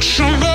[0.00, 0.47] It's so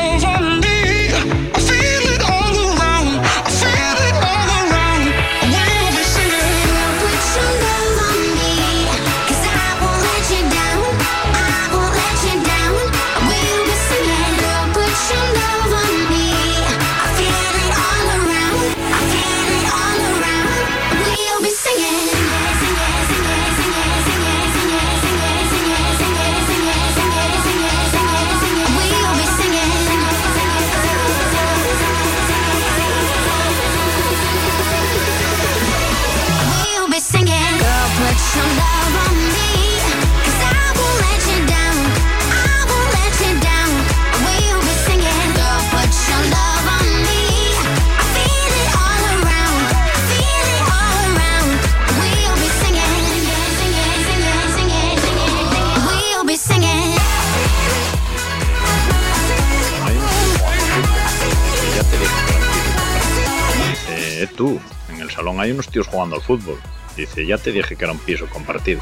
[65.44, 66.58] hay unos tíos jugando al fútbol.
[66.96, 68.82] Dice, ya te dije que era un piso compartido.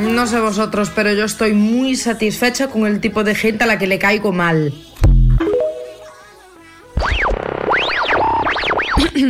[0.00, 3.78] No sé vosotros, pero yo estoy muy satisfecha con el tipo de gente a la
[3.78, 4.72] que le caigo mal.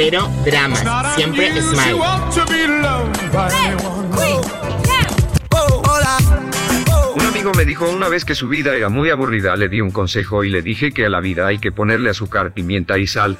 [0.00, 0.84] Cero dramas.
[1.16, 1.98] Siempre smile.
[7.16, 9.90] Un amigo me dijo una vez que su vida era muy aburrida, le di un
[9.90, 13.38] consejo y le dije que a la vida hay que ponerle azúcar, pimienta y sal.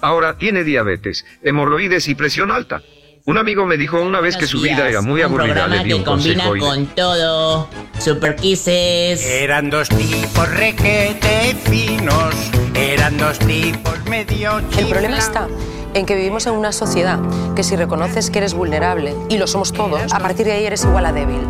[0.00, 2.80] Ahora tiene diabetes, hemorroides y presión alta.
[3.24, 5.88] Un amigo me dijo una vez que su vida era muy un aburrida, le di
[5.88, 7.68] que un combina consejo y le- con todo.
[7.98, 9.26] Super Kisses.
[9.26, 12.36] Eran dos tipos requete finos,
[12.76, 15.48] eran dos tipos medio El problema está
[15.94, 17.18] en que vivimos en una sociedad
[17.54, 20.84] que si reconoces que eres vulnerable, y lo somos todos, a partir de ahí eres
[20.84, 21.40] igual a débil.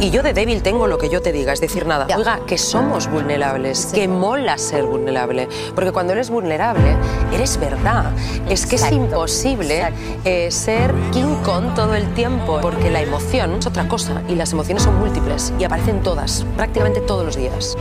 [0.00, 2.06] Y yo de débil tengo lo que yo te diga, es decir, nada.
[2.16, 5.48] Oiga, que somos vulnerables, que mola ser vulnerable.
[5.74, 6.96] Porque cuando eres vulnerable,
[7.32, 8.12] eres verdad.
[8.48, 9.92] Es que es imposible
[10.24, 14.52] eh, ser King Kong todo el tiempo, porque la emoción es otra cosa, y las
[14.52, 17.76] emociones son múltiples, y aparecen todas, prácticamente todos los días.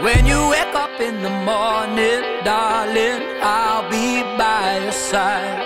[0.00, 5.58] When you wake up in the morning, darling, I'll be by your side.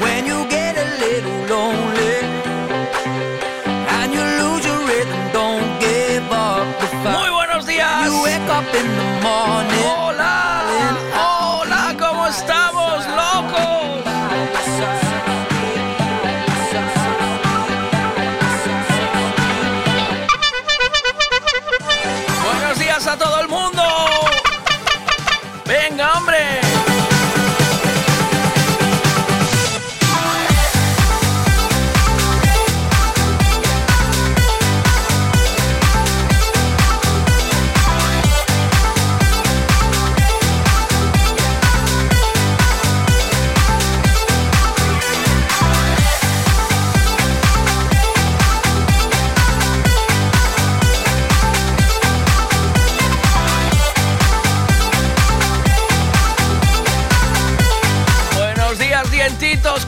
[0.00, 1.93] When you get a little lonely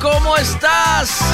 [0.00, 1.25] ¿cómo estás?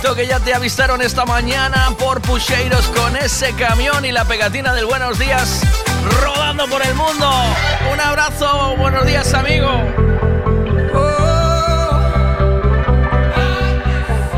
[0.00, 4.84] Que ya te avistaron esta mañana por Pucheiros con ese camión y la pegatina del
[4.86, 5.62] Buenos Días
[6.20, 7.30] rodando por el mundo.
[7.92, 9.68] Un abrazo, buenos días, amigo.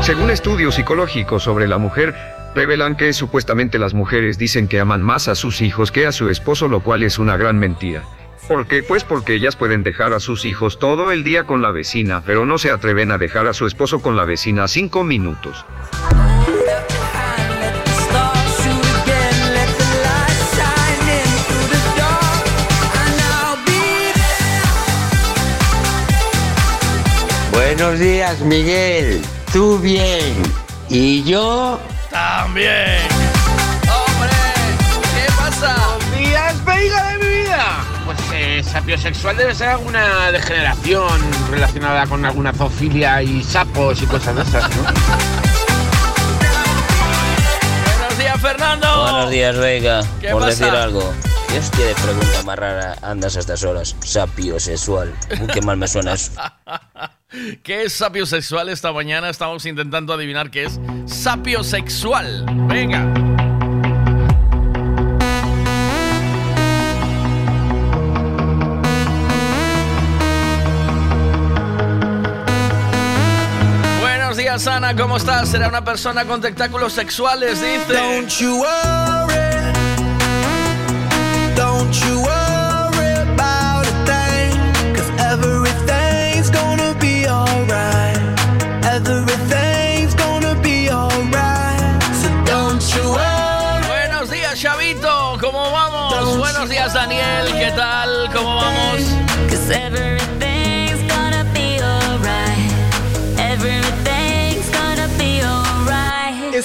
[0.01, 2.13] Según estudios psicológicos sobre la mujer,
[2.53, 6.29] revelan que supuestamente las mujeres dicen que aman más a sus hijos que a su
[6.29, 8.03] esposo, lo cual es una gran mentira.
[8.47, 8.83] ¿Por qué?
[8.83, 12.45] Pues porque ellas pueden dejar a sus hijos todo el día con la vecina, pero
[12.45, 15.65] no se atreven a dejar a su esposo con la vecina cinco minutos.
[27.51, 29.21] Buenos días, Miguel.
[29.51, 30.35] Tú bien.
[30.89, 31.79] Y yo.
[32.09, 33.22] También.
[38.73, 41.21] Eh, sapiosexual debe ser alguna degeneración
[41.51, 44.83] relacionada con alguna zoofilia y sapos y cosas de esas, ¿no?
[47.99, 49.01] Buenos días, Fernando.
[49.03, 50.01] Buenos días, Vega.
[50.19, 50.65] ¿Qué Por pasa?
[50.65, 51.13] decir algo.
[51.49, 53.95] ¿Qué hostia de pregunta más rara andas a estas horas?
[54.03, 55.13] Sapio sexual.
[55.39, 56.31] Uy, qué mal me suena eso.
[57.63, 59.29] ¿Qué es sapiosexual esta mañana?
[59.29, 62.45] Estamos intentando adivinar qué es sapiosexual.
[62.67, 63.32] Venga.
[74.53, 74.95] Días, Ana.
[74.95, 75.49] ¿Cómo estás?
[75.49, 77.93] Será una persona con tentáculos sexuales, dice.
[77.93, 79.73] Don't you worry.
[81.55, 84.93] Don't you worry about a thing.
[84.93, 88.17] Cause everything's gonna be alright.
[88.85, 92.03] Everything's gonna be alright.
[92.21, 93.87] So don't you worry.
[93.87, 95.37] Buenos días, Chavito.
[95.41, 96.37] ¿Cómo vamos?
[96.37, 97.51] Buenos días, Daniel.
[97.53, 98.29] ¿Qué tal?
[98.31, 99.01] ¿Cómo vamos?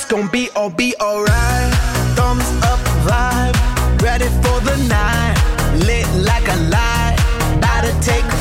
[0.00, 1.74] It's gonna be all be alright.
[2.14, 3.56] Thumbs up vibe.
[4.00, 5.34] Ready for the night.
[5.86, 7.16] Lit like a light.
[7.56, 8.37] About to take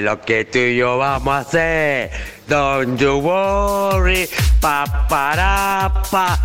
[0.00, 2.10] Lo que tú y yo vamos a hacer.
[2.46, 4.28] Don't you worry,
[4.60, 6.38] pa para pa.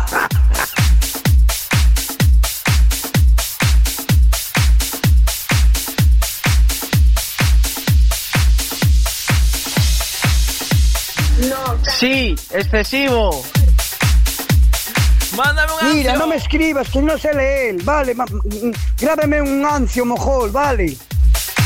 [11.98, 13.42] Sí, excesivo.
[15.36, 16.26] Mándame un Mira, ancio.
[16.26, 17.82] no me escribas, que no sé leer.
[17.82, 18.14] Vale,
[18.98, 20.96] grábeme un ancio, mojol, vale.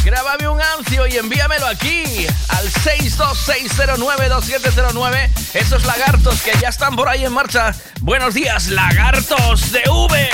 [0.08, 5.28] Grábame un ancio y envíamelo aquí al 626092709.
[5.52, 7.74] Esos lagartos que ya están por ahí en marcha.
[8.00, 10.30] Buenos días, lagartos de V.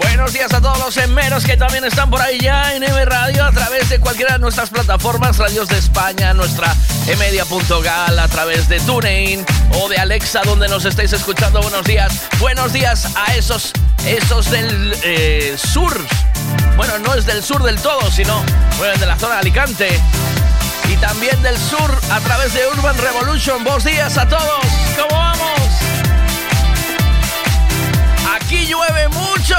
[0.00, 3.46] Buenos días a todos los enmeros que también están por ahí ya en M Radio
[3.46, 6.70] a través de cualquiera de nuestras plataformas, radios de España, nuestra
[7.06, 9.46] emedia.gal, a través de TuneIn
[9.80, 11.62] o de Alexa donde nos estéis escuchando.
[11.62, 13.72] Buenos días, buenos días a esos,
[14.04, 15.98] esos del eh, sur
[16.76, 18.42] bueno, no es del sur del todo, sino
[18.78, 20.00] bueno, de la zona de Alicante.
[20.88, 23.64] Y también del sur a través de Urban Revolution.
[23.64, 24.64] Buenos días a todos.
[24.96, 25.60] ¿Cómo vamos?
[28.34, 29.56] Aquí llueve mucho.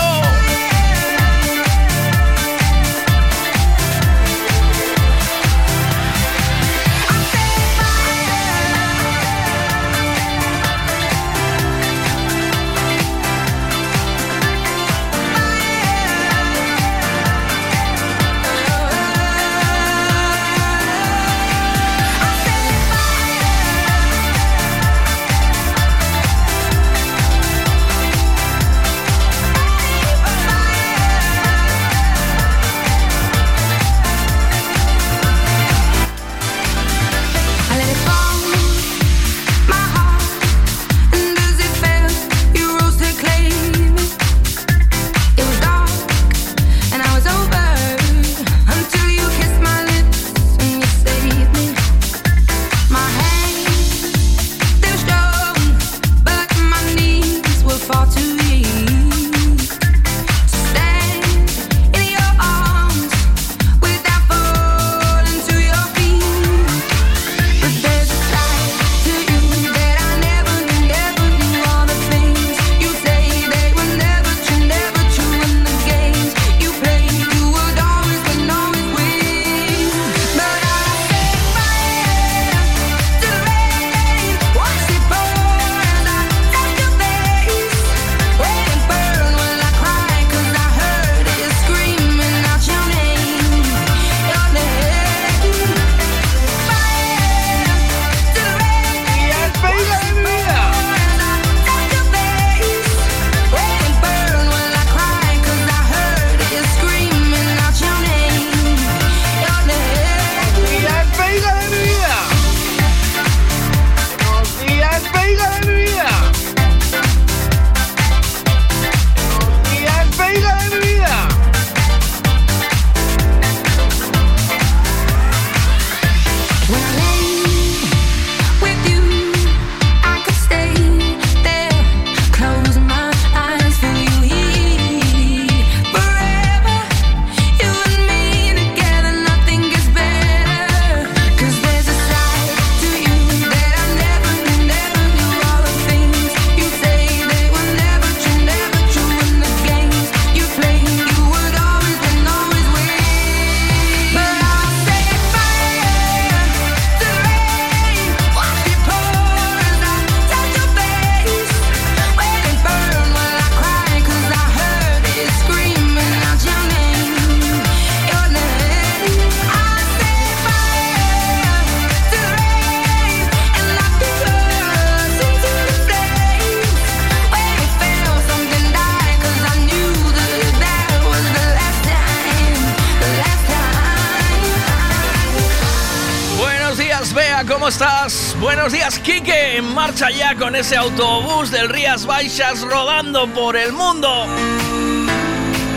[190.56, 194.26] ese autobús del Rías Baixas rodando por el mundo.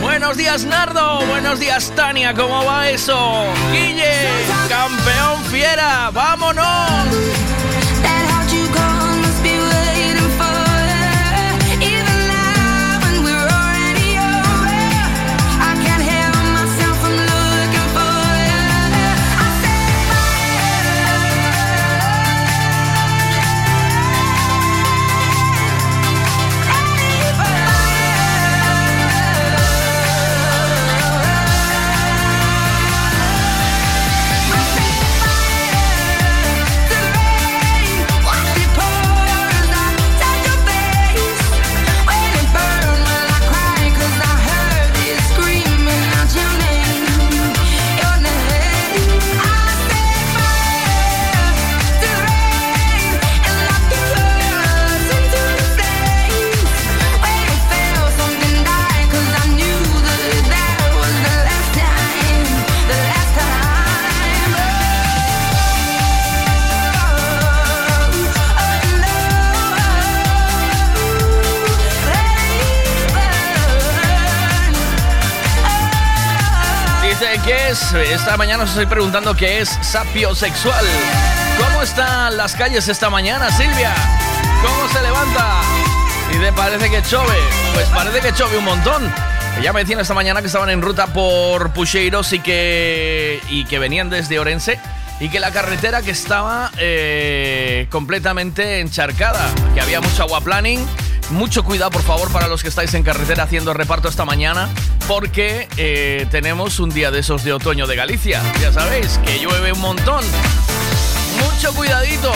[0.00, 3.44] Buenos días Nardo, buenos días Tania, ¿cómo va eso?
[3.72, 4.28] Guille,
[4.68, 6.68] campeón fiera, vámonos.
[77.20, 80.84] Dice es, esta mañana os estoy preguntando qué es sapiosexual.
[81.58, 83.92] ¿Cómo están las calles esta mañana, Silvia?
[84.62, 85.60] ¿Cómo se levanta?
[86.32, 87.34] Y te parece que chove.
[87.74, 89.12] Pues parece que chove un montón.
[89.60, 93.80] Ya me decían esta mañana que estaban en ruta por Pucheiros y que, y que
[93.80, 94.78] venían desde Orense
[95.18, 100.86] y que la carretera que estaba eh, completamente encharcada, que había mucho aguaplaning.
[101.30, 104.70] Mucho cuidado, por favor, para los que estáis en carretera haciendo reparto esta mañana,
[105.06, 108.42] porque eh, tenemos un día de esos de otoño de Galicia.
[108.60, 110.24] Ya sabéis, que llueve un montón.
[111.38, 112.32] Mucho cuidadito.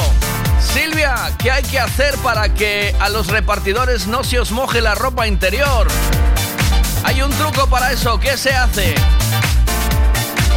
[0.60, 4.94] Silvia, ¿qué hay que hacer para que a los repartidores no se os moje la
[4.94, 5.88] ropa interior?
[7.04, 8.20] Hay un truco para eso.
[8.20, 8.94] ¿Qué se hace?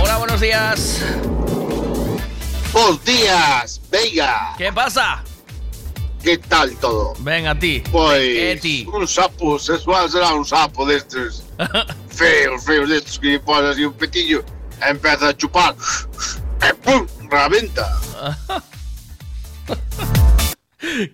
[0.02, 1.02] Hola, buenos días.
[2.74, 4.54] Buenos días, venga.
[4.58, 5.24] ¿Qué pasa?
[6.26, 7.14] ¿Qué tal todo?
[7.20, 7.84] Ven a ti.
[7.92, 8.88] Pues Eti.
[8.92, 11.44] un sapo sexual será un sapo de estos
[12.10, 14.44] feos, feos de estos que le pones así un petillo,
[14.82, 15.76] empieza a chupar,
[16.68, 17.06] y ¡pum!
[17.30, 17.96] Reventa.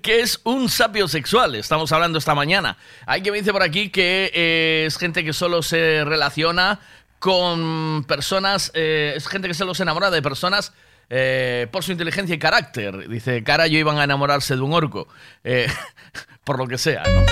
[0.02, 1.56] ¿Qué es un sapio sexual?
[1.56, 2.78] Estamos hablando esta mañana.
[3.06, 6.80] Hay que me dice por aquí que eh, es gente que solo se relaciona
[7.20, 10.72] con personas, eh, es gente que solo se enamora de personas
[11.14, 13.10] eh, por su inteligencia y carácter.
[13.10, 15.10] Dice, cara, yo iban a enamorarse de un orco.
[15.44, 15.68] Eh,
[16.46, 17.26] por lo que sea, ¿no?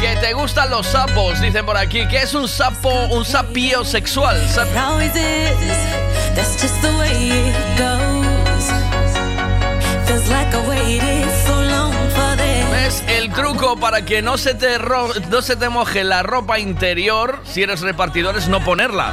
[0.00, 2.06] Que te gustan los sapos, dicen por aquí.
[2.08, 4.36] ¿Qué es un sapo, un sapio sexual?
[4.48, 4.68] Sap-.
[6.34, 8.66] That's just the way it goes.
[10.08, 11.43] Feels like I waited
[13.76, 14.78] para que no se, te
[15.30, 19.12] no se te moje la ropa interior, si eres repartidor, es no ponerla.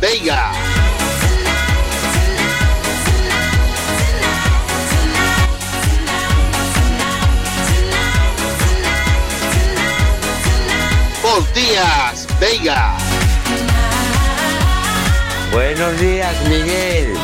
[0.00, 0.52] Venga.
[11.22, 12.96] Buenos días, venga.
[15.52, 17.14] Buenos días, Miguel.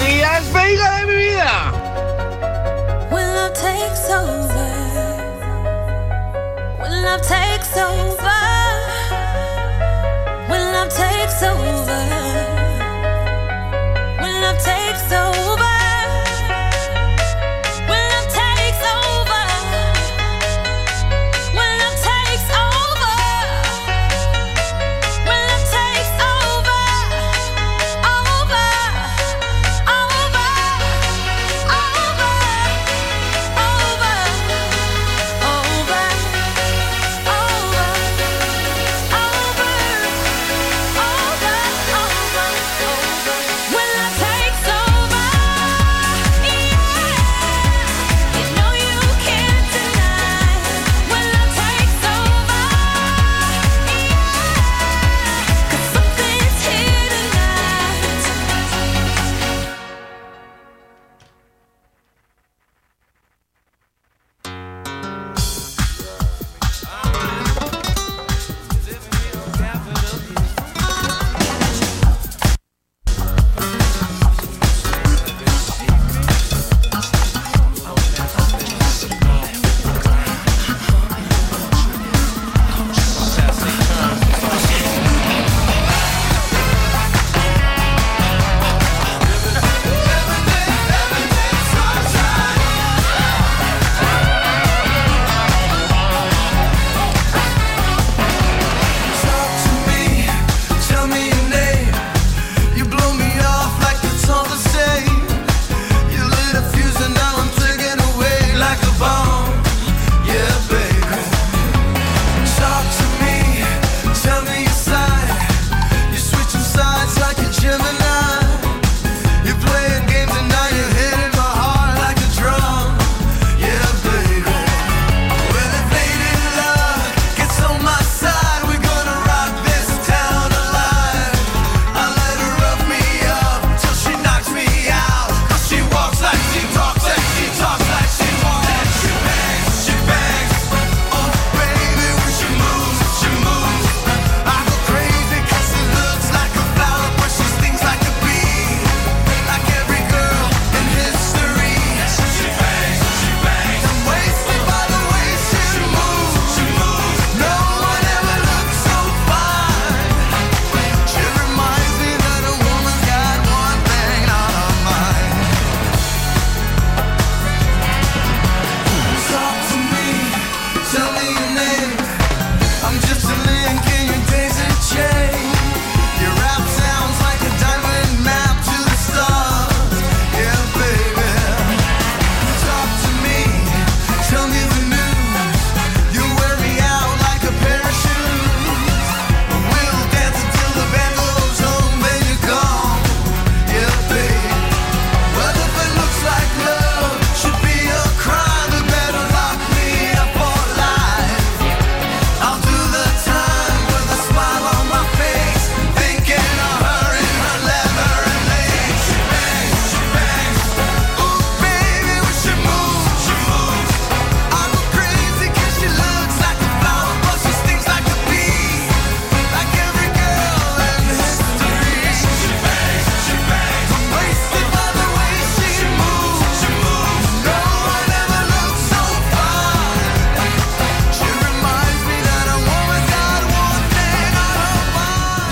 [0.00, 1.81] días, Veiga de mi vida!
[3.12, 4.70] When love takes over,
[6.80, 8.40] when love takes over,
[10.48, 12.02] when love takes over,
[14.20, 15.51] when love takes over,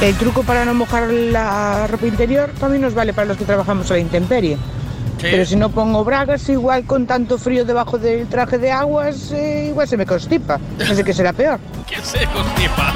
[0.01, 3.91] El truco para no mojar la ropa interior también nos vale para los que trabajamos
[3.91, 4.57] a la intemperie.
[5.21, 9.67] Pero si no pongo bragas, igual con tanto frío debajo del traje de aguas, eh,
[9.69, 10.59] igual se me constipa.
[10.79, 11.61] No sé qué será peor.
[11.87, 12.95] ¿Qué se constipa?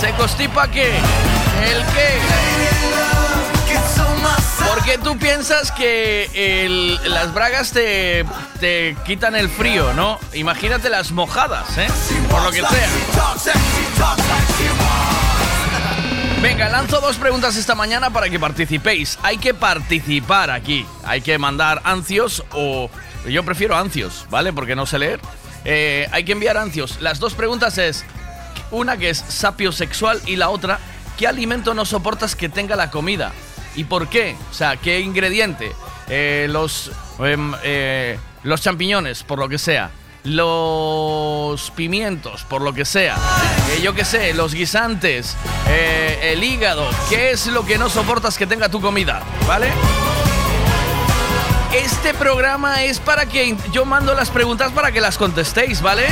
[0.00, 0.88] ¿Se constipa qué?
[0.90, 2.18] ¿El qué?
[4.68, 6.28] Porque tú piensas que
[6.64, 8.24] el- las bragas te,
[8.58, 10.18] te quitan el frío, ¿no?
[10.32, 11.86] Imagínate las mojadas, ¿eh?
[12.28, 12.88] Por lo que sea.
[16.44, 19.18] Venga, lanzo dos preguntas esta mañana para que participéis.
[19.22, 20.84] Hay que participar aquí.
[21.02, 22.90] Hay que mandar ancios o...
[23.26, 24.52] Yo prefiero ancios, ¿vale?
[24.52, 25.20] Porque no sé leer.
[25.64, 27.00] Eh, hay que enviar ancios.
[27.00, 28.04] Las dos preguntas es...
[28.70, 30.80] Una que es sapio sexual y la otra,
[31.16, 33.32] ¿qué alimento no soportas que tenga la comida?
[33.74, 34.36] ¿Y por qué?
[34.50, 35.72] O sea, ¿qué ingrediente?
[36.08, 39.90] Eh, los, em, eh, los champiñones, por lo que sea.
[40.24, 43.16] Los pimientos, por lo que sea.
[43.70, 45.36] Eh, yo qué sé, los guisantes,
[45.68, 46.88] eh, el hígado.
[47.10, 49.22] ¿Qué es lo que no soportas que tenga tu comida?
[49.46, 49.68] ¿Vale?
[51.74, 56.06] Este programa es para que yo mando las preguntas para que las contestéis, ¿vale?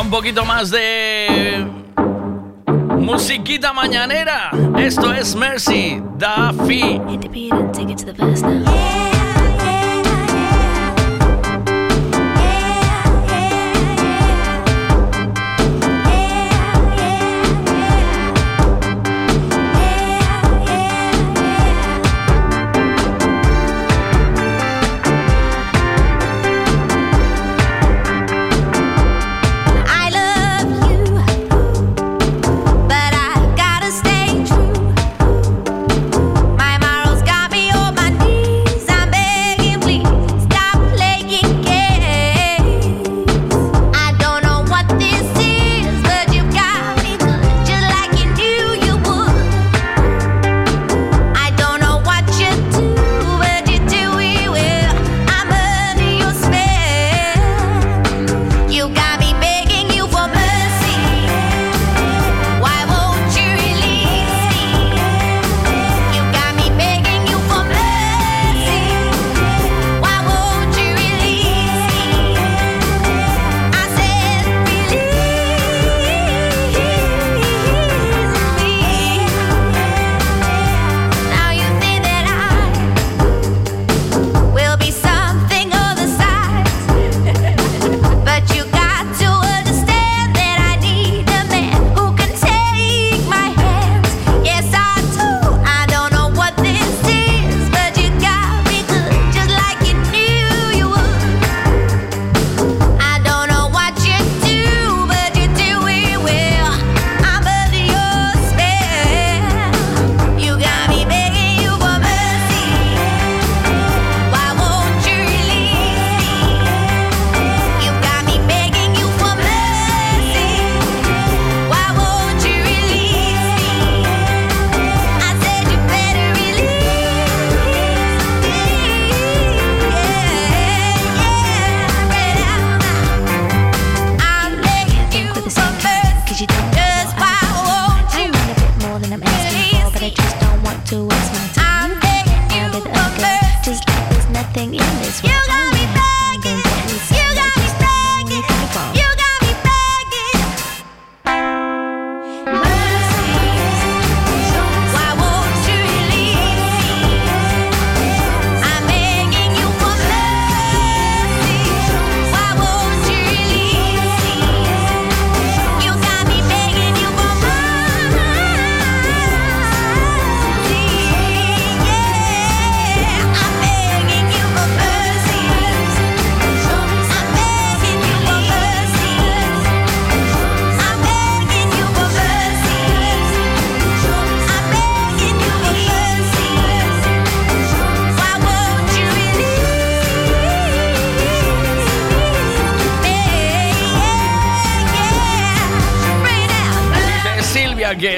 [0.00, 1.66] Un poquito más de
[2.98, 4.50] musiquita mañanera.
[4.78, 7.00] Esto es Mercy, Daffy.
[8.48, 9.15] I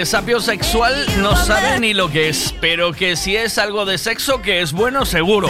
[0.08, 4.40] desafío sexual no sabe ni lo que es, pero que si es algo de sexo
[4.40, 5.48] que es bueno seguro.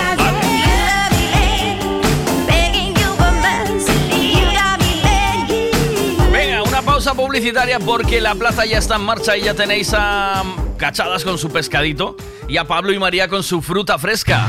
[6.33, 10.43] Venga una pausa publicitaria porque la plaza ya está en marcha y ya tenéis a
[10.77, 12.17] Cachadas con su pescadito
[12.49, 14.49] y a Pablo y María con su fruta fresca.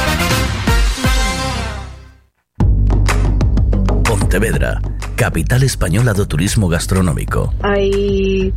[4.31, 4.79] Pontevedra,
[5.17, 7.51] capital española do turismo gastronómico.
[7.67, 8.55] Hay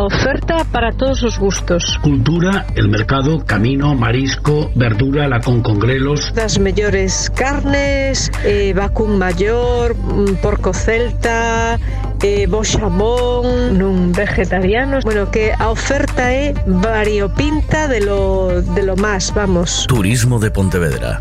[0.00, 2.00] oferta para todos los gustos.
[2.00, 6.32] Cultura, el mercado, camino, marisco, verdura, la con congrelos.
[6.34, 11.76] Las mejores carnes, eh, vacún mayor, mm, porco celta,
[12.24, 15.04] eh, bo xamón, nun vegetariano.
[15.04, 19.84] Bueno, que a oferta é variopinta de lo, de lo más, vamos.
[19.84, 21.20] Turismo de Pontevedra.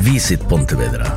[0.00, 1.16] Visit Pontevedra,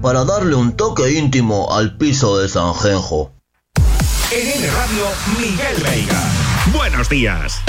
[0.00, 3.32] para darle un toque íntimo al piso de Sanjenjo.
[4.30, 5.04] En N Radio,
[5.38, 6.22] Miguel Veiga.
[6.72, 7.60] Buenos días.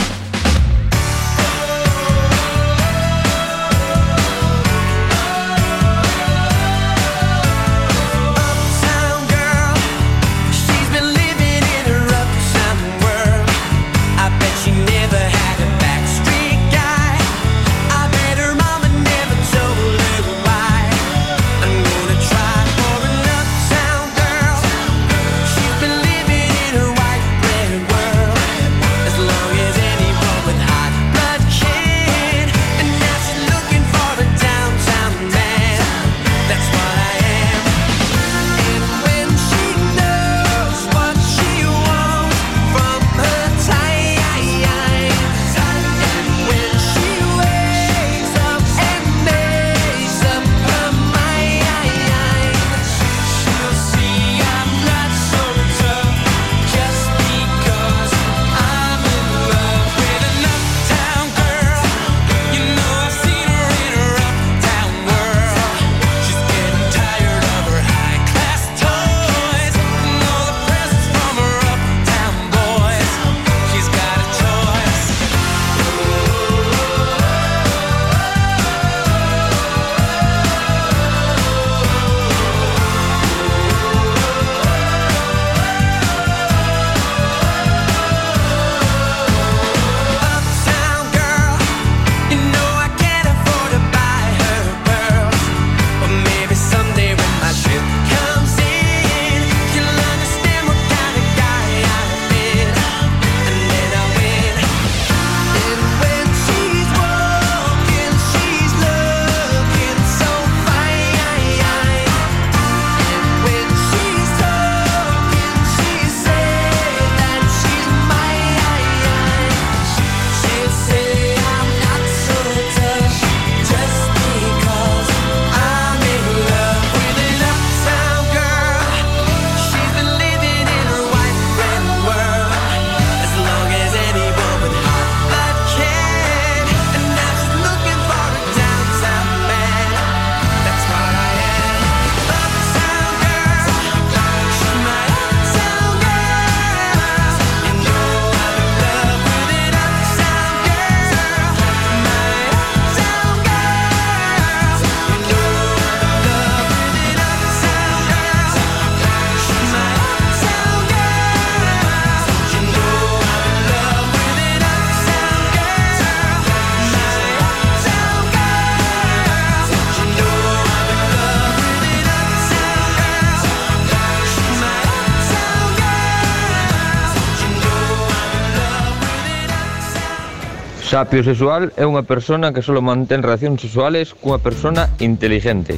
[180.90, 185.78] Sapio sexual é unha persona que solo mantén relacións sexuales cunha persona inteligente.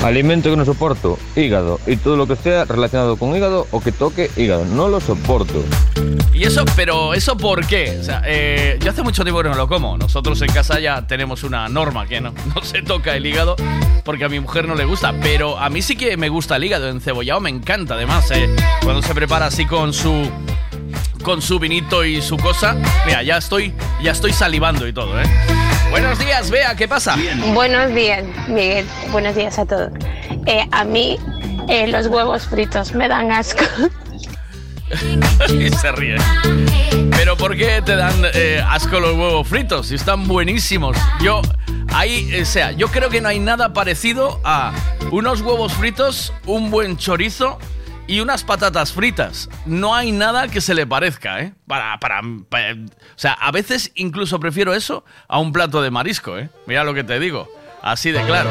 [0.00, 1.76] Alimento que no soporto, hígado.
[1.84, 4.64] Y todo lo que sea relacionado con hígado o que toque hígado.
[4.64, 5.60] No lo soporto.
[6.32, 7.98] Y eso, pero ¿eso por qué?
[8.00, 9.98] O sea, eh, yo hace mucho tiempo que no lo como.
[9.98, 13.56] Nosotros en casa ya tenemos una norma que no, no se toca el hígado
[14.04, 15.12] porque a mi mujer no le gusta.
[15.20, 18.30] Pero a mí sí que me gusta el hígado encebollado, me encanta además.
[18.30, 18.48] eh,
[18.82, 20.30] cuando se prepara así con su
[21.28, 22.74] con su vinito y su cosa.
[23.04, 25.26] Mira, ya estoy ya estoy salivando y todo, ¿eh?
[25.90, 27.16] Buenos días, Bea, ¿qué pasa?
[27.52, 28.86] Buenos días, Miguel.
[29.12, 29.92] Buenos días a todos.
[30.46, 31.18] Eh, a mí
[31.68, 33.62] eh, los huevos fritos me dan asco.
[35.50, 36.16] y se ríe.
[37.10, 39.88] Pero ¿por qué te dan eh, asco los huevos fritos?
[39.88, 40.96] Si están buenísimos.
[41.20, 41.42] Yo,
[41.92, 44.72] ahí, o sea, yo creo que no hay nada parecido a
[45.10, 47.58] unos huevos fritos, un buen chorizo
[48.08, 49.48] y unas patatas fritas.
[49.66, 51.52] No hay nada que se le parezca, ¿eh?
[51.68, 56.48] Para, para, o sea, a veces incluso prefiero eso a un plato de marisco, ¿eh?
[56.66, 57.48] Mira lo que te digo.
[57.82, 58.50] Así de claro.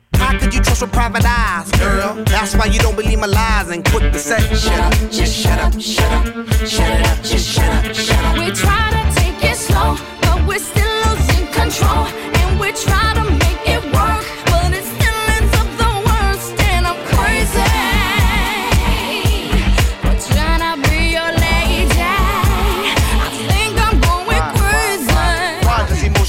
[0.21, 2.23] How could you trust with private eyes, girl?
[2.25, 4.41] That's why you don't believe my lies and quit the set.
[4.55, 6.25] Shut up, just shut up, shut up,
[6.73, 8.37] shut it up, just shut up, shut up.
[8.37, 12.05] We try to take it slow, but we're still losing control.
[12.39, 13.40] And we try to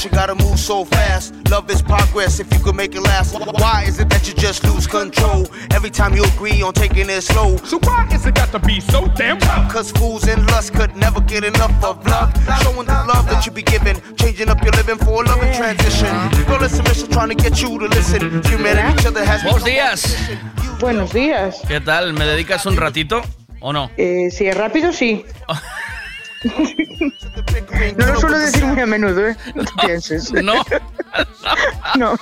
[0.03, 1.33] Why emotion gotta move so fast?
[1.49, 3.35] Love is progress if you could make it last.
[3.61, 7.21] Why is it that you just lose control every time you agree on taking it
[7.21, 7.57] slow?
[7.59, 9.73] So why is it got to be so damn tough?
[9.73, 12.35] Cause fools and lust could never get enough of love.
[12.63, 16.11] Showing the love that you be giving, changing up your living for a loving transition.
[16.47, 18.43] Girl, it's a mission trying to get you to listen.
[18.43, 20.17] Humanity, each other has Buenos días.
[20.81, 21.61] Buenos días.
[21.69, 22.13] ¿Qué tal?
[22.13, 23.23] ¿Me dedicas un ratito
[23.61, 23.89] o no?
[23.97, 25.25] Eh, si es rápido, sí.
[27.97, 29.36] no lo suelo decir muy a menudo, ¿eh?
[29.55, 30.32] No te pienses.
[30.43, 30.55] No.
[31.97, 32.18] no.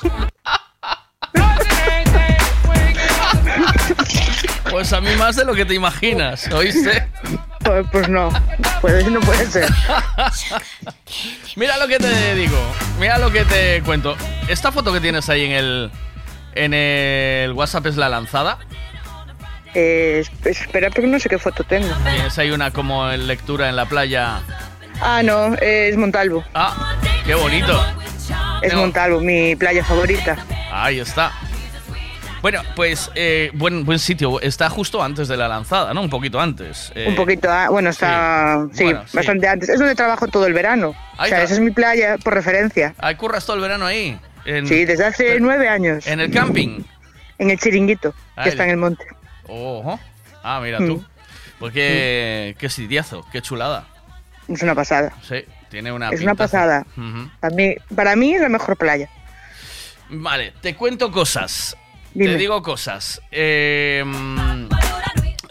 [4.70, 7.08] Pues a mí más de lo que te imaginas, ¿oíste?
[7.60, 8.30] Pues, pues no,
[8.80, 9.68] pues no puede ser.
[11.56, 12.58] Mira lo que te digo,
[12.98, 14.16] mira lo que te cuento.
[14.48, 15.90] Esta foto que tienes ahí en el
[16.54, 18.58] en el WhatsApp es la lanzada.
[19.74, 21.88] Eh, esp- espera, porque no sé qué foto tengo.
[22.12, 24.40] Tienes ahí una como en lectura en la playa.
[25.00, 26.44] Ah, no, es Montalvo.
[26.54, 27.80] Ah, qué bonito.
[28.62, 30.36] Es Montalvo, mi playa favorita.
[30.72, 31.32] Ahí está.
[32.42, 34.40] Bueno, pues eh, buen, buen sitio.
[34.40, 36.00] Está justo antes de la lanzada, ¿no?
[36.00, 36.90] Un poquito antes.
[36.94, 39.16] Eh, Un poquito, ah, bueno, está, sí, Bueno, sí.
[39.16, 39.68] bastante antes.
[39.68, 40.94] Es donde trabajo todo el verano.
[41.18, 41.42] Ahí o sea, está.
[41.44, 42.94] esa es mi playa por referencia.
[42.98, 44.18] Ahí curras todo el verano ahí.
[44.46, 46.06] en- Sí, desde hace nueve años.
[46.06, 46.82] En el camping.
[47.38, 49.04] En el chiringuito, que está en el monte.
[49.50, 50.00] Ojo.
[50.42, 50.96] Ah, mira tú.
[50.98, 51.06] Mm.
[51.58, 53.86] Pues qué, qué sitiazo, qué chulada.
[54.48, 55.12] Es una pasada.
[55.28, 56.86] Sí, tiene una es una pasada.
[56.96, 57.30] Ujú.
[57.42, 59.08] A mí- para mí es la mejor playa.
[60.08, 61.76] Vale, te cuento cosas.
[62.14, 62.32] Dime.
[62.32, 63.20] Te digo cosas.
[63.30, 64.68] Eh, mm,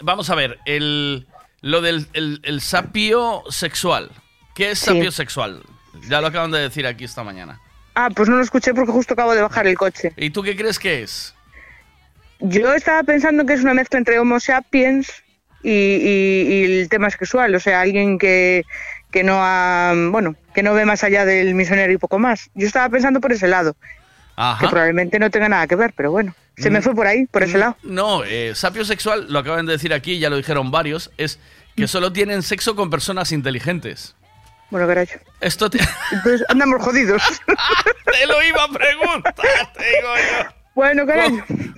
[0.02, 1.26] vamos a ver, el,
[1.62, 4.10] lo del el, el sapio sexual.
[4.54, 4.86] ¿Qué es Sí.
[4.86, 5.62] sapio sexual?
[6.08, 7.60] Ya lo acaban de decir aquí esta mañana.
[7.94, 10.12] Ah, pues no lo escuché porque justo acabo de bajar el coche.
[10.16, 11.34] ¿Y tú qué crees que es?
[12.40, 15.10] Yo estaba pensando que es una mezcla entre Homo sapiens
[15.62, 17.54] y, y- y el tema sexual.
[17.54, 18.64] O sea, alguien que,
[19.10, 22.50] que no ha, bueno, que no ve más allá del misionero y poco más.
[22.54, 23.80] Yo estaba pensando por ese lado, que
[24.36, 24.70] Ajá.
[24.70, 26.82] probablemente no tenga nada que ver, pero bueno, se me Mm.
[26.82, 27.76] fue por ahí, por ese lado.
[27.82, 31.38] No, eh, sapio sexual, lo acaban de decir aquí, ya lo dijeron varios, es
[31.76, 34.16] que solo tienen sexo con personas inteligentes.
[34.70, 35.08] Bueno, caray.
[35.40, 35.78] Esto te,
[36.12, 37.22] Entonces andamos jodidos.
[38.12, 39.34] te lo iba a preguntar,
[39.76, 40.59] te digo yo.
[40.74, 41.04] Bueno.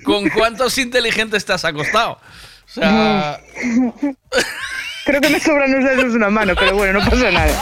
[0.04, 2.12] ¿Con cuántos inteligentes te has acostado?
[2.12, 3.38] O sea,
[5.04, 7.52] Creo que me sobran los dedos de una mano, pero bueno, no pasa nada.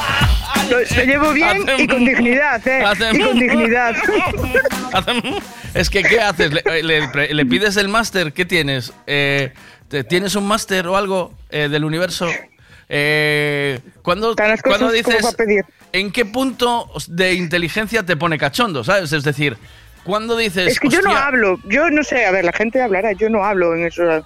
[0.69, 2.85] Lo, lo llevo bien y con dignidad, ¿eh?
[2.85, 3.97] Hacen- Y con dignidad.
[5.75, 6.53] Es que, ¿qué haces?
[6.53, 8.33] ¿Le, le- le pides el máster?
[8.33, 8.93] ¿Qué tienes?
[9.07, 9.53] Eh,
[10.09, 12.29] ¿Tienes un máster o algo eh, del universo?
[12.89, 15.25] Eh, ¿Cuándo, cuándo dices
[15.93, 18.85] en qué punto de inteligencia te pone cachondo?
[18.85, 19.13] ¿Sabes?
[19.13, 19.57] Es decir,
[20.05, 20.67] ¿cuándo dices.
[20.69, 23.45] Es que yo no hablo, yo no sé, a ver, la gente hablará, yo no
[23.45, 24.03] hablo en eso.
[24.03, 24.25] Pero,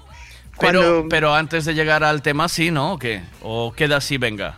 [0.56, 2.92] Cuando, pero antes de llegar al tema, sí, ¿no?
[2.94, 3.22] ¿O qué?
[3.42, 4.54] ¿O queda así, venga?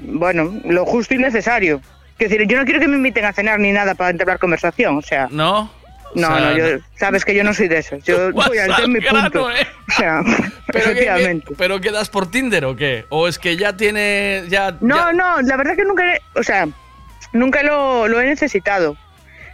[0.00, 1.80] bueno, lo justo y necesario.
[2.18, 4.96] Es decir, yo no quiero que me inviten a cenar ni nada para entablar conversación,
[4.98, 5.28] o sea.
[5.30, 5.70] ¿No?
[6.14, 6.64] No, O sea, no, yo,
[6.96, 7.96] sabes que yo no soy de eso.
[7.98, 9.50] Yo voy al tema grano, punto.
[9.50, 9.66] ¿eh?
[9.88, 10.22] O sea,
[10.72, 11.54] ¿Pero, efectivamente.
[11.56, 13.04] ¿Pero quedas por Tinder o qué?
[13.10, 14.44] ¿O es que ya tiene.
[14.48, 16.02] Ya, No, ya- no, la verdad que nunca,
[16.34, 16.66] o sea,
[17.32, 18.96] nunca lo, lo he necesitado.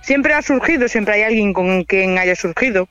[0.05, 2.89] Siempre ha surgido, siempre hay alguien con quien haya surgido.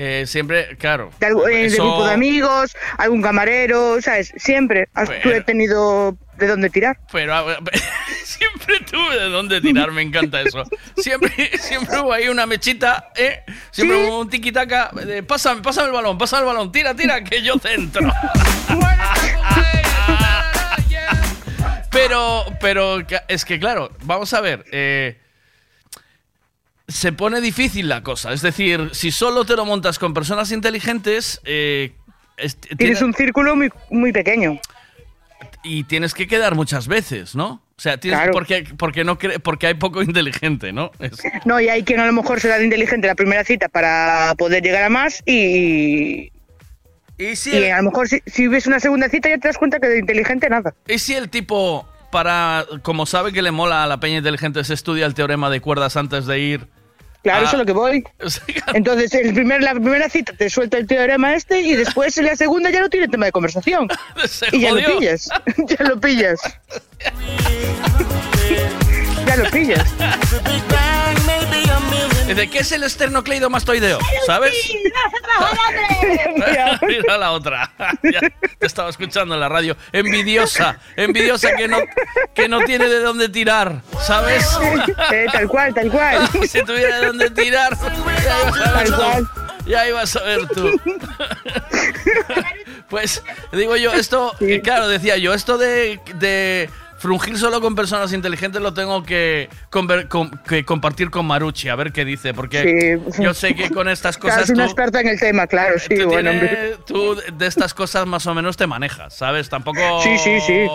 [0.00, 1.10] eh, siempre, claro.
[1.18, 4.32] De, algo- eh, de grupo de amigos, algún camarero, ¿sabes?
[4.36, 6.98] Siempre has- tú he tenido de dónde tirar.
[7.10, 7.58] Pero a ver,
[8.24, 10.62] siempre tuve de dónde tirar, me encanta eso.
[10.96, 13.42] Siempre, siempre hubo ahí una mechita, ¿eh?
[13.72, 14.90] Siempre hubo un tiquitaca.
[15.04, 18.02] de, Pásame, pásame el balón, pásame el balón, tira, tira, que yo centro.
[21.90, 24.64] Pero, pero ca- es que claro, vamos a ver.
[24.72, 25.16] eh,
[26.88, 28.32] se pone difícil la cosa.
[28.32, 31.92] Es decir, si solo te lo montas con personas inteligentes, eh,
[32.36, 34.58] es- Tienes tiene- un círculo muy, muy pequeño.
[35.62, 37.62] y tienes que quedar muchas veces, ¿no?
[37.76, 38.32] O sea, tienes, Claro.
[38.32, 40.90] porque, porque, no cre- porque hay poco inteligente, ¿no?
[40.98, 44.34] Es- No, y hay quien a lo mejor será de inteligente la primera cita para
[44.38, 46.32] poder llegar a más y...
[47.18, 49.88] Y, a lo mejor si, si ves una segunda cita ya te das cuenta que
[49.88, 50.72] de inteligente nada.
[50.86, 54.72] ¿Y si el tipo, para, como sabe que le mola a la peña inteligente, se
[54.74, 56.68] estudia el teorema de cuerdas antes de ir?
[57.22, 58.04] Claro, eso es lo que voy.
[58.74, 62.36] Entonces, el primer, la primera cita te suelta el teorema este y después en la
[62.36, 63.88] segunda ya no tiene tema de conversación.
[64.52, 65.28] y ya lo pillas.
[65.66, 66.40] ya lo pillas.
[69.26, 69.84] ya lo pillas.
[72.28, 73.98] Dice, ¿qué es el esternocleidomastoideo?
[74.26, 74.52] ¿Sabes?
[76.86, 77.70] Mira la otra.
[78.02, 78.20] Ya
[78.58, 79.76] te estaba escuchando en la radio.
[79.92, 80.78] Envidiosa.
[80.96, 81.78] Envidiosa que no,
[82.34, 83.80] que no tiene de dónde tirar.
[84.06, 84.46] ¿Sabes?
[85.12, 86.28] Eh, tal cual, tal cual.
[86.48, 87.88] si tuviera de dónde tirar, ya
[88.38, 88.96] ibas a ver Tal tú.
[88.96, 89.28] cual.
[89.66, 90.80] Ya ibas a ver tú.
[92.88, 93.22] Pues
[93.52, 98.74] digo yo, esto, claro, decía yo, esto de, de frungir solo con personas inteligentes lo
[98.74, 99.48] tengo que,
[100.66, 103.22] compartir con Maruchi, a ver qué dice, porque Sí.
[103.22, 105.78] yo sé que con estas Claro, cosas es una tú, experta en el tema, claro,
[105.78, 109.48] sí, tú bueno, tienes- tú de estas cosas más o menos te manejas, ¿sabes?
[109.48, 109.78] Tampoco...
[110.02, 110.66] Sí, sí, sí.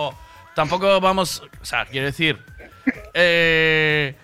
[0.54, 2.38] Tampoco vamos, o sea, quiero decir,
[3.12, 4.14] eh,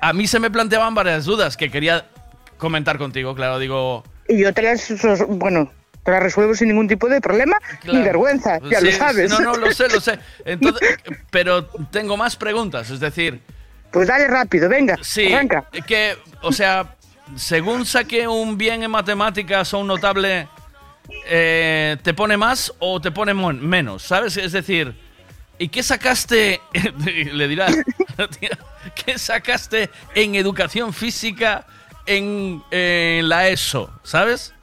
[0.00, 2.06] a mí se me planteaban varias dudas que quería
[2.56, 4.04] comentar contigo, claro, digo...
[4.28, 8.04] Y las, bueno, te las resuelvo sin ningún tipo de problema ni Claro.
[8.04, 9.30] vergüenza, ya Sí, lo sabes.
[9.30, 10.18] No, no, lo sé, lo sé.
[10.44, 10.98] Entonces,
[11.30, 13.40] pero tengo más preguntas, es decir,
[13.92, 15.64] Pues dale rápido, venga, sí, arranca.
[15.86, 16.94] que, o sea,
[17.36, 20.48] según saque un bien en matemáticas o un notable,
[21.26, 24.02] eh, ¿te pone más o te pone menos?
[24.02, 24.36] ¿Sabes?
[24.36, 24.94] Es decir,
[25.58, 26.60] ¿y qué sacaste?
[27.32, 27.66] Le dirá,
[29.04, 31.66] ¿qué sacaste en educación física
[32.06, 33.90] en, en la ESO?
[34.02, 34.54] ¿Sabes?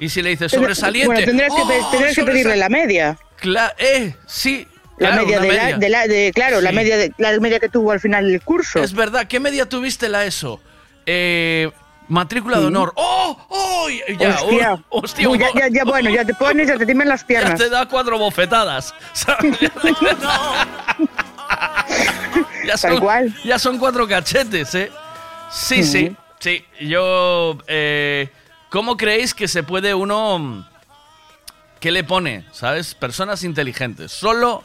[0.00, 1.06] Y si le dices sobresaliente.
[1.12, 3.18] Bueno, tendrás que, ¡oh, tendrás que pedirle la media.
[3.40, 4.66] Cla- eh, sí.
[4.98, 7.68] La claro, media, de, la, de la- de- claro, la media de, la media que
[7.68, 8.82] tuvo al final del curso.
[8.82, 10.60] Es verdad, ¿qué media tuviste la ESO?
[11.06, 11.70] Eh,
[12.08, 12.92] matrícula de honor.
[12.96, 13.38] ¡Oh!
[13.48, 13.88] ¡Oh!
[14.18, 17.08] Ya, hostia, oh, hostia, Uy, ya, ya, ya, bueno, ya te pones, ya te timen
[17.08, 17.58] las Ya piernas.
[17.58, 18.94] te da cuatro bofetadas.
[22.66, 24.90] ya, son, ya son cuatro cachetes, ¿eh?
[25.50, 26.64] Sí, sí, sí.
[26.80, 27.58] Yo.
[27.66, 28.28] Eh,
[28.70, 30.38] ¿Cómo creéis que se puede uno.
[30.38, 30.64] mm,
[31.80, 32.44] ¿Qué le pone?
[32.52, 32.94] ¿Sabes?
[32.94, 34.12] Personas inteligentes.
[34.12, 34.62] Solo.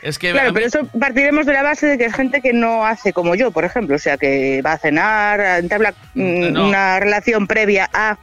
[0.00, 0.32] Es que.
[0.32, 3.34] Claro, pero eso partiremos de la base de que es gente que no hace como
[3.34, 6.68] yo, por ejemplo, o sea, que va a cenar, entabla mm, No.
[6.68, 8.16] una relación previa a...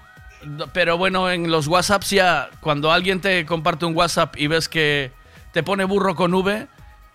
[0.74, 5.12] Pero bueno, en los WhatsApps ya, cuando alguien te comparte un WhatsApp y ves que
[5.52, 6.66] te pone burro con V,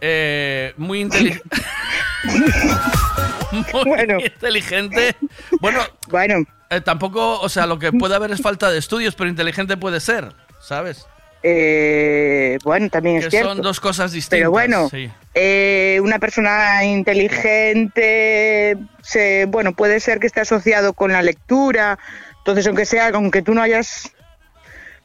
[0.00, 1.42] eh, muy inteligente.
[3.86, 5.16] muy inteligente.
[5.60, 6.44] Bueno, bueno.
[6.84, 10.32] tampoco, o sea, lo que puede haber es falta de estudios, pero inteligente puede ser,
[10.60, 11.06] ¿sabes?
[11.46, 13.50] eh, bueno, también es Que cierto.
[13.50, 14.38] son dos cosas distintas.
[14.38, 15.10] Pero bueno, sí.
[15.34, 21.98] eh, una persona inteligente, se, bueno, puede ser que esté asociado con la lectura,
[22.38, 24.10] entonces aunque sea, aunque tú no hayas...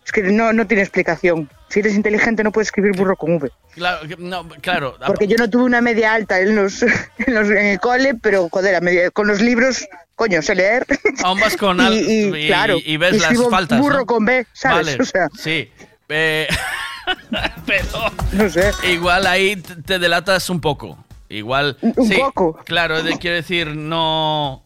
[0.05, 1.49] Es que no, no tiene explicación.
[1.69, 3.51] Si eres inteligente no puedes escribir burro con V.
[3.75, 4.97] Claro, no, claro.
[5.05, 8.49] Porque yo no tuve una media alta en, los, en, los- en el cole, pero
[8.49, 10.85] joder, media- con los libros, coño, sé leer.
[11.23, 13.79] Aún vas con al- y, y, claro, y ves las faltas.
[13.79, 14.05] burro ¿no?
[14.05, 14.87] con B, ¿sabes?
[14.87, 15.71] Vale, O sea, sí.
[16.09, 16.47] Eh,
[17.65, 17.85] Pero
[18.33, 18.71] No sé.
[18.83, 20.97] igual ahí te delatas un poco.
[21.29, 21.77] Igual.
[21.81, 22.59] Un sí, poco.
[22.65, 24.63] Claro, de- quiero decir, no.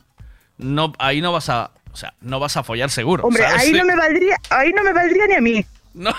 [0.58, 1.72] No, ahí no vas a.
[1.92, 3.24] O sea, no vas a follar seguro.
[3.24, 3.62] Hombre, ¿sabes?
[3.62, 5.66] ahí no me valdría, ahí no me valdría ni a mí.
[5.94, 6.12] No.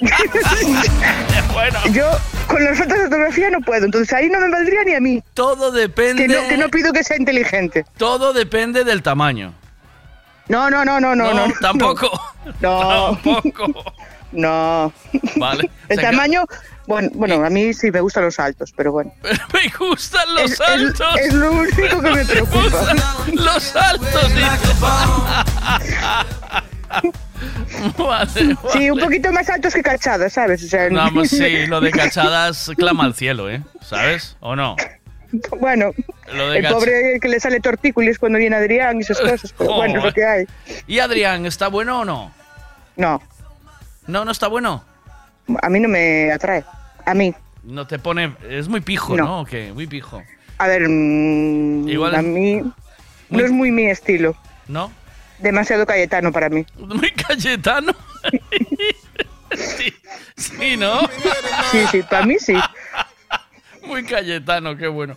[1.52, 1.78] bueno.
[1.92, 2.10] Yo
[2.46, 5.22] con las fotos de fotografía no puedo, entonces ahí no me valdría ni a mí.
[5.34, 6.26] Todo depende.
[6.26, 7.84] Que no, que no pido que sea inteligente.
[7.96, 9.52] Todo depende del tamaño.
[10.48, 12.10] No, no, no, no, no, tampoco.
[12.60, 13.18] No.
[13.22, 13.84] Tampoco.
[14.32, 14.92] No.
[15.36, 15.70] Vale.
[15.88, 16.44] El O sea que- tamaño,
[16.86, 19.12] bueno, bueno, a mí sí me gustan los altos, pero bueno.
[19.52, 21.16] Me gustan los Es- altos.
[21.20, 22.94] es lo único que me preocupa.
[23.32, 24.32] los altos.
[27.98, 30.62] vale, Sí, un poquito más altos que cachadas, ¿sabes?
[30.64, 33.62] O sea, No, pues sí, lo de cachadas clama al cielo, ¿eh?
[33.82, 34.36] ¿Sabes?
[34.40, 34.76] ¿O no?
[35.60, 35.92] Bueno,
[36.34, 39.74] Lo de el pobre que le sale tortícolis cuando viene Adrián y esas cosas, pero
[39.74, 40.44] bueno, es lo que hay.
[40.88, 42.32] ¿Y Adrián, está bueno o no?
[42.96, 43.22] No,
[44.08, 44.84] No, no está bueno.
[45.62, 46.64] a mí no me atrae.
[47.06, 47.32] A mí.
[47.62, 48.34] No te pone.
[48.48, 49.24] Es muy pijo, No.
[49.24, 49.40] ¿no?
[49.42, 49.72] ¿O qué?
[49.72, 50.22] Muy pijo.
[50.58, 52.62] A ver, mm, Igual- a mí
[53.30, 54.34] no es muy mi estilo.
[54.66, 54.90] ¿No?
[55.40, 56.64] Demasiado Cayetano para mí.
[56.78, 57.92] Muy Cayetano.
[59.54, 59.92] sí,
[60.36, 61.00] sí, ¿no?
[61.70, 62.54] Sí, sí, para mí sí.
[63.84, 65.16] Muy Cayetano, qué bueno.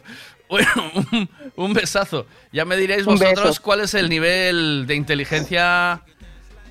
[0.50, 0.70] Bueno,
[1.12, 2.28] un, un besazo.
[2.52, 3.62] Ya me diréis Un vosotros beso.
[3.64, 6.02] cuál es el nivel de inteligencia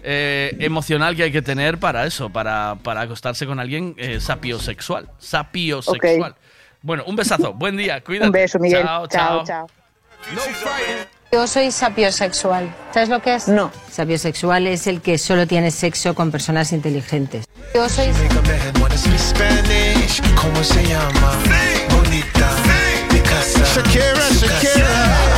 [0.05, 5.09] eh, emocional que hay que tener para eso, para, para acostarse con alguien eh, sapiosexual.
[5.19, 6.37] Sapiosexual.
[6.81, 7.53] Bueno, un besazo.
[7.55, 8.03] Buen día.
[8.03, 8.27] Cuídate.
[8.27, 8.83] Un beso, Miguel.
[8.83, 9.45] Chao, chao.
[9.45, 9.69] chao.
[11.35, 12.75] Yo soy sapiosexual.
[12.93, 13.49] ¿Sabes lo que es?
[13.49, 13.73] No.
[13.91, 17.47] Sapiosexual es el que solo tiene sexo con personas inteligentes.
[17.75, 18.09] Yo soy.
[20.35, 21.33] ¿cómo se llama?
[21.89, 22.51] Bonita.
[23.75, 24.87] Shakira, Shakira.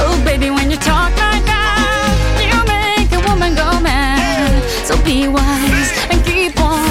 [0.09, 2.11] Oh, baby, when you talk like that,
[2.42, 4.51] you make a woman go mad.
[4.84, 6.82] So be wise and keep on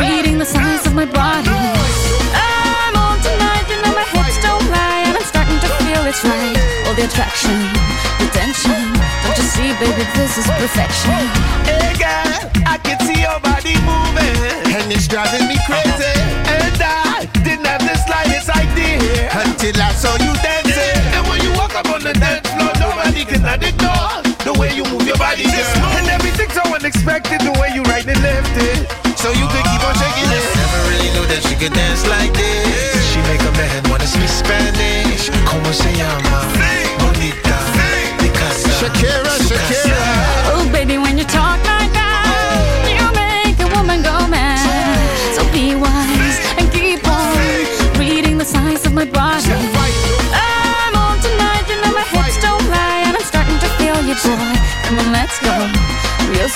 [0.00, 1.48] reading the signs of my body.
[2.34, 6.24] I'm on tonight, you know my hips don't lie, and I'm starting to feel it's
[6.24, 6.58] right.
[6.88, 7.70] All the attraction,
[9.52, 11.20] see, baby, this is perfection.
[11.68, 16.16] Hey girl, I can see your body moving, and it's driving me crazy.
[16.48, 21.00] And I didn't have the slightest idea until I saw you dancing.
[21.12, 24.84] And when you walk up on the dance floor, nobody can ignore the way you
[24.88, 26.00] move your body, girl.
[26.00, 28.88] And everything's so unexpected, the way you right and left it.
[29.20, 30.44] So you could keep on shaking it.
[30.56, 32.61] Never really knew that she could dance like this.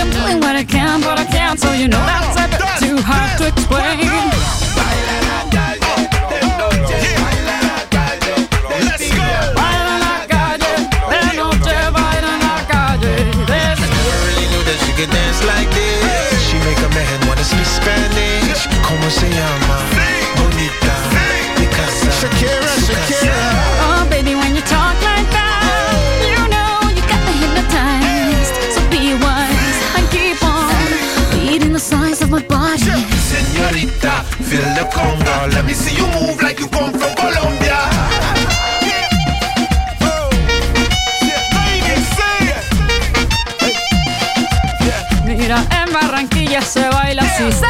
[0.00, 2.96] I'm doing what I can, but I can't, so you know that's a bit too
[3.02, 4.08] hard to explain.
[15.00, 16.42] Dance like this.
[16.46, 18.68] She make a man wanna speak Spanish.
[18.86, 19.79] ¿Cómo se llama?
[35.54, 37.78] Let me see you move like you come from Colombia.
[45.24, 47.69] Mira, en Barranquilla se baila así.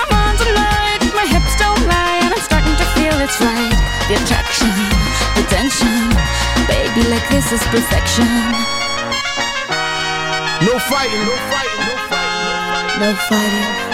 [3.11, 3.77] feel it's right.
[4.07, 4.71] The attraction,
[5.35, 6.09] the tension.
[6.67, 8.27] Baby, like this is perfection.
[10.65, 12.99] No fighting, no fighting, no fighting.
[12.99, 13.90] No fighting.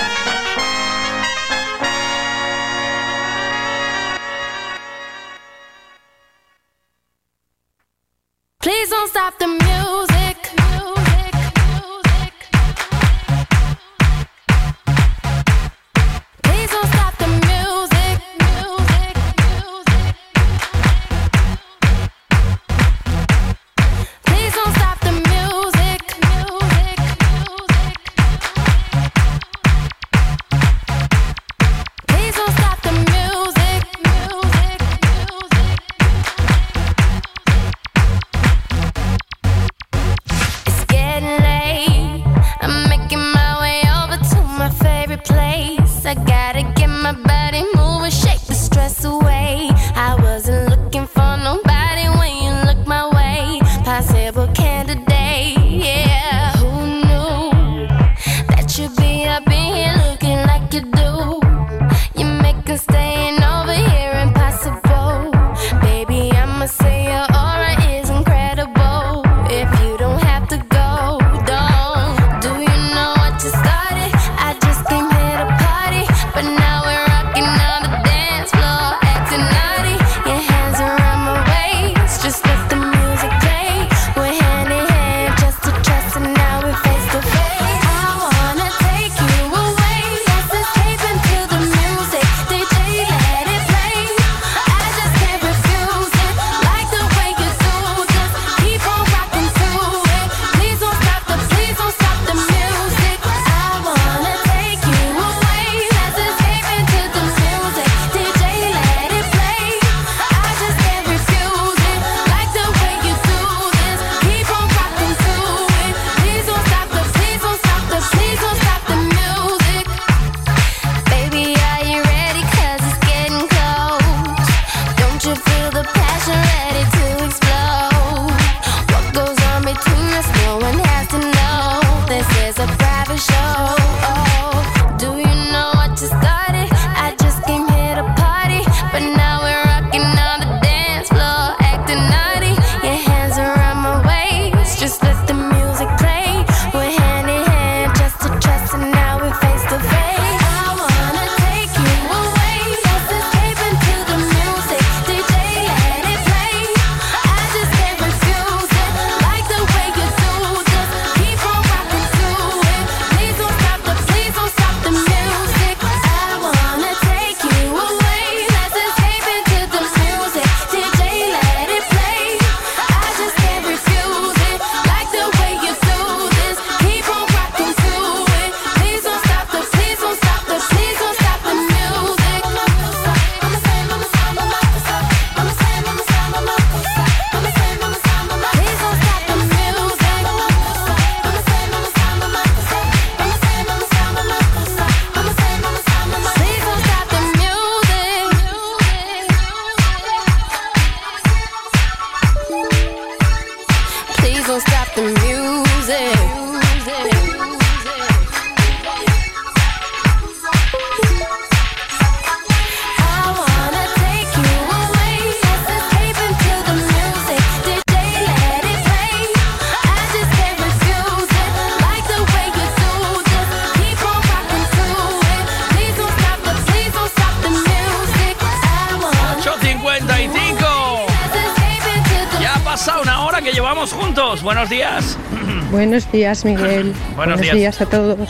[235.98, 236.94] Buenos días, Miguel.
[237.16, 237.82] Buenos, días.
[237.82, 238.30] a todos.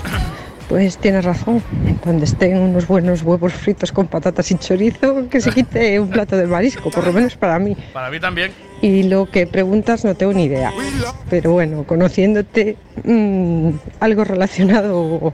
[0.69, 1.61] Pues tienes razón.
[2.05, 6.37] Donde estén unos buenos huevos fritos con patatas y chorizo, que se quite un plato
[6.37, 7.75] de marisco, por lo menos para mí.
[7.91, 8.53] Para mí también.
[8.81, 10.71] Y lo que preguntas no tengo ni idea.
[11.29, 15.33] Pero bueno, conociéndote, mm, algo relacionado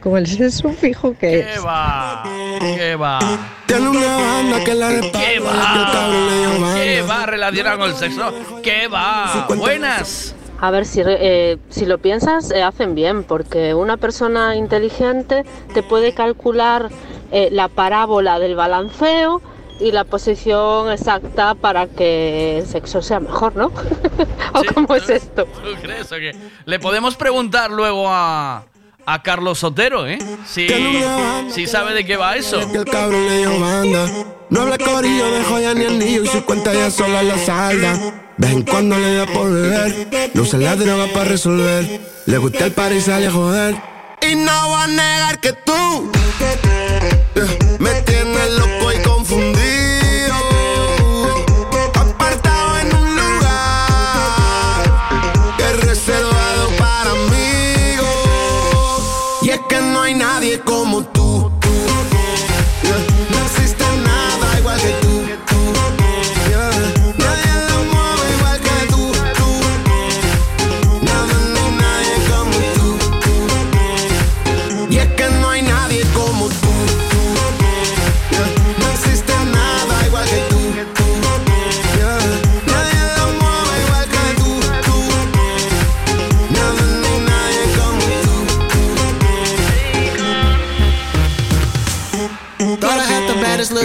[0.00, 1.46] con el sexo fijo que es.
[1.46, 2.24] ¿Qué va?
[2.58, 3.18] ¿Qué va?
[3.68, 3.78] ¿Qué
[5.38, 6.72] va?
[6.74, 8.34] ¿Qué va relacionado con el sexo?
[8.64, 9.46] ¿Qué va?
[9.56, 10.34] Buenas.
[10.62, 15.44] A ver, si, eh, si lo piensas, eh, hacen bien, porque una persona inteligente
[15.74, 16.88] te puede calcular
[17.32, 19.42] eh, la parábola del balanceo
[19.80, 23.72] y la posición exacta para que el sexo sea mejor, ¿no?
[24.54, 25.46] ¿O sí, cómo es esto?
[25.46, 26.36] ¿Tú crees o qué?
[26.64, 28.64] Le podemos preguntar luego a,
[29.04, 30.18] a Carlos Sotero, ¿eh?
[30.46, 30.68] Si,
[31.48, 32.60] si sabe de qué va eso.
[32.60, 33.46] el cabrón le
[34.48, 38.21] No habla corillo de joya ni anillo y su cuenta ya sola la salda.
[38.38, 42.00] De vez en cuando le da por beber, no se la droga para resolver.
[42.26, 43.76] Le gusta el par y sale a joder.
[44.22, 46.10] Y no va a negar que tú
[47.34, 48.81] eh, me tienes loco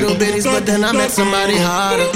[0.08, 2.08] little bitties, but then I met somebody hotter.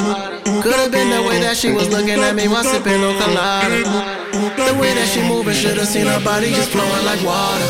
[0.62, 3.84] Could have been the way that she was looking at me while sipping on colada.
[4.32, 7.68] The way that she moving, should have seen her body just flowing like water.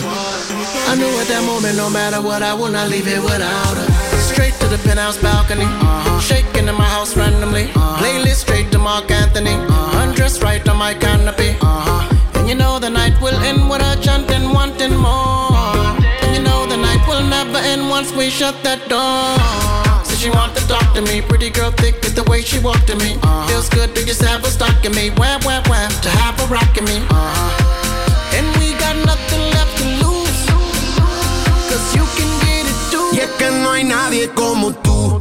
[0.92, 3.90] I knew at that moment, no matter what, I would not leave it without her.
[4.20, 6.20] Straight to the penthouse balcony, uh-huh.
[6.20, 7.66] shaking in my house randomly.
[7.72, 8.04] Uh-huh.
[8.04, 10.04] Playlist straight to Mark Anthony, uh-huh.
[10.04, 11.56] undressed right on my canopy.
[12.38, 15.98] And you know the night will end with her chanting, wanting more.
[16.22, 19.91] And you know the night will never end once we shut that door.
[20.22, 22.96] She want to talk to me, pretty girl thick with the way she walk to
[22.96, 23.16] me.
[23.24, 23.48] Uh-huh.
[23.48, 26.86] Feels good to just have her stalking me, wham wham wham, to have her rocking
[26.86, 26.98] me.
[27.10, 28.38] Uh-huh.
[28.38, 30.46] And we got nothing left to lose,
[31.74, 33.10] cause you can get it too.
[33.14, 35.21] Y es que no hay nadie como tú.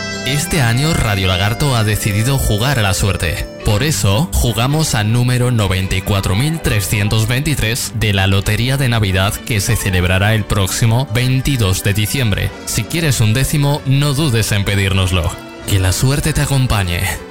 [0.25, 3.45] este año Radio Lagarto ha decidido jugar a la suerte.
[3.65, 10.43] Por eso, jugamos al número 94.323 de la Lotería de Navidad que se celebrará el
[10.43, 12.51] próximo 22 de diciembre.
[12.65, 15.31] Si quieres un décimo, no dudes en pedírnoslo.
[15.67, 17.30] Que la suerte te acompañe.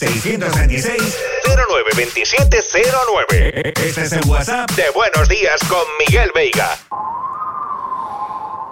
[0.00, 0.96] 626
[1.44, 3.72] 092709.
[3.84, 6.70] Este es el WhatsApp de Buenos Días con Miguel Veiga.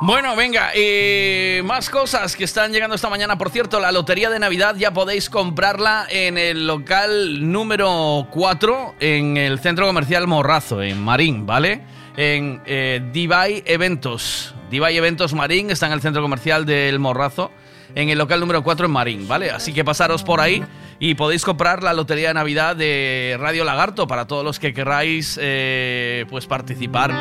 [0.01, 3.37] Bueno, venga, eh, más cosas que están llegando esta mañana.
[3.37, 9.37] Por cierto, la lotería de Navidad ya podéis comprarla en el local número 4 en
[9.37, 11.83] el centro comercial Morrazo, en Marín, ¿vale?
[12.17, 14.55] En eh, Divai Eventos.
[14.71, 17.51] Divai Eventos Marín está en el centro comercial del Morrazo,
[17.95, 19.51] en el local número 4 en Marín, ¿vale?
[19.51, 20.63] Así que pasaros por ahí
[21.01, 25.39] y podéis comprar la lotería de Navidad de Radio Lagarto para todos los que queráis
[25.41, 27.13] eh, pues participar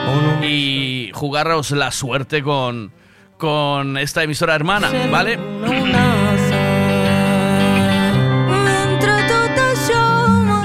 [0.43, 2.91] y jugaros la suerte con,
[3.37, 5.37] con esta emisora hermana, ¿vale?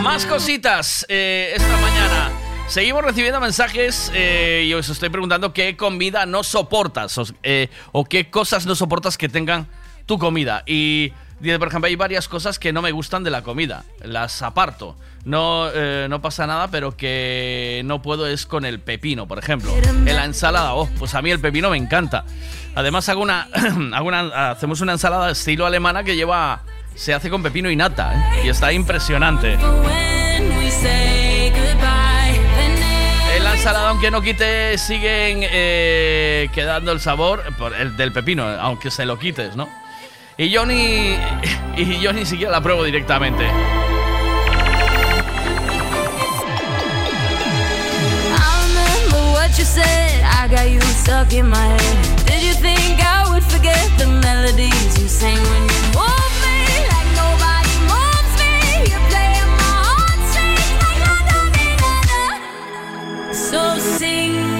[0.03, 2.31] Más cositas eh, esta mañana.
[2.69, 8.07] Seguimos recibiendo mensajes eh, y os estoy preguntando qué comida no soportas o, eh, o
[8.07, 9.67] qué cosas no soportas que tengan
[10.19, 10.63] comida.
[10.67, 13.85] Y, dice, por ejemplo, hay varias cosas que no me gustan de la comida.
[14.03, 14.97] Las aparto.
[15.25, 19.73] no, eh, no pasa nada, pero que no puedo es con el pepino, por ejemplo.
[20.07, 22.25] En la ensalada, oh, pues a mí el pepino me encanta.
[22.75, 23.49] Además hago una,
[23.95, 26.63] hago una- hacemos una ensalada estilo alemana que lleva,
[26.95, 28.43] se hace con pepino y nata, ¿eh?
[28.47, 29.57] y está impresionante.
[33.37, 38.47] En la ensalada, aunque no quite, siguen eh, quedando el sabor por el del pepino,
[38.49, 39.69] aunque se lo quites, ¿no?
[40.39, 41.17] Y yo ni,
[41.77, 43.45] y yo ni siquiera la pruebo directamente.
[49.55, 50.25] You said.
[50.25, 52.27] I got you stuck in my head.
[52.27, 56.59] Did you think I would forget the melodies you sang when you moved me
[56.91, 58.51] like nobody moves me?
[58.91, 62.23] You're playing my heartstrings like na-na-na-na-na.
[63.31, 64.52] So sing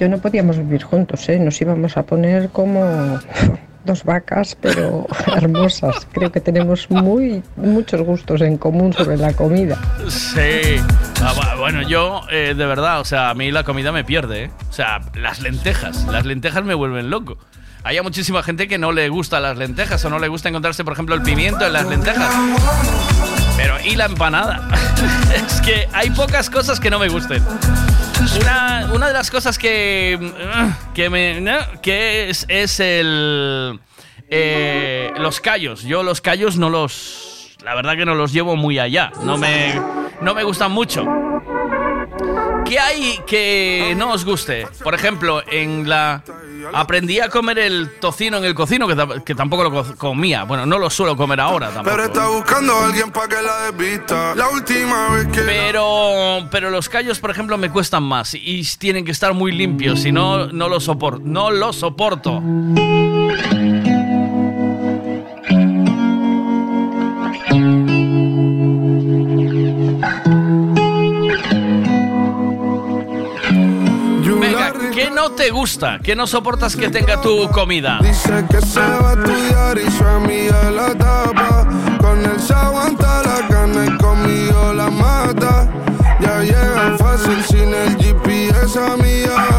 [0.00, 1.38] yo no podíamos vivir juntos, ¿eh?
[1.38, 3.20] Nos íbamos a poner como
[3.84, 5.06] dos vacas, pero
[5.36, 6.06] hermosas.
[6.12, 9.78] Creo que tenemos muy muchos gustos en común sobre la comida.
[10.08, 10.80] Sí.
[11.22, 14.44] Ah, bu- bueno, yo, eh, de verdad, o sea, a mí la comida me pierde,
[14.44, 14.50] ¿eh?
[14.68, 16.04] O sea, las lentejas.
[16.06, 17.38] Las lentejas me vuelven loco.
[17.82, 20.84] Hay a muchísima gente que no le gustan las lentejas o no le gusta encontrarse,
[20.84, 22.30] por ejemplo, el pimiento en las lentejas.
[23.56, 24.68] Pero, ¿y la empanada?
[25.34, 27.42] es que hay pocas cosas que no me gusten.
[28.20, 31.42] Una, una de las cosas que, mm, que, me,
[31.80, 33.80] que es, es el...
[34.28, 35.82] eh, los callos.
[35.82, 37.56] Yo los callos no los...
[37.64, 39.10] La verdad que no los llevo muy allá.
[39.24, 39.74] No me,
[40.20, 41.04] no me gustan mucho.
[42.70, 44.64] ¿Qué hay que no os guste?
[44.84, 46.22] Por ejemplo, en la...
[46.72, 50.44] Aprendí a comer el tocino en el cocino, que, ta- que tampoco lo co- comía.
[50.44, 51.90] Bueno, no lo suelo comer ahora tampoco.
[51.96, 54.34] Pero está buscando a alguien para que la desvista.
[54.36, 55.40] La última vez que.
[55.40, 59.98] Pero, pero los callos, por ejemplo, me cuestan más y tienen que estar muy limpios,
[60.02, 61.22] si no, no lo soporto.
[61.24, 62.40] No lo soporto.
[75.20, 75.98] No te gusta?
[76.02, 77.98] ¿Qué no soportas que tenga tu comida?
[78.00, 81.66] Dice que se va a estudiar y su amiga la tapa.
[82.00, 85.68] Con él se aguanta la carne conmigo la mata.
[86.20, 89.49] Ya llega fácil sin el GPS a mi apa.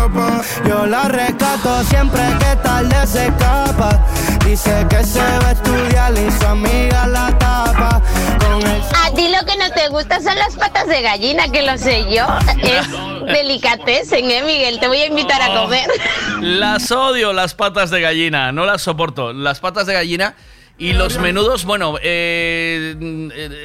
[0.67, 4.05] Yo la rescato siempre que tarde se escapa.
[4.45, 8.01] Dice que se va a estudiar y su amiga la tapa.
[8.39, 11.61] Con el A ti lo que no te gusta son las patas de gallina, que
[11.61, 12.25] lo sé yo.
[12.61, 12.87] Es
[13.25, 14.79] delicatessen, ¿eh, Miguel?
[14.79, 15.89] Te voy a invitar a comer.
[16.41, 18.51] Las odio, las patas de gallina.
[18.51, 19.33] No las soporto.
[19.33, 20.35] Las patas de gallina
[20.77, 22.95] y los menudos, bueno, eh,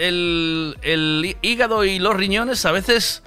[0.00, 3.22] el, el hígado y los riñones a veces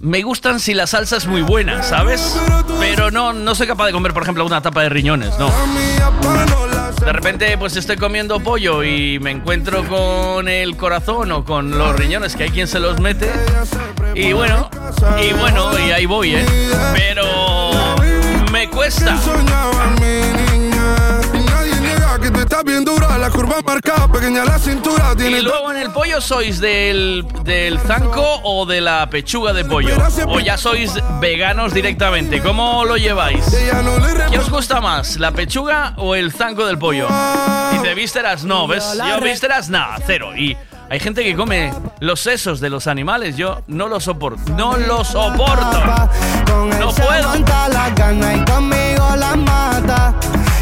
[0.00, 2.36] me gustan si la salsa es muy buena, ¿sabes?
[2.78, 5.50] Pero no, no soy capaz de comer, por ejemplo, una tapa de riñones, no.
[7.04, 11.96] De repente, pues estoy comiendo pollo y me encuentro con el corazón o con los
[11.96, 13.30] riñones, que hay quien se los mete.
[14.14, 14.68] Y bueno,
[15.20, 16.46] y bueno, y ahí voy, ¿eh?
[16.94, 17.96] Pero
[18.52, 19.18] me cuesta.
[22.28, 23.16] Que tú estás bien dura.
[23.18, 25.14] La curva marcada, pequeña la cintura.
[25.16, 29.64] Tiene Y luego en el pollo sois del, del zanco o de la pechuga de
[29.64, 29.96] pollo.
[30.26, 32.40] O ya sois veganos directamente.
[32.42, 33.44] ¿Cómo lo lleváis?
[34.30, 37.08] ¿Qué os gusta más, la pechuga o el zanco del pollo?
[37.72, 38.84] Dice vísceras, no, ¿ves?
[38.96, 40.36] Yo vísceras, nada, cero.
[40.36, 40.56] Y
[40.90, 43.36] hay gente que come los sesos de los animales.
[43.36, 44.52] Yo no lo soporto.
[44.52, 45.82] No lo soporto.
[46.78, 47.32] No puedo.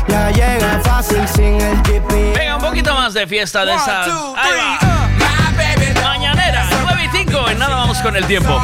[0.09, 2.33] La llega fácil sin el tipi.
[2.37, 4.05] Venga, un poquito más de fiesta de esa.
[6.03, 7.49] Mañanera, 9 y 5.
[7.51, 8.61] En nada vamos con el tiempo.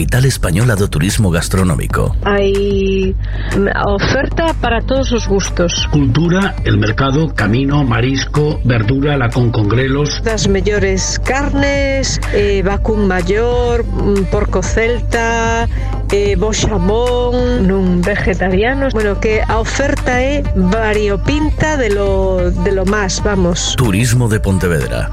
[0.00, 2.16] capital española de turismo gastronómico.
[2.24, 3.14] Hay
[3.54, 5.86] mm, oferta para todos los gustos.
[5.92, 10.22] Cultura, el mercado, camino, marisco, verdura, la con congrelos.
[10.24, 15.68] Las mejores carnes, eh, vacún mayor, mm, porco celta,
[16.10, 18.94] eh, boxamón, nun vegetarianos.
[18.94, 23.74] Bueno, que a oferta es variopinta de lo, de lo más, vamos.
[23.76, 25.10] Turismo de Pontevedra.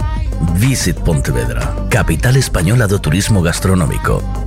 [0.55, 4.46] Visit Pontevedra, capital española de turismo gastronómico.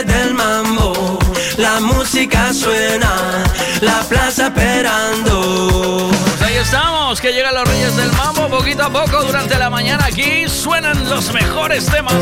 [0.00, 1.18] reyes del mambo,
[1.56, 3.44] la música suena,
[3.80, 6.10] la plaza esperando.
[6.10, 10.06] Pues ahí estamos, que llegan los reyes del mambo poquito a poco durante la mañana.
[10.06, 12.14] Aquí suenan los mejores temas.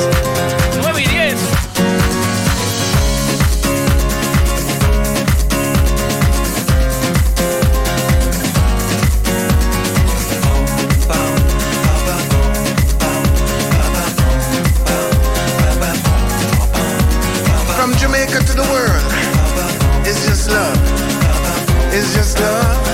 [0.82, 1.67] 9 y 10.
[18.08, 20.78] Jamaica to the world, it's just love.
[21.92, 22.87] It's just love.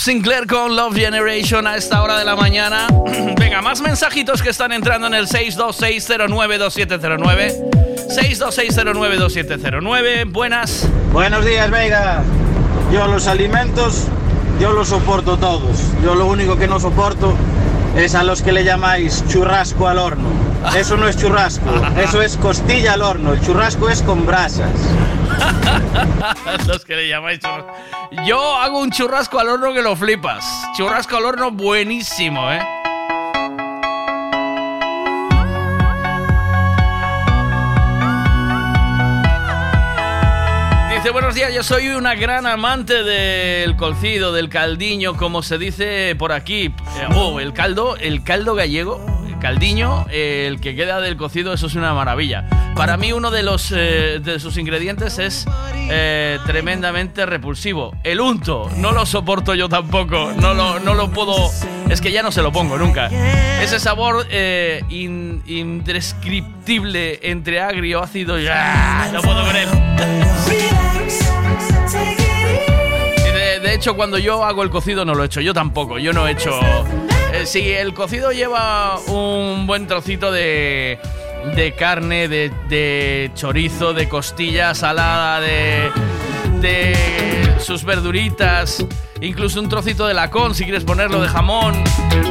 [0.00, 2.86] Sinclair con Love Generation a esta hora de la mañana.
[3.38, 8.08] Venga, más mensajitos que están entrando en el 626092709.
[8.08, 10.32] 626092709.
[10.32, 10.88] Buenas.
[11.12, 12.22] Buenos días, Vega.
[12.90, 14.06] Yo los alimentos,
[14.58, 15.76] yo los soporto todos.
[16.02, 17.36] Yo lo único que no soporto
[17.94, 20.30] es a los que le llamáis churrasco al horno.
[20.76, 23.32] Eso no es churrasco, eso es costilla al horno.
[23.32, 24.70] El churrasco es con brasas.
[26.66, 27.40] Los que le llamáis.
[28.26, 30.44] Yo hago un churrasco al horno que lo flipas.
[30.76, 32.60] Churrasco al horno buenísimo, ¿eh?
[40.94, 46.14] Dice, buenos días, yo soy una gran amante del cocido, del caldiño, como se dice
[46.18, 46.66] por aquí.
[46.66, 49.00] Eh, Oh, el caldo, el caldo gallego,
[49.40, 52.44] caldiño, el que queda del cocido, eso es una maravilla.
[52.76, 55.46] Para mí uno de, los, eh, de sus ingredientes es
[55.90, 57.94] eh, tremendamente repulsivo.
[58.04, 61.34] El unto, no lo soporto yo tampoco, no lo, no lo puedo...
[61.88, 63.08] Es que ya no se lo pongo nunca.
[63.60, 69.68] Ese sabor eh, in- indescriptible entre agrio, ácido, ya no puedo creer.
[73.18, 75.40] Y De, de hecho, cuando yo hago el cocido no lo he hecho.
[75.40, 75.98] Yo tampoco.
[75.98, 76.50] Yo no he hecho.
[77.32, 80.98] Eh, si el cocido lleva un buen trocito de,
[81.54, 85.90] de carne, de, de chorizo, de costilla salada, de,
[86.60, 88.84] de sus verduritas
[89.22, 91.84] incluso un trocito de lacón si quieres ponerlo de jamón,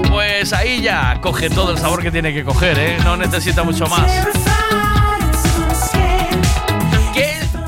[0.10, 2.98] pues ahí ya coge todo el sabor que tiene que coger, ¿eh?
[3.04, 4.12] No necesita mucho más.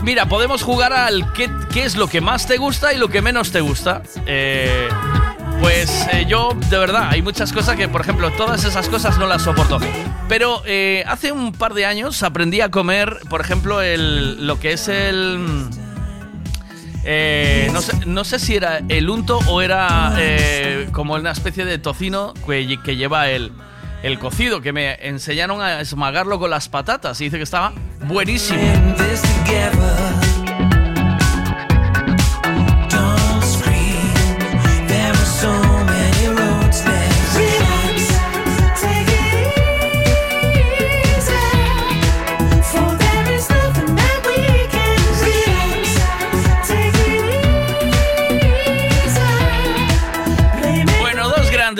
[0.03, 3.21] Mira, podemos jugar al qué, qué es lo que más te gusta y lo que
[3.21, 4.01] menos te gusta.
[4.25, 4.89] Eh,
[5.61, 9.27] pues eh, yo, de verdad, hay muchas cosas que, por ejemplo, todas esas cosas no
[9.27, 9.79] las soporto.
[10.27, 14.73] Pero eh, hace un par de años aprendí a comer, por ejemplo, el, lo que
[14.73, 15.39] es el...
[15.39, 15.69] mm,
[17.03, 20.15] eh, no, sé, no sé si era el unto o era
[20.91, 23.51] como una especie de tocino que, que lleva el,
[24.03, 27.73] el cocido, que me enseñaron a esmagarlo con las patatas y dice que estaba
[28.05, 28.59] buenísimo.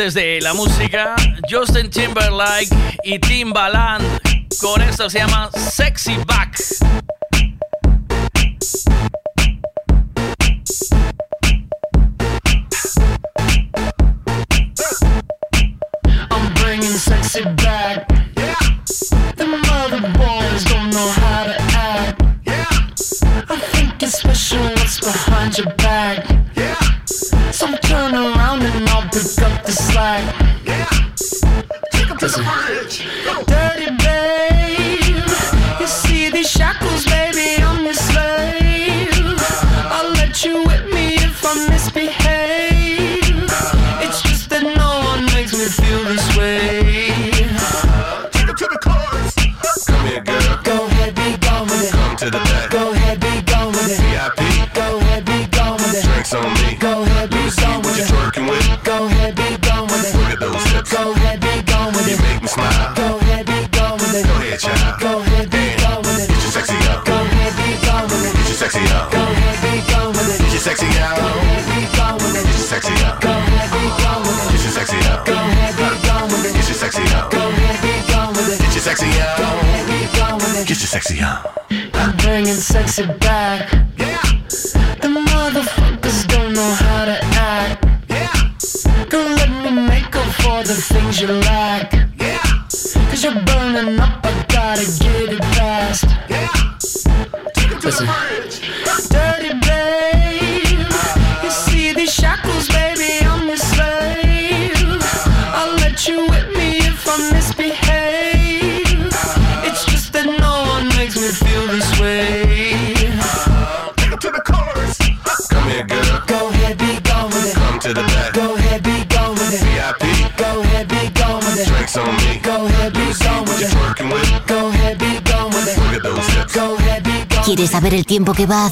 [0.02, 1.16] Grandes de la música,
[1.48, 2.70] Justin Timberlake
[3.04, 4.04] y Timbaland.
[4.60, 6.58] Con esto se llama Sexy Back.
[16.32, 18.08] I'm bringing sexy back.
[19.36, 22.22] The mother boys don't know how to act.
[23.50, 25.81] I think it's special what's behind your back.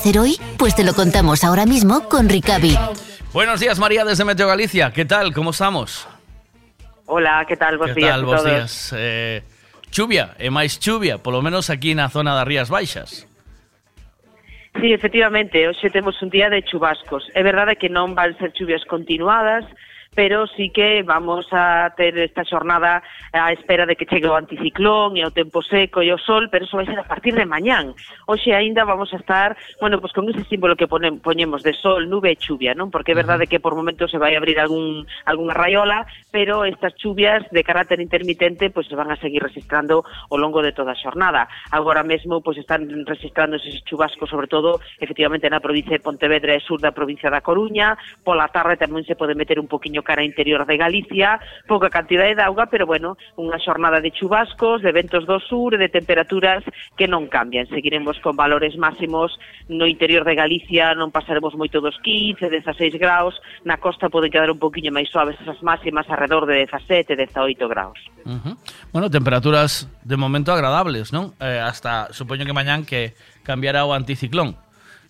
[0.10, 0.38] Hacer hoy?
[0.57, 2.76] Pues te lo contamos ahora mismo con Ricavi.
[3.31, 4.91] Buenos días, María, desde Meteo Galicia.
[4.91, 5.34] ¿Qué tal?
[5.34, 6.07] ¿Cómo estamos?
[7.06, 7.80] Hola, que tal?
[7.80, 8.22] ¿Qué días tal?
[8.22, 8.52] a Bos todos.
[8.52, 8.95] días.
[8.98, 9.44] Eh,
[9.91, 13.26] chuvia, e máis chuvia, polo menos aquí na zona das Rías Baixas.
[14.81, 17.26] Sí, efectivamente, hoxe temos un día de chubascos.
[17.34, 19.65] É verdade que non van ser chuvias continuadas,
[20.15, 25.15] pero sí que vamos a ter esta xornada a espera de que chegue o anticiclón
[25.15, 27.94] e o tempo seco e o sol, pero eso vai ser a partir de mañán.
[28.26, 31.73] Hoxe aínda vamos a estar, bueno, pois pues con ese símbolo que ponem, poñemos de
[31.73, 32.90] sol, nube e chuvia, non?
[32.91, 37.45] Porque é verdade que por momentos se vai abrir algún algunha raiola, pero estas chuvias
[37.53, 40.99] de carácter intermitente pois pues, se van a seguir registrando ao longo de toda a
[40.99, 41.48] xornada.
[41.72, 46.65] Agora mesmo pois pues, están registrándose chubascos sobre todo efectivamente na provincia de Pontevedra e
[46.65, 47.95] sur da provincia da Coruña,
[48.26, 52.35] pola tarde tamén se pode meter un poquinho camiño cara interior de Galicia, pouca cantidade
[52.35, 56.63] de auga, pero bueno, unha xornada de chubascos, de ventos do sur e de temperaturas
[56.97, 57.69] que non cambian.
[57.69, 59.38] Seguiremos con valores máximos
[59.69, 64.49] no interior de Galicia, non pasaremos moito dos 15, 16 graus, na costa poden quedar
[64.49, 67.99] un poquinho máis suaves esas máximas alrededor de 17, 18 graus.
[68.26, 68.55] Uh -huh.
[68.91, 71.38] Bueno, temperaturas de momento agradables, non?
[71.38, 73.13] Eh, hasta supoño que mañán que
[73.45, 74.57] cambiará o anticiclón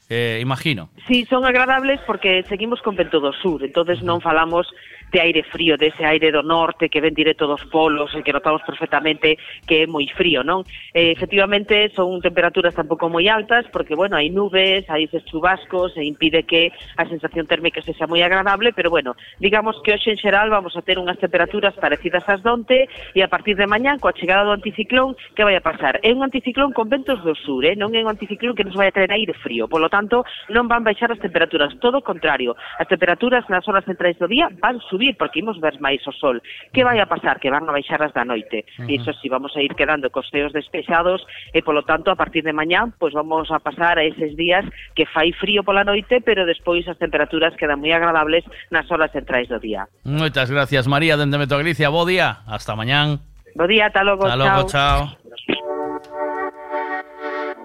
[0.10, 0.90] eh, imagino.
[1.08, 4.66] Sí, son agradables porque seguimos con Ventodo Sur, entonces non falamos
[5.12, 8.62] de aire frío, dese aire do norte que ven directo dos polos e que notamos
[8.62, 10.62] perfectamente que é moi frío, non?
[10.94, 16.06] Eh, efectivamente, son temperaturas tampouco moi altas porque, bueno, hai nubes, hai eses chubascos e
[16.06, 20.22] impide que a sensación térmica se sea moi agradable, pero, bueno, digamos que hoxe en
[20.22, 22.86] xeral vamos a ter unhas temperaturas parecidas ás donte
[23.18, 25.98] e a partir de mañá, coa chegada do anticiclón, que vai a pasar?
[26.06, 27.74] É un anticiclón con ventos do sur, eh?
[27.74, 30.22] non é un anticiclón que nos vai a traer aire frío, polo tanto,
[30.54, 34.52] non van baixar as temperaturas, todo o contrario, as temperaturas nas horas centrais do día
[34.62, 36.44] van subir porque imos ver máis o sol.
[36.76, 37.40] Que vai a pasar?
[37.40, 38.68] Que van a baixar as da noite.
[38.84, 41.24] E iso si vamos a ir quedando cos ceos despexados
[41.56, 45.08] e polo tanto a partir de mañán pois vamos a pasar a eses días que
[45.08, 49.58] fai frío pola noite, pero despois as temperaturas quedan moi agradables nas horas centrais do
[49.58, 49.88] día.
[50.04, 51.90] Moitas gracias, María, dende Meto Galicia.
[51.90, 52.44] Bo día.
[52.46, 53.24] Hasta mañán.
[53.56, 55.00] Bo día, ata logo, Hasta logo, chao.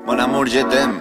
[0.07, 1.01] Mon amour, je t'aime.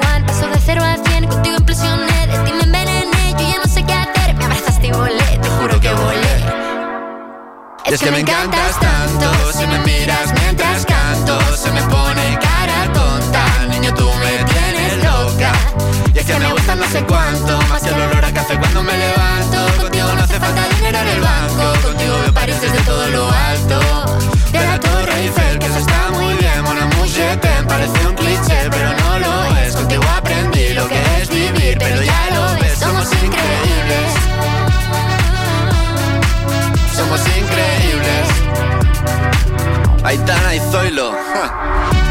[0.71, 4.35] cero a cien, contigo implosioné, de ti me envenené, yo ya no sé qué hacer,
[4.35, 6.35] me abrazaste y volé, te juro que volé.
[7.85, 12.93] Y es que me encantas tanto Si me miras mientras canto Se me pone cara
[12.93, 13.43] tonta.
[13.69, 15.51] Niño, tú me tienes loca.
[16.13, 18.81] Y es que me gusta no sé cuánto Más que el olor a café cuando
[18.83, 19.81] me levanto.
[19.81, 23.79] Contigo no hace falta dinero en el banco Contigo veo París desde todo lo alto.
[24.53, 26.41] De la Torre Eiffel, que eso está muy bien.
[27.11, 30.01] Je t'aime, parece un cliché Pero no lo es, contigo
[31.79, 34.11] Pero ya lo ves, somos increíbles
[36.95, 38.27] Somos increíbles
[40.03, 42.10] Aitana y Zoilo ja.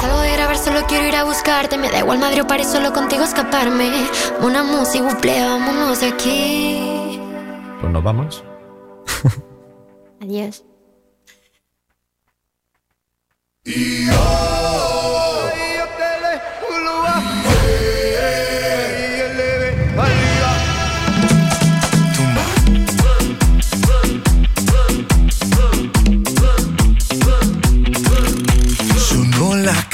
[0.00, 2.92] salgo de grabar solo quiero ir a buscarte, me da igual Madrid o París, solo
[2.92, 3.90] contigo escaparme.
[4.40, 7.20] Una música, buple, vámonos de aquí.
[7.80, 8.44] Pues nos vamos.
[10.20, 10.64] Adiós.
[13.64, 14.97] Sonó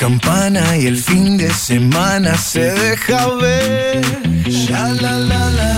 [0.05, 4.05] campana y el fin de semana se deja ver.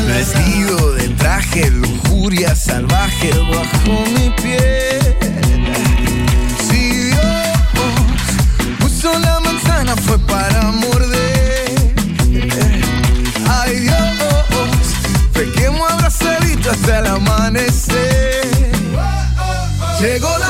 [0.08, 5.16] Vestido de traje, lujuria salvaje bajo mi piel.
[6.68, 7.20] Si Dios
[8.80, 11.94] puso la manzana fue para morder.
[13.48, 13.96] Ay Dios,
[15.34, 18.72] pequemos abrazadito hasta el amanecer.
[20.00, 20.45] Llegó la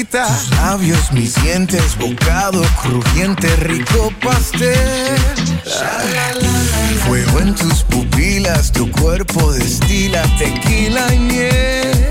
[0.00, 0.26] boquita.
[0.26, 5.18] Tus labios, mis dientes, bocado crujiente, rico pastel.
[7.06, 12.10] Fuego en tus pupilas, tu cuerpo destila tequila y miel.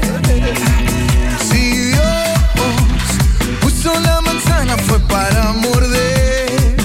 [1.49, 2.03] Si Dios
[3.61, 6.75] puso la manzana fue para morder.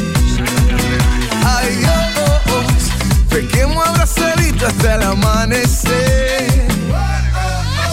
[1.44, 2.90] Ay Dios,
[3.30, 6.64] pequemos abrazadito hasta el amanecer.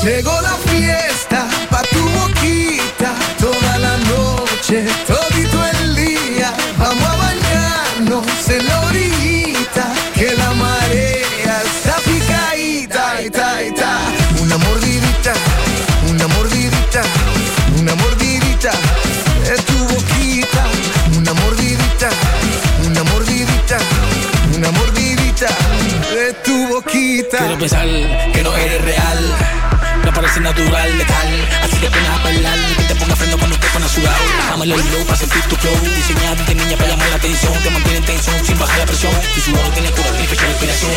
[0.04, 1.31] Llegó la fiesta
[4.72, 6.54] noche, todito el día.
[6.78, 14.00] Vamos a bañarnos en la orillita, que la marea está picadita, ita, ita.
[14.42, 15.34] Una mordidita,
[16.10, 17.02] una mordidita,
[17.80, 18.72] una mordidita
[19.54, 20.66] es tu boquita.
[21.18, 22.10] Una mordidita,
[22.88, 23.78] una mordidita,
[24.56, 25.48] una mordidita
[26.14, 27.38] de tu boquita.
[27.38, 27.88] Quiero pensar
[28.34, 29.36] que no eres real.
[30.06, 31.48] No parece natural, letal.
[31.64, 34.18] Así que pones a y que te ponga freno cuando pones sudado.
[34.50, 35.76] Dámelo el low para sentir tu flow.
[35.96, 37.54] Diseñado de niña para llamar la atención.
[37.64, 39.14] Te mantiene en tensión sin bajar la presión.
[39.34, 40.92] Tu sudor tiene cura, tiene fecha de inspiración.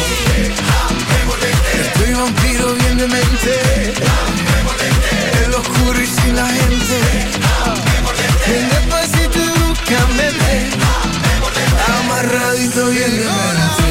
[1.84, 3.94] Estoy vampiro bien de mente.
[5.44, 6.98] En lo oscuro y sin la gente.
[8.48, 10.26] Ven despacito y búscame.
[12.00, 13.83] Amarradito bien de mente.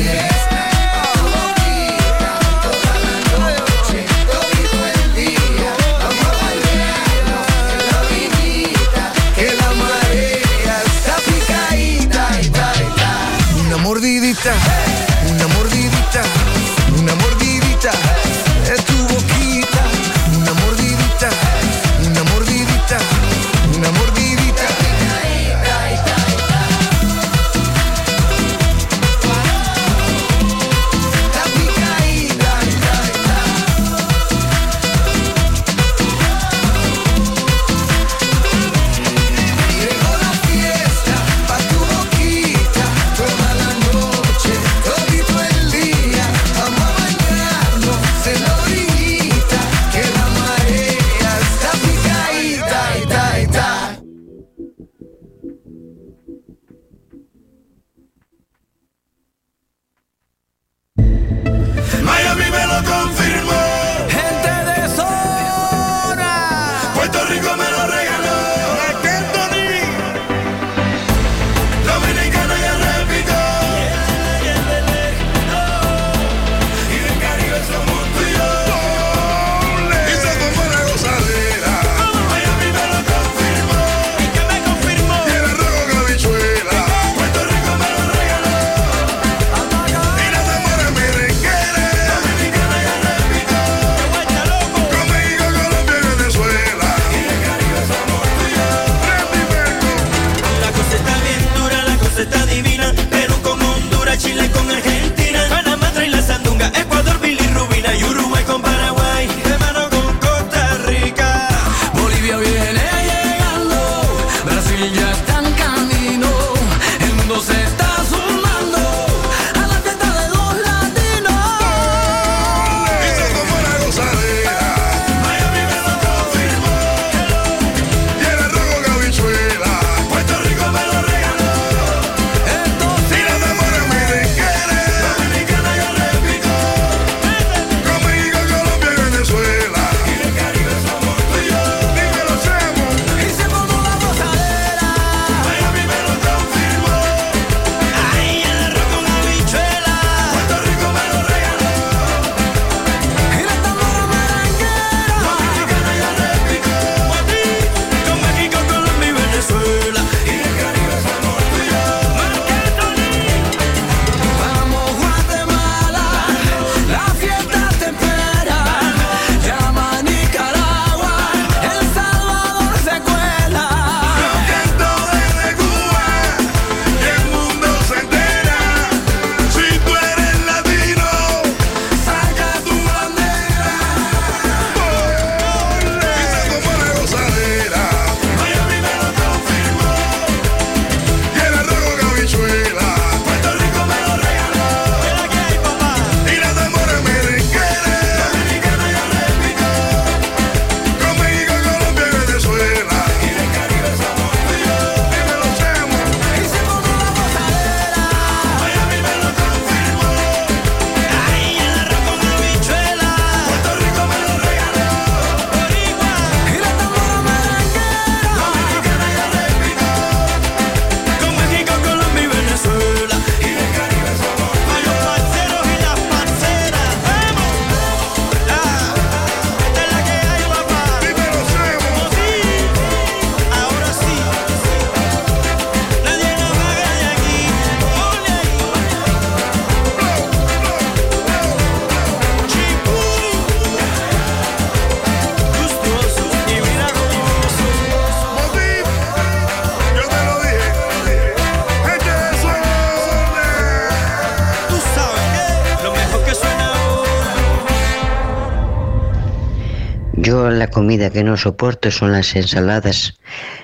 [260.73, 263.13] Comida que no soporto son las ensaladas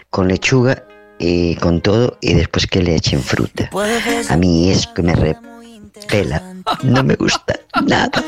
[0.09, 0.83] con lechuga
[1.17, 3.69] y con todo y después que le echen fruta.
[4.29, 6.41] A mí es que me repela,
[6.83, 8.23] no me gusta nada.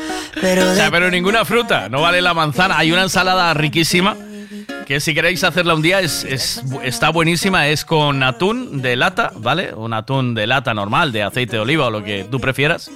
[0.72, 2.76] O sea, pero ninguna fruta, no vale la manzana.
[2.78, 4.16] Hay una ensalada riquísima
[4.86, 9.32] que si queréis hacerla un día es, es- está buenísima, es con atún de lata,
[9.36, 9.72] ¿vale?
[9.74, 12.90] Un atún de lata normal, de aceite de oliva o lo que tú prefieras.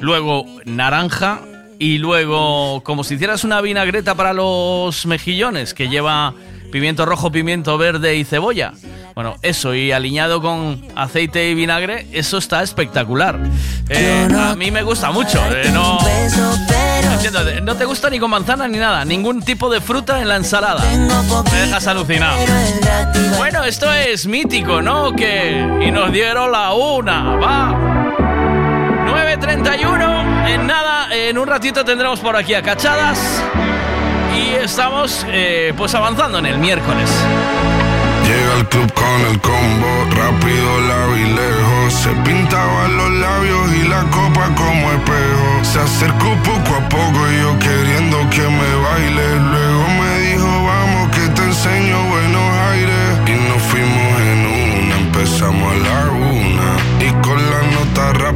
[0.00, 1.40] Luego naranja
[1.78, 6.34] y luego como si hicieras una vinagreta para los mejillones que lleva
[6.72, 8.72] pimiento rojo, pimiento verde y cebolla.
[9.14, 13.38] Bueno, eso y aliñado con aceite y vinagre, eso está espectacular.
[13.88, 15.40] Eh, a mí me gusta mucho.
[15.50, 15.98] eh, no,
[17.62, 20.82] no te gusta ni con manzana ni nada, ningún tipo de fruta en la ensalada.
[21.50, 22.36] Me dejas alucinado.
[23.38, 25.14] Bueno, esto es mítico, ¿no?
[25.14, 27.74] Que y nos dieron la una, va.
[29.06, 33.18] 9.31, en nada, en un ratito tendremos por aquí a Cachadas
[34.36, 37.10] y estamos eh, pues avanzando en el miércoles.
[38.26, 41.94] Llega al club con el combo, rápido la vi lejos.
[41.94, 45.64] Se pintaban los labios y la copa como espejo.
[45.64, 49.26] Se acercó poco a poco y yo queriendo que me baile.
[49.52, 53.06] Luego me dijo, vamos que te enseño buenos aires.
[53.26, 57.06] Y nos fuimos en una, empezamos a la una.
[57.06, 58.35] Y con la nota rápido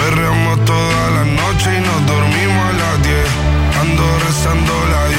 [4.51, 5.10] Ando rezando la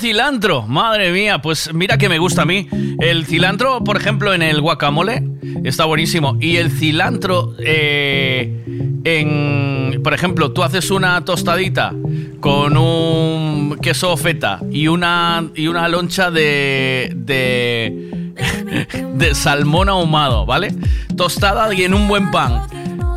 [0.00, 0.62] cilantro.
[0.62, 2.68] Madre mía, pues mira que me gusta a mí.
[2.98, 5.22] El cilantro, por ejemplo, en el guacamole
[5.62, 6.36] está buenísimo.
[6.40, 8.64] Y el cilantro, eh,
[9.04, 11.94] en, por ejemplo, tú haces una tostadita
[12.40, 18.32] con un queso feta y una, y una loncha de, de,
[19.14, 20.74] de salmón ahumado, ¿vale?
[21.16, 22.62] Tostada y en un buen pan.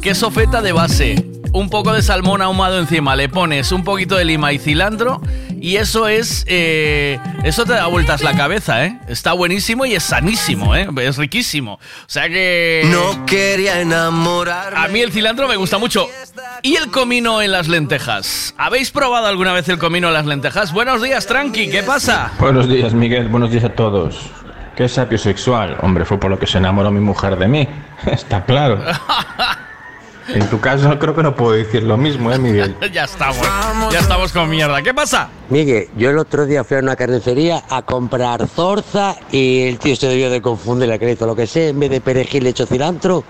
[0.01, 4.25] Queso feta de base, un poco de salmón ahumado encima, le pones un poquito de
[4.25, 5.21] lima y cilantro
[5.63, 6.43] y eso es...
[6.49, 8.99] eh, eso te da vueltas la cabeza, ¿eh?
[9.07, 10.89] Está buenísimo y es sanísimo, ¿eh?
[10.97, 11.75] Es riquísimo.
[11.75, 12.85] O sea que...
[12.91, 14.77] No quería enamorarme.
[14.77, 16.05] A mí el cilantro me gusta mucho.
[16.63, 18.53] ¿Y el comino en las lentejas?
[18.57, 20.73] ¿Habéis probado alguna vez el comino en las lentejas?
[20.73, 22.33] Buenos días, Tranqui, ¿qué pasa?
[22.41, 23.29] Buenos días, Miguel.
[23.29, 24.19] Buenos días a todos.
[24.75, 25.77] Qué sapio sexual.
[25.81, 27.69] Hombre, fue por lo que se enamoró mi mujer de mí.
[28.11, 28.83] Está claro.
[30.33, 32.75] En tu caso, creo que no puedo decir lo mismo, ¿eh, Miguel?
[32.93, 33.45] ya estamos.
[33.91, 34.81] Ya estamos con mierda.
[34.81, 35.29] ¿Qué pasa?
[35.49, 39.95] Miguel, yo el otro día fui a una carnicería a comprar zorza y el tío
[39.95, 42.65] se debió de confundir la crédito, lo que sé, en vez de perejil le echó
[42.65, 43.23] cilantro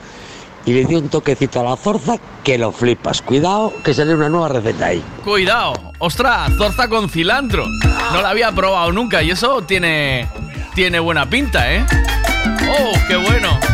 [0.66, 3.22] y le dio un toquecito a la zorza que lo flipas.
[3.22, 5.04] Cuidado, que sale una nueva receta ahí.
[5.24, 5.74] Cuidado.
[6.00, 7.66] Ostras, torta con cilantro.
[8.14, 10.30] No la había probado nunca y eso tiene,
[10.76, 11.86] tiene buena pinta, ¿eh?
[12.70, 13.73] ¡Oh, qué bueno!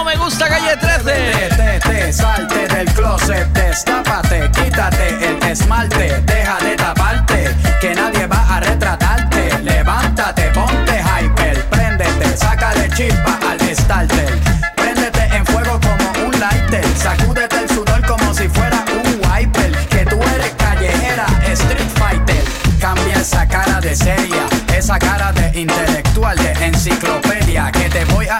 [0.00, 1.02] ¿Cómo me gusta Calle 13?
[1.04, 8.56] Te, te, salte del closet, destápate, quítate el esmalte, deja de taparte, que nadie va
[8.56, 9.58] a retratarte.
[9.62, 14.38] Levántate, ponte hyper, préndete, sácale chispa al starter.
[14.74, 19.86] Préndete en fuego como un lighter, sacúdete el sudor como si fuera un wiper.
[19.88, 22.42] Que tú eres callejera, street fighter.
[22.80, 27.70] Cambia esa cara de seria, esa cara de intelectual, de enciclopedia.
[27.70, 28.39] Que te voy a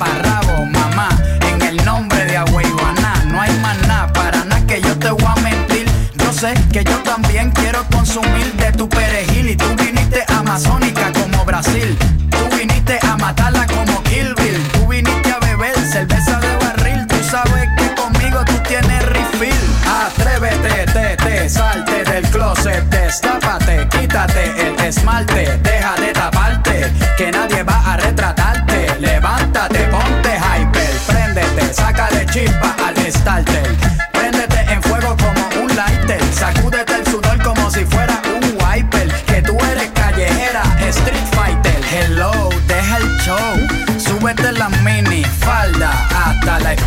[6.71, 11.97] que yo también quiero consumir de tu perejil y tú viniste amazónica como Brasil.
[12.29, 14.33] Tú viniste a matarla como Kill.
[14.73, 17.07] Tú viniste a beber cerveza de barril.
[17.07, 19.63] Tú sabes que conmigo tú tienes refill.
[20.05, 25.95] Atrévete, te, te, salte del closet, destápate, quítate el esmalte, deja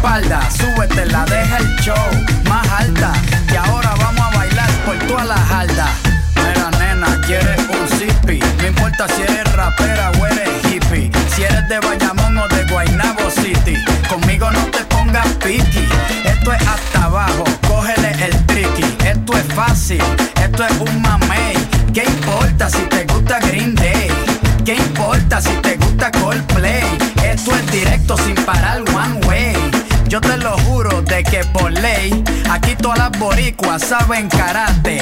[0.05, 3.13] show, súbete la espalda espalda, deja el show más alta.
[3.51, 5.89] Y ahora vamos a bailar por toda la jalda.
[6.37, 8.39] Mira, nena, quieres un zippy.
[8.59, 11.11] No importa si eres rapera o eres hippie.
[11.35, 13.83] Si eres de Bayamón o de Guaynabo City.
[14.09, 15.89] Conmigo no te pongas piqui.
[16.25, 18.85] Esto es hasta abajo, cógele el tricky.
[19.07, 20.03] Esto es fácil,
[20.43, 21.55] esto es un mamey.
[21.95, 24.11] ¿Qué importa si te gusta Green Day?
[24.65, 26.85] ¿Qué importa si te gusta Coldplay?
[27.25, 29.64] Esto es directo sin parar one way.
[30.09, 34.99] Yo te lo juro de que por ley, aquí todas las boricuas saben karate.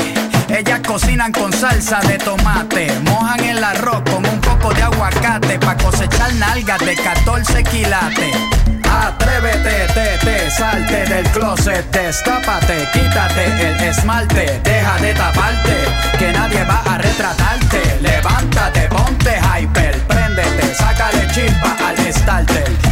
[0.49, 5.77] Ellas cocinan con salsa de tomate, mojan el arroz con un poco de aguacate pa'
[5.77, 8.37] cosechar nalgas de 14 quilates.
[8.85, 15.77] Atrévete, te, te, salte del closet, destápate, quítate el esmalte, deja de taparte,
[16.19, 17.99] que nadie va a retratarte.
[18.03, 22.92] Levántate, ponte hyper, préndete, sácale chispa al starter.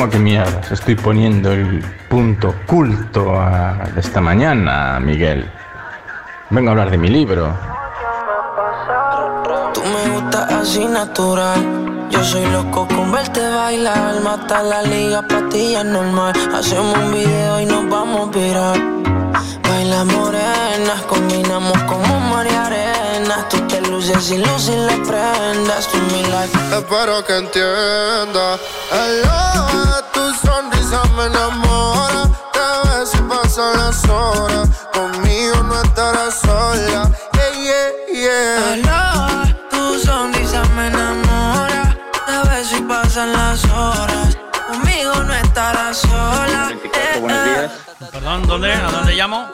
[0.00, 0.72] ¿Cómo que mierdas?
[0.72, 5.46] Estoy poniendo el punto culto a- esta mañana, Miguel.
[6.48, 7.54] Vengo a hablar de mi libro.
[9.74, 12.08] Tú me gustas así natural.
[12.08, 14.22] Yo soy loco con verte bailar.
[14.24, 16.32] Mata la liga, patilla normal.
[16.54, 18.78] Hacemos un video y nos vamos a virar.
[19.68, 23.46] Baila morenas, combinamos como mar y arena.
[23.50, 23.58] Tú
[24.00, 25.86] luces y luces las prendas.
[25.88, 26.58] Tú mi life.
[26.72, 28.58] Espero que entienda.
[28.90, 32.22] Aloha, tu sonrisa me enamora.
[32.52, 34.68] Te ves y pasan las horas.
[34.94, 37.10] Conmigo no estarás sola.
[37.34, 38.72] Yeah, yeah, yeah.
[38.72, 41.96] Aloha, tu sonrisa me enamora.
[42.26, 44.38] A ver si pasan las horas.
[44.66, 46.72] Conmigo no estarás sola.
[46.72, 47.72] Eh, buenos días.
[48.10, 48.72] Perdón, ¿dónde?
[48.72, 49.46] ¿A dónde llamo?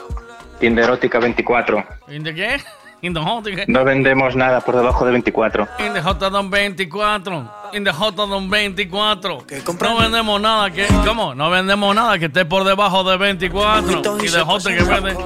[0.61, 1.85] Tienda erótica 24.
[2.09, 2.63] ¿In the qué?
[3.07, 3.47] ¿In the hot?
[3.69, 5.69] No vendemos nada por debajo de 24.
[5.87, 7.51] In the Hot Don 24.
[7.73, 9.45] In the Hot Don 24.
[9.81, 10.87] No vendemos nada que.
[11.05, 11.33] ¿Cómo?
[11.33, 14.19] No vendemos nada que esté por debajo de 24.
[14.25, 15.17] Y de Hot que vende.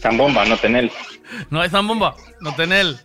[0.00, 0.90] Zambomba, no tenel.
[1.50, 2.14] No hay zambomba.
[2.40, 2.98] No tenel.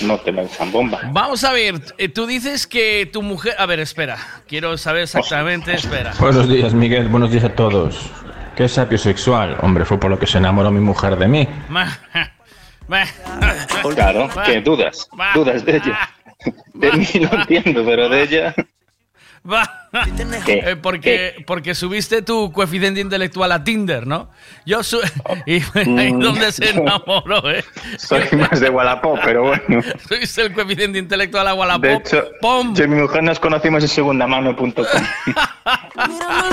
[0.00, 0.98] No tenel zambomba.
[1.12, 1.80] Vamos a ver.
[1.96, 3.54] eh, Tú dices que tu mujer.
[3.56, 4.16] A ver, espera.
[4.48, 5.74] Quiero saber exactamente.
[5.74, 6.12] Espera.
[6.18, 7.06] Buenos días, Miguel.
[7.06, 8.10] Buenos días a todos.
[8.56, 9.56] ¿Qué sapio sexual?
[9.62, 11.48] Hombre, fue por lo que se enamoró mi mujer de mí.
[13.94, 15.08] Claro, ¿qué dudas?
[15.34, 16.10] Dudas de ella.
[16.74, 18.54] De mí no entiendo, pero de ella.
[20.44, 20.58] ¿Qué?
[20.68, 24.30] Eh, porque, porque subiste tu coeficiente intelectual a Tinder, ¿no?
[24.66, 25.00] Yo su
[25.46, 27.64] y fue ahí Mm, donde se enamoró, ¿eh?
[27.96, 29.82] Soy más de Wallapop, pero bueno.
[30.06, 31.82] Subiste el coeficiente intelectual a Wallapop.
[31.84, 32.24] De hecho,
[32.74, 34.74] yo y mi mujer nos conocimos en segundamano.com.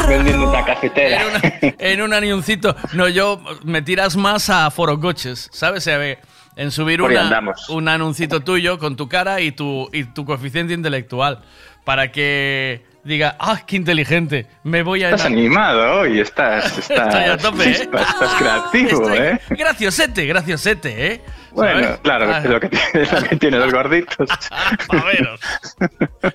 [0.07, 1.21] Vendiendo una cafetera.
[1.61, 2.75] en un anioncito.
[2.93, 5.83] No, yo me tiras más a Foro Coches, ¿sabes?
[5.83, 6.19] Se ve
[6.55, 11.41] en subir una- un anuncito tuyo con tu cara y tu, y tu coeficiente intelectual.
[11.85, 14.47] Para que diga, ¡ah, qué inteligente!
[14.63, 15.11] Me voy a.
[15.11, 17.71] Estás animado hoy, estás, estás, Estoy a tope, ¿eh?
[17.71, 19.39] estás, estás creativo, Estoy- ¿eh?
[19.51, 21.21] Graciosete, graciosete, ¿eh?
[21.51, 21.99] Bueno, ¿Sabes?
[21.99, 24.27] claro, Ah, es lo que, es lo que tienen los gorditos.
[24.87, 25.39] Paveros.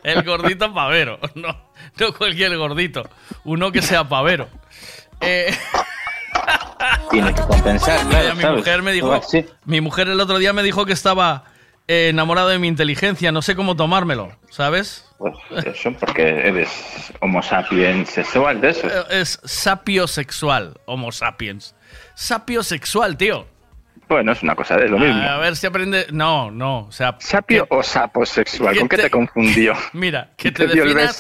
[0.05, 1.19] El gordito pavero.
[1.35, 1.49] No,
[1.99, 3.03] no cualquier gordito.
[3.45, 4.49] Uno que sea pavero.
[5.21, 5.53] Eh,
[7.11, 8.59] Tiene que compensar, claro, mi ¿sabes?
[8.59, 9.21] mujer me dijo.
[9.23, 9.45] Sí.
[9.65, 11.45] Mi mujer el otro día me dijo que estaba
[11.91, 13.33] enamorado de mi inteligencia.
[13.33, 15.07] No sé cómo tomármelo, ¿sabes?
[15.19, 15.35] Pues
[15.67, 18.87] eso, porque eres homo sapiens sexual de eso.
[18.87, 21.75] Eh, Es sapiosexual, homo sapiens.
[22.15, 23.47] Sapiosexual, tío.
[24.09, 25.21] Bueno, es una cosa, es lo mismo.
[25.23, 26.07] A ver si aprende.
[26.13, 26.87] No, no.
[26.87, 28.77] O sea, ¿Sapio o sapo sexual?
[28.79, 29.75] ¿Con qué te confundió?
[29.93, 31.19] Mira, que te Te definas,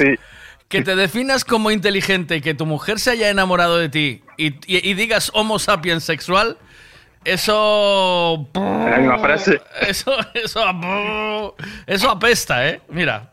[0.69, 4.49] que te definas como inteligente y que tu mujer se haya enamorado de ti y,
[4.67, 6.59] y- y digas homo sapiens sexual,
[7.25, 8.49] eso...
[8.55, 9.61] La misma frase.
[9.83, 10.61] Eso, eso,
[11.87, 12.81] eso apesta, ¿eh?
[12.89, 13.33] Mira.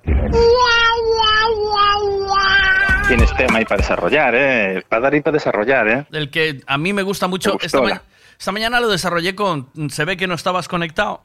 [3.08, 4.84] Tienes tema ahí para desarrollar, ¿eh?
[4.90, 6.06] Para dar y para desarrollar, ¿eh?
[6.12, 7.54] El que a mí me gusta mucho.
[7.54, 8.02] gustó Esta, ma- la-
[8.38, 9.70] esta mañana lo desarrollé con.
[9.90, 11.24] Se ve que no estabas conectado.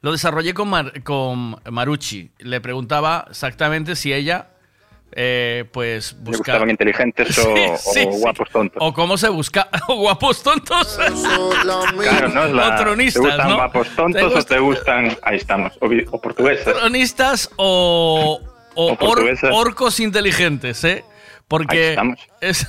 [0.00, 2.30] Lo desarrollé con, Mar- con Marucci.
[2.38, 4.50] Le preguntaba exactamente si ella.
[5.12, 6.36] Eh, pues ¿Le buscaba.
[6.58, 7.62] gustaban inteligentes o, Sí,
[7.92, 8.18] sí, o sí.
[8.20, 8.82] guapos tontos?
[8.84, 9.68] O cómo se busca.
[9.88, 10.98] O guapos tontos.
[12.02, 12.44] Claro, ¿no?
[12.44, 13.56] Es la- O tronistas, ¿Te gustan ¿no?
[13.56, 16.64] guapos ¿Te tontos o gusta- te gustan, ahí estamos, o, o portugueses?
[16.74, 18.40] Cronistas o,
[18.74, 19.50] o or- portuguesas.
[19.52, 21.04] orcos inteligentes, ¿eh?
[21.48, 21.96] Porque
[22.40, 22.66] es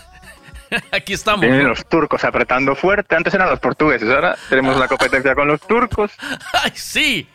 [0.92, 1.42] aquí estamos.
[1.42, 1.70] Vienen ¿no?
[1.70, 3.16] los turcos apretando fuerte.
[3.16, 6.12] Antes eran los portugueses, ahora tenemos la competencia con los turcos.
[6.54, 7.28] ¡Ay, sí!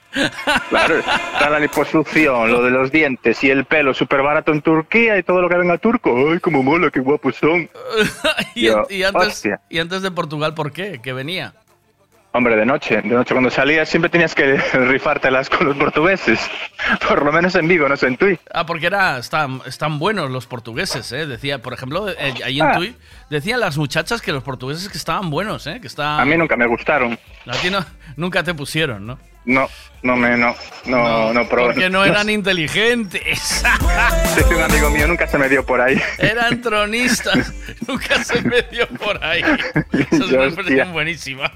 [0.71, 5.19] Claro, está la liposucción, lo de los dientes y el pelo súper barato en Turquía
[5.19, 6.31] y todo lo que venga turco.
[6.31, 7.69] ¡Ay, cómo mola, qué guapos son!
[8.55, 11.01] y, Yo, y antes, y antes de Portugal, ¿por qué?
[11.03, 11.55] Que venía.
[12.33, 16.39] Hombre, de noche, de noche cuando salías siempre tenías que rifártelas con los portugueses.
[17.09, 18.39] Por lo menos en Vigo, no sé en Tui.
[18.53, 21.25] Ah, porque era, están, están buenos los portugueses, ¿eh?
[21.25, 22.73] Decía, por ejemplo, eh, ahí en Ah.
[22.75, 22.95] Tui,
[23.31, 25.79] decían las muchachas que los portugueses que estaban buenos, ¿eh?
[25.81, 26.21] Que estaban...
[26.21, 27.19] A mí nunca me gustaron.
[27.47, 27.83] A ti no,
[28.17, 29.19] nunca te pusieron, ¿no?
[29.47, 29.69] No,
[30.03, 30.55] no me, no,
[30.87, 31.73] no, no, probé.
[31.75, 33.39] Porque no eran inteligentes.
[34.35, 36.01] Sí, un amigo mío nunca se me dio por ahí.
[36.19, 37.53] Eran tronistas.
[37.87, 39.43] Nunca se me dio por ahí.
[39.43, 41.53] Esa es una expresión buenísima.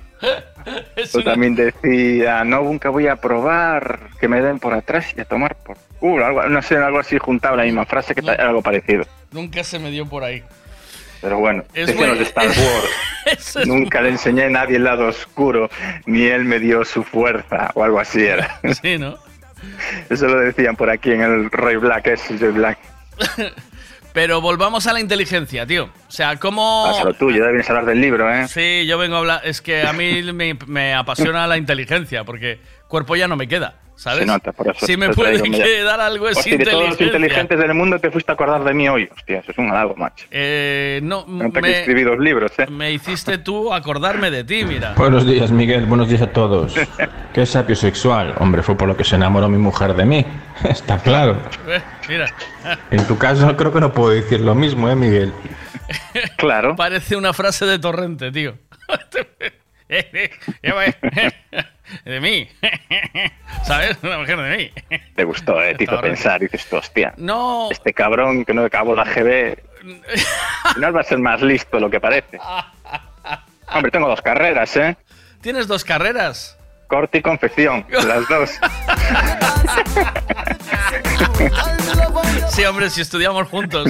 [0.97, 5.07] Es Yo una- también decía, no, nunca voy a probar que me den por atrás
[5.17, 6.25] y a tomar por culo.
[6.27, 9.05] Algo, no sé, algo así juntaba la misma frase que era algo parecido.
[9.33, 10.43] Nunca se me dio por ahí.
[11.21, 12.63] Pero bueno, Es los de Star bueno.
[12.63, 13.57] Wars.
[13.57, 15.69] Es- Nunca le enseñé a nadie el lado oscuro,
[16.07, 18.59] ni él me dio su fuerza, o algo así era.
[18.83, 19.17] Sí, ¿no?
[20.09, 22.79] Eso lo decían por aquí en el Rey Black, ese Joy Black.
[24.13, 25.85] Pero volvamos a la inteligencia, tío.
[25.85, 26.85] O sea, ¿cómo...?
[26.91, 28.49] Pasa lo tuyo, debes hablar del libro, ¿eh?
[28.49, 29.41] Sí, yo vengo a hablar...
[29.45, 33.75] Es que a mí me, me apasiona la inteligencia, porque cuerpo ya no me queda,
[34.01, 34.21] ¿sabes?
[34.21, 37.01] Se nota, por eso Si me te puede quedar algo es Hostia, de todos los
[37.01, 39.09] inteligentes del mundo te fuiste a acordar de mí hoy.
[39.15, 40.27] Hostia, eso es un halago, macho.
[40.31, 42.67] Eh, no, Nota que me, escribí dos libros, ¿eh?
[42.71, 44.95] me hiciste tú acordarme de ti, mira.
[44.97, 45.85] Buenos días, Miguel.
[45.85, 46.75] Buenos días a todos.
[47.35, 48.35] Qué sapio sexual.
[48.39, 50.25] Hombre, fue por lo que se enamoró mi mujer de mí.
[50.65, 51.37] Está claro.
[51.69, 52.27] Eh, mira.
[52.91, 55.33] En tu caso, creo que no puedo decir lo mismo, ¿eh, Miguel?
[56.37, 56.77] Claro.
[56.77, 58.55] Parece una frase de torrente, tío.
[62.05, 62.49] De mí.
[63.65, 63.97] ¿Sabes?
[64.03, 64.99] Una mujer de mí.
[65.15, 65.75] Te gustó, ¿eh?
[65.75, 66.41] Te hizo pensar.
[66.41, 67.13] Dices, tú, hostia.
[67.17, 67.69] No.
[67.71, 69.57] Este cabrón que no acabó la GB.
[70.75, 72.39] Final va a ser más listo de lo que parece.
[73.73, 74.97] Hombre, tengo dos carreras, ¿eh?
[75.41, 76.57] Tienes dos carreras.
[76.87, 78.51] Corte y confección, las dos.
[82.49, 83.89] Sí, hombre, si estudiamos juntos.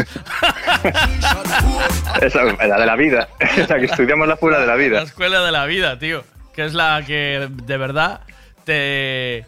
[2.20, 3.28] Esa es la de la vida.
[3.56, 5.02] Esa que estudiamos la fuera de la La vida.
[5.02, 6.24] escuela de la vida, tío.
[6.54, 8.20] Que es la que de verdad
[8.64, 9.46] te.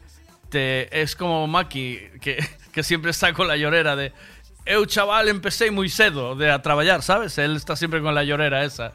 [0.49, 2.39] te es como Maki, que,
[2.73, 4.13] que siempre está con la llorera de.
[4.65, 7.37] Eu, chaval, empecé muy cedo de a trabajar, ¿sabes?
[7.39, 8.93] Él está siempre con la llorera esa.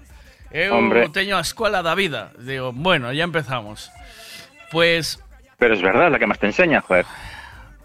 [0.49, 1.09] Eu Hombre.
[1.09, 2.31] teño a escuela da vida.
[2.39, 3.91] Digo, bueno, ya empezamos.
[4.71, 5.19] Pues
[5.57, 7.05] Pero es verdad, la que más te enseña, joder.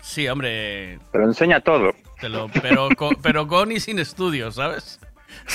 [0.01, 1.93] sí, hombre, Pero enseña todo.
[2.21, 5.01] te lo, pero, con, pero con y sin estudios, ¿sabes?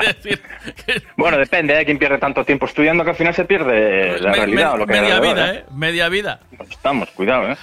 [0.00, 0.40] Decir
[0.86, 1.84] que Bueno, depende, ¿eh?
[1.84, 4.76] Quien pierde tanto tiempo estudiando que al final se pierde la me- realidad me- o
[4.78, 5.64] lo que media vida, ¿eh?
[5.72, 6.40] Media vida.
[6.70, 7.56] Estamos, cuidado, ¿eh?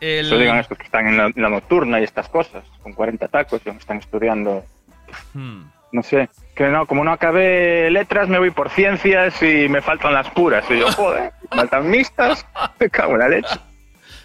[0.00, 2.92] El- Eso digan estos que están en la, en la nocturna y estas cosas, con
[2.92, 4.64] 40 tacos, y están estudiando,
[5.32, 5.62] Hmm.
[5.92, 10.12] no sé, que no, como no acabé letras, me voy por ciencias y me faltan
[10.12, 10.64] las puras.
[10.70, 12.46] Y yo, joder, faltan mixtas,
[12.78, 13.56] me cago en la leche.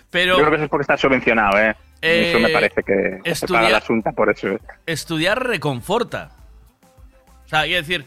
[0.09, 1.75] Pero Yo creo que eso es porque está subvencionado, ¿eh?
[2.01, 4.47] Eh, eso me parece que se estudia- paga la asunta por eso.
[4.49, 4.59] ¿eh?
[4.85, 6.31] estudiar reconforta.
[7.45, 8.05] O sea, quiero decir,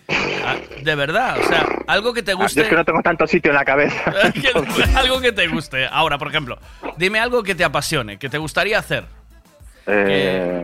[0.85, 2.61] de verdad, o sea, algo que te Ah, guste.
[2.61, 4.13] Yo es que no tengo tanto sitio en la cabeza.
[4.97, 5.87] algo que te guste.
[5.91, 6.59] Ahora, por ejemplo,
[6.97, 9.05] dime algo que te apasione, que te gustaría hacer.
[9.87, 10.63] Eh,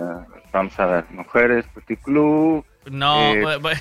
[0.52, 2.64] vamos a ver, mujeres, puticlub.
[2.90, 3.80] No, eh, bu-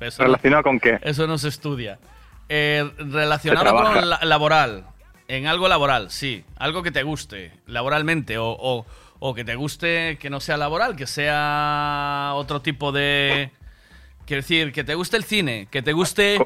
[0.00, 0.98] eso, ¿Relacionado con qué?
[1.02, 1.98] eso no se estudia.
[2.48, 4.84] Eh, relacionado Se con la- laboral.
[5.32, 6.44] En algo laboral, sí.
[6.58, 8.36] Algo que te guste, laboralmente.
[8.36, 8.86] O, o-
[9.24, 13.50] o que te guste que no sea laboral, que sea otro tipo de.
[14.26, 16.38] Quiero decir, que te guste el cine, que te guste.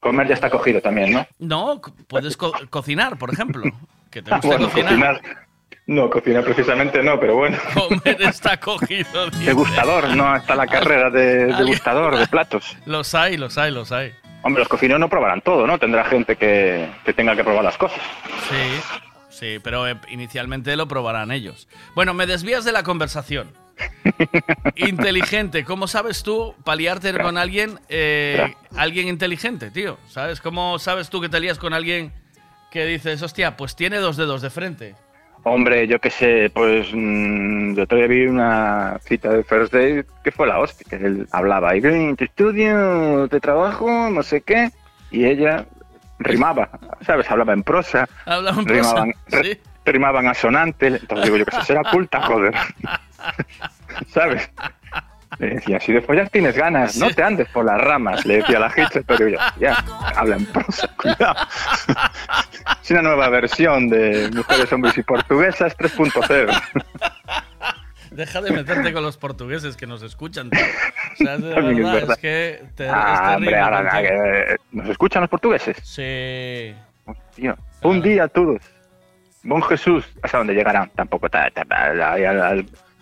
[0.00, 1.26] Comer ya está cogido también, ¿no?
[1.38, 3.62] No, puedes co- cocinar, por ejemplo.
[4.10, 5.20] Que te guste bueno, cocinar.
[5.86, 7.58] No, cocinar precisamente no, pero bueno.
[7.74, 9.28] Comer está cogido.
[9.30, 9.44] dice.
[9.46, 12.76] Degustador, no está la carrera de degustador de platos.
[12.86, 14.12] Los hay, los hay, los hay.
[14.42, 15.78] Hombre, los cocineros no probarán todo, ¿no?
[15.78, 17.98] Tendrá gente que, que tenga que probar las cosas.
[18.48, 18.96] Sí,
[19.30, 21.68] sí, pero eh, inicialmente lo probarán ellos.
[21.94, 23.52] Bueno, me desvías de la conversación.
[24.76, 29.98] Inteligente, ¿cómo sabes tú paliarte con alguien, eh, alguien inteligente, tío?
[30.08, 30.40] ¿Sabes?
[30.40, 32.12] ¿Cómo sabes tú que te lías con alguien
[32.70, 34.94] que dices, hostia, pues tiene dos dedos de frente?
[35.50, 40.30] Hombre, yo qué sé, pues mm, yo todavía vi una cita de First Day que
[40.32, 44.70] fue la hostia, que él hablaba, y "Ven, te estudio, te trabajo, no sé qué,
[45.10, 45.64] y ella
[46.18, 46.68] rimaba,
[47.02, 47.30] ¿sabes?
[47.30, 51.82] Hablaba en prosa, Hablaba en prosa, rimaban, ri- rimaban asonante, entonces digo yo que será
[51.90, 52.54] culta, joder,
[54.08, 54.50] ¿sabes?
[55.38, 58.58] Le decía, si de follar tienes ganas, no te andes por las ramas, le decía
[58.58, 59.84] la Hitcher, pero yo, ya,
[60.16, 61.36] habla en prosa, cuidado.
[62.82, 66.60] Es una nueva versión de Mujeres, Hombres y Portuguesas 3.0.
[68.10, 70.50] Deja de meterte con los portugueses que nos escuchan.
[70.50, 70.60] tío.
[70.60, 74.56] O sea, de También es verdad, es que te, Ah, es terrible hombre, ahora, que-
[74.72, 75.76] ¿Nos escuchan los portugueses?
[75.84, 76.74] Sí.
[77.36, 78.60] Tío, un día todos.
[79.44, 80.90] Bon Jesús, ¿hasta dónde llegarán?
[80.96, 81.48] Tampoco ta-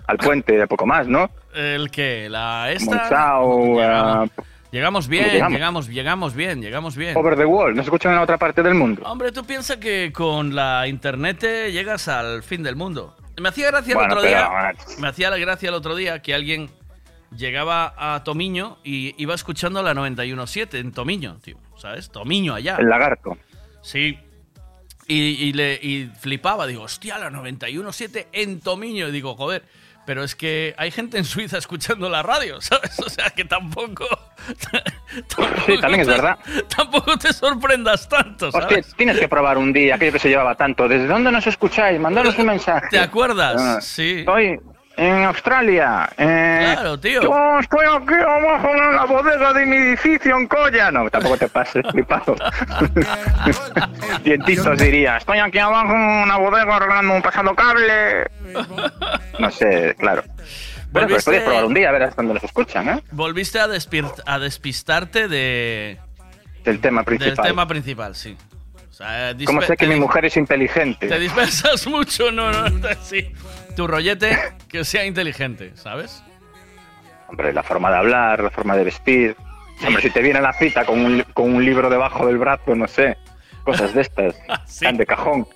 [0.06, 1.30] al puente de poco más, ¿no?
[1.54, 2.28] ¿El qué?
[2.28, 2.96] ¿La esta?
[2.96, 4.42] Monzao, Llegamos, eh,
[4.72, 5.52] llegamos bien, llegamos?
[5.52, 7.16] llegamos, llegamos bien, llegamos bien.
[7.16, 9.02] Over the Wall, ¿no se escuchan en la otra parte del mundo?
[9.04, 13.16] Hombre, tú piensas que con la internet te llegas al fin del mundo.
[13.40, 14.70] Me hacía gracia el otro pero, día.
[14.70, 16.70] eh, Me hacía la gracia el otro día que alguien
[17.36, 21.56] llegaba a Tomiño y iba escuchando la 91.7 en Tomiño, tío.
[21.76, 22.10] ¿Sabes?
[22.10, 22.76] Tomiño allá.
[22.78, 23.36] El lagarto.
[23.82, 24.18] Sí.
[25.08, 25.14] Y,
[25.44, 29.08] y le, y flipaba, digo, hostia, la 91.7 en Tomiño.
[29.08, 29.62] Y digo, joder,
[30.06, 32.98] pero es que hay gente en Suiza escuchando la radio, ¿sabes?
[33.00, 34.06] O sea que tampoco.
[35.36, 36.38] tampoco Sí, también es te- verdad.
[36.74, 38.94] Tampoco te sorprendas tanto, Hostia, ¿sabes?
[38.96, 40.88] tienes que probar un día aquello que se llevaba tanto.
[40.88, 41.98] ¿Desde dónde nos escucháis?
[42.00, 42.86] Mandaros un mensaje.
[42.90, 43.56] ¿Te acuerdas?
[43.60, 44.20] Ah, Sí.
[44.20, 44.60] Estoy
[44.96, 46.08] en Australia.
[46.16, 47.22] eh, Claro, tío.
[47.22, 50.90] Yo estoy aquí abajo en la bodega de mi edificio en Colla.
[50.90, 52.34] No, tampoco te pases, flipado.
[54.24, 58.30] Cientistas diría, estoy aquí abajo en una bodega arreglando un pasado cable.
[59.38, 60.22] No sé, claro.
[60.92, 63.02] Pero pues Volviste- podéis probar un día a ver hasta dónde nos escuchan, ¿eh?
[63.10, 65.98] Volviste a, despir- a despistarte de,
[66.64, 67.46] Del tema del principal.
[67.46, 68.36] tema principal, sí.
[68.96, 71.06] Sea, ¿Cómo sé que mi mujer es inteligente?
[71.06, 73.30] Te dispersas mucho, no, no, sí.
[73.76, 74.38] Tu rollete
[74.70, 76.22] que sea inteligente, ¿sabes?
[77.28, 79.36] Hombre, la forma de hablar, la forma de vestir.
[79.86, 82.74] Hombre, si te viene a la cita con un, con un libro debajo del brazo,
[82.74, 83.18] no sé.
[83.64, 84.34] Cosas de estas.
[84.80, 85.46] Tan de cajón.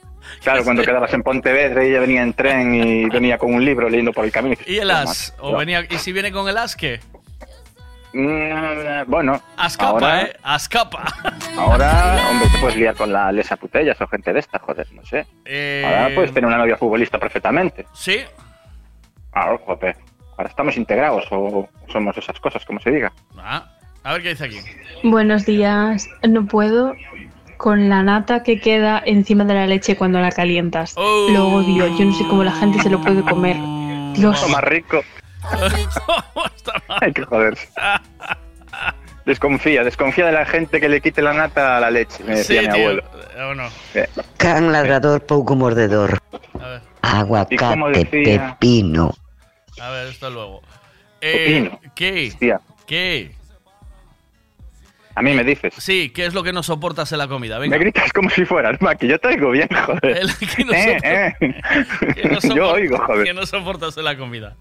[0.43, 4.13] Claro, cuando quedabas en Pontevedra ella venía en tren y venía con un libro leyendo
[4.13, 4.57] por el camino.
[4.67, 5.35] ¿Y el as?
[5.39, 7.01] ¿O venía, ¿Y si viene con el as qué?
[8.13, 10.33] Mm, Bueno, Ascapa, ahora, ¿eh?
[10.43, 11.05] Ascapa.
[11.57, 15.05] ahora, hombre, te puedes liar con la Lesa Putellas o gente de esta, joder, no
[15.05, 15.27] sé.
[15.45, 17.87] Eh, Ahora puedes tener una novia futbolista perfectamente.
[17.93, 18.19] Sí.
[19.33, 19.97] Ahora, joder.
[20.37, 23.13] Ahora estamos integrados o somos esas cosas, como se diga.
[23.39, 23.67] Ah,
[24.03, 24.59] a ver qué dice aquí.
[25.05, 26.09] Buenos días.
[26.27, 26.95] No puedo
[27.59, 30.95] con la nata que queda encima de la leche cuando la calientas.
[30.97, 31.87] Lo odio.
[31.99, 33.57] Yo no sé cómo la gente se lo puede comer.
[34.15, 34.49] Dios.
[34.51, 35.03] Más rico.
[37.01, 37.69] Hay que joderse.
[39.27, 42.63] Desconfía, desconfía de la gente que le quite la nata a la leche, me decía
[42.63, 42.83] Sí, mi tío.
[42.83, 43.05] abuelo.
[43.51, 43.69] ¿O no?
[43.95, 44.09] Eh,
[44.39, 46.19] Can ladrador, pouco mordedor.
[47.03, 49.15] A ver, ¿Y cómo Aguacate, pepino.
[49.81, 50.63] a ver, esto luego.
[51.21, 51.81] Eh, Pepino.
[51.95, 52.29] ¿Qué?
[52.29, 52.61] Hostia.
[52.87, 53.35] ¿Qué?
[55.15, 55.75] A mí me dices.
[55.77, 57.59] Sí, ¿qué es lo que no soportas en la comida?
[57.59, 57.77] Venga.
[57.77, 60.17] Me gritas como si fueras, ma, que yo te oigo bien, joder.
[60.17, 62.15] El que no Eh, sopor- eh.
[62.15, 63.25] que no Yo oigo, joder.
[63.27, 64.57] Que no soportas en la comida.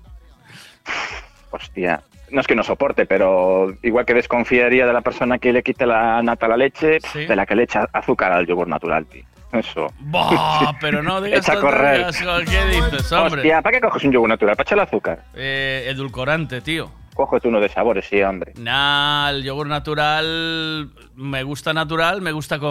[1.52, 2.02] Hostia.
[2.32, 5.86] No es que no soporte, pero igual que desconfiaría de la persona que le quite
[5.88, 7.26] la nata a la leche, Sí.
[7.26, 9.24] de la que le echa azúcar al yogur natural, tío.
[9.52, 9.88] Eso.
[10.00, 12.06] Bah, pero no digas Echa a correr.
[12.46, 13.42] ¿Qué dices, hombre?
[13.42, 14.56] Hostia, ¿para qué coges un yogur natural?
[14.56, 15.24] ¿Para echarle azúcar?
[15.34, 16.92] Eh, edulcorante, tío.
[17.16, 18.54] Cógete uno de sabores, sí, hombre.
[18.60, 22.70] Nah, el yogur natural me gusta natural, me gusta con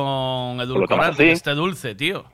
[0.56, 2.24] tomas edulcorante, que esté dulce, tío.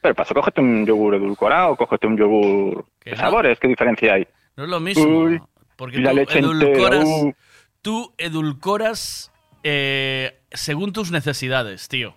[0.00, 3.16] Pero paso, cógete un yogur edulcorado, cógete un yogur de no?
[3.18, 4.26] sabores, ¿qué diferencia hay?
[4.60, 5.20] No es lo mismo.
[5.20, 5.40] Uy,
[5.76, 7.32] porque la tú leche edulcoras, uh.
[7.80, 9.32] tú edulcoras
[9.62, 12.14] eh, según tus necesidades, tío.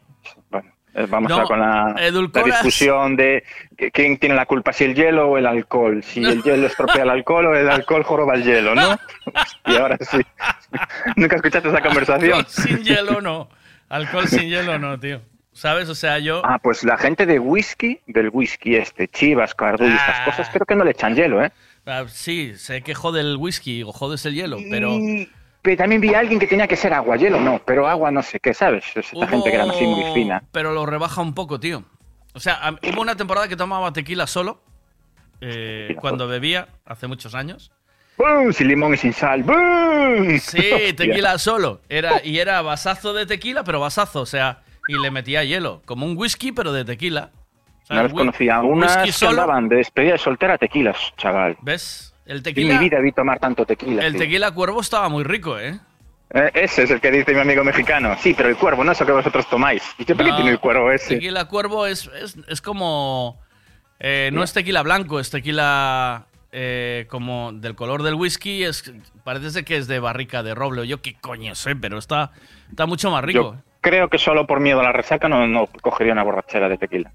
[0.94, 3.46] Eh, Vamos No, a con la, la edulcoras- discusión de
[3.94, 6.04] quién tiene la culpa, si el hielo o el alcohol.
[6.04, 9.00] Si el hielo estropea el alcohol o el alcohol joroba el hielo, ¿no?
[9.66, 10.18] Y ahora sí.
[11.16, 12.40] ¿Nunca escuchaste esa conversación?
[12.40, 13.48] Alcohol sin hielo no.
[13.88, 15.22] Alcohol sin hielo no, tío.
[15.54, 15.88] ¿Sabes?
[15.88, 16.42] O sea, yo...
[16.44, 20.66] Ah, pues la gente de whisky, del whisky este, chivas, cardú y estas cosas, creo
[20.66, 21.52] que no le echan hielo, ¿eh?
[21.86, 24.94] Ah, sí, sé que jode el whisky o jodes el hielo, pero...
[24.94, 25.30] Y-
[25.62, 28.22] Pero también vi a alguien que tenía que ser agua, hielo no, pero agua no
[28.22, 28.84] sé qué, ¿sabes?
[28.96, 30.44] Esta gente que era así muy fina.
[30.52, 31.86] Pero lo rebaja un poco, tío.
[32.34, 34.62] O sea, hubo una temporada que tomaba tequila solo.
[35.40, 37.72] eh, cuando bebía, hace muchos años.
[38.18, 38.52] ¡Bum!
[38.52, 39.44] Sin limón y sin sal.
[39.44, 40.38] ¡Bum!
[40.40, 41.80] Sí, tequila solo.
[41.90, 45.82] Era, y era vasazo de tequila, pero vasazo, o sea, y le metía hielo.
[45.86, 47.32] Como un whisky, pero de tequila.
[47.84, 48.14] O sea, Una vez
[48.50, 49.46] a unas que solo.
[49.70, 51.58] de despedida de soltera tequilas, chaval.
[51.62, 52.14] ¿Ves?
[52.26, 52.74] El En tequila.
[52.80, 54.06] mi vida vi tomar tanto tequila.
[54.06, 54.22] El tío.
[54.22, 55.80] tequila cuervo estaba muy rico, ¿eh?
[56.34, 58.16] Eh, ese es el que dice mi amigo mexicano.
[58.20, 59.84] Sí, pero el cuervo, no eso que vosotros tomáis.
[60.00, 61.16] ¿Y qué, ¿por qué No, tiene el cuervo ese?
[61.16, 63.40] Tequila cuervo es, es, es como.
[64.00, 68.64] eh, no es tequila blanco, es tequila eh, como del color del whisky.
[68.64, 68.92] Es,
[69.26, 72.32] parece que es de barrica de roble yo qué coño sé, pero está,
[72.70, 73.56] está mucho más rico.
[73.58, 76.78] Yo creo que solo por miedo a la resaca no, no cogería una borrachera de
[76.78, 77.12] tequila.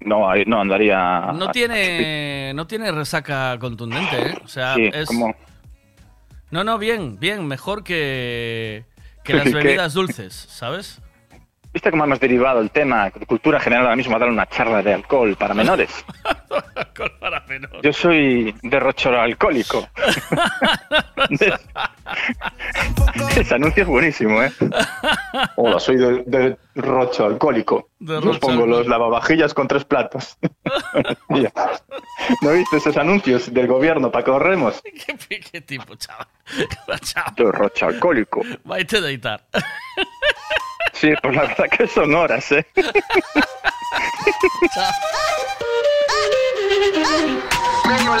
[0.00, 1.32] No, ahí- no andaría.
[1.34, 4.34] No tiene, no tiene resaca contundente, ¿eh?
[4.44, 5.06] O sea, Sí, es.
[5.06, 5.34] como-
[6.50, 8.84] No, no, bien, bien, mejor que,
[9.24, 11.00] que las bebidas dulces, ¿sabes?
[11.74, 14.80] ¿Viste cómo hemos derivado el tema de cultura general ahora mismo a dar una charla
[14.80, 15.90] de alcohol para menores?
[17.82, 19.84] Yo soy derrochero alcohólico.
[23.36, 24.52] Ese anuncio es buenísimo, ¿eh?
[25.56, 27.88] Hola, soy de, de rocho alcohólico.
[27.98, 30.38] Yo os pongo los lavavajillas con tres platos.
[31.28, 34.80] ¿No viste esos anuncios del gobierno para que ahorremos?
[35.28, 36.28] ¿Qué, qué tipo, chaval?
[37.00, 37.34] chaval.
[37.34, 38.42] De rocho alcohólico.
[38.64, 39.44] Vai a deitar.
[40.94, 42.64] Sí, pues la verdad que son horas, ¿eh?
[47.84, 48.20] Manual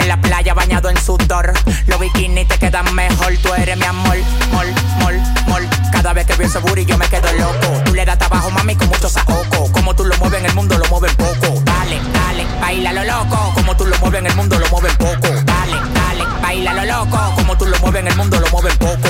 [0.00, 1.52] En la playa bañado en sudor.
[1.86, 3.36] Los bikinis te quedan mejor.
[3.42, 4.16] Tú eres mi amor.
[4.52, 4.66] Mol,
[4.98, 5.14] mol,
[5.46, 5.68] mol.
[5.92, 7.82] Cada vez que veo ese booty yo me quedo loco.
[7.84, 9.70] Tú le das trabajo, mami, con mucho saoco.
[9.72, 11.60] Como tú lo mueves en el mundo, lo mueven poco.
[11.64, 13.52] Dale, dale, baila lo loco.
[13.54, 15.28] Como tú lo mueves en el mundo, lo mueven poco.
[15.44, 17.34] Dale, dale, baila lo loco.
[17.36, 19.08] Como tú lo mueves en el mundo, lo mueven poco.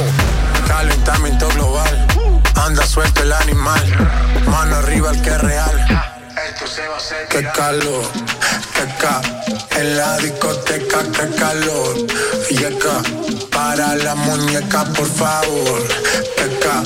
[0.67, 2.07] Calentamiento global,
[2.55, 3.83] anda suelto el animal,
[4.47, 6.20] mano arriba el que es real.
[7.29, 8.05] Qué calor,
[8.99, 9.21] ca,
[9.79, 11.97] en la discoteca, qué calor.
[12.51, 13.03] Y acá,
[13.53, 15.87] para la muñeca, por favor.
[16.61, 16.83] Ca,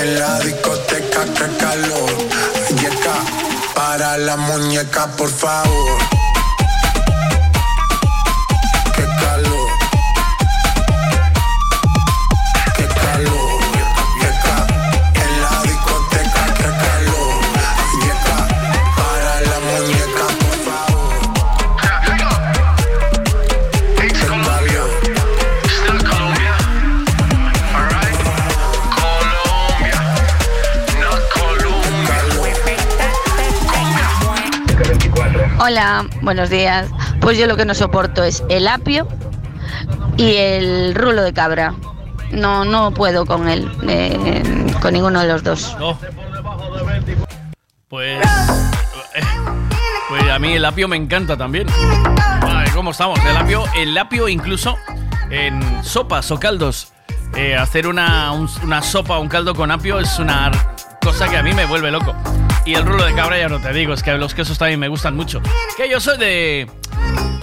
[0.00, 2.10] en la discoteca, qué calor.
[2.70, 3.16] Y acá,
[3.74, 5.98] para la muñeca, por favor.
[35.70, 36.88] Hola, buenos días.
[37.20, 39.06] Pues yo lo que no soporto es el apio
[40.16, 41.74] y el rulo de cabra.
[42.32, 44.42] No, no puedo con él, eh,
[44.82, 45.76] con ninguno de los dos.
[47.88, 48.18] Pues.
[49.14, 49.20] eh,
[50.08, 51.68] Pues a mí el apio me encanta también.
[52.74, 53.20] ¿Cómo estamos?
[53.24, 54.76] El apio, el apio incluso
[55.30, 56.92] en sopas o caldos.
[57.36, 60.50] eh, hacer una, un- una sopa o un caldo con apio es una
[61.00, 62.12] cosa que a mí me vuelve loco.
[62.70, 64.86] Y el rulo de cabra ya no te digo, es que los quesos también me
[64.86, 65.42] gustan mucho.
[65.76, 66.70] Que yo soy de.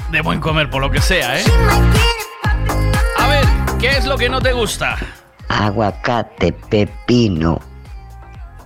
[0.10, 1.44] de buen comer, por lo que sea, ¿eh?
[3.18, 3.45] A ver,
[3.78, 4.98] ¿qué es lo que no te gusta?
[5.49, 7.60] aguacate, pepino.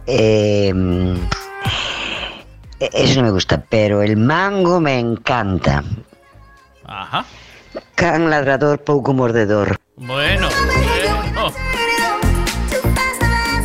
[0.06, 0.72] eh,
[2.80, 5.84] eso no me gusta, pero el mango me encanta.
[6.86, 7.26] Ajá.
[7.96, 9.80] Can ladrador, poco mordedor.
[9.96, 11.52] Bueno, bueno.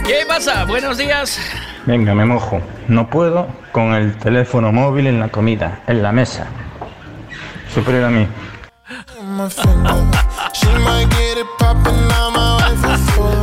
[0.07, 0.65] ¿Qué pasa?
[0.65, 1.39] Buenos días.
[1.87, 2.61] Venga, me mojo.
[2.89, 6.49] No puedo con el teléfono móvil en la comida, en la mesa.
[7.73, 8.27] Superior a mí.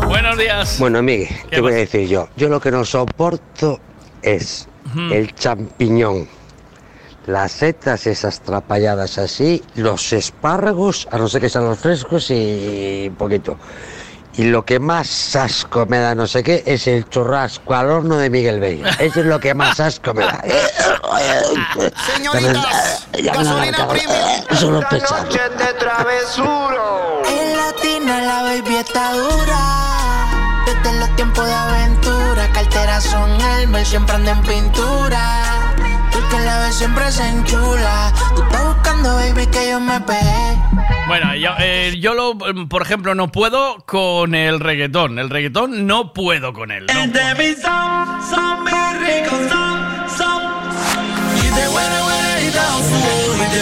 [0.08, 0.78] Buenos días.
[0.78, 2.28] Bueno, Miguel, ¿Qué te voy a decir yo.
[2.36, 3.80] Yo lo que no soporto
[4.22, 4.68] es
[5.10, 6.28] el champiñón,
[7.28, 13.06] las setas esas trapalladas así, los espárragos, a no ser que sean los frescos y
[13.08, 13.58] un poquito.
[14.36, 18.18] Y lo que más asco me da, no sé qué, es el churrasco al horno
[18.18, 18.90] de Miguel Vega.
[19.00, 20.44] Eso es lo que más asco me da.
[22.14, 24.56] Señoritas, Ya me da la cabeza.
[24.56, 25.30] Solo pensarlo.
[25.32, 27.22] de travesuro.
[27.30, 29.60] En latina la baby está dura.
[30.66, 33.30] Desde los tiempos de aventura, carteras son
[33.60, 35.73] Elmer, siempre anda en pintura.
[36.14, 38.14] Porque la vez siempre se enchula.
[38.36, 40.58] Tú estás buscando, baby, que yo me pegué.
[41.08, 42.38] Bueno, yo, eh, yo lo,
[42.68, 45.20] por ejemplo, no puedo con el reggaetón.
[45.20, 46.86] El reggaetón no puedo con él.
[46.88, 46.94] No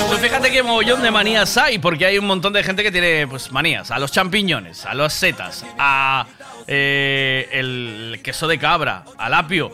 [0.07, 3.27] pues fíjate qué mogollón de manías hay, porque hay un montón de gente que tiene
[3.27, 3.91] pues manías.
[3.91, 6.25] A los champiñones, a las setas, a
[6.67, 9.71] eh, el queso de cabra, al apio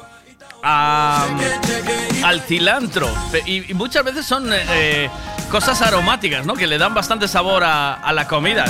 [0.68, 3.10] al cilantro.
[3.46, 5.10] Y, muchas veces son eh, eh,
[5.50, 6.56] cosas aromáticas, ¿no?
[6.56, 8.66] Que le dan bastante sabor a, a la comida.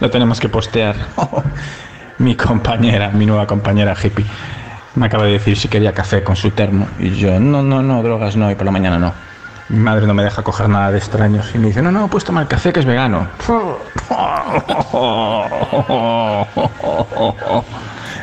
[0.00, 0.96] lo tenemos que postear.
[2.18, 4.24] mi compañera, mi nueva compañera hippie,
[4.94, 6.86] me acaba de decir si quería café con su termo.
[6.98, 9.12] Y yo, no, no, no, drogas no, y por la mañana no.
[9.68, 12.24] Mi madre no me deja coger nada de extraños y me dice, no, no, pues
[12.24, 13.26] toma el café que es vegano.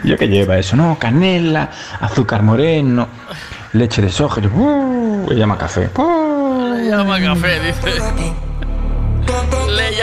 [0.03, 0.75] ¿Yo qué lleva eso?
[0.75, 1.69] No, canela,
[1.99, 3.07] azúcar moreno,
[3.73, 4.41] leche de soja.
[4.41, 5.89] Yo, uh", llama café.
[5.95, 8.48] Llama café, dice.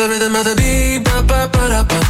[0.00, 2.09] the rhythm of the beat, ba ba ba da ba.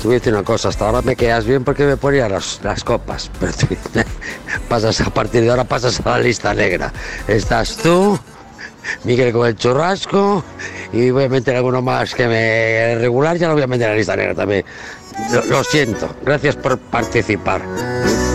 [0.00, 2.60] Te voy a decir una cosa, hasta ahora me quedas bien porque me ponía las,
[2.62, 3.66] las copas, pero tú-
[4.68, 6.92] pasas a partir de ahora pasas a la lista negra.
[7.26, 8.18] Estás tú,
[9.04, 10.44] Miguel con el churrasco
[10.92, 13.92] y voy a meter alguno más que me regular, ya lo voy a meter en
[13.92, 14.64] la lista negra también.
[15.48, 17.60] Lo, siento, gracias por participar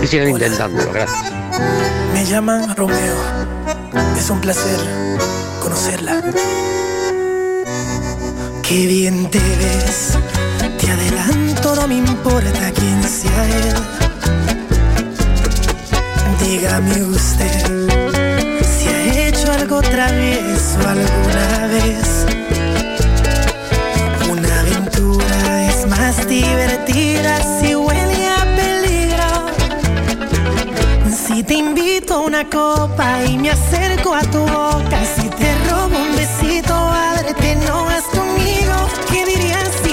[0.02, 1.31] y sigan intentándolo, gracias.
[2.14, 3.15] Me llaman Romeo.
[4.18, 4.80] Es un placer
[5.61, 6.22] conocerla.
[8.68, 10.18] Qué bien te ves.
[10.84, 13.73] Te adelanto, no me importa quién sea él.
[16.41, 18.11] Dígame usted
[18.61, 22.26] si ha hecho algo travieso alguna vez.
[24.30, 29.31] Una aventura es más divertida si huele a peligro.
[31.10, 35.97] Si te invito a una copa y me acerco a tu boca, si te robo
[35.97, 38.76] un besito, ábrete, no vas conmigo.
[39.10, 39.93] ¿Qué dirías si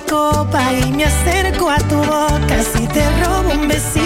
[0.00, 4.05] Copa y me acerco a tu boca, si te robo un besito,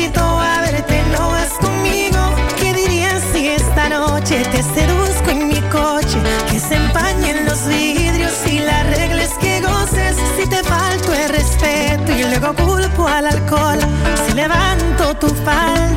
[12.54, 13.78] culpo al alcohol,
[14.24, 15.89] si levanto tu falda,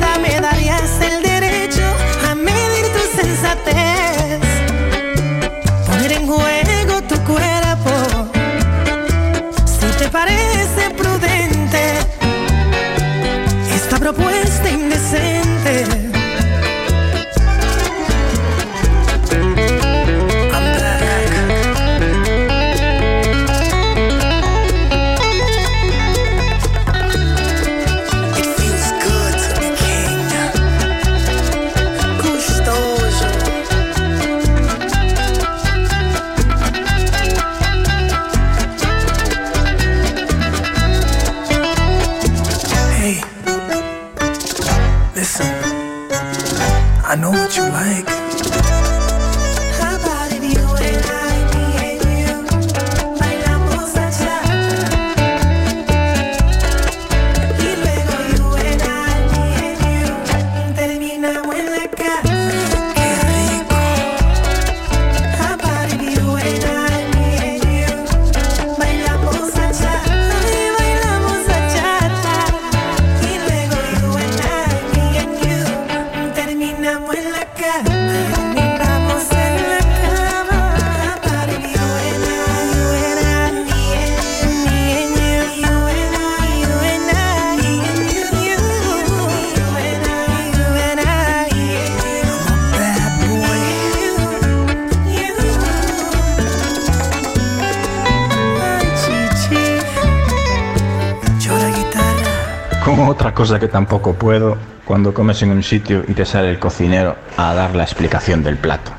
[103.54, 107.54] cosa que tampoco puedo, cuando comes en un sitio y te sale el cocinero a
[107.54, 108.90] dar la explicación del plato.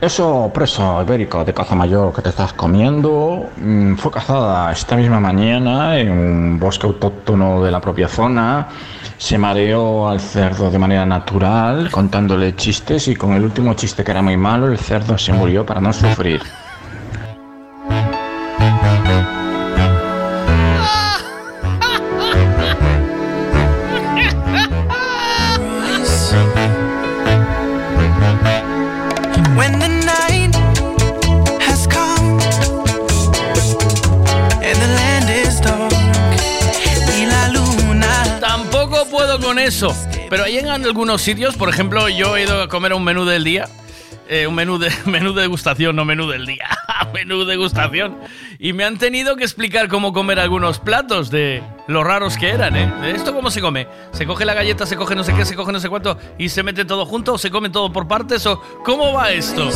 [0.00, 5.20] Eso preso ibérico de caza mayor que te estás comiendo mm, fue cazada esta misma
[5.20, 8.68] mañana en un bosque autóctono de la propia zona.
[9.18, 14.12] Se mareó al cerdo de manera natural contándole chistes y con el último chiste que
[14.12, 16.40] era muy malo el cerdo se murió para no sufrir.
[40.30, 43.42] Pero hay en algunos sitios, por ejemplo, yo he ido a comer un menú del
[43.44, 43.68] día.
[44.28, 46.68] eh, un menú de, menú de degustación, no menú del día.
[47.14, 48.16] menú degustación.
[48.58, 52.76] Y me han tenido que explicar cómo comer algunos platos de lo raros que eran,
[52.76, 53.12] ¿eh?
[53.14, 53.88] ¿Esto cómo se come?
[54.12, 56.48] ¿Se coge la galleta, se coge no sé qué, se coge no sé cuánto y
[56.48, 57.34] se mete todo junto?
[57.34, 58.46] ¿O se come todo por partes?
[58.46, 59.68] ¿O cómo va esto?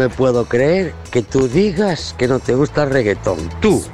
[0.00, 3.36] Me puedo creer que tú digas que no te gusta el reggaetón.
[3.60, 3.84] Tú.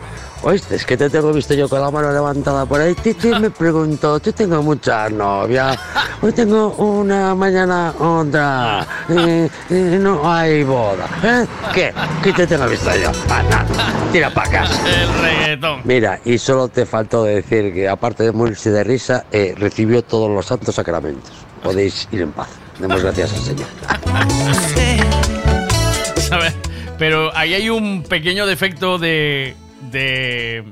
[0.44, 2.94] Oíste, es que te tengo visto yo con la mano levantada por ahí.
[2.94, 5.76] Titi me preguntó, tú tengo muchas novias.
[6.22, 8.86] Hoy tengo una, mañana otra.
[9.08, 11.08] Eh, eh, no hay boda.
[11.24, 11.44] ¿Eh?
[11.74, 11.92] ¿Qué?
[12.22, 13.10] ¿Qué te tengo visto yo?
[13.28, 13.64] Ah.
[14.12, 14.80] Tira para casa.
[14.88, 15.80] El reggaetón.
[15.82, 20.30] Mira, y solo te faltó decir que aparte de morirse de risa, eh, recibió todos
[20.30, 21.32] los santos sacramentos.
[21.64, 22.50] Podéis ir en paz.
[22.78, 23.66] Demos gracias al Señor.
[26.98, 29.54] Pero ahí hay un pequeño defecto de.
[29.90, 30.64] de.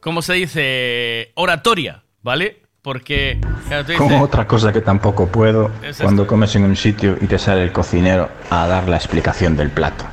[0.00, 1.32] ¿Cómo se dice?
[1.34, 2.62] Oratoria, ¿vale?
[2.80, 3.38] Porque.
[3.68, 7.16] claro, tú dices- Como otra cosa que tampoco puedo Es cuando comes en un sitio
[7.20, 10.04] y te sale el cocinero a dar la explicación del plato.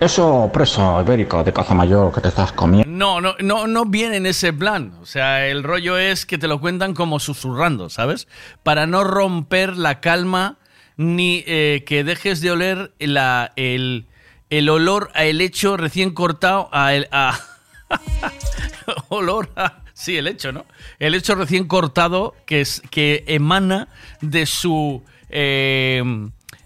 [0.00, 2.90] Eso preso ibérico de caza mayor que te estás comiendo.
[2.90, 4.94] No, no, no, no viene en ese plan.
[5.02, 8.26] O sea, el rollo es que te lo cuentan como susurrando, ¿sabes?
[8.62, 10.56] Para no romper la calma
[10.96, 14.06] ni eh, que dejes de oler la, el,
[14.50, 17.38] el olor a helecho recién cortado a, el, a
[19.08, 20.66] olor a sí el hecho no
[20.98, 23.88] el hecho recién cortado que es que emana
[24.20, 26.02] de su eh,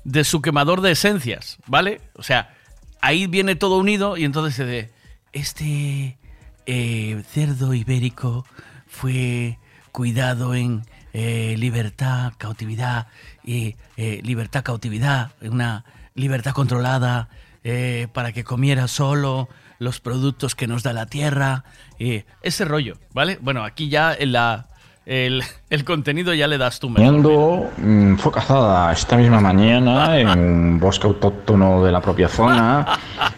[0.04, 2.54] de su quemador de esencias vale o sea
[3.00, 4.90] ahí viene todo unido y entonces se de
[5.32, 6.18] este
[6.66, 8.46] eh, cerdo ibérico
[8.86, 9.58] fue
[9.92, 10.82] cuidado en
[11.12, 13.06] eh, libertad, cautividad,
[13.44, 15.84] y eh, libertad, cautividad, una
[16.14, 17.28] libertad controlada
[17.64, 21.64] eh, para que comiera solo los productos que nos da la tierra,
[21.98, 23.38] eh, ese rollo, ¿vale?
[23.40, 24.68] Bueno, aquí ya en la,
[25.06, 26.92] el, el contenido ya le das tú.
[26.92, 32.86] Comiendo, mm, fue cazada esta misma mañana en un bosque autóctono de la propia zona.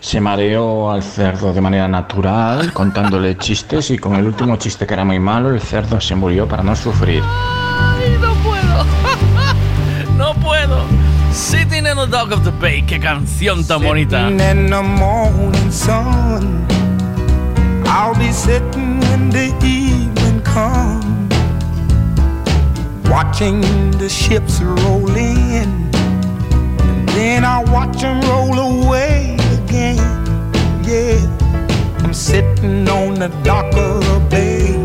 [0.00, 4.94] Se mareó al cerdo de manera natural, contándole chistes y con el último chiste que
[4.94, 7.22] era muy malo, el cerdo se murió para no sufrir.
[11.36, 14.28] Sitting in the Dog of the Bay, qué canción tan bonita.
[14.28, 16.66] In the morning sun.
[17.86, 21.06] I'll be sitting when the evening comes.
[23.10, 23.60] watching
[23.98, 25.68] the ships roll in.
[25.94, 29.96] And then I watch them roll away again.
[30.84, 31.20] Yeah,
[31.98, 34.76] I'm sitting on the dock of the bay,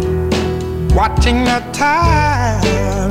[0.96, 3.11] watching the tide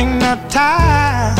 [0.00, 1.39] wasting no time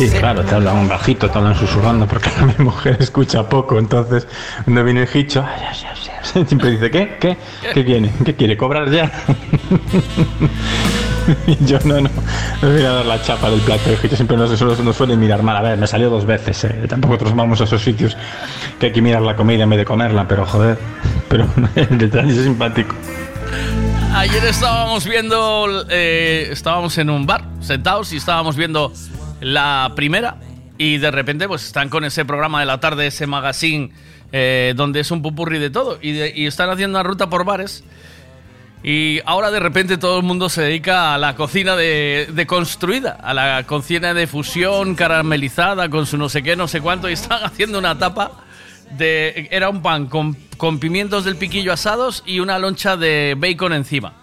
[0.00, 4.26] Sí, claro, te hablan bajito, te hablan susurrando porque mi mujer escucha poco, entonces
[4.64, 5.44] cuando viene el hicho,
[6.22, 7.18] siempre dice, ¿qué?
[7.20, 7.36] ¿Qué?
[7.74, 8.10] ¿Qué quiere?
[8.24, 8.56] ¿Qué quiere?
[8.56, 9.12] ¿Cobrar ya?
[11.46, 12.08] Y yo no, no,
[12.62, 15.42] no voy a dar la chapa del plato, hicho siempre nos, nos, nos suele mirar
[15.42, 16.86] mal, a ver, me salió dos veces, eh.
[16.88, 18.16] tampoco nosotros vamos a esos sitios
[18.78, 20.78] que hay que mirar la comida en vez de comerla, pero joder,
[21.28, 22.94] pero el detalle es simpático.
[24.14, 28.94] Ayer estábamos viendo, eh, estábamos en un bar, sentados, y estábamos viendo
[29.40, 30.36] la primera.
[30.78, 33.92] Y de repente, pues están con ese programa de la tarde, ese magazine,
[34.32, 35.98] eh, donde es un pupurri de todo.
[36.00, 37.84] Y, están haciendo una ruta por bares.
[38.82, 43.10] Y ahora de repente todo el mundo se dedica a la cocina de, de construida,
[43.10, 47.10] a la cocina de fusión caramelizada con su no sé qué, no sé cuánto.
[47.10, 48.32] Y están haciendo una tapa
[48.96, 49.48] de.
[49.50, 54.14] Era un pan con, con pimientos del piquillo asados y una loncha de bacon encima.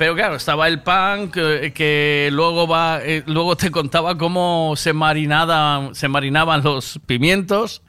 [0.00, 5.90] Pero claro, estaba el pan que, luego va, eh, luego te contaba cómo se marinada,
[5.92, 7.82] se marinaban los pimientos,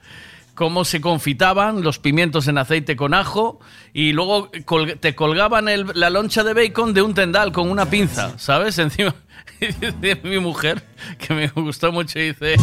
[0.53, 3.61] cómo se confitaban los pimientos en aceite con ajo
[3.93, 4.51] y luego
[4.99, 8.77] te colgaban la loncha de bacon de un tendal con una pinza, ¿sabes?
[8.77, 9.15] Encima
[10.23, 10.83] mi mujer
[11.17, 12.57] que me gustó mucho dice,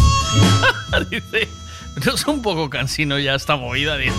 [2.04, 4.14] no es un poco cansino ya esta movida, dice,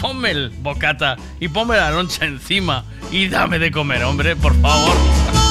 [0.00, 5.43] ponme el bocata y ponme la loncha encima y dame de comer, hombre, por favor.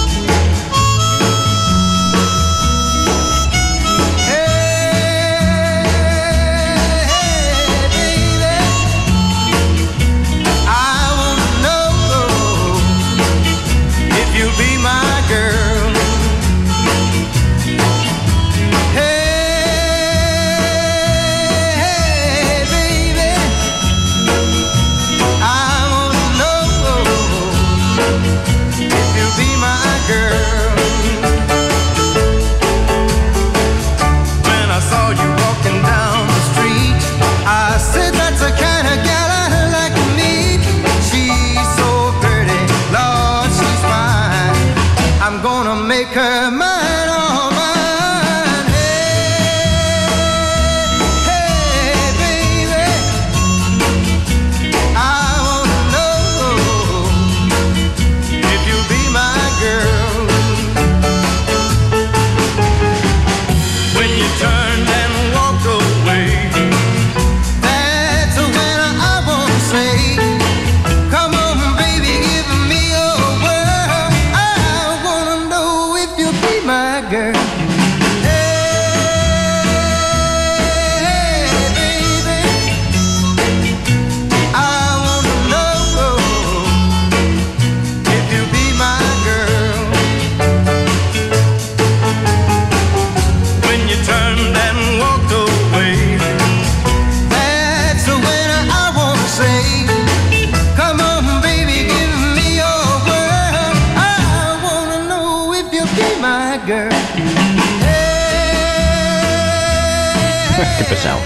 [110.77, 111.19] Qué pesado.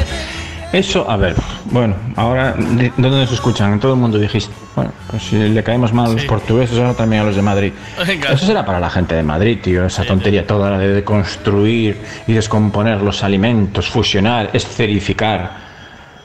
[0.73, 1.33] Eso, a ver,
[1.71, 3.71] bueno, ahora, ¿de- ¿dónde nos escuchan?
[3.73, 4.53] En todo el mundo dijiste.
[4.75, 7.71] Bueno, pues si le caemos mal a los portugueses, ahora también a los de Madrid.
[8.05, 8.31] Venga.
[8.33, 12.33] Eso será para la gente de Madrid, tío, esa tontería toda la de construir y
[12.33, 15.65] descomponer los alimentos, fusionar, escerificar.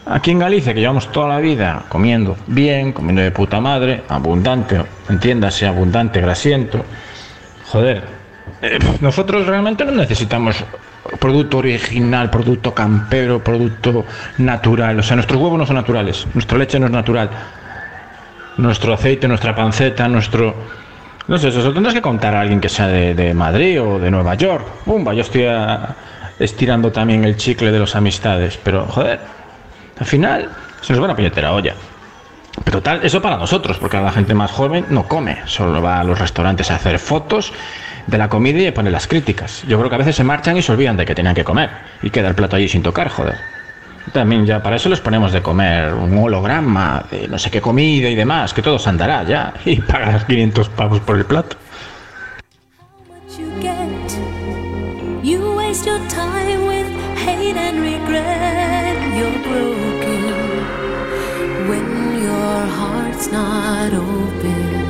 [0.06, 4.82] Aquí en Galicia, que llevamos toda la vida comiendo bien, comiendo de puta madre, abundante,
[5.08, 6.84] entiéndase, abundante, grasiento.
[7.70, 8.02] Joder,
[8.60, 10.56] eh, nosotros realmente no necesitamos
[11.18, 14.04] producto original, producto campero, producto
[14.38, 14.98] natural.
[14.98, 17.30] O sea, nuestros huevos no son naturales, nuestra leche no es natural.
[18.58, 20.54] Nuestro aceite, nuestra panceta, nuestro...
[21.28, 24.34] No sé, eso tendrás que contar a alguien que sea de, Madrid o de Nueva
[24.34, 24.66] York.
[24.84, 25.94] Pumba, yo estoy ah,
[26.38, 29.20] estirando también el chicle de las amistades, pero joder,
[29.98, 30.50] al final
[30.80, 31.74] se nos va la puñetera olla.
[32.64, 36.04] Pero tal, eso para nosotros, porque la gente más joven no come, solo va a
[36.04, 37.52] los restaurantes a hacer fotos
[38.06, 39.62] de la comida y a poner las críticas.
[39.66, 41.70] Yo creo que a veces se marchan y se olvidan de que tenían que comer
[42.02, 43.36] y queda el plato allí sin tocar, joder.
[44.12, 48.08] También ya para eso les ponemos de comer un holograma de no sé qué comida
[48.08, 51.56] y demás, que todo se andará ya y pagas 500 pavos por el plato.
[63.32, 64.81] not open.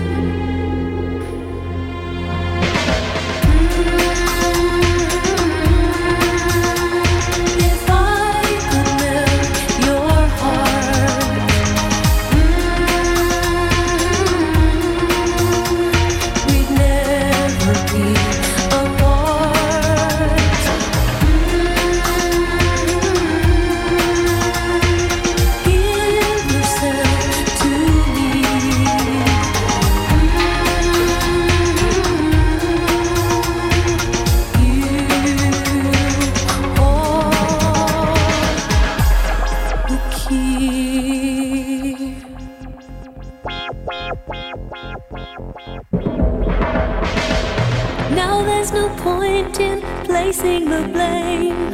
[50.42, 51.72] Placing the blame.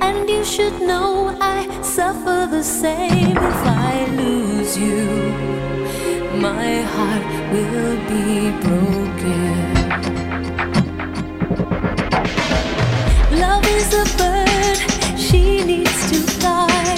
[0.00, 5.06] And you should know I suffer the same if I lose you.
[6.46, 9.54] My heart will be broken.
[13.44, 14.78] Love is a bird,
[15.18, 16.94] she needs to fly.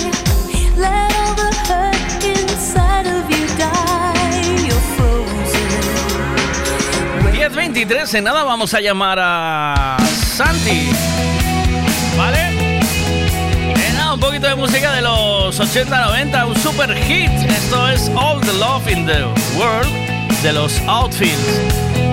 [0.76, 4.40] Let all the hurt inside of you die.
[4.66, 5.70] You're frozen.
[7.32, 9.95] 10.23, en nada vamos a llamar a
[12.16, 12.80] ¿Vale?
[14.12, 17.30] Un poquito de música de los 80-90, un super hit.
[17.30, 19.92] Esto es All the Love in the World
[20.42, 22.05] de los Outfields.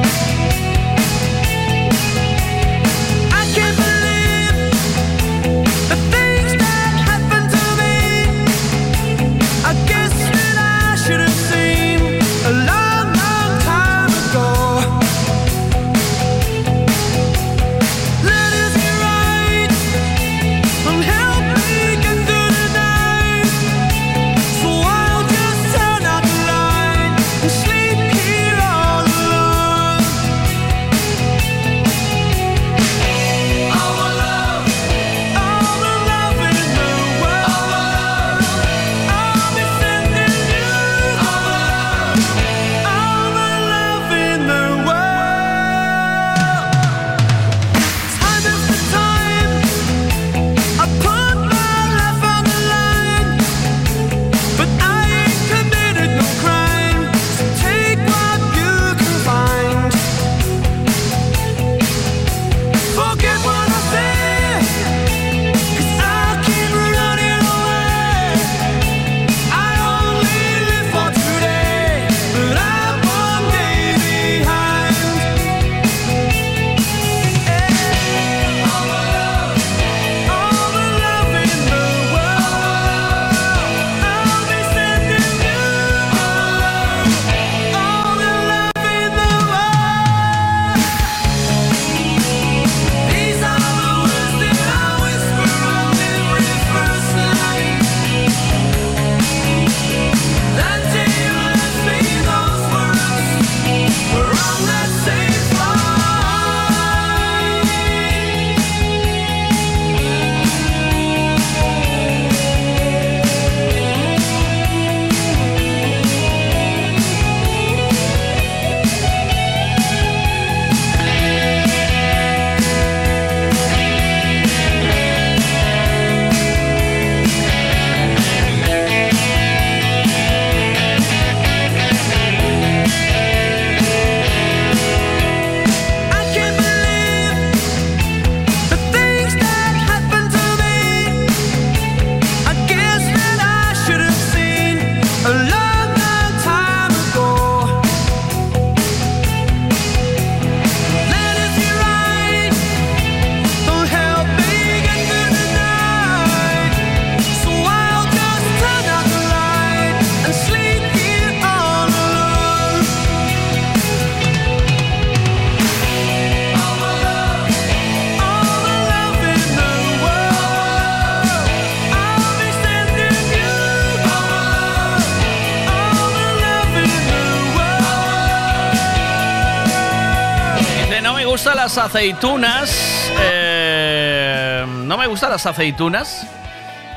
[181.94, 183.12] Aceitunas.
[183.22, 186.26] eh, no me gustan las aceitunas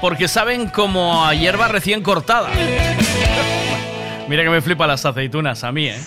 [0.00, 2.48] porque saben como a hierba recién cortada.
[4.26, 5.98] Mira que me flipa las aceitunas a mí, ¿eh?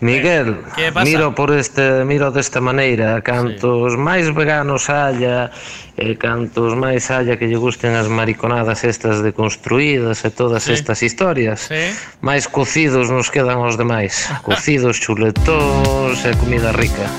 [0.00, 1.04] Miguel, ¿Qué pasa?
[1.04, 5.50] miro por este, miro desta maneira, cantos máis veganos haya,
[5.98, 10.72] e cantos máis haya que lle gusten as mariconadas estas deconstruídas e todas Sí.
[10.72, 11.92] estas historias, Sí.
[12.24, 17.10] máis cocidos nos quedan os demais, cocidos, chuletóns e comida rica.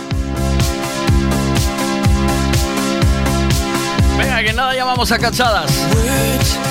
[4.90, 6.69] Llamamos a cachadas.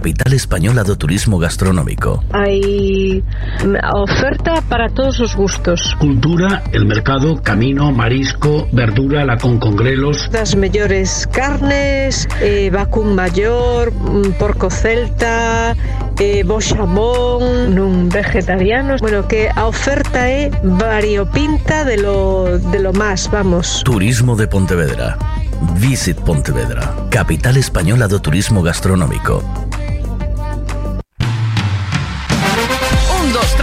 [0.00, 2.24] Capital española do turismo gastronómico.
[2.32, 5.94] Hay mm, oferta para todos os gustos.
[6.00, 10.32] Cultura, el mercado, camino, marisco, verdura, la con congrelos.
[10.32, 15.76] Das mellores carnes, eh, vacún maior, mm, porco celta,
[16.16, 19.04] eh, bo xamón, nun vegetarianos.
[19.04, 23.84] Bueno, que a oferta é variopinta de lo, de lo más, vamos.
[23.84, 25.20] Turismo de Pontevedra.
[25.76, 29.44] Visit Pontevedra, capital española do turismo gastronómico.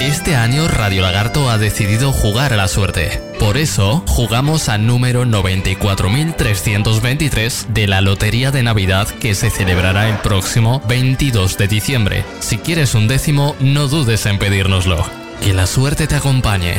[0.00, 3.22] Este año Radio Lagarto ha decidido jugar a la suerte.
[3.38, 10.16] Por eso, jugamos al número 94.323 de la Lotería de Navidad que se celebrará el
[10.18, 12.24] próximo 22 de diciembre.
[12.40, 15.04] Si quieres un décimo, no dudes en pedírnoslo.
[15.42, 16.74] Que la suerte te acompañe.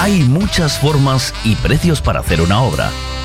[0.00, 2.90] Hay muchas formas y precios para hacer una obra,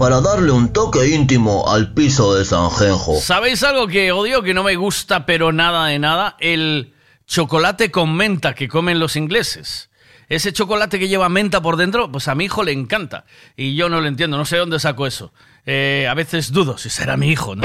[0.00, 3.20] para darle un toque íntimo al piso de Sanjenjo.
[3.20, 6.36] ¿Sabéis algo que odio, que no me gusta, pero nada de nada?
[6.40, 6.94] El
[7.26, 9.90] chocolate con menta que comen los ingleses.
[10.30, 13.26] Ese chocolate que lleva menta por dentro, pues a mi hijo le encanta.
[13.58, 15.34] Y yo no lo entiendo, no sé dónde saco eso.
[15.66, 17.64] Eh, a veces dudo si será mi hijo, ¿no?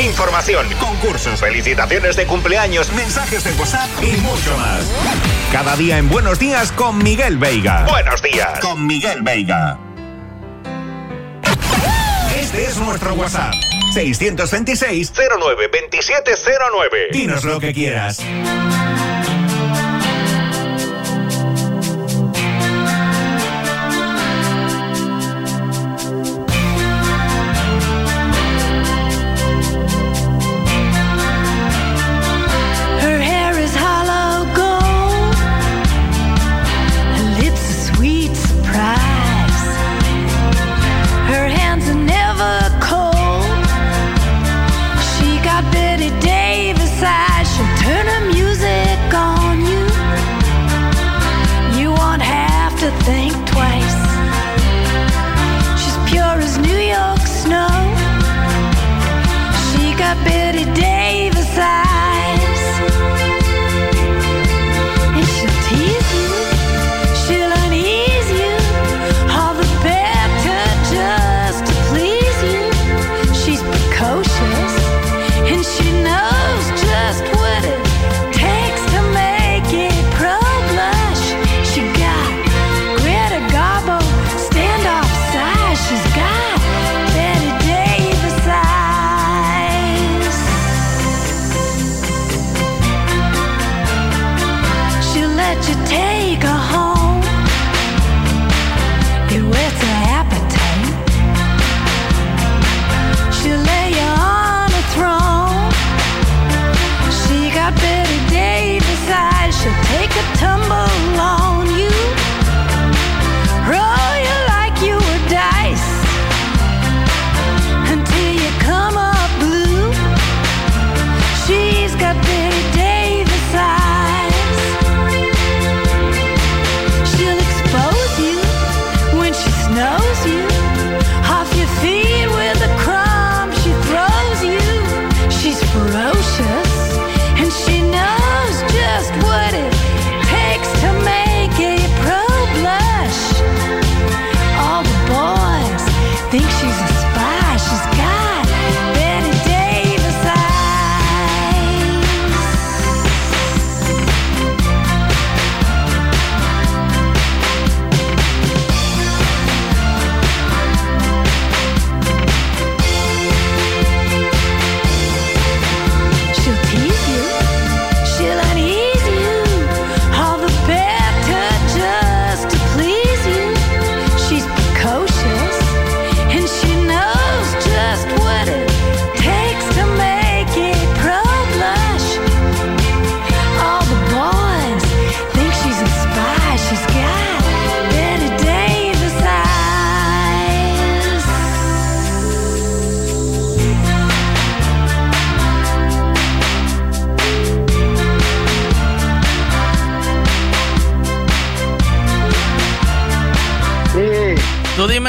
[0.00, 4.90] Información, concursos, felicitaciones de cumpleaños, mensajes de WhatsApp y mucho más.
[5.52, 7.84] Cada día en Buenos Días con Miguel Veiga.
[7.90, 9.78] Buenos días con Miguel Veiga.
[12.34, 13.52] Este es nuestro WhatsApp.
[13.92, 17.08] 626 09 2709.
[17.12, 18.18] Dinos lo que quieras.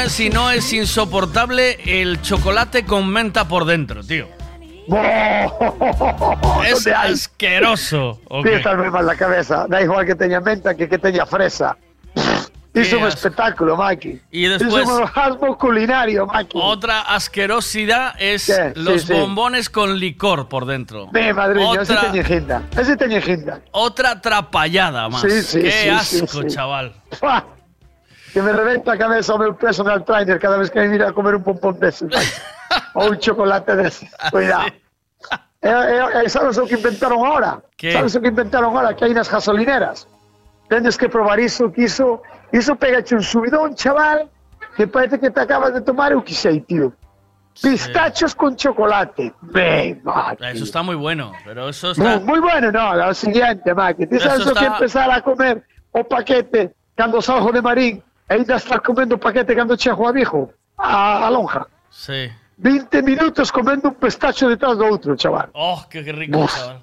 [0.04, 4.26] Dime si no es insoportable el chocolate con menta por dentro, tío.
[6.66, 8.20] Es asqueroso.
[8.28, 8.56] ¿o Sí, qué?
[8.56, 9.66] está muy mal la cabeza.
[9.68, 11.76] Da igual que tenía menta que que tenía fresa.
[12.74, 14.20] Hizo un espectáculo, Maki.
[14.32, 16.58] Y después- Hizo un orgasmo culinario, Maki.
[16.60, 18.72] Otra asquerosidad es ¿Qué?
[18.74, 19.12] Sí, los sí.
[19.12, 21.08] bombones con licor por dentro.
[21.12, 22.12] Me madriño, ese Otra.
[22.76, 23.60] Ese ginda.
[23.70, 25.22] otra trapallada más.
[25.22, 26.54] Sí, sí, Qué sí, asco, sí, sí.
[26.54, 26.94] chaval.
[28.34, 31.12] Que me reventa la cabeza o meu personal trainer cada vez que me mira a
[31.12, 32.06] comer un pompón de ese.
[32.06, 32.26] Maki.
[32.94, 34.10] o un chocolate de ese.
[34.32, 34.66] Cuidado.
[35.62, 37.62] Eh, eh, ¿Sabes lo que inventaron ahora?
[37.76, 37.92] ¿Qué?
[37.92, 38.94] ¿Sabes lo que inventaron ahora?
[38.96, 40.08] Que hay unas gasolineras.
[40.68, 42.22] Tienes que probar eso, que hizo,
[42.52, 44.28] hizo pegache un subidón, chaval,
[44.76, 46.92] que parece que te acabas de tomar un quisei, tío.
[47.62, 49.32] Pistachos con chocolate.
[49.42, 50.02] Ven.
[50.40, 52.20] Eso está muy bueno, pero eso Muy, está...
[52.20, 54.08] muy bueno, no, lo siguiente, Maki.
[54.08, 58.13] Tú sabes lo que está- empezar a comer o paquete cuando salgo de marín e
[58.28, 61.66] ainda estar comendo paquete cuando chejo a viejo, a, a lonja.
[61.90, 62.30] Sí.
[62.56, 65.50] 20 minutos comendo un pistacho detrás de otro, chaval.
[65.54, 66.54] Oh, qué rico, Uf.
[66.54, 66.82] chaval.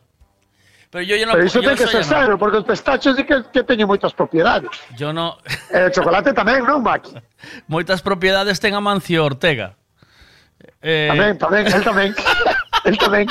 [0.92, 1.32] Pero yo, yo no...
[1.32, 2.04] Pero iso ten que ser no.
[2.04, 4.70] sano, porque os pistachos sí que, que teñen moitas propiedades.
[5.00, 5.40] Yo no...
[5.72, 7.16] E o chocolate tamén, non, Maki?
[7.72, 9.80] Moitas propiedades ten Amancio Ortega.
[10.84, 12.12] Eh, Tamén, tamén, él tamén.
[12.92, 13.26] él tamén,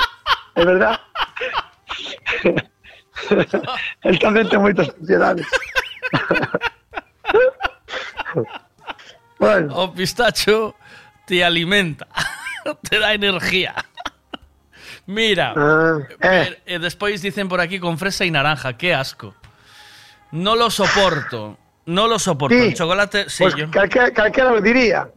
[0.57, 0.97] é verdad.
[4.09, 5.45] él tamén ten moitas propiedades.
[9.39, 10.75] bueno, O pistacho
[11.27, 12.07] te alimenta,
[12.89, 13.75] te da energía.
[15.07, 19.35] Mira, Ah, eh, eh, después dicen por aquí con fresa y naranja, qué asco.
[20.33, 22.55] No lo soporto, no lo soporto.
[22.57, 22.63] Sí.
[22.69, 23.67] El chocolate, sí, pues yo-
[24.45, 25.09] lo diría.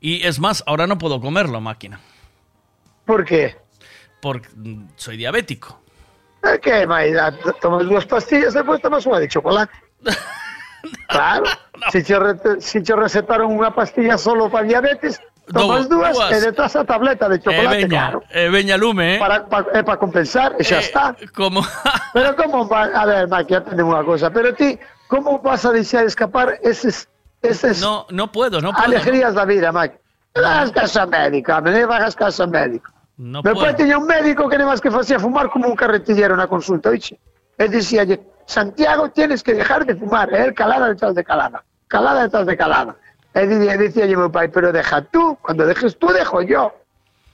[0.00, 2.00] Y es más, ahora no puedo comerlo, máquina,
[3.06, 3.56] Por qué?
[4.20, 5.80] porque mm, soy diabético.
[6.46, 7.10] É que, máis,
[7.58, 9.72] tomas dúas pastillas depois tomas unha de chocolate.
[11.08, 11.44] Claro,
[11.92, 15.20] si, re- si che recetaron unha pastilla solo para diabetes,
[15.52, 18.18] tomas dúas, e detrás a tableta de Eh, chocolate, veña, claro.
[18.34, 19.18] eh, veña lume, eh.
[19.18, 21.14] Para, pa, é para compensar, xa está.
[21.34, 21.62] Como...
[22.14, 24.74] pero como, va- a ver, Maki, atende unha cosa, pero ti,
[25.06, 27.06] como vas a deixar escapar eses,
[27.42, 28.84] eses No, no puedo, no puedo.
[28.84, 29.70] alegrías da vida,
[30.36, 31.86] hagas caso ao médico, me
[32.18, 32.90] caso ao médico.
[33.16, 36.44] No Meu pai tiña un médico que nem que facía fumar como un carretillero na
[36.44, 37.16] consulta, oixe.
[37.56, 42.22] E dicíalle, Santiago, tienes que dejar de fumar, e el calada detrás de calada, calada
[42.22, 42.96] detrás de calada.
[43.34, 46.72] E dicía, dicíalle meu pai, pero deja tú, cuando dejes tú, dejo yo.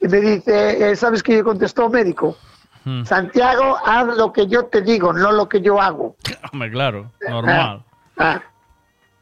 [0.01, 2.37] Y me dice, eh, ¿sabes qué contestó médico?
[2.85, 3.05] Hmm.
[3.05, 6.17] Santiago, haz lo que yo te digo, no lo que yo hago.
[6.53, 7.85] Hombre, claro, normal,
[8.19, 8.43] Ah,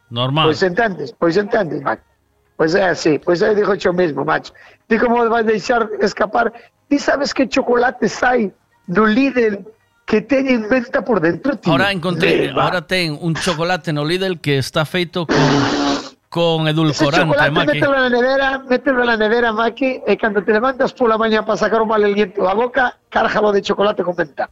[0.09, 0.47] normal.
[0.47, 2.03] Pois entendes, pois entendes, macho.
[2.57, 4.53] Pois é así, pois aí dijo yo mismo, macho.
[4.87, 6.53] Ti como vas deixar escapar?
[6.89, 8.53] Ti sabes que chocolate sai
[8.87, 9.65] do Lidl
[10.11, 11.71] que teñen venta por dentro, tío?
[11.71, 12.65] Ahora encontré, Reba.
[12.65, 15.37] ahora ten un chocolate no Lidl que está feito con,
[16.29, 17.67] con Ese edulcorante, chocolate Maki.
[17.79, 21.81] mételo na nevera, mételo na nevera, Maki, e cando te levantas pola mañá para sacar
[21.83, 24.51] un mal aliento da boca, cárjalo de chocolate con venta.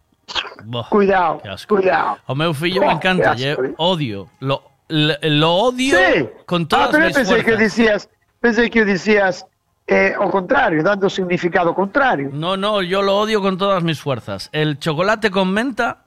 [0.65, 2.19] Boh, Cuidado, cuidado.
[2.27, 3.57] O meu fillo me Oh, encanta, eh.
[3.78, 6.28] odio, lo, le- lo odio Sí.
[6.47, 7.59] con ah, todas pero mis pensé que fuerzas.
[7.59, 8.09] dicías,
[8.41, 9.47] pensé que dicías
[9.89, 12.28] eh, o contrario, dando significado contrario.
[12.33, 14.50] No, no, yo lo odio con todas mis fuerzas.
[14.52, 16.05] El chocolate con menta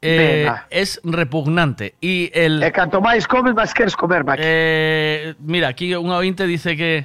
[0.00, 1.94] eh, es repugnante.
[2.00, 2.62] Y el.
[2.64, 4.40] E canto máis comes, máis queres comer, Maki.
[4.40, 7.04] Eh, mira, aquí un ointe dice que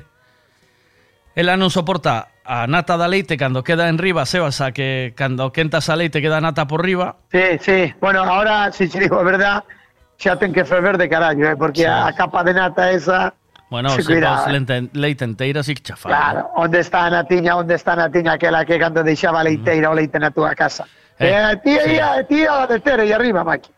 [1.35, 5.51] ela non soporta a nata da leite cando queda en riba, Sebas, a que cando
[5.51, 7.19] quentas a leite queda nata por riba.
[7.27, 7.91] Sí, sí.
[7.99, 9.67] Bueno, ahora, si te digo a verdad,
[10.15, 11.91] xa ten que ferver de carallo, eh, porque Sí.
[11.91, 13.35] a capa de nata esa...
[13.75, 14.51] Bueno, Sí, se cuidado, pos eh.
[14.55, 16.11] leite, leite enteira sí que chafar.
[16.11, 19.89] Claro, onde está a natiña, onde está a natiña aquela que cando deixaba a leiteira
[19.91, 20.87] o leite na túa casa.
[21.19, 23.69] Eh, Eh, ti aí, a ti a la de tere aí arriba, Maki.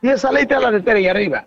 [0.00, 1.44] Ti esa leite a la de tere aí arriba.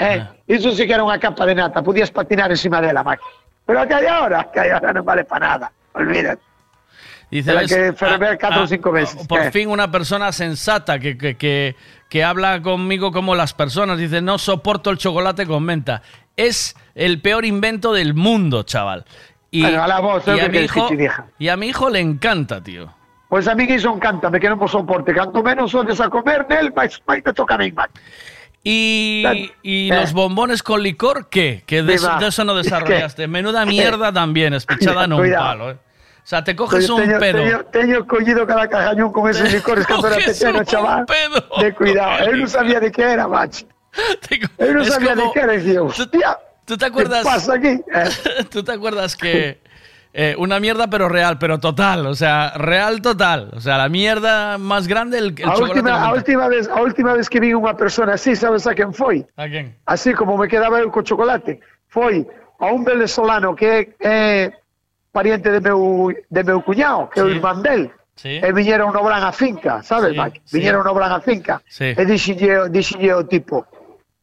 [0.00, 3.24] Eh, iso sí que era unha capa de nata, podías patinar encima dela, Maki.
[3.68, 6.40] Pero a que hai ahora, que hai ahora non vale para nada, olvídate.
[7.30, 9.22] Dice, Era "Ves, que ferver ah, ah, ou cinco veces.
[9.30, 9.52] Por Eh.
[9.54, 11.76] fin una persona sensata que, que, que,
[12.10, 13.98] que habla conmigo como las personas.
[14.02, 16.02] Dice, no soporto el chocolate con menta.
[16.46, 19.04] Es el peor invento del mundo, chaval.
[19.50, 20.88] Y, Bueno, ala vos, y eu a que mi que hijo,
[21.38, 22.92] y a mi hijo le encanta, tío.
[23.28, 25.12] Pois a mí iso encántame, que non vos soporte.
[25.14, 27.94] Canto menos sodes a comer nel, máis, máis te toca a mí, Maki.
[28.62, 29.94] Y, y Eh.
[29.96, 31.62] los bombones con licor, ¿qué?
[31.66, 33.26] Que de, eso, de eso no Es que- desarrollaste.
[33.28, 35.44] Menuda mierda también, espichada en un Cuidado.
[35.46, 35.70] palo.
[35.70, 35.78] ¿eh?
[36.22, 37.38] O sea, te coges Teño- un teño, pedo.
[37.42, 41.06] Teño, teño collido cada cajañón con esos licores cando era pequeno, chaval.
[41.06, 41.42] pedo.
[41.62, 42.26] De cuidado.
[42.28, 43.64] Eu non sabía de que era, macho.
[44.60, 47.22] Non Es sabía como- de dicía, hostia, ¿Tú te acuerdas?
[47.24, 47.68] ¿qué pasa aquí?
[47.68, 49.58] Eh, ¿Tú te acuerdas que
[50.12, 53.50] eh, una mierda pero real, pero total, o sea, real total.
[53.54, 57.12] O sea, la mierda más grande, el, el a, última, a, última vez, a última
[57.14, 59.26] vez que vi unha persona así, sabes a quen foi?
[59.34, 59.74] ¿A quién?
[59.86, 61.58] Así como me quedaba eu co chocolate.
[61.90, 62.26] Foi
[62.62, 64.50] a un venezolano que é
[65.10, 67.34] pariente de meu, de meu cuñado, que é o Sí.
[67.38, 67.90] irmán del.
[68.14, 68.38] Sí.
[68.38, 70.38] E viñeron no Bran a finca, sabes, Sí, Mike?
[70.44, 70.58] sí.
[70.58, 71.62] Viñeron no Bran a finca.
[71.66, 71.94] Sí.
[71.98, 73.66] E dixille o tipo,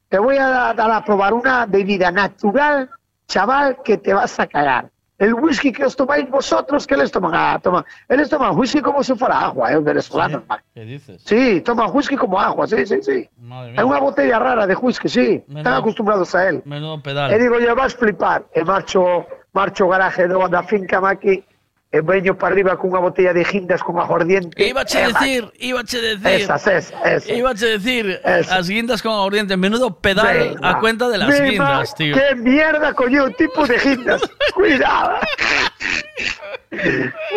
[0.10, 2.90] te voy a dar, a probar una bebida natural,
[3.28, 4.90] chaval, que te vas a cagar.
[5.20, 7.32] El whisky que os tomáis vosotros, que les toman?
[7.34, 7.84] Ah, toman.
[8.08, 10.64] Eles toman whisky como si fuera agua, é un venezolano, Mike.
[10.76, 11.24] ¿Qué dices?
[11.26, 13.28] Sí, toman whisky como agua, sí, sí, sí.
[13.42, 15.42] Madre É unha botella rara de whisky, sí.
[15.42, 16.62] Están Menudo- acostumbrados a él.
[16.70, 17.34] Menudo pedal.
[17.34, 18.46] E digo, yo vas flipar.
[18.54, 19.26] E marcho,
[19.58, 21.42] marcho ao garaje do, da finca Maki
[21.90, 24.52] e veño para arriba cunha botella de gindas con aguardiente.
[24.60, 26.20] Iba a decir, iba a decir.
[26.26, 27.30] Esas, esas, esas.
[27.30, 28.48] Iba a decir, Esas.
[28.50, 29.56] las guindas con aguardiente.
[29.56, 30.70] Menudo pedal Venga.
[30.70, 32.16] a cuenta de las Venga, guindas, tío.
[32.16, 33.30] ¡Qué mierda, coño!
[33.32, 34.22] tipo de gindas!
[34.54, 35.20] ¡Cuidado!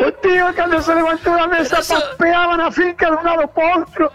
[0.05, 4.11] O tío, cando se levantou da mesa, papeaba na finca de un lado para outro.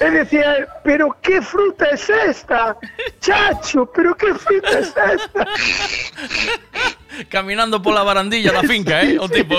[0.00, 2.76] E decía, pero que fruta es esta?
[3.20, 5.46] Chacho, pero que fruta es esta?
[7.28, 9.16] Caminando por la barandilla de la finca, ¿eh?
[9.18, 9.56] O tipo.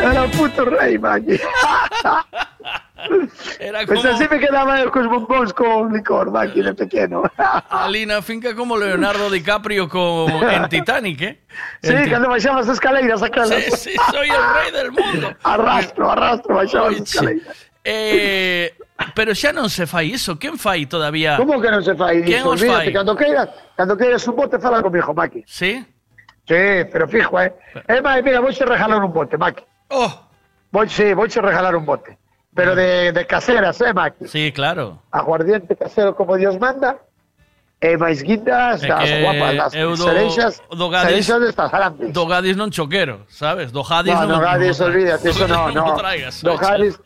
[0.00, 1.38] Era o puto rei, Maggi.
[3.60, 7.22] Era Pues como así me quedaba eu cos bombóns con licor, Maggi, de pequeno.
[7.70, 11.34] ali na finca como Leonardo DiCaprio con, en Titanic, ¿eh?
[11.82, 13.54] Sí, En Ti- cando baixaba as escaleiras aquelas.
[13.78, 15.30] Sí, sí, soy el rey del mundo.
[15.46, 17.56] Arrastro, arrastro, baixaba as Oiche, escaleiras.
[17.84, 18.74] eh,
[19.14, 20.34] pero xa non se fai iso.
[20.38, 21.38] Quen fai todavía?
[21.38, 22.50] Como que non se fai Quen iso?
[22.50, 22.98] os Olvídate, fai?
[22.98, 23.46] cando queiras,
[23.78, 25.46] cando queiras un bote, fala comigo, Maki.
[25.46, 25.86] Sí?
[26.48, 27.52] Sí, pero fijo, eh.
[27.86, 29.62] Eh, Maki, mira, voy a regalar un bote, Maki.
[29.90, 30.12] Oh.
[30.72, 32.16] Voy, sí, voy a regalar un bote.
[32.54, 34.26] Pero de, de caseras, eh, Maki.
[34.26, 35.02] Sí, claro.
[35.12, 36.96] Aguardiente casero como Dios manda.
[37.80, 42.10] E máis guindas, É que guapas, das eu do- cereixas, do Gadis- cereixas destas grandes.
[42.10, 43.70] Do Gadis non choquero, sabes?
[43.70, 44.34] Do Gadis No, non...
[44.34, 45.94] no, Gadis, olvídate, eso no, no.
[45.94, 46.42] traigas.
[46.42, 46.98] Do Gadis,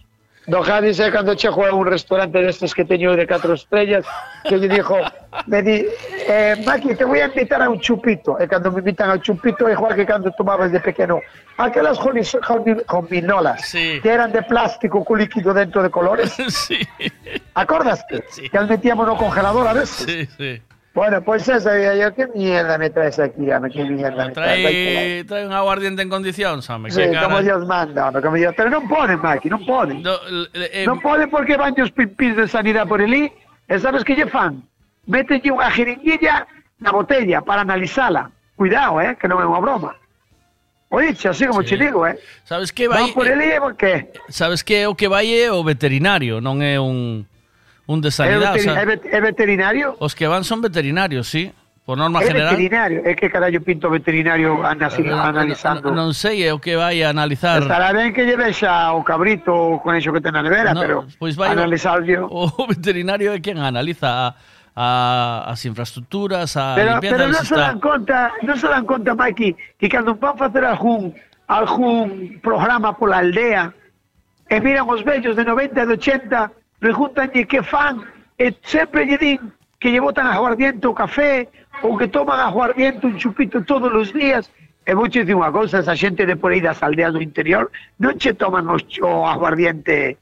[0.46, 4.04] do Gadis é cando chego a un restaurante destes que teño de catro estrellas,
[4.42, 4.98] que lle dixo,
[5.46, 5.86] me di,
[6.26, 8.34] eh, Maki, te voy a invitar a un chupito.
[8.40, 11.20] E cando me invitan ao chupito, é igual que cando tomabas de pequeno.
[11.58, 11.98] Aquelas
[12.88, 14.00] gominolas Sí.
[14.02, 16.34] que eran de plástico con líquido dentro de colores.
[16.48, 16.80] sí.
[17.54, 18.24] Acordaste?
[18.50, 20.06] Que as metíamos no congelador a veces.
[20.06, 20.62] Sí, sí.
[20.94, 23.70] Bueno, pues ya sabía yo, ¿qué mierda me traes aquí, ame?
[23.70, 24.62] ¿Qué mierda me traes?
[24.62, 26.90] Trae, trae un aguardiente en condición, ame.
[26.90, 28.52] Sí, como Dios manda, ame, como Dios.
[28.54, 30.04] Pero non ponen, Maki, non ponen.
[30.04, 30.12] No,
[30.52, 33.32] eh, eh non ponen porque van os pimpis de sanidade por elí, e
[33.72, 34.60] eh, sabes que lle fan?
[35.08, 36.44] Métenlle unha jeringuilla
[36.76, 38.28] na botella para analizala.
[38.52, 39.96] Cuidado, eh, que non é unha broma.
[40.92, 41.72] Oiche, así como sí.
[41.72, 42.20] che digo, eh.
[42.44, 43.08] Sabes que vai...
[43.08, 44.12] Van por elí e por qué?
[44.28, 47.24] Sabes que o que vai é o veterinario, non é un
[47.86, 49.86] un de É, sanidade, veteri- o sea, veterinario?
[49.98, 51.50] os que van son veterinarios, sí.
[51.82, 52.54] Por norma É general.
[52.54, 53.02] veterinario.
[53.02, 55.90] É que carallo pinto veterinario Eh, analizando.
[55.90, 57.58] Non sei, é o que vai a analizar.
[57.58, 60.96] Estará ben que lle vexa o cabrito o conexo que ten na nevera, No, pero
[61.18, 62.30] pois vai analizarlo...
[62.30, 64.38] O veterinario é quen analiza a,
[64.78, 69.18] a, as infraestructuras, a Pero, limpieza pero non se dan conta, non se dan conta,
[69.18, 71.10] Mikey, que cando van facer algún
[71.50, 73.74] algún programa pola aldea
[74.46, 78.02] e miran os vellos de 90 e de 80, preguntanlle que fan
[78.34, 79.38] e sempre lle din
[79.78, 81.46] que lle botan aguardiente o café
[81.86, 84.50] ou que toman aguardiente un chupito todos os días
[84.82, 87.70] e vou dicir unha cousa, esa xente de por aí das aldeas do interior
[88.02, 90.18] non che toman o aguardiente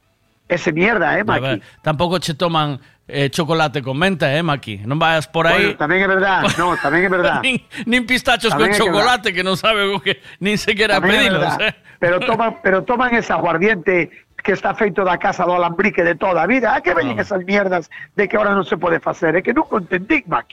[0.51, 1.41] ese mierda, eh, Maki?
[1.41, 4.83] ver, tampouco che toman eh, chocolate con menta, eh, Maki.
[4.85, 5.73] Non vayas por aí...
[5.73, 7.41] Bueno, tamén é verdad, no, tamén é verdad.
[7.47, 10.99] nin, nin pistachos Tamén con é que chocolate que non sabe o que nin sequera
[10.99, 11.73] Tamén pedilos, eh.
[12.03, 14.11] Pero toman, pero toman ese aguardiente
[14.43, 16.75] que está feito da casa do alambrique de toda a vida.
[16.75, 17.25] A que veñen Ah.
[17.25, 19.37] esas mierdas de que ahora non se pode facer?
[19.37, 20.53] É que nunca entendí, Mac.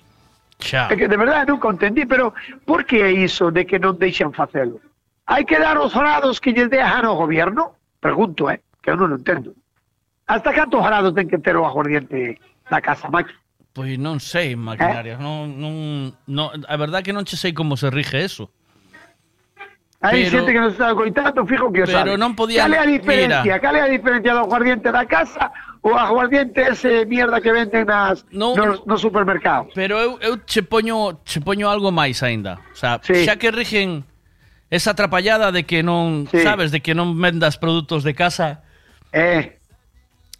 [0.60, 0.90] Xa.
[0.90, 2.34] É que de verdade nunca entendí, pero
[2.66, 4.82] por que é iso de que non deixan facelo?
[5.28, 7.76] Hai que dar os grados que lles dejan ao goberno?
[8.00, 9.54] Pregunto, eh, que eu non entendo.
[10.28, 13.28] Hasta cantos grados ten que ter o aguardiente da casa, Mac?
[13.78, 17.94] Pois non sei, maquinarias, non, non, non, a verdade que non che sei como se
[17.94, 18.50] rige eso.
[20.00, 22.18] Hai Pero- xente que nos está coitando, fijo que o pero sabe.
[22.22, 23.42] non podían- Cal é a diferencia?
[23.42, 23.82] mira.
[23.82, 25.50] A diferencia do aguardiente da casa
[25.82, 28.54] ou aguardiente ese mierda que venden nas, No.
[28.54, 29.74] nos, no supermercado?
[29.74, 32.62] Pero eu, eu che poño che poño algo máis aínda.
[32.70, 33.26] O sea, Sí.
[33.26, 34.06] xa que rigen
[34.70, 36.46] esa atrapallada de que non, Sí.
[36.46, 38.62] sabes, de que non vendas produtos de casa,
[39.14, 39.57] Eh,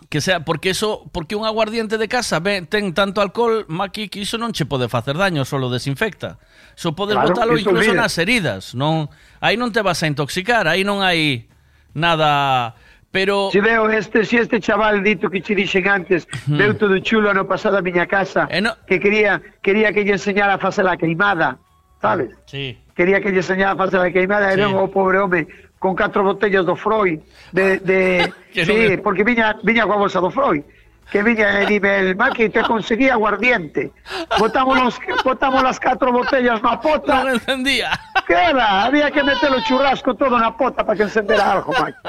[0.10, 4.24] que sea, porque eso, porque un aguardiente de casa ve, ten tanto alcohol, Maki, que
[4.24, 6.40] iso non che pode facer daño, solo desinfecta.
[6.80, 8.08] Só so podes claro, botalo incluso olvida.
[8.08, 9.12] nas heridas, non?
[9.44, 11.52] Aí non te vas a intoxicar, aí non hai
[11.92, 12.78] nada
[13.12, 16.58] Pero Si veo este, si este chaval dito que che dixen antes, hmm.
[16.58, 18.76] veu todo chulo ano pasado a miña casa, eh, no...
[18.86, 21.58] que quería quería que lle enseñara a facer a queimada,
[22.02, 22.36] sabes?
[22.46, 22.78] Sí.
[22.96, 24.60] Quería que lle enseñara a facer a queimada, sí.
[24.60, 25.48] e non o pobre home
[25.80, 27.20] con catro botellas do Freud,
[27.52, 28.34] de, de
[28.66, 30.64] sí, porque viña, viña coa bolsa do Freud,
[31.12, 33.92] que viña e dime, el Maki, te conseguí aguardiente.
[34.40, 37.24] Botamos, los, botamos las catro botellas na pota.
[37.24, 37.96] Non encendía.
[38.28, 38.84] Que era?
[38.84, 42.02] Había que meter o churrasco todo na pota para que encendera algo, Maki.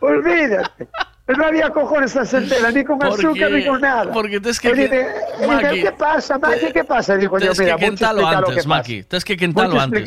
[0.00, 0.88] Olvídate.
[1.24, 4.12] No había cojones a encendera, ni con azúcar ni con nada.
[4.12, 5.08] porque tienes que- dime,
[5.48, 6.68] Maki, ¿qué pasa, Maki?
[6.72, 7.16] ¿Qué pasa?
[7.16, 8.68] Dijo yo, mira, que mucho antes, que pasa.
[8.68, 9.02] Maki.
[9.04, 10.04] Tens que quentalo Mucho antes.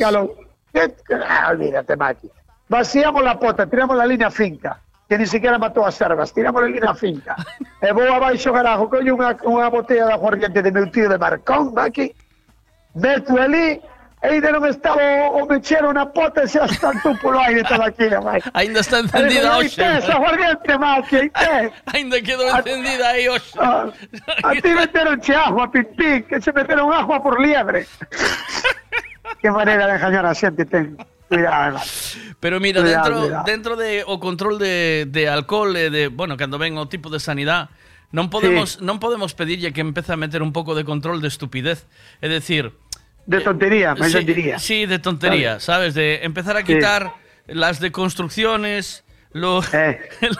[1.26, 2.30] Ah, olvídate, Maki.
[2.68, 6.68] Vaciamos la pota, tiramos la línea finca, que ni siquiera mató a servas, tiramos la
[6.68, 7.34] línea finca.
[7.82, 11.72] e vou abaixo garajo, coño unha, unha botella de aguardiente de meu tío de Marcón,
[11.72, 12.12] Maki,
[12.92, 13.80] meto ali,
[14.20, 15.00] e ainda non estaba
[15.32, 18.50] o, o mechero na pota e xa está tú polo aire toda aquí, Maki.
[18.60, 19.80] Ainda está encendida hoxe.
[19.80, 21.66] "Aí tes, aguardiente, Maki, aí tes.
[21.94, 23.56] Ainda quedou encendida aí hoxe.
[23.56, 23.88] Ah,
[24.44, 27.86] A ti meteron che agua, pin, pin, que se meteron agua por liebre.
[29.40, 30.98] Qué manera de engañar a xente ten.
[31.28, 31.78] Cuidado.
[32.40, 33.44] Pero mira, Cuidado, dentro, cuidado.
[33.44, 37.20] dentro de o control de, de alcohol e de, bueno, cando ven o tipo de
[37.20, 37.68] sanidad,
[38.08, 41.84] non podemos non podemos pedirlle que empece a meter un pouco de control de estupidez,
[42.24, 42.72] é decir,
[43.28, 44.56] De tontería, me sí, diría.
[44.56, 45.92] Sí, de tontería, ¿sabes?
[45.92, 47.12] De empezar a quitar
[47.44, 49.04] las de construcciones,
[49.36, 50.00] lo, Eh.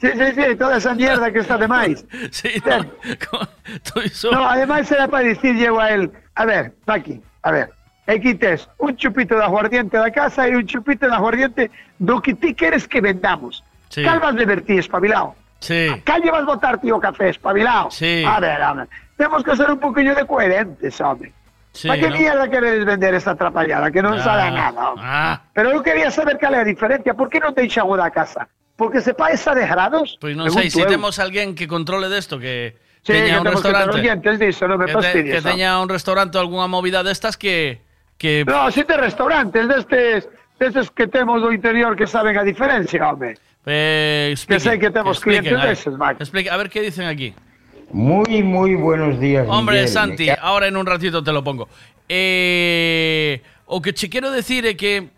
[0.00, 2.00] Sí, sí, sí, toda esa mierda que está de máis.
[2.32, 2.88] Sí, no,
[3.84, 7.68] todo iso- No, además era para decir llego a él, a ver, Paqui, a ver,
[8.08, 11.68] e quites un chupito de aguardiente da casa e un chupito de aguardiente
[12.00, 13.60] do que ti queres que vendamos.
[13.92, 14.00] Sí.
[14.02, 15.36] Cal vas de vertir, espabilado?
[15.60, 15.92] Sí.
[16.08, 17.90] Cal llevas botar tío café, espabilado?
[17.92, 18.24] Sí.
[18.24, 18.88] A ver, hombre,
[19.20, 21.32] tenemos que ser un poquillo de coherentes, hombre.
[21.76, 22.16] Sí, ¿Para qué ¿no?
[22.16, 23.92] mierda queres vender esta atrapallada?
[23.92, 24.82] Que non Ah, sabe a nada.
[24.98, 27.12] Ah, Pero eu quería saber cal é a diferencia.
[27.12, 28.48] Por que non deixan o da casa?
[28.72, 30.16] Porque se paesa de grados?
[30.16, 30.90] pois non sei, Pregunto se eu.
[30.90, 32.72] temos alguén que controle desto, que
[33.04, 35.92] Sí, teña que un que restaurante, pendientes diso, non me que, te- que teña un
[35.92, 37.84] restaurante ou algunha movida destas que
[38.18, 38.44] que...
[38.44, 43.38] No, sete restaurantes destes, destes que temos do interior que saben a diferencia, home.
[43.64, 46.20] Eh, expliquen, que sei que temos que clientes deses, Mac.
[46.20, 47.32] Explique, a ver qué dicen aquí.
[47.90, 49.46] Muy, muy buenos días.
[49.48, 51.68] Hombre, Miguel, Santi, ahora en un ratito te lo pongo.
[52.08, 55.08] Eh, o que che quero decir é que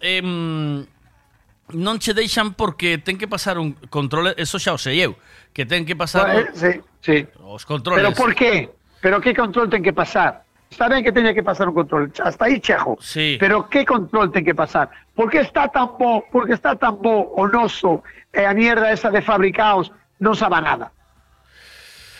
[0.00, 5.16] eh, non che deixan porque ten que pasar un control, eso xa o sei eu,
[5.52, 6.32] que ten que pasar...
[6.32, 6.72] Bueno, eh, sí,
[7.04, 7.16] sí.
[7.44, 8.00] Os controles.
[8.00, 8.72] Pero por qué?
[9.00, 10.47] Pero que control ten que pasar?
[10.70, 12.98] Está ben que teña que pasar un control, hasta aí chejo.
[13.00, 13.36] Sí.
[13.40, 14.90] Pero que control ten que pasar?
[15.14, 19.08] Por que está tan bo, porque está tan bo o noso e a mierda esa
[19.10, 19.90] de fabricaos
[20.20, 20.92] non sabe nada?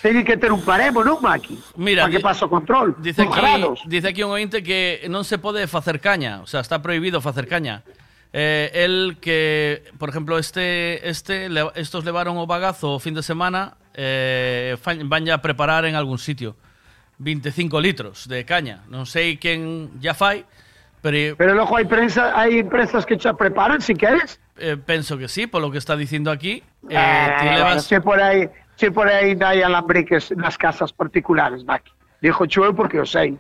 [0.01, 1.59] Teñen que ter un paremo, non, Maki?
[1.77, 2.95] Mira, para que di- pase o control.
[3.03, 3.83] Dice aquí, grados.
[3.85, 7.51] dice aquí un ointe que non se pode facer caña, o sea, está prohibido facer
[7.51, 7.83] caña.
[8.33, 13.75] Eh, el que, por ejemplo, este, este, estos levaron o bagazo o fin de semana,
[13.93, 16.55] eh, van ya a preparar en algún sitio
[17.19, 18.83] 25 litros de caña.
[18.91, 20.47] Non sei quen ya fai,
[21.03, 24.39] pero, Pero logo hai prensa, hai empresas que xa preparan, si queres.
[24.59, 26.63] eh, penso que sí, por lo que está dicindo aquí.
[26.91, 31.63] Eh, Eh, ti levas, si por aí, si por aí hai alambriques nas casas particulares,
[31.63, 31.91] Maki.
[32.23, 33.39] Dijo Chueu porque o sei.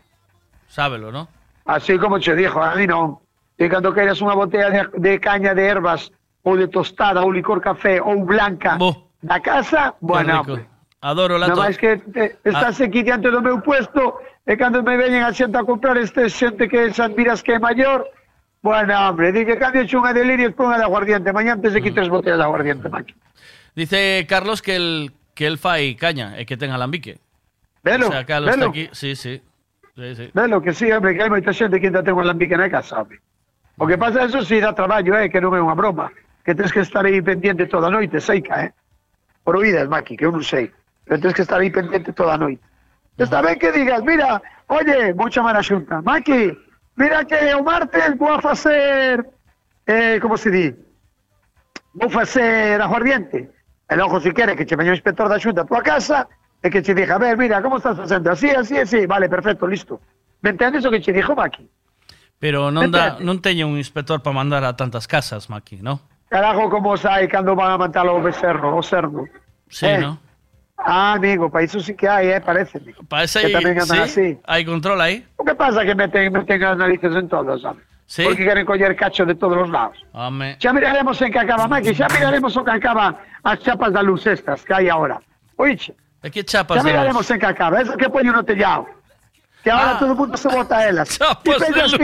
[0.70, 1.26] sábelo, ¿no?
[1.66, 3.18] Así como che dijo, a mí non.
[3.58, 6.14] E cando queres unha botella de, de caña de ervas
[6.46, 8.78] ou de tostada ou licor café ou blanca
[9.18, 10.62] da casa, bueno, rico.
[11.00, 14.98] Adoro la to- máis que te, estás aquí diante do meu puesto e cando me
[14.98, 18.02] veñen a xente a comprar este xente que se admiras que é maior,
[18.62, 21.78] bueno, hombre, di que cambio unha de lirios por unha de aguardiente, mañá antes de
[21.78, 23.14] aquí tres botellas de aguardiente, Maki.
[23.78, 27.22] Dice Carlos que el que el fai caña e que ten alambique.
[27.86, 28.66] Velo, o sea, Carlos velo.
[28.66, 29.38] está aquí, sí, sí.
[29.94, 30.26] Sí, sí.
[30.34, 33.22] Velo que sí, hombre, que hai moita xente que ainda ten alambique na casa, hombre.
[33.78, 36.10] O que pasa, eso sí, dá traballo, eh, que non é unha broma.
[36.42, 38.74] Que tens que estar aí pendiente toda a noite, seica, eh.
[39.46, 40.74] Por oídas, Maki, que eu non sei.
[41.08, 42.60] Pero tens que estar aí pendiente toda a noite.
[43.16, 46.02] Está ben que digas, mira, oye, vou chamar a xunta.
[46.02, 46.52] Maki,
[46.96, 49.26] mira que o martes vou a facer,
[49.88, 50.66] eh, como se di?
[51.94, 53.50] Vou facer aguardiente.
[53.88, 56.28] E logo, se quere, que che veña o inspector da xunta a tua casa
[56.62, 58.30] e que che diga, a ver, mira, como estás facendo?
[58.30, 59.06] Así, así, así.
[59.06, 59.98] Vale, perfecto, listo.
[60.44, 61.66] Me entendes o que che dixo, Maki?
[62.38, 65.98] Pero non da, non teño un inspector para mandar a tantas casas, Maki, ¿no?
[66.28, 69.24] Carajo, como sai cando van a matar o becerro, o cerdo.
[69.66, 70.20] Sí, Eh, ¿no?
[70.78, 72.78] Ah, amigo, para iso sí que hai, eh, parece.
[73.08, 74.28] Parece que aí, tamén andan sí, así.
[74.46, 75.26] hai control aí.
[75.36, 77.82] O que pasa que meten, meten as narices en todos, sabes?
[78.06, 78.24] Sí.
[78.24, 79.98] Porque queren coller cacho de todos os lados.
[80.14, 80.56] Home.
[80.62, 84.24] Xa miraremos en que acaba, Maki, xa miraremos o que acaba as chapas da luz
[84.24, 85.18] estas que hai agora.
[85.58, 85.92] Oiche,
[86.22, 88.86] E que chapas de miraremos en que acaba, eso que poño no tellado.
[89.62, 89.98] Que ahora Ah.
[89.98, 91.10] todo o mundo se bota a elas.
[91.18, 91.98] Chapas de luz.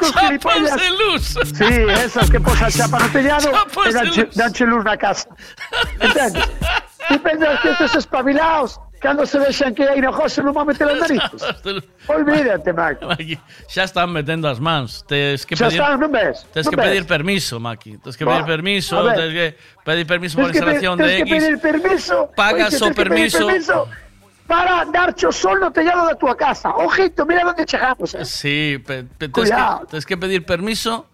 [0.00, 1.24] con Chapas de luz.
[1.52, 1.68] Sí,
[2.04, 4.82] esas que posan chapa no tellado Chapas de danche, luz.
[4.84, 5.28] na casa.
[6.00, 6.48] Entendes?
[7.08, 11.00] Ti pensas que estes espabilados cando se vexan que hai negocio non van meter as
[11.00, 11.40] narices.
[12.14, 13.04] Olvídate, Maki.
[13.08, 15.00] Maki, xa están metendo as mans.
[15.08, 16.44] Tes que Xa pedir, están, non ves?
[16.52, 16.86] Non que ves?
[16.86, 17.96] pedir permiso, Maki.
[18.04, 19.46] Tes que pedir permiso, a tes que
[19.84, 21.64] pedir permiso por instalación de que pedir X.
[21.64, 22.16] permiso.
[22.36, 23.46] Pagas o permiso.
[23.48, 23.88] permiso
[24.50, 26.74] para darche o sol no tellado da túa casa.
[26.74, 28.12] Ojito, mira onde chegamos.
[28.18, 28.24] Eh.
[28.26, 28.82] Sí,
[29.30, 29.86] Cuidado.
[29.86, 31.06] que, que pedir permiso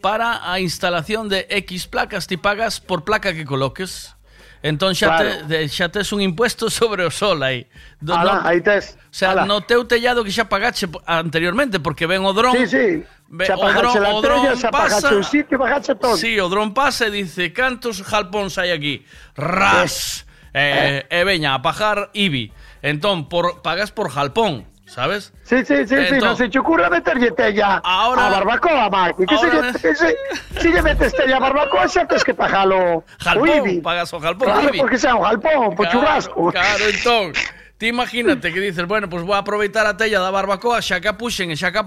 [0.00, 2.26] para a instalación de X placas.
[2.26, 4.16] Ti pagas por placa que coloques.
[4.62, 5.48] Entón xa, claro.
[5.48, 7.64] te, xa tes un impuesto sobre o sol aí.
[8.00, 8.96] Do, Alá, no, aí tes.
[9.08, 9.48] O sea, Alá.
[9.48, 12.52] no teu tellado que xa pagache anteriormente, porque ven o dron...
[12.52, 12.86] Sí, sí.
[13.30, 16.16] Ve, xa pagache o dron, la o dron xa pasa, pagache o sitio, pagache todo.
[16.16, 19.02] Sí, o dron pasa e dice, cantos jalpóns hai aquí?
[19.32, 20.28] Ras!
[20.52, 21.20] Eh, eh.
[21.20, 22.52] E veña, a pajar Ibi.
[22.82, 24.69] Entón, por, pagas por jalpón.
[24.90, 25.32] Sabes?
[25.44, 26.90] Sí, sí, sí, sí, Entón- no se te ocurra
[27.36, 29.24] tella Ahora- a barbacoa, Maki.
[29.26, 30.16] Que Ahora- se, se,
[30.60, 34.48] si lle metes tella a barbacoa, xa tes que pagalo o Jalpón, pagas o jalpón
[34.50, 36.50] Claro, porque sea un jalpón, po Claro, churrasco.
[36.50, 37.32] Claro, entón,
[37.78, 41.12] ti imagínate que dices, bueno, pues vou a aproveitar a tella da barbacoa, xa que
[41.14, 41.80] puxen e xa que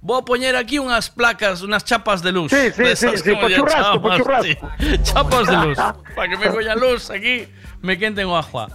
[0.00, 2.48] vou a poñer aquí unhas placas, unhas chapas de luz.
[2.54, 4.66] Sí, sí, Desas sí, sí, como po lle churrasco, po chamas, churrasco.
[5.02, 5.78] Chapas de luz,
[6.16, 7.44] para que me coña luz aquí,
[7.82, 8.68] me quenten o agua.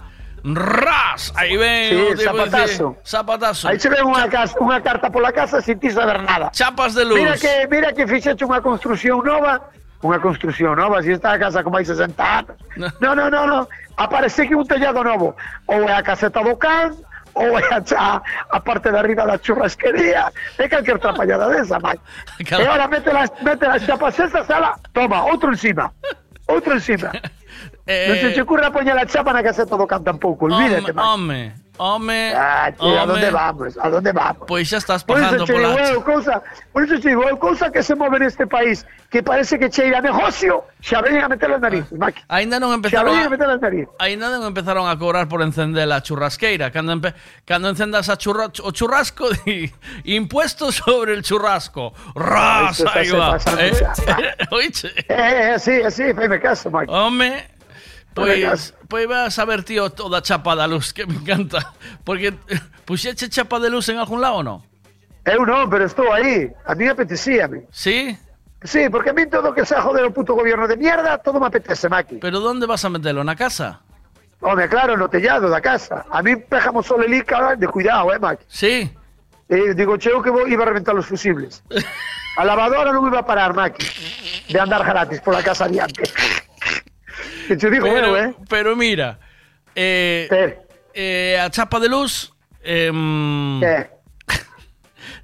[0.44, 2.96] Ras, aí ven Sí, zapatazo.
[3.02, 3.68] zapatazo.
[3.68, 6.52] Aí se ve unha, casa, unha carta pola casa sin ti saber nada.
[6.52, 7.16] Chapas de luz.
[7.16, 9.72] Mira que, mira que fixeche unha construción nova,
[10.04, 12.60] unha construción nova, si está a casa como hai 60 anos.
[13.00, 13.60] No, no, no, no.
[13.96, 15.32] Aparece que un tellado novo.
[15.64, 16.92] Ou é a caseta do can,
[17.32, 17.64] ou é
[17.96, 20.28] a, parte de arriba da churrasquería.
[20.60, 21.96] É calquer trapallada desa, mai.
[22.36, 25.88] E ahora mete las, mete las chapas esas, ala, toma, outro encima.
[26.46, 27.10] Outro encima.
[27.86, 31.52] Eh, non se te ocurra poñer a chapa na caseta do can tampouco, olvídate, mai.
[31.76, 33.78] Home, Ah, tío, ¿a dónde vamos?
[33.80, 34.44] ¿A dónde vamos?
[34.46, 37.94] Pois xa estás Por pagando eso, eu, cousa, por eso digo, eu, cousa que se
[37.94, 42.22] move neste país, que parece que cheira negocio, xa veñen a meter as narices, Maki.
[42.30, 43.90] Ainda non empezaron a a, meter as narices.
[43.98, 46.70] Ainda non empezaron a cobrar por encender a churrasqueira.
[46.70, 47.10] Cando, empe,
[47.42, 49.66] cando encendas a o churrasco, di,
[50.06, 51.90] impuesto sobre el churrasco.
[52.14, 53.34] Ras, se va.
[53.34, 53.74] pasando Eh?
[55.08, 56.86] Eh, eh, sí, sí, faime caso, Maki.
[56.86, 57.53] Faime
[58.14, 61.74] pois, pois vas a ver, tío, toda chapa da luz, que me encanta.
[62.04, 62.32] Porque,
[62.84, 64.58] puxeche chapa de luz en algún lado ou non?
[65.24, 66.52] Eu non, pero estou aí.
[66.68, 67.64] A mí apetecíame.
[67.72, 68.12] Sí?
[68.62, 71.46] Sí, porque a mí todo que sea joder o puto gobierno de mierda, todo me
[71.46, 72.16] apetece, Maki.
[72.20, 73.24] Pero onde vas a metelo?
[73.24, 73.80] Na casa?
[74.40, 76.04] Home, claro, no tellado da casa.
[76.10, 78.44] A mí pejamos solo el Ica de cuidado, eh, Maki.
[78.48, 78.92] Sí?
[79.48, 81.64] Eh, digo, cheo que vou, iba a reventar os fusibles.
[82.36, 83.86] A lavadora non iba a parar, Maki,
[84.50, 86.02] de andar gratis por la casa adiante.
[87.58, 88.34] Yo digo, pero, bueno, eh.
[88.48, 89.18] pero mira,
[89.74, 90.58] eh,
[90.92, 92.32] eh, a chapa de luz...
[92.62, 92.90] Eh,
[93.60, 93.90] ¿Qué?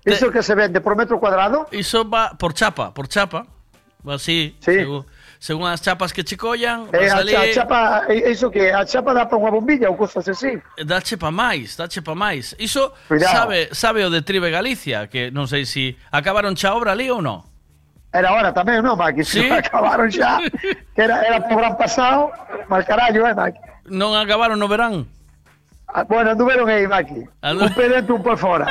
[0.13, 1.69] ¿Iso que se vende por metro cuadrado?
[1.73, 3.47] Iso va por chapa, por chapa.
[4.07, 4.73] Así, sí.
[4.73, 5.07] según,
[5.39, 7.35] según as chapas que che collan, eh, vas ali...
[7.35, 10.57] A chapa, eh, iso que a chapa dá para unha bombilla ou cosas así.
[10.77, 12.57] Eh, dache pa máis, dache pa máis.
[12.57, 13.33] Iso Cuidado.
[13.33, 17.13] sabe, sabe o de Tribe Galicia, que non sei se si acabaron xa obra ali
[17.13, 17.50] ou non.
[18.13, 19.23] Era hora tamén, non, Maki?
[19.23, 19.47] Sí.
[19.51, 20.43] Acabaron xa.
[20.95, 22.35] Que era, era por gran pasado,
[22.67, 23.59] mal carallo, eh, Maki?
[23.95, 25.07] Non acabaron no verán.
[25.91, 27.23] Ah, Bueno, anduveron aí, Maki.
[27.43, 28.67] Andu- Un pé dentro, un por fora.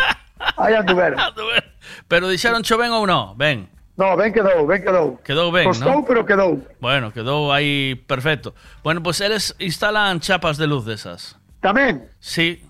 [0.60, 1.20] Aí anduveron.
[2.12, 3.36] Pero dixeron cho ben ou non?
[3.40, 3.68] Ben.
[4.00, 5.20] No, ben quedou, ben quedou.
[5.28, 6.08] Quedou ben, Costou, non?
[6.08, 6.64] pero quedou.
[6.80, 8.56] Bueno, quedou aí perfecto.
[8.84, 11.36] Bueno, pues eles instalan chapas de luz desas.
[11.60, 12.08] Tamén?
[12.24, 12.64] Sí,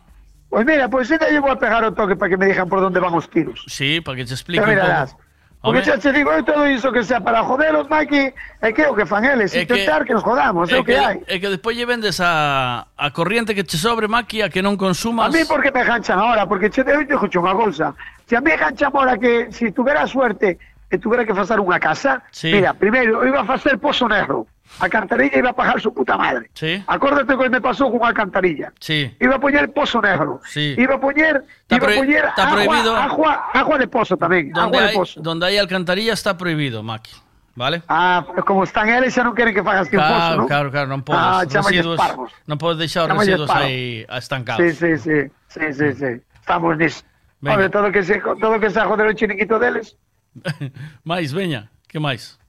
[0.50, 2.98] Pois mira, pois ainda llevo a pegar o toque para que me digan por onde
[2.98, 3.62] van os tiros.
[3.70, 5.14] sí, para que te explique Xa un mirarás.
[5.14, 5.29] pouco.
[5.62, 8.32] Porque te digo, eu todo iso que sea para joderos, Maki,
[8.64, 10.96] é que o que fan eles, É que- intentar que, nos jodamos, é o que,
[10.96, 11.20] que, hai.
[11.28, 15.28] é que despois lle vendes a, a corriente que che sobre máquina que non consumas.
[15.28, 17.92] A mí porque me ganchan ahora, porque che deu te unha cousa.
[18.24, 20.56] Se a mí ganchan ahora que si tuvera suerte
[20.88, 22.56] e tuvera que facer unha casa, Sí.
[22.56, 24.48] mira, primeiro eu iba a facer pozo negro.
[24.80, 26.50] A cantarilla iba a pagar su puta madre.
[26.54, 28.72] Sí, Acórdate que me pasou con a cantarilla.
[28.80, 29.10] sí.
[29.20, 30.40] Iba a poñer pozo negro.
[30.46, 30.76] Sí.
[30.78, 32.96] Iba a Está iba a está agua, prohibido.
[32.96, 35.20] agua, agua de pozo tamén, Donde agua de hai, pozo.
[35.20, 37.12] donde hai alcantarilla está prohibido, Maki.
[37.60, 37.84] Vale?
[37.90, 39.60] Ah, pero como están eles xa non queren que
[39.92, 40.48] que un pozo, Claro, non?
[40.48, 42.00] claro, claro, non podes, Ah, residuos,
[42.48, 44.64] non podes deixar Chámalle residuos aí estancados.
[44.64, 45.18] Sí, sí, sí,
[45.52, 46.12] sí, sí, sí.
[46.40, 47.04] Estamos nisso.
[47.44, 50.00] Hombre, todo que se, todo que se joder o chiniquito deles.
[51.04, 52.40] máis, veña, que máis?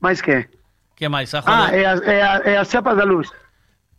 [0.00, 0.44] Mais que?
[1.00, 1.32] Que máis?
[1.32, 1.80] A Ah, joder.
[1.80, 2.16] e as, e,
[2.52, 3.32] e as chapas da luz.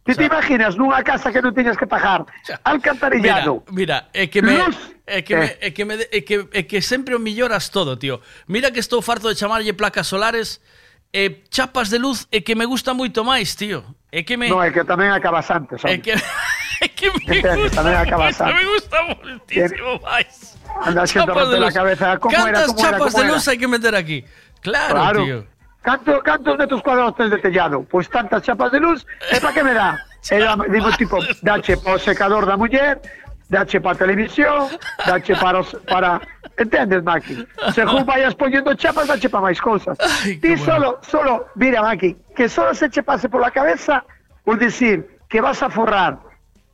[0.06, 2.26] Ti te imaginas nunha casa que non tiñas que pagar
[2.66, 3.66] alcantarillado?
[3.74, 4.78] Mira, é que me Luz.
[5.06, 8.18] é que me, é que me é que é que sempre o melloras todo, tío.
[8.50, 10.62] Mira que estou farto de chamarlle placas solares
[11.14, 13.82] e chapas de luz é que me gusta moito máis, tío.
[14.12, 16.02] É que me No, é que tamén acabas antes, é hombre.
[16.02, 16.14] que
[16.82, 18.70] é que me gusta, tamén acabas moito, me antes.
[18.74, 20.58] gusta moitísimo máis.
[20.82, 21.74] Anda xente Chapas de rompe la luz.
[21.78, 22.08] cabeza.
[22.18, 23.34] Como era, Cantas era, chapas como de era?
[23.38, 24.18] luz hai que meter aquí?
[24.66, 25.22] Claro, Claro.
[25.26, 25.40] tío.
[25.82, 27.86] Canto, cantos metros cuadrados tes de tellado?
[27.90, 29.98] Pois tantas chapas de luz, e para que me dá?
[30.30, 30.38] E
[30.70, 33.02] digo, tipo, dache para o secador da muller,
[33.50, 34.70] dache para a televisión,
[35.06, 36.22] dache para os, para...
[36.58, 37.48] Entendes, Maki?
[37.74, 39.98] Según vayas poniendo chapas, dache para máis cousas.
[40.22, 44.06] Ti solo, solo, mira, Maki, que solo se che pase por la cabeza
[44.46, 46.20] por decir que vas a forrar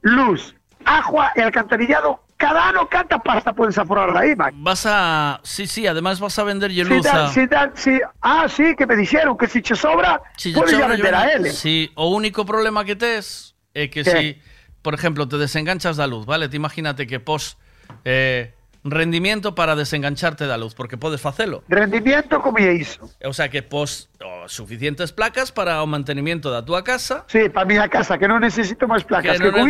[0.01, 0.53] luz,
[0.83, 4.57] agua e alcantarillado cada ano canta pasta podes aforrar de aí, Maki.
[4.61, 5.39] Vas a.
[5.43, 8.75] Sí, sí, además vas a vender Si luz da- a- si da- si- ah, sí,
[8.77, 11.25] que me dixeron que si che sobra, Si podes te ya sobra, vender yo- a
[11.33, 11.49] ele.
[11.51, 14.11] Sí, o único problema que tes é que ¿Qué?
[14.11, 14.41] si,
[14.81, 16.47] por ejemplo, te desenganchas da luz, vale?
[16.47, 17.57] Te imagínate que pos
[18.05, 21.63] eh, rendimiento para desengancharte da luz, porque podes facelo.
[21.67, 23.09] Rendimiento como é iso?
[23.25, 27.25] O sea, que pos oh, suficientes placas para o mantenimiento da túa casa.
[27.27, 29.65] Sí, para miña casa, que non necesito máis placas, que, non con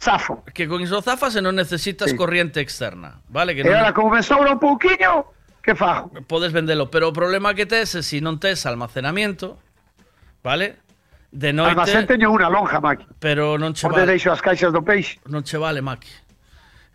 [0.00, 0.42] zafo.
[0.54, 2.16] Que con iso zafas e non necesitas sí.
[2.16, 3.52] corriente externa, vale?
[3.54, 3.76] Que non...
[3.76, 5.28] E como me sobra un pouquiño,
[5.60, 6.08] que fajo?
[6.24, 9.60] Podes vendelo, pero o problema que tes é se si non tes almacenamiento,
[10.40, 10.80] vale?
[11.30, 11.76] De noite...
[11.76, 13.06] Almacén teño unha lonja, Maki.
[13.20, 14.16] Pero non che Onde vale...
[14.16, 15.20] deixo as caixas do peixe?
[15.28, 16.10] Non che vale, Maki.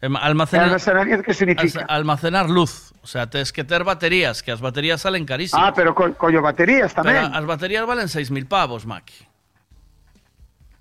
[0.02, 1.86] Almacenar, almacenamiento que significa?
[1.88, 2.92] Almacenar luz.
[3.02, 5.62] O sea, tens que ter baterías, que as baterías salen carísimas.
[5.62, 7.30] Ah, pero co collo baterías tamén.
[7.30, 9.35] Pero as baterías valen 6.000 pavos, Maki.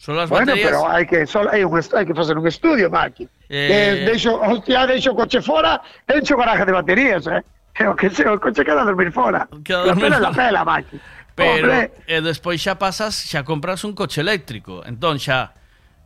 [0.05, 0.69] Solo as Bueno, baterías...
[0.69, 3.25] pero hai que solo hai un hai que facer un estudio, Maki.
[3.49, 4.05] Eh.
[4.05, 7.41] Que deixo, hostia, deixo coche fora, encho garaje de baterías, eh.
[7.73, 9.49] E o que se, o coche queda a dormir fora.
[9.65, 11.01] Queda a la dormir pela, la pela, Maki.
[11.33, 14.85] Pero Hombre, e despois xa pasas, xa compras un coche eléctrico.
[14.85, 15.57] Entón xa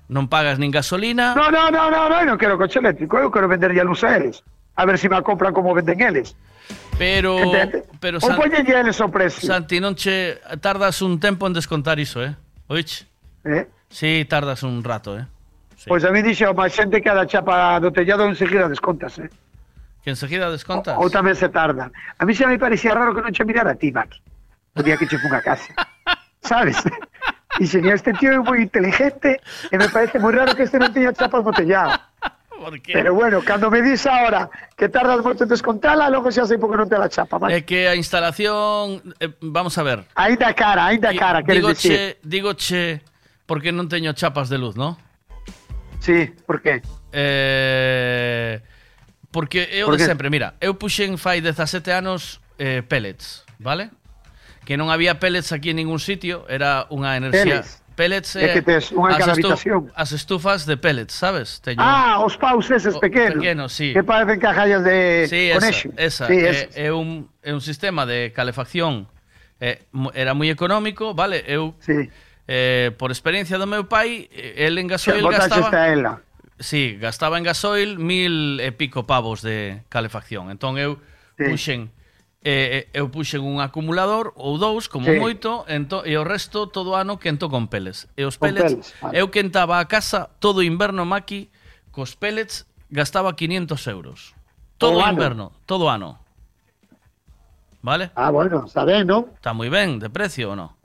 [0.06, 1.34] non pagas nin gasolina.
[1.34, 4.14] No, no, no, no, no, non quero coche eléctrico, eu quero vender a luz a
[4.14, 4.46] eles.
[4.78, 6.38] A ver se me a compran como venden eles.
[6.94, 7.82] Pero Entende?
[7.98, 9.42] pero Ou poñenlle eles o precio.
[9.42, 12.38] Santi, non che tardas un tempo en descontar iso, eh?
[12.70, 13.10] Oiche?
[13.42, 13.66] Eh?
[13.88, 15.26] Sí, tardas un rato, eh?
[15.86, 19.30] Pois a mí dixo, máis xente que a da chapa do tellado enseguida descontas, eh?
[20.02, 20.98] Que enseguida descontas.
[20.98, 21.94] Ou tamén se tarda.
[22.18, 24.18] A mí xa me parecía raro que non che mirara a ti, Maki.
[24.74, 25.70] O día que che fun a casa.
[26.42, 26.82] Sabes?
[27.58, 29.38] Dixen, este tío é moi inteligente
[29.70, 31.94] e me parece moi raro que este non teña chapas no tellado.
[32.90, 36.74] Pero bueno, cando me dis ahora que tardas moito en descontala, logo xa sei por
[36.74, 37.54] que non te la chapa, Maki.
[37.54, 40.02] É que a instalación, eh, vamos a ver.
[40.18, 42.98] Ainda cara, ainda cara, Digo che, digo che,
[43.48, 45.00] porque non teño chapas de luz, ¿no?
[46.04, 46.84] Sí, por qué?
[47.16, 48.60] Eh,
[49.32, 53.88] porque eu ¿Por de sempre, mira, eu puxen fai 17 anos eh, pellets, vale?
[54.68, 57.64] Que non había pellets aquí en ningún sitio, era unha enerxía...
[57.64, 57.82] Pellets.
[57.98, 59.50] Pellets é, que eh, tes unha as, estu
[59.96, 61.64] as estufas de pellets, sabes?
[61.64, 61.80] Teño...
[61.80, 63.40] Ah, os paus eses pequenos.
[63.40, 63.96] Pequenos, sí.
[63.96, 65.88] Que parecen cajallas de sí, conexo.
[65.96, 66.30] Esa, esa.
[66.30, 69.08] Sí, eh, é, é, un, é un sistema de calefacción
[69.58, 71.42] eh, era moi económico, vale?
[71.48, 72.12] Eu sí
[72.48, 75.68] eh, por experiencia do meu pai, eh, el en gasoil gastaba...
[75.86, 76.24] Ela.
[76.58, 80.50] Sí, gastaba en gasoil mil e pico pavos de calefacción.
[80.50, 80.98] Entón eu
[81.36, 81.44] sí.
[81.46, 81.92] puxen
[82.42, 85.20] eh, eh eu puxen un acumulador ou dous, como sí.
[85.20, 88.08] moito, ento, e o resto todo ano quento con pellets.
[88.16, 89.14] E os pellets, pellets vale.
[89.20, 91.52] eu quentaba a casa todo inverno maqui,
[91.92, 94.34] cos pellets gastaba 500 euros.
[94.80, 95.62] Todo o inverno, ano.
[95.68, 96.18] todo ano.
[97.82, 98.10] Vale?
[98.16, 99.30] Ah, bueno, está ben, non?
[99.36, 100.77] Está moi ben, de precio ou non?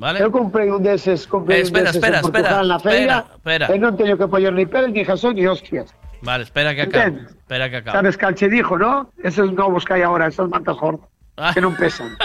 [0.00, 0.16] Vale?
[0.24, 3.16] Eu comprei un deses, comprei Eh, espera, un deses espera, en Portugal espera, na feira,
[3.36, 3.66] espera, espera.
[3.68, 5.92] e non teño que poñer ni pel, ni jasón, ni hostias.
[6.24, 7.12] Vale, espera que acabe.
[7.20, 7.36] Entendes?
[7.36, 7.94] Espera que acabe.
[8.00, 9.12] Sabes cal che dijo, no?
[9.20, 11.04] Esos novos que hai agora, esas mantas gordas,
[11.36, 11.52] Ah.
[11.52, 12.16] que non pesan.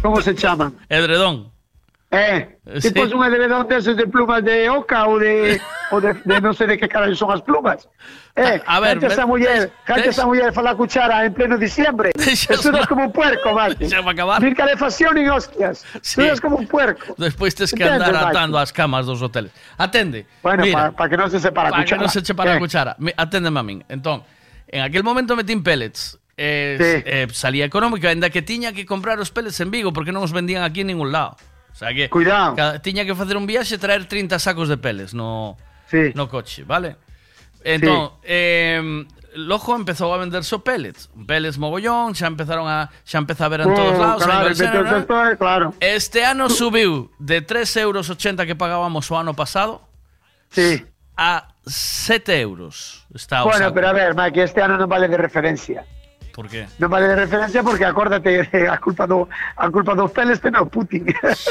[0.00, 0.72] Como se chaman?
[0.88, 1.51] Edredón.
[2.14, 2.92] Eh, Sí.
[2.92, 5.56] tipo un edredón deses de plumas de oca ou de,
[5.90, 7.88] ou de, de non sei de que carallo son as plumas.
[8.36, 11.56] Eh, A ver, gente esa me- muller, gente des- esa muller fala cuchara en pleno
[11.56, 12.12] diciembre.
[12.20, 13.88] Eso es como un puerco, Mati.
[13.88, 14.44] Deixa-me acabar.
[14.44, 15.84] Sin calefacción ni hostias.
[16.04, 16.16] Sí.
[16.16, 17.16] Tú eres como un puerco.
[17.16, 19.50] Despois tes que andar atando as camas dos hoteles.
[19.80, 20.28] Atende.
[20.44, 22.02] Bueno, para que non se separa a para que cuchara.
[22.04, 22.60] non se che para a Eh.
[22.60, 22.92] cuchara.
[23.00, 23.80] Mi- Aténdeme a min.
[23.88, 24.20] Entón,
[24.68, 26.20] en aquel momento metín pellets.
[26.36, 26.92] Eh, Sí.
[27.08, 30.32] eh, salía económico, ainda que tiña que comprar os pellets en Vigo porque non os
[30.32, 31.36] vendían aquí en ningún lado.
[31.72, 32.54] O sea que Cuidado.
[32.80, 35.56] tiña que facer un viaxe e traer 30 sacos de pellets no,
[35.88, 36.12] Sí.
[36.14, 36.96] no coche, vale?
[37.64, 41.08] Entón, eh, logo empezou a vender só pellets.
[41.26, 44.22] Pellets mogollón, xa empezaron a xa empeza a ver en todos Oh, lados.
[44.22, 45.74] a claro, esto es, claro.
[45.80, 48.06] Este ano subiu de 3,80 euros
[48.46, 49.88] que pagábamos o ano pasado
[50.50, 50.84] Sí.
[51.16, 53.06] a 7 euros.
[53.14, 55.86] Está Bueno, pero a ver, Maki, este ano non vale de referencia.
[56.32, 56.64] Por qué?
[56.80, 60.64] Non vale de referencia porque acórdate, a culpa do a culpa dos peles ten o
[60.64, 61.04] Putin.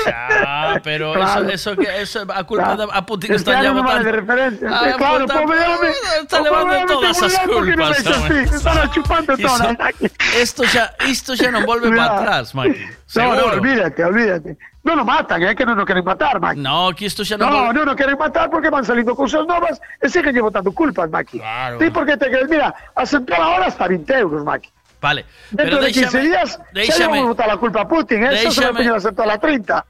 [0.10, 1.46] Ah, pero Claro.
[1.50, 2.90] eso, eso que eso a culpa Claro.
[2.90, 4.66] de a Putin Este está ya non vale de referencia.
[4.74, 5.90] Ah, claro, puta, pobre home.
[6.26, 8.02] Está levando todas as culpas.
[8.10, 8.42] home.
[8.50, 9.78] Están chupando todas.
[9.78, 10.06] Maki.
[10.42, 12.82] Esto xa isto xa non volve para atrás, Maki.
[13.22, 14.58] No, no, olvídate, olvídate.
[14.84, 16.58] No lo matan, é que non nos queren matar, Maki.
[16.58, 19.78] No, que isto xa non No, no, no queren matar porque van saliendo cosas novas
[20.02, 21.38] e siguen lle botando culpas, Maki.
[21.38, 21.78] Claro.
[21.78, 24.74] Sí, porque te crees, mira, a central ahora está 20 euros, Maki.
[25.02, 25.26] Vale.
[25.50, 28.30] Dentro Pero de 15 días deixame, xa botar a culpa a Putin, eh?
[28.30, 29.86] Deixame, Eso se me teño aceptar a 30.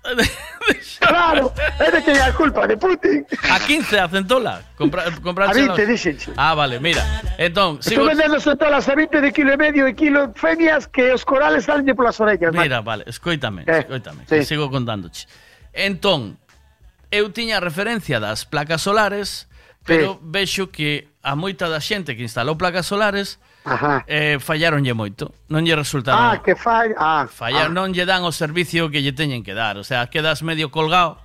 [1.03, 3.27] claro, é de que é a culpa de Putin.
[3.51, 4.63] A 15 a centola.
[4.79, 6.31] Compra, a 20, dixenche.
[6.39, 7.03] Ah, vale, mira.
[7.37, 8.07] Entón, sigo...
[8.07, 11.67] Tú vendendo centolas a 20 de kilo e medio e kilo femias que os corales
[11.67, 12.55] salen de polas orellas.
[12.55, 12.87] Mira, man.
[12.87, 14.39] vale, escoítame, eh, escoítame, sí.
[14.39, 15.27] que sigo contándoche.
[15.75, 16.39] Entón,
[17.11, 19.51] eu tiña referencia das placas solares,
[19.83, 20.19] pero sí.
[20.23, 24.03] vexo que a moita da xente que instalou placas solares Ajá.
[24.07, 26.17] Eh, falláronlle moito, non lle resultaron.
[26.17, 27.73] Ah, que fall, ah, fallar, ah.
[27.73, 31.21] non lle dan o servicio que lle teñen que dar, o sea, quedas medio colgado.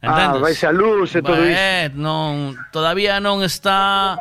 [0.00, 0.40] Entendes?
[0.40, 1.58] Ah, vais a luz e todo iso.
[1.58, 4.16] Eh, non, todavía non está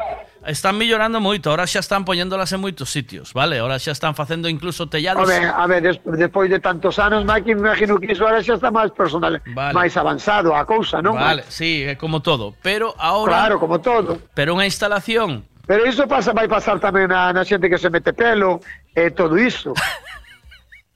[0.47, 3.59] están mellorando moito, ahora xa están poñéndolas en moitos sitios, vale?
[3.59, 5.23] Ahora xa están facendo incluso tellados.
[5.23, 8.39] A ver, a ver des, despois de tantos anos, Maki, me imagino que iso ahora
[8.43, 9.73] xa está máis personal, vale.
[9.75, 11.19] máis avanzado a cousa, non?
[11.19, 14.19] Vale, si, sí, é como todo, pero ahora Claro, como todo.
[14.35, 18.15] Pero unha instalación Pero iso pasa, vai pasar tamén na, na xente que se mete
[18.15, 18.63] pelo
[18.95, 19.75] e todo iso.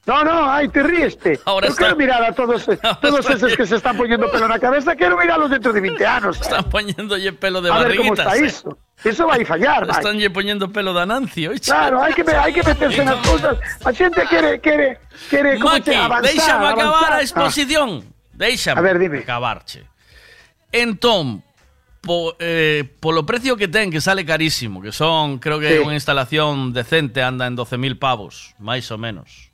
[0.08, 1.40] No, no, ai, te ríeste.
[1.46, 2.66] Ahora Eu está- quero mirar a todos,
[3.02, 6.42] todos esos que se están poniendo pelo na cabeza, quero mirarlos dentro de 20 anos.
[6.42, 8.26] están poñéndolle pelo de a ver como barriguitas.
[8.26, 8.48] está eh.
[8.48, 8.78] iso.
[9.04, 9.94] Iso vai fallar, vai.
[9.98, 11.04] Estánlle poñendo pelo de
[11.50, 11.70] oiche.
[11.70, 13.60] Claro, hai que, hai que meterse nas cousas.
[13.86, 14.98] A xente quere, quere,
[15.30, 17.14] quere como Maki, se avanzar, déixame acabar avanzar.
[17.14, 17.90] a exposición.
[18.34, 18.80] Déixame.
[18.80, 19.20] A ver, dime.
[19.20, 19.86] Acabarche.
[20.72, 21.44] Entón,
[22.02, 25.80] po, eh, polo precio que ten, que sale carísimo, que son, creo que sí.
[25.80, 29.54] unha instalación decente anda en 12.000 pavos, máis ou menos.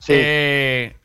[0.00, 0.16] Sí.
[0.16, 0.96] Eh,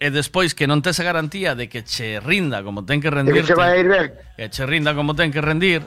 [0.00, 3.46] e despois que non tes a garantía de que che rinda como ten que rendir.
[3.46, 4.06] Que, vai ir ben.
[4.34, 5.86] que che rinda como ten que rendir.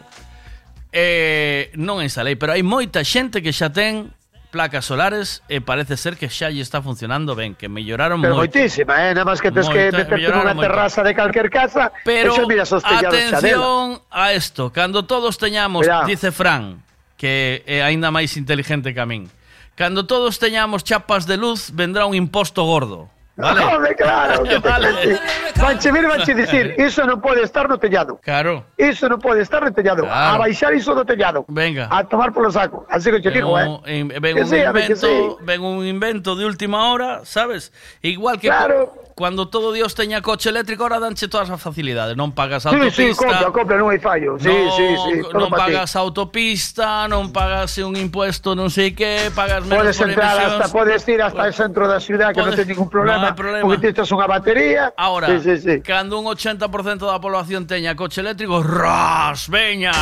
[0.93, 4.13] Eh, non instalei, pero hai moita xente que xa ten
[4.53, 8.53] placas solares e parece ser que xa está funcionando ben, que melloraron Pero moito.
[8.53, 9.17] moitísima, eh?
[9.17, 10.69] Nada máis que tes que meterte nunha moito.
[10.69, 13.65] terraza de calquer casa Pero e xa miras os tellados xa dela.
[13.65, 13.81] atención
[14.13, 16.85] a isto, cando todos teñamos, dice Fran,
[17.17, 19.25] que é aínda máis inteligente que a min.
[19.73, 23.09] Cando todos teñamos chapas de luz, vendrá un imposto gordo.
[23.35, 23.61] Vale.
[23.65, 25.19] Home, claro, que Vale.
[25.55, 28.19] Vanche vir, vanche dicir, iso non pode estar no tellado.
[28.21, 28.65] Claro.
[28.77, 30.03] Iso non pode estar no tellado.
[30.03, 30.35] Claro.
[30.35, 31.45] A baixar iso do tellado.
[31.49, 31.87] Venga.
[31.89, 32.85] A tomar polo saco.
[32.89, 34.03] Así que te digo, eh.
[34.21, 37.71] Ven, un sí, invento, ven un invento de última hora, sabes?
[38.01, 38.93] Igual que Claro.
[39.13, 42.17] Cuando todo Dios teña coche eléctrico, ahora danche todas as facilidades.
[42.17, 42.97] Non pagas Sí, autopista.
[42.97, 44.41] sí, compra, compra, non hai fallo.
[44.41, 45.13] Sí, no, sí, sí.
[45.37, 45.77] non pa ti.
[45.77, 50.53] pagas autopista, non pagas un impuesto non sei que, pagas menos Podes por entrar emisións.
[50.57, 53.25] hasta, podes ir hasta el centro da ciudad que non Podes- ten ningún non problema,
[53.29, 53.63] hai problema.
[53.69, 54.89] porque tens unha batería.
[54.97, 55.75] Ahora, sí, sí, sí.
[55.85, 59.93] cando un 80% da población teña coche eléctrico, ras, veña,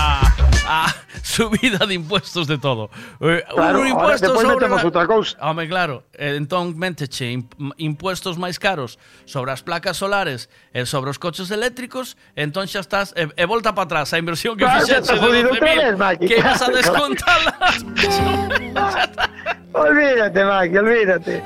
[0.72, 0.88] a
[1.24, 2.88] subida de impuestos de todo.
[3.20, 5.36] Eh, Claro, un ahora impuesto despois sobre outra cousa.
[5.44, 11.10] Home, claro, eh, entón menteche imp- impuestos máis caros sobre as placas solares e sobre
[11.10, 14.86] os coches eléctricos, entón xa estás e, e volta para atrás a inversión que claro,
[14.86, 15.20] fixeche de
[15.58, 17.56] 12.000 que vas a descontarla.
[19.74, 21.44] olvídate, Maki, olvídate.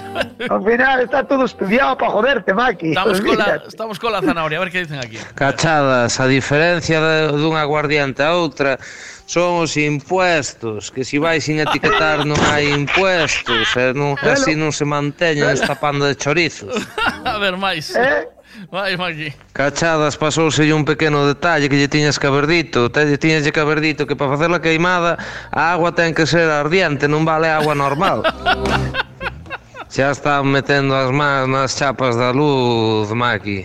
[0.50, 2.90] Al final está todo estudiado para joderte, Maki.
[2.90, 3.44] Estamos olvídate.
[3.44, 5.18] cola, estamos cola zanahoria, a ver que dicen aquí.
[5.36, 7.00] Cachadas, a diferencia
[7.32, 8.80] dunha guardiante a outra,
[9.26, 14.70] son os impuestos, que si vai sin etiquetar non hai impuestos, e non, así non
[14.70, 16.86] se manteñen esta panda de chorizos.
[17.26, 17.90] A ver, máis.
[17.98, 18.30] Eh?
[18.72, 19.34] Vai, Magui.
[19.52, 22.88] Cachadas, pasouselle un pequeno detalle que lle tiñas que haber dito.
[22.88, 25.18] Te lle tiñas que haber dito que para facer a queimada
[25.52, 28.24] a agua ten que ser ardiente, non vale agua normal.
[29.96, 33.64] Xa están metendo as mans nas chapas da luz, Maki.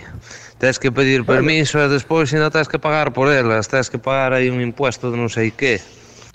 [0.61, 4.37] Tens que pedir permiso e despois ainda tens que pagar por elas, tens que pagar
[4.37, 5.81] aí un impuesto de non sei que.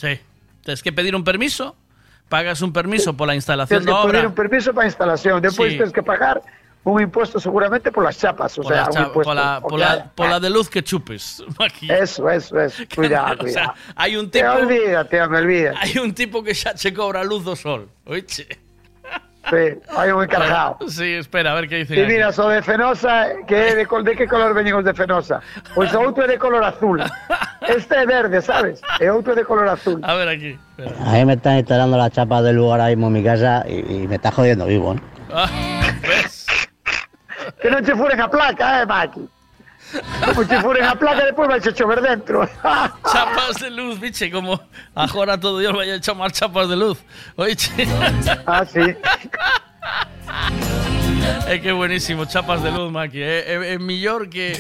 [0.01, 0.17] Sí.
[0.65, 1.77] Tens que pedir un permiso,
[2.25, 4.29] pagas un permiso pola instalación Tens que da pedir obra.
[4.29, 5.37] un permiso para instalación.
[5.45, 5.77] Despois Sí.
[5.77, 6.41] tens que pagar
[6.85, 8.57] un impuesto seguramente por las chapas.
[8.57, 9.29] O Pola, sea, un cha- impuesto.
[9.69, 11.45] pola, pola de luz que chupes.
[11.85, 12.81] Eso, eso, eso.
[12.97, 13.73] Cuidado, O sea, cuidado.
[13.93, 15.77] hai un Te tipo olvídate, me olvídate.
[15.85, 17.85] hai un tipo que xa che cobra luz do sol.
[18.09, 18.49] Oiche.
[19.49, 20.77] Sí, hai un encargado.
[20.89, 22.11] Sí, espera, a ver que dicen E aquí.
[22.13, 25.39] mira, de Fenosa, que é de, col- de que color veñen os de Fenosa?
[25.75, 26.97] Pois o outro é de color azul.
[27.69, 28.81] Este é verde, sabes?
[28.99, 30.01] E outro é de color azul.
[30.01, 30.57] A ver aquí.
[30.77, 30.97] espera.
[31.05, 34.03] A mí me están instalando la chapa del lugar ahora mismo en mi casa y,
[34.03, 35.01] y me está jodiendo vivo, ¿no?
[35.31, 35.47] Ah,
[36.01, 36.45] ¿Ves?
[37.61, 39.29] Que non che furen a placa, eh, Maki?
[40.25, 42.47] Como che furen a placa, depois vai che chover dentro.
[43.03, 44.59] Chapas de luz, biche, como
[44.93, 46.97] agora todo Dios vaya a chamar chapas de luz.
[47.35, 47.71] Oiche.
[48.45, 48.95] Ah, sí.
[51.47, 53.21] É que buenísimo, chapas de luz, Maki.
[53.21, 54.53] É, é, é millor que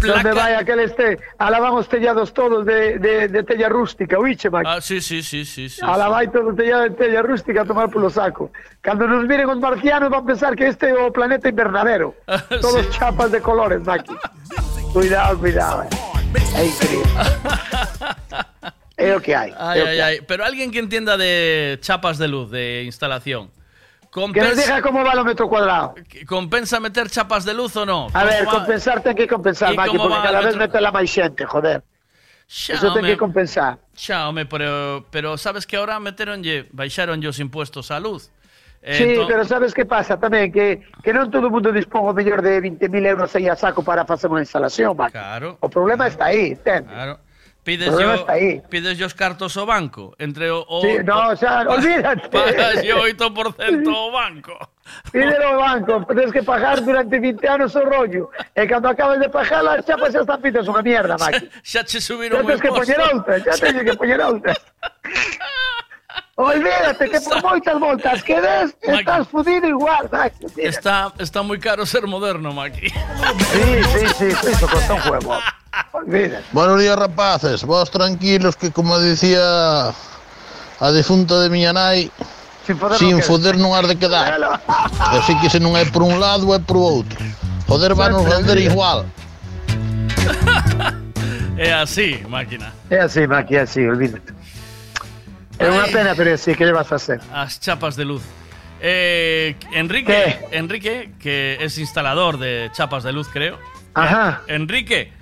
[0.00, 4.66] Donde vai aquel este, alaban os tellados todos de, de, de tella rústica, oíche, Maki?
[4.68, 5.80] Ah, sí, sí, sí, sí, sí.
[5.82, 8.50] Ala vai todo o tellado de tella rústica a tomar polo saco.
[8.82, 12.14] Cando nos miren os marcianos van pensar que este é o planeta invernadero.
[12.60, 14.14] Todos chapas de colores, Maki.
[14.92, 15.84] Cuidado, cuidado.
[15.84, 15.88] eh.
[16.56, 17.12] É increíble.
[18.96, 19.54] É o que hai.
[19.56, 20.00] Ay, ay, que hai.
[20.00, 20.20] ay.
[20.26, 23.50] Pero alguien que entienda de chapas de luz, de instalación.
[24.14, 25.94] Que nos Compensa, diga como va o metro cuadrado.
[26.28, 28.06] ¿Compensa meter chapas de luz o no?
[28.14, 28.58] A ver, ¿Cómo va?
[28.62, 30.78] compensar ten que compensar, ¿Y Maki, cómo porque cada el vez metro?
[30.78, 31.82] metela máis xente, joder.
[32.46, 33.82] Xa, Eso ten que compensar.
[33.98, 38.30] Xa, home, pero, pero sabes que ahora meteronlle, baixaron os impuestos á luz.
[38.86, 40.52] Eh, Sí, entón- pero sabes que pasa tamén?
[40.52, 43.82] Que, que non todo o mundo dispón o mellor de 20.000 euros aí a saco
[43.82, 45.16] para facer unha instalación, Maki.
[45.16, 45.56] Claro.
[45.58, 46.86] O problema está aí, entende?
[46.86, 47.18] Claro.
[47.64, 48.26] Pides yo,
[48.68, 50.12] pides yo os cartos ao banco?
[50.20, 50.60] Entre o...
[50.68, 52.28] o sí, no, o olvídate.
[52.28, 54.52] Pagas yo 8% ao banco.
[55.12, 58.28] Pídelo ao banco, tens que pagar durante 20 anos o rollo.
[58.52, 61.48] E cando acabas de pagar, as chapas xa están fitas unha mierda, Maki.
[61.64, 62.44] Xa, xa che subiron xa o.
[62.44, 64.52] Xa tens que poñer outra, xa tens que poñer outra.
[66.36, 70.46] Olvídate que por moitas voltas que des, estás fudido igual, Maqui.
[70.58, 72.90] Está, está moi caro ser moderno, Maki.
[72.90, 75.38] Sí, sí, sí, iso costa un huevo.
[75.94, 76.42] Olvídate.
[76.50, 77.62] Buenos días, rapaces.
[77.62, 79.94] Vos tranquilos que, como dicía
[80.82, 82.10] a difunta de miña nai,
[82.66, 84.34] sin foder, sin foder non has de quedar.
[85.14, 87.22] Así que se non é por un lado, é por outro.
[87.70, 89.06] Joder, vanos render igual.
[91.56, 92.74] É así, máquina.
[92.90, 94.34] É así, máquina, é así, olvídate.
[95.58, 97.20] É unha pena, pero é así, que lle vas a hacer?
[97.32, 98.22] As chapas de luz.
[98.80, 103.56] Eh, Enrique, Enrique, que es instalador de chapas de luz, creo.
[103.94, 104.42] Ajá.
[104.48, 105.12] Enrique,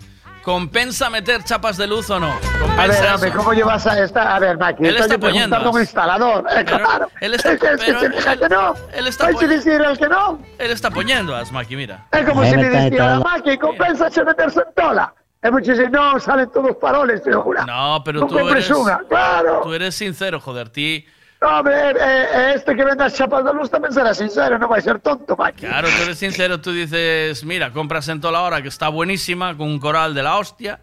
[0.43, 2.33] ¿compensa meter chapas de luz o no?
[2.33, 3.39] A ver, ¿Compensa hombre, eso?
[3.39, 4.35] ¿cómo llevas a esta?
[4.35, 5.55] A ver, Maki, Él está poniendo.
[5.57, 6.45] a un instalador.
[6.51, 7.09] Eh, Pero claro.
[7.21, 8.01] él está- es es que pero
[8.41, 8.75] que no.
[8.95, 10.43] Él está Hay que no.
[10.59, 12.07] Él está poniendo as Maki, mira.
[12.11, 13.21] Es como si me le dijera a.
[13.21, 15.15] Maki, compensa se meterse en tola.
[15.43, 17.67] Es mucho decir, no, salen todos paroles, te lo juro.
[17.67, 18.71] No, pero No tú eres,
[19.09, 19.61] claro.
[19.65, 21.05] tú eres sincero, joder, ti.
[21.41, 24.77] No, hombre, eh, eh, este que venda chapas de luz también será sincero, no va
[24.77, 25.67] a ser tonto, Maki.
[25.67, 29.57] Claro, tú eres sincero, tú dices, mira, compras en toda la hora que está buenísima,
[29.57, 30.79] con un coral de la hostia.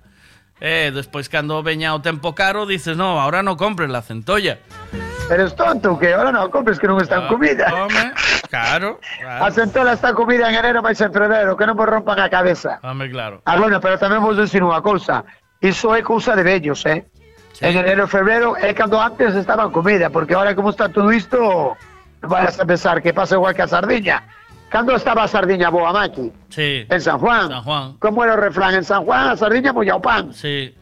[0.59, 4.59] Eh, después cuando veña o tempo caro, dices, no, ahora no compres la centolla.
[5.29, 7.71] Eres tonto, que ahora no compres que no está en comida.
[7.71, 8.13] Home,
[8.49, 9.45] claro, claro.
[9.45, 12.81] A centola está comida en enero, máis en febrero, que non me rompan a cabeza.
[12.81, 13.45] Home, claro.
[13.45, 15.21] Ah, bueno, pero tamén vos decir unha cousa.
[15.61, 17.05] Iso é cousa de vellos, eh?
[17.61, 21.77] En enero febrero é cando antes estaban comida, porque ahora como está todo isto,
[22.25, 24.25] non vas a pensar que pasa igual que a sardiña.
[24.69, 26.33] Cando estaba a sardiña boa maqui?
[26.49, 26.85] Sí.
[26.89, 27.49] En San Juan.
[27.49, 27.85] San Juan.
[28.01, 28.73] Como era o refrán?
[28.75, 30.33] En San Juan a sardiña molla o pan.
[30.33, 30.73] Sí,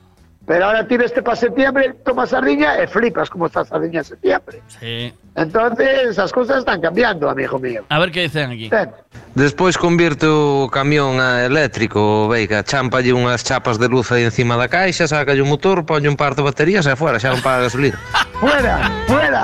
[0.47, 4.61] Pero ahora tires este para septiembre, tomas sardiña e flipas como está sardiña en septiembre.
[4.79, 5.13] sí.
[5.35, 7.83] Entonces, as cousas están cambiando, amigo mío.
[7.89, 8.69] A ver qué dicen aquí.
[8.69, 8.89] Ten.
[9.35, 14.65] Despois convierte o camión a eléctrico, veiga, champalle unhas chapas de luz aí encima da
[14.65, 17.99] caixa, saca o motor, ponlle un par de baterías e fora, xa non paga gasolina.
[18.41, 19.43] Fuera, fuera.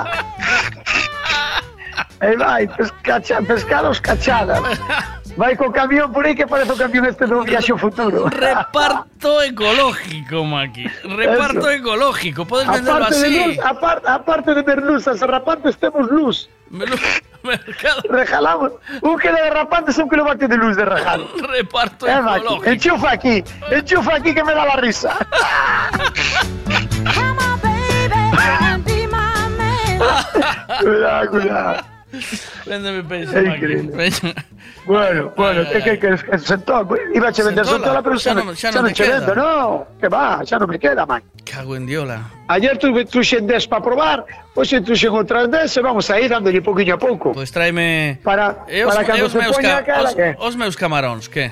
[2.18, 4.64] Aí vai, pescacha, pescados cachadas.
[5.36, 8.30] Vai co camión por aí que parece o camión este do viaxe ao futuro.
[8.30, 10.86] Reparto ecológico, Maki.
[11.02, 11.70] Reparto Eso.
[11.70, 12.46] ecológico.
[12.46, 13.44] Puedes venderlo Aparte de así.
[13.48, 16.48] luz, aparte, aparte de ver luz, as derrapantes temos luz.
[16.70, 18.02] Mercado.
[18.10, 18.72] Rejalamos.
[19.02, 21.26] Un kilo de derrapantes, un kilómetro de luz de rajado.
[21.50, 22.70] Reparto Eh, Maki, ecológico.
[22.70, 25.18] enchufa aquí, enchufa aquí que me da la risa.
[30.80, 31.93] cuidado, cuidado.
[32.66, 33.32] Véndeme peso.
[34.86, 38.68] Bueno, bueno, que que que que sentó, iba a vender sentola, pero non- non, xa
[38.68, 41.24] xa non non te vendo, no, que va, xa non me queda, man.
[41.44, 42.20] Cago en diola.
[42.52, 44.18] Ayer tuve truxen 10 para probar,
[44.52, 47.32] hoxe truxen outras 10 e vamos a ir dándolle pouquinho a pouco.
[47.32, 48.20] Pois tráeme...
[48.20, 49.80] Para, E os, para e cando os se meus, poña ca...
[49.80, 50.28] a cara, os, que?
[50.36, 51.48] os meus camaróns, que?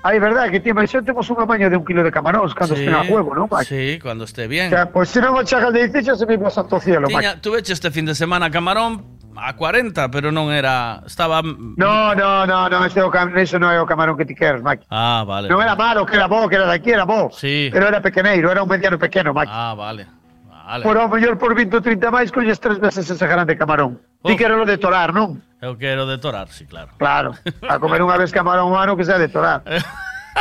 [0.00, 2.72] Ai, verdad, que ti, mas xa temos un amaño de un kilo de camaróns cando
[2.72, 3.68] Sí, estén a juego, non, Maki?
[3.68, 4.72] Sí, cuando esté bien.
[4.72, 7.04] O sea, pues si non o chagas de 18 se vivo a Santo Cielo.
[7.10, 11.00] Tiña, tuve este fin de semana camarón a 40, pero non era...
[11.06, 11.40] Estaba...
[11.42, 14.84] No, no, no, no, ese, o ese non é o camarón que ti queres, Maki.
[14.90, 15.46] Ah, vale.
[15.46, 17.30] Non era malo, que era bo, que era daqui, era bo.
[17.30, 17.70] Sí.
[17.70, 19.50] Pero era pequeneiro, era un mediano pequeno, Maki.
[19.50, 20.10] Ah, vale.
[20.50, 20.82] Vale.
[20.84, 23.96] Por ao mellor por 20 ou 30 máis colles tres veces ese grande camarón.
[24.26, 24.36] Ti Oh.
[24.36, 25.40] quero lo de torar, non?
[25.64, 26.92] Eu quero detorar, sí, claro.
[27.00, 27.32] Claro.
[27.64, 29.64] A comer unha vez camarón humano que sea de torar.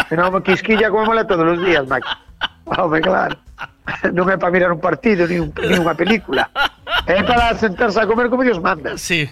[0.09, 2.09] Se non, quisquilla comémola todos os días, Maki.
[2.76, 3.40] Home, claro.
[4.17, 6.48] Non é para mirar un partido ni, un, ni unha película.
[7.07, 8.99] É para sentarse a comer como Dios manda.
[8.99, 9.24] Sí.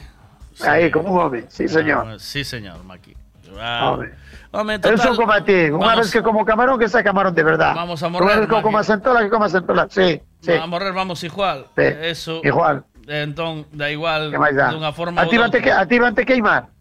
[0.63, 1.43] Aí, como un home.
[1.51, 2.19] Sí, señor.
[2.23, 3.11] Sí, señor, Maki.
[3.59, 4.11] Ah, Home.
[4.55, 5.67] Eu como a ti.
[5.67, 7.75] Unha vamos- vez que como camarón, que sea camarón de verdad.
[7.75, 9.51] Vamos a Unha morrer, vez que como sentola, que coma.
[9.91, 10.53] Sí, sí.
[10.55, 11.67] A morrer vamos igual.
[11.75, 12.39] Sí, Eso.
[12.43, 12.87] igual.
[13.05, 16.71] Entón, da igual dunha forma A ti ou vante que, queimar.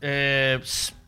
[0.00, 0.62] Eh,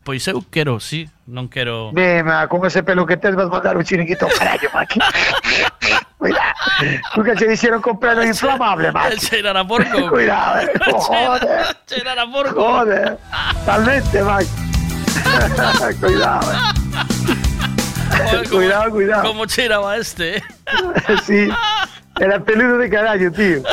[0.05, 1.89] pois eu quero, sí, non quero...
[1.91, 4.99] Mema, con ese pelo que tes vas mandar un chiringuito carallo, Maki.
[6.21, 6.53] Cuidado.
[7.17, 9.17] Nunca se dixeron con pelo inflamable, Maki.
[9.17, 10.09] Cheirar a porco.
[10.09, 10.69] Cuidado, eh.
[10.93, 11.77] Joder.
[11.89, 12.61] Cheirar a porco.
[12.61, 13.17] Joder.
[13.65, 14.47] Talmente, Maki.
[15.99, 16.65] Cuidado, eh.
[18.47, 19.23] cuidado, cuidado.
[19.23, 20.43] ¿Cómo chiraba este?
[21.25, 21.49] sí,
[22.19, 23.63] era peludo de carallo, tío.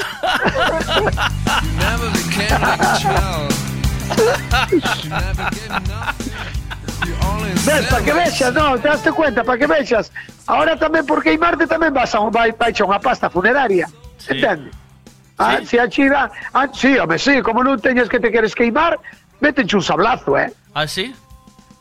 [7.66, 10.10] Ves, para que vexas, no, te das cuenta, para que vexas.
[10.46, 13.86] Ahora tamén por queimarte tamén vas a un vai, vai a unha pasta funeraria.
[14.26, 14.70] Entende?
[15.38, 18.98] Ah, si a chiva, ah, sí, home, sí, como non teñes que te queres queimar,
[19.42, 20.50] métenche un sablazo, eh.
[20.74, 21.14] ¿Ah, sí?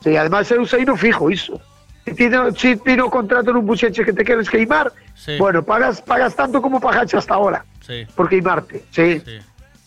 [0.01, 1.61] Sí, además eu sei no fijo iso.
[2.06, 5.38] Si ti no, si ti no contrato nun buxeche que te queres queimar, Sí.
[5.38, 8.06] bueno, pagas pagas tanto como pagaste hasta ahora Sí.
[8.18, 9.22] por queimarte, sí.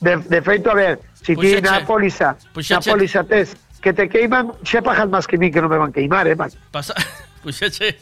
[0.00, 2.74] De, de feito, a ver, se pois ti na póliza, puxache.
[2.74, 5.92] na póliza tes que te queiman, xe pajas máis que min que non me van
[5.92, 6.50] queimar, eh, man.
[6.72, 6.94] Pasa,
[7.44, 7.96] pois puxeche,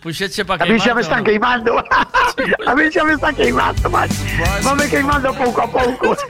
[0.00, 0.68] puxeche pa queimar.
[0.68, 1.72] A mí xa me están queimando.
[2.70, 4.08] a mí xa me están queimando, man.
[4.62, 6.16] Vame queimando pouco a pouco.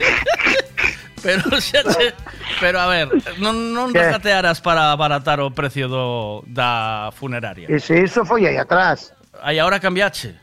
[1.21, 2.15] Pero xa che,
[2.59, 3.11] pero a ver,
[3.43, 7.67] non, non regatearas para abaratar o precio do, da funeraria.
[7.67, 9.11] E se iso foi aí atrás.
[9.43, 10.35] Aí agora cambiache.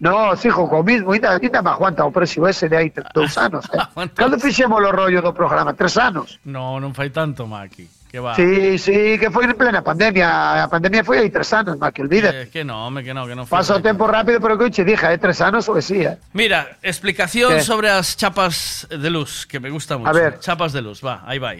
[0.00, 3.66] No, sigo co mismo, ainda, ainda me aguanta o precio ese de aí dous anos.
[3.72, 4.08] Eh.
[4.14, 5.74] Cando fixemos o rollo do programa?
[5.74, 6.38] Tres anos.
[6.44, 7.98] No, non fai tanto, Maki.
[8.08, 8.34] Que va.
[8.38, 10.64] Sí, sí, que foi en plena pandemia.
[10.64, 12.30] A pandemia foi aí tres anos, má que olvide.
[12.30, 13.82] Eh, que no, que no, que no o tanto.
[13.82, 16.16] tempo rápido, pero que che dija, eh, tres anos ou que sí, eh.
[16.32, 17.66] Mira, explicación ¿Qué?
[17.66, 20.08] sobre as chapas de luz, que me gusta mucho.
[20.08, 20.38] A ver.
[20.38, 21.52] Chapas de luz, va, ahí va.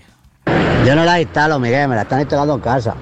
[0.87, 2.95] Yo no las instalo, Miguel, me las están instalando en casa.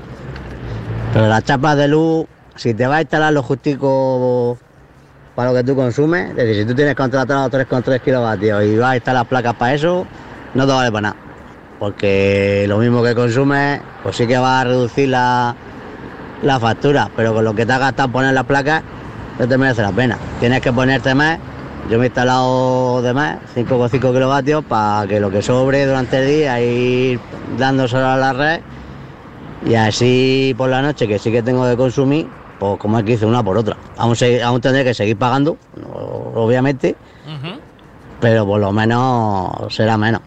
[1.13, 4.59] Pero las chapas de luz, si te vas a instalar lo justico
[5.37, 8.93] para lo que tú consumes, es decir, si tú tienes contratado 3,3 kilovatios y vas
[8.93, 10.07] a instalar placas para eso,
[10.55, 11.17] no te vale para nada.
[11.79, 15.55] Porque lo mismo que consumes, pues sí que va a reducir la,
[16.43, 18.83] la factura, pero con lo que te has gastado poner las placas,
[19.39, 20.17] no te merece la pena.
[20.41, 21.39] Tienes que ponerte más.
[21.91, 26.27] Yo me he instalado de más, 5,5 kilovatios, para que lo que sobre durante el
[26.27, 27.21] día ir
[27.59, 28.61] dándoselo a la red
[29.65, 32.27] y así por la noche, que sí que tengo de consumir,
[32.59, 33.77] pues como es que hice una por otra.
[33.97, 35.57] Aún, se- aún tendré que seguir pagando,
[36.35, 36.97] obviamente,
[38.21, 40.21] pero por lo menos será menos,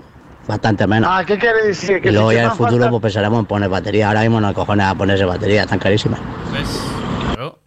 [0.48, 1.10] bastante menos.
[1.12, 2.02] Ah, ¿qué quiere decir?
[2.02, 4.08] Que y luego si ya te en el futuro falta- pues pensaremos en poner batería.
[4.08, 6.20] Ahora mismo no hay cojones a ponerse batería, tan carísimas.
[6.54, 6.82] ¿Ves?
[7.34, 7.60] Claro.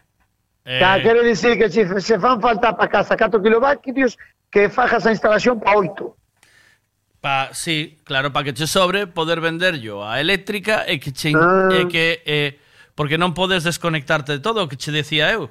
[0.64, 4.16] Eh, quiere decir que si se fan falta para casa 4 kilovatios,
[4.50, 6.16] que fajas a instalación para 8.
[7.20, 11.32] Pa, sí, claro, para que che sobre poder vender yo a eléctrica e que che,
[11.34, 11.68] Ah.
[11.70, 12.58] e que eh,
[12.94, 15.48] porque non podes desconectarte de todo o que che decía eu.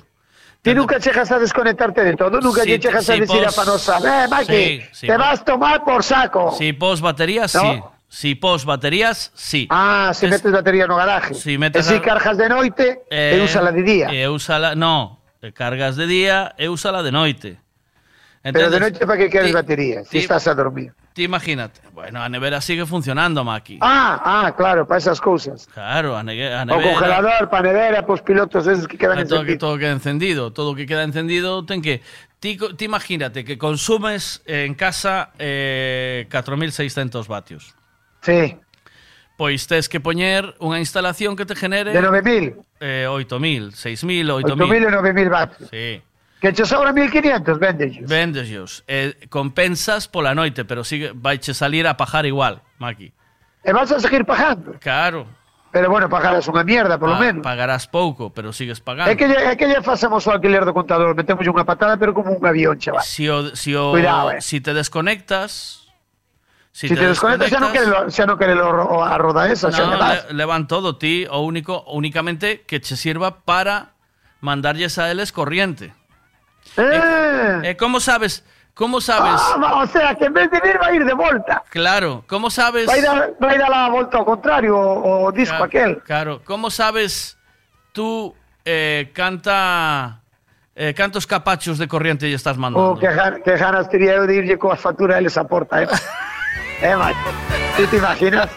[0.61, 3.49] Ti nunca chegas a desconectarte de todo, nunca si, lle chegas si a decir pos,
[3.49, 6.53] a panosa, eh, Maki, sí, sí, te vas tomar por saco.
[6.53, 7.61] Si pos baterías, ¿no?
[7.61, 7.81] sí.
[8.11, 9.67] Si pos baterías, sí.
[9.71, 11.33] Ah, se si metes batería no garaje.
[11.33, 14.11] Si metes e si cargas de noite, eh, e úsala de día.
[14.11, 15.23] E úsala, no,
[15.55, 17.57] cargas de día e úsala de noite.
[18.43, 20.91] Pero de noite para que queres ti, baterías, ti, si estás a dormir.
[21.13, 21.81] Ti imagínate.
[21.93, 23.79] Bueno, a nevera sigue funcionando, Maki.
[23.81, 25.67] Ah, ah, claro, para esas cousas.
[25.73, 26.93] Claro, a, nege- a O nevera.
[26.93, 29.59] congelador, panadera, pues pilotos esos que quedan Ah, todo, que, encendidos.
[29.59, 32.01] todo queda encendido, todo que queda encendido ten que
[32.39, 37.75] ti imagínate que consumes en casa eh, 4600 vatios.
[38.21, 38.57] Sí,
[39.37, 42.61] Pois tes que poñer unha instalación que te genere de 9000.
[42.79, 44.85] eh, 8000, 6000, 8000 8000.
[44.85, 45.65] e 9000 vatios.
[45.73, 45.97] Sí.
[46.41, 48.01] Que che sobra 1500, vendes.
[48.09, 48.83] Vendeslos.
[48.89, 53.13] Eh, compensas pola noite, pero sigue vaiche salir a pajar igual, Maki.
[53.63, 54.73] E vas a seguir pagando.
[54.81, 55.27] Claro.
[55.71, 57.45] Pero bueno, pagarás unha mierda, por lo Pa- menos.
[57.45, 59.07] Pagarás pouco, pero sigues pagando.
[59.07, 62.33] É que, é que lle facemos o alquiler do contador, metemos unha patada, pero como
[62.33, 63.05] un avión, chaval.
[63.05, 64.41] Si o, si o, Cuidado, eh.
[64.41, 65.77] si te desconectas,
[66.73, 69.99] Si, te, desconectas, xa non quere, xa non quere o- a roda esa, xa No,
[69.99, 70.25] vas.
[70.31, 73.93] le, levan todo ti, o único, únicamente que che sirva para
[74.41, 75.93] mandarlles a eles corriente.
[76.77, 77.61] Eh.
[77.63, 78.43] Eh, ¿Cómo sabes?
[78.73, 79.41] ¿Cómo sabes?
[79.43, 81.61] Ah, o sea, que en vez de ir, va a ir de volta.
[81.69, 82.87] Claro, ¿cómo sabes?
[82.87, 85.51] Va a ir a, va a, ir a la volta ao contrario, o, o disco
[85.57, 86.01] Claro, aquel.
[86.03, 87.37] Claro, ¿cómo sabes
[87.91, 88.33] tú
[88.63, 90.21] eh, canta
[90.73, 92.91] eh, cantos capachos de corriente lle estás mandando?
[92.91, 93.09] O que,
[93.43, 95.87] que ganas tería eu de irlle coas facturas eles a porta, eh?
[96.81, 96.95] eh.
[97.75, 98.49] ¿Tú te imaginas?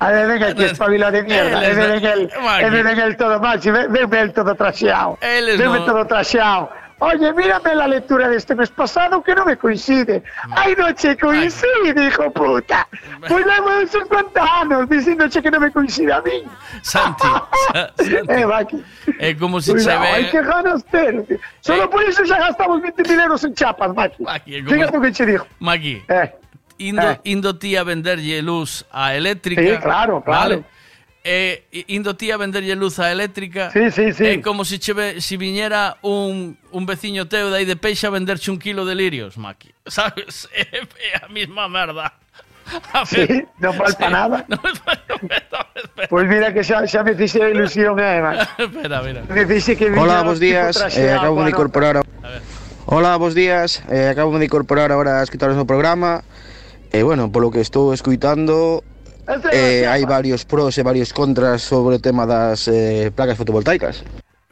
[0.00, 1.64] A ver, venga aquí, espabila de mierda.
[1.64, 5.18] Eles E ven no- el, el todo macho, ven, ven el todo traseado.
[5.22, 6.70] Venme no- todo traseado.
[7.02, 10.22] Oye, mírame la lectura de este mes pasado que no me coincide.
[10.50, 12.86] Ay, no che coincide, hijo puta.
[13.26, 16.42] Pues la de 50 anos diciéndoche que no me coincide a mí.
[16.82, 17.26] Santi,
[17.72, 18.32] Sa- Santi.
[18.32, 18.84] Eh, Maki.
[19.18, 20.08] É como se che Cuidado, ve...
[20.08, 20.84] hay que ganas.
[21.60, 24.22] Solo por eso ya gastamos 20 mil euros en chapas, Maki.
[24.24, 25.46] como- Fíjate lo que te digo.
[25.58, 26.34] Maki, Eh,
[26.78, 27.20] indo, eh.
[27.24, 29.62] indo ti a venderlle luz a eléctrica.
[29.62, 30.40] Sí, claro, claro.
[30.40, 30.64] Vale?
[31.30, 31.62] Eh,
[31.94, 33.70] indo ti a venderlle luz a eléctrica.
[33.70, 34.26] Sí, sí, sí.
[34.26, 38.06] É como se che ve, si viñera un, un veciño teu de aí de peixe
[38.06, 39.70] a venderche un kilo de lirios, Maki.
[39.86, 40.50] Sabes?
[40.50, 42.10] É, é a mesma merda.
[43.06, 44.42] Sí, non para nada.
[46.10, 48.34] Pois mira que xa, xa me fixe ilusión, eh, man.
[48.58, 49.22] espera, mira.
[49.30, 50.74] Me fixe que Hola, tipo días.
[50.98, 51.54] Eh, acabo de ¿no?
[51.54, 51.96] incorporar.
[51.98, 52.02] a-
[52.86, 53.82] Hola, bos días.
[53.86, 56.26] Eh, acabo de incorporar agora a escritoras no programa.
[56.90, 58.82] E bueno, polo que estou escuitando,
[59.52, 64.02] eh, hai varios pros e varios contras sobre o tema das eh, placas fotovoltaicas.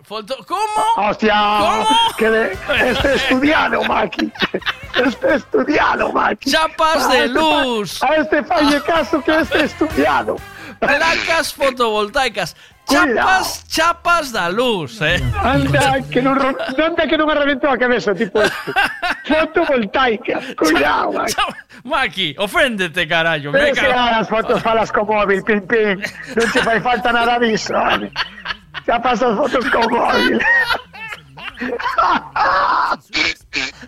[0.05, 1.09] Foto- ¿Cómo?
[1.09, 1.37] Hostia,
[2.17, 2.57] que de,
[2.89, 4.33] este estudiado, Maki.
[4.99, 6.51] Este estudiado, Maki.
[6.51, 8.03] Chapas de A este fa- luz.
[8.03, 10.37] A este falle caso que este estudiado.
[10.81, 12.57] placas fotovoltaicas.
[12.89, 15.21] Chapas, chapas da luz, eh.
[15.45, 18.73] Anda, que non, anda que non arrebentou a cabeza, tipo este.
[19.29, 21.13] Fotovoltaica, cuidado.
[21.13, 21.45] Maki.
[21.85, 23.53] Maki, oféndete, carallo.
[23.53, 26.01] Pero se as fotos falas co móvil, pim, pim.
[26.33, 28.09] Non te fai falta nada disso, vale.
[28.89, 30.41] Chapas pasas fotos co móvil.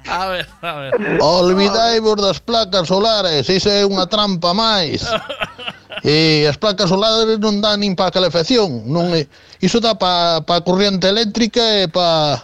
[0.08, 1.18] A ver, a ver.
[1.20, 5.06] Olvidaivos das placas solares, iso é unha trampa máis.
[6.04, 9.28] E as placas solares non dan nin para calefacción, non é,
[9.60, 12.40] iso dá para pa corriente eléctrica e para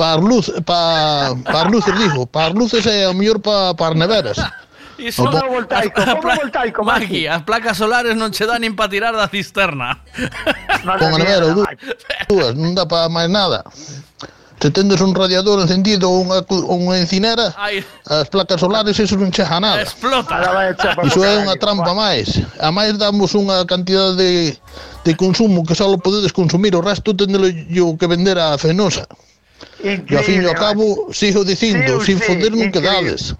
[0.00, 4.40] pa luz, pa, pa luces, digo, para luces é o mellor para pa neveras.
[5.00, 7.24] Iso o fotovoltaico, fotovoltaico, Maki.
[7.24, 9.96] As placas solares non che dan nin para tirar da cisterna.
[10.84, 11.64] Con nevero,
[12.28, 13.64] dúas, non dá para máis nada
[14.60, 17.80] te tendes un radiador encendido ou unha, unha encinera, Ai.
[18.04, 19.80] as placas solares eso non cheja nada.
[19.80, 20.36] Explota.
[21.00, 22.44] Iso é unha trampa máis.
[22.60, 24.52] A máis damos unha cantidad de,
[25.00, 29.08] de consumo que só podedes consumir, o resto tendelo yo que vender a Fenosa.
[29.80, 33.32] Increíble, e ao fin e ao cabo, sigo dicindo, sí, sin sí, foder non quedades.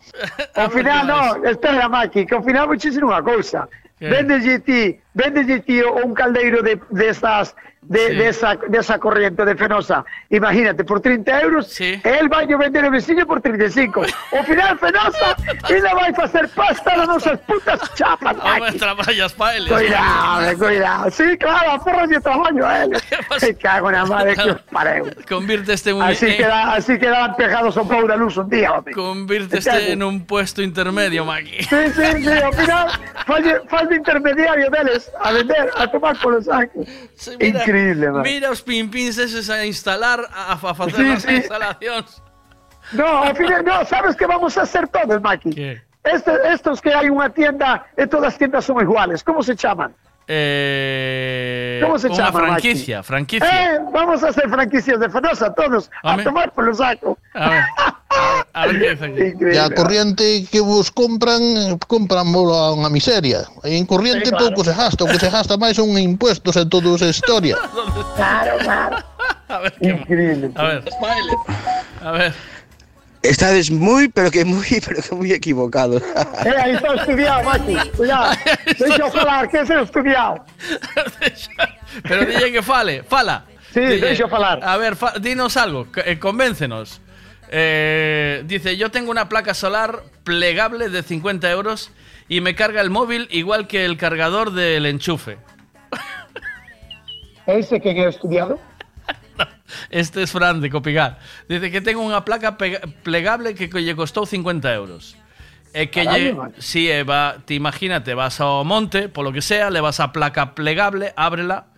[0.57, 3.68] Ao final, non, espera, Maki, que ao final vou dicir unha cousa.
[4.00, 8.15] Vendeslle ti, vendeslle ti un caldeiro de, destas estas de, Sí.
[8.17, 10.05] de, esa, de esa corriente de Fenosa.
[10.28, 14.02] Imagínate, por 30 euros, el vai a vender o veciño por 35.
[14.36, 15.34] Ao final, Fenosa,
[15.68, 18.78] ela vai facer pasta nas nosas putas chapas, Home, Maki.
[18.78, 19.73] traballas pa eles.
[19.73, 21.10] Cuidado, eh, cuidado.
[21.10, 22.17] Sí, claro, a porra de
[22.65, 22.91] a él.
[23.42, 25.09] Me cago na madre que os pareu.
[25.28, 28.92] Convírteste un Así, en- queda, así quedaban pegados ao pau da luz un día, home.
[28.92, 29.92] Convírteste Entiendo.
[29.92, 31.65] en un puesto intermedio, Maki.
[31.65, 32.89] Sí, sí, sí, ao final
[33.26, 36.86] falle, falle intermediario deles a vender, a tomar polos sacos.
[37.39, 38.23] mira, Increíble, man.
[38.26, 41.32] Mira os pimpins eses a instalar, a, a facer Sí, as sí.
[41.47, 42.23] instalacións.
[42.92, 45.55] No, ao final, no, sabes que vamos a hacer todos, Maki?
[46.02, 49.94] Este, estos que hai unha tienda, e todas as tiendas son iguales, como se chaman?
[50.33, 53.50] Eh, ¿Cómo se unha llama, franquicia, franquicia.
[53.50, 56.23] Eh, vamos a hacer franquicias de Fenosa todos, a Home.
[56.23, 57.18] tomar polo saco.
[57.34, 57.65] A ver,
[58.55, 59.26] a ver que dice aquí.
[59.50, 61.42] E a corriente que vos compran,
[61.91, 63.42] compran a unha miseria.
[63.67, 64.55] E en corriente Sí, claro.
[64.55, 67.59] pouco se gasta, o que se gasta máis son impuestos e todo esa historia.
[68.15, 68.97] Claro, claro.
[69.50, 70.47] A ver, Increíble.
[70.55, 70.81] A ver.
[72.07, 72.31] A ver.
[73.23, 76.00] Estades moi, pero que moi, pero que moi equivocados.
[76.47, 77.76] Eh, aí está estudiado, Maki.
[77.97, 78.32] Cuidado.
[78.78, 80.44] Deixa falar, que ese é estudiado.
[82.02, 83.44] Pero dille que fale, fala.
[83.74, 84.60] Sí, deixo falar.
[84.62, 87.00] A ver, fa- dinos algo, eh, convéncenos.
[87.50, 91.90] Eh, dice, yo tengo una placa solar plegable de 50 euros
[92.28, 95.36] y me carga el móvil igual que el cargador del enchufe.
[97.47, 98.58] Ese que é estudiado?
[99.90, 101.18] Este es Fran de Copigal.
[101.49, 105.16] Dice que tengo unha placa plegable que lle costou 50 euros.
[105.70, 109.70] E que Caralho, lle, si e va, te imagínate, vas ao monte, polo que sea,
[109.70, 111.70] le vas a placa plegable, ábrela,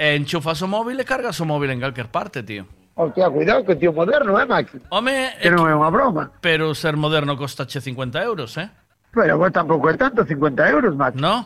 [0.00, 2.64] e enchufas o móvil e cargas o móvil en calquer parte, tío.
[2.96, 4.88] Hostia, cuidado, que tío moderno, eh, Maki?
[4.88, 6.32] Home, Que non é unha broma.
[6.40, 8.72] pero ser moderno costache 50 euros, eh?
[9.12, 11.20] Pero bueno, tampouco é tanto, 50 euros, Maki.
[11.20, 11.44] No?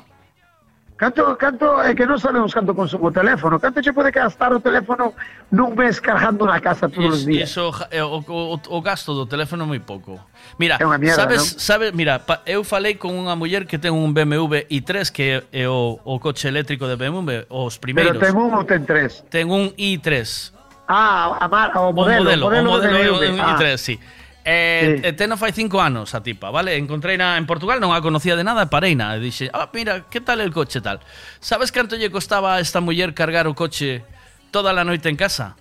[1.00, 3.56] Canto, canto, é que non sabemos canto consumo o teléfono.
[3.56, 5.16] Canto che pode gastar o teléfono
[5.48, 7.48] nun mes cargando na casa todos os días?
[7.56, 10.20] Ja- eh, o, o, o gasto do teléfono é moi pouco.
[10.60, 11.56] Mira, mierda, sabes, non?
[11.56, 15.96] sabes, mira, eu falei con unha muller que ten un BMW i3 que é o,
[16.04, 18.20] o coche eléctrico de BMW, os Pero primeiros.
[18.20, 19.24] ten un ou ten tres?
[19.32, 20.52] Ten un i3.
[20.84, 23.40] Ah, a mar, o O modelo, modelo, o modelo, modelo de é BMW.
[23.40, 23.56] un Ah.
[23.56, 23.96] i3, sí.
[24.44, 25.08] Eh, sí.
[25.08, 26.76] Eh, teno fai cinco anos a tipa, vale?
[26.76, 30.08] Encontrei na en Portugal, non a conocía de nada, parei na e dixe, ah, mira,
[30.08, 31.04] que tal el coche tal?
[31.44, 34.00] Sabes canto lle costaba a esta muller cargar o coche
[34.48, 35.60] toda a noite en casa?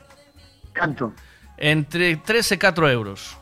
[0.72, 1.12] Canto?
[1.60, 3.36] Entre 3 e 4 euros.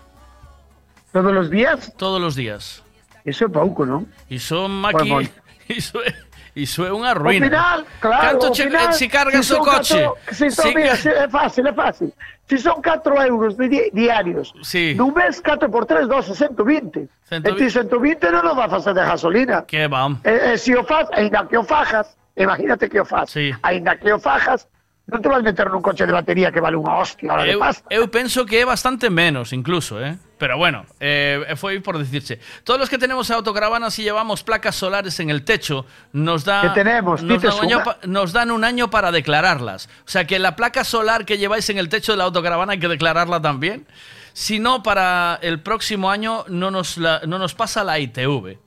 [1.13, 1.93] Todos os días?
[1.97, 2.81] Todos os días.
[3.21, 4.09] Iso é pouco, non?
[4.29, 5.05] Iso, maqui...
[5.05, 5.29] Bueno,
[5.69, 6.27] iso é...
[6.57, 7.45] Iso é unha ruína.
[7.45, 10.01] Ao final, claro, Canto che, final, se cargas o coche.
[10.01, 12.09] Cato, se, si, mira, si, é fácil, é fácil.
[12.47, 14.93] Si son 4 euros di diarios sí.
[14.95, 17.43] Dun mes 4 por 3, 12, 120 120.
[17.43, 20.71] E ti 120 non o vas a facer de gasolina Que van E, e se
[20.71, 23.51] si o faz, ainda que o fajas Imagínate que o faz sí.
[23.63, 24.71] Ainda que o fajas
[25.07, 27.63] Non te vas meter nun coche de batería que vale unha hostia hora eu, de
[27.63, 32.39] pasta Eu penso que é bastante menos incluso, eh Pero bueno, eh, fue por decirse.
[32.63, 36.69] Todos los que tenemos autocaravanas y llevamos placas solares en el techo, nos, da, ¿Qué
[36.69, 37.21] tenemos?
[37.47, 39.89] nos, año nos dan un año para declararlas.
[40.05, 42.79] O sea que la placa solar que lleváis en el techo de la autocaravana hay
[42.79, 43.87] que declararla también.
[44.33, 48.59] Si no, para el próximo año no nos, la- no nos pasa la ITV.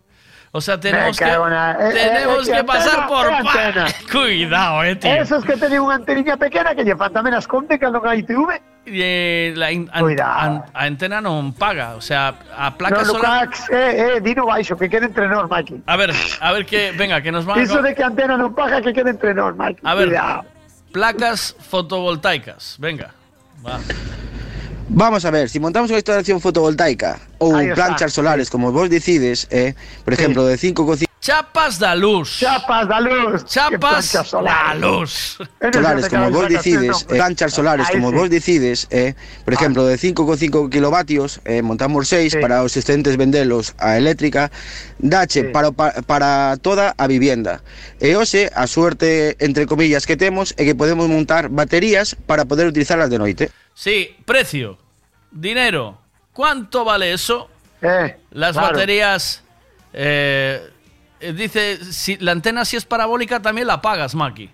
[0.53, 3.27] O sea, tenemos que, la- eh, tenemos eh, que eh, pasar antena, por...
[3.27, 3.87] eh, antena.
[4.11, 5.15] Cuidado, eh, tío.
[5.15, 8.59] Esos que tenían una antenilla pequeña que llevan también as conte que non hai ITV.
[8.91, 13.47] Eh, la in- an- an- a antena non paga, o sea, a placa no, solar...
[13.47, 15.47] Lucas, eh, eh, dino baixo, que quede entre nós.
[15.87, 17.63] A ver, a ver que, venga, que nos van.
[17.63, 19.55] Iso de que antena non paga, que quede entre nós.
[19.55, 20.43] A ver, Cuidado.
[20.91, 23.15] placas fotovoltaicas, venga.
[23.63, 23.79] Va.
[24.93, 27.75] Vamos a ver, si montamos una instalación fotovoltaica está.
[27.75, 32.39] planchas solares, como vos decides, eh, por ejemplo, de 5,5 Chapas da luz.
[32.39, 33.45] Chapas da luz.
[33.45, 34.81] Chapas da solares.
[34.81, 35.39] luz.
[35.73, 38.17] solares, como vos decides, eh, planchas solares, Ahí como sí.
[38.17, 39.13] vos decides, eh,
[39.45, 44.51] por ejemplo, de 5,5 kilovatios, eh, montamos 6 para os excedentes vendelos a eléctrica,
[44.99, 47.61] dache para, pa- para toda a vivienda.
[48.01, 52.67] E hoxe, a suerte, entre comillas, que temos é que podemos montar baterías para poder
[52.67, 53.51] utilizarlas de noite.
[53.77, 54.79] Sí, precio,
[55.31, 55.99] dinero.
[56.33, 57.51] ¿Cuánto vale eso?
[58.33, 58.73] Las claro.
[58.73, 59.45] baterías.
[59.93, 60.71] eh, eh,
[61.21, 64.51] dice, si la antena si es parabólica también la pagas, Maki.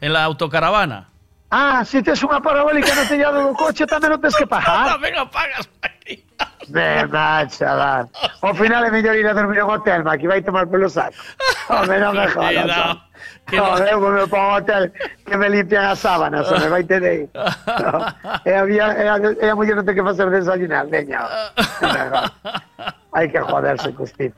[0.00, 1.08] En la autocaravana.
[1.50, 4.98] Ah, si tes unha parabólica no tellado do coche tamén non tes que pagar.
[4.98, 6.26] Tamén a pagas, Maki.
[6.68, 8.10] Verdad, chaval.
[8.42, 11.14] Ao final é mellor ir a dormir a un hotel, Maki, vai tomar polo saco.
[11.70, 12.98] Home, non me jodas.
[13.46, 14.92] Que no- Joder, como me pongo hotel
[15.24, 16.82] que me limpian as sábanas, home, vai.
[16.90, 18.02] No.
[18.44, 21.22] E a, e a, e a muller non ten que facer desayunar, veña.
[23.14, 24.34] Hai que joderse, Custín.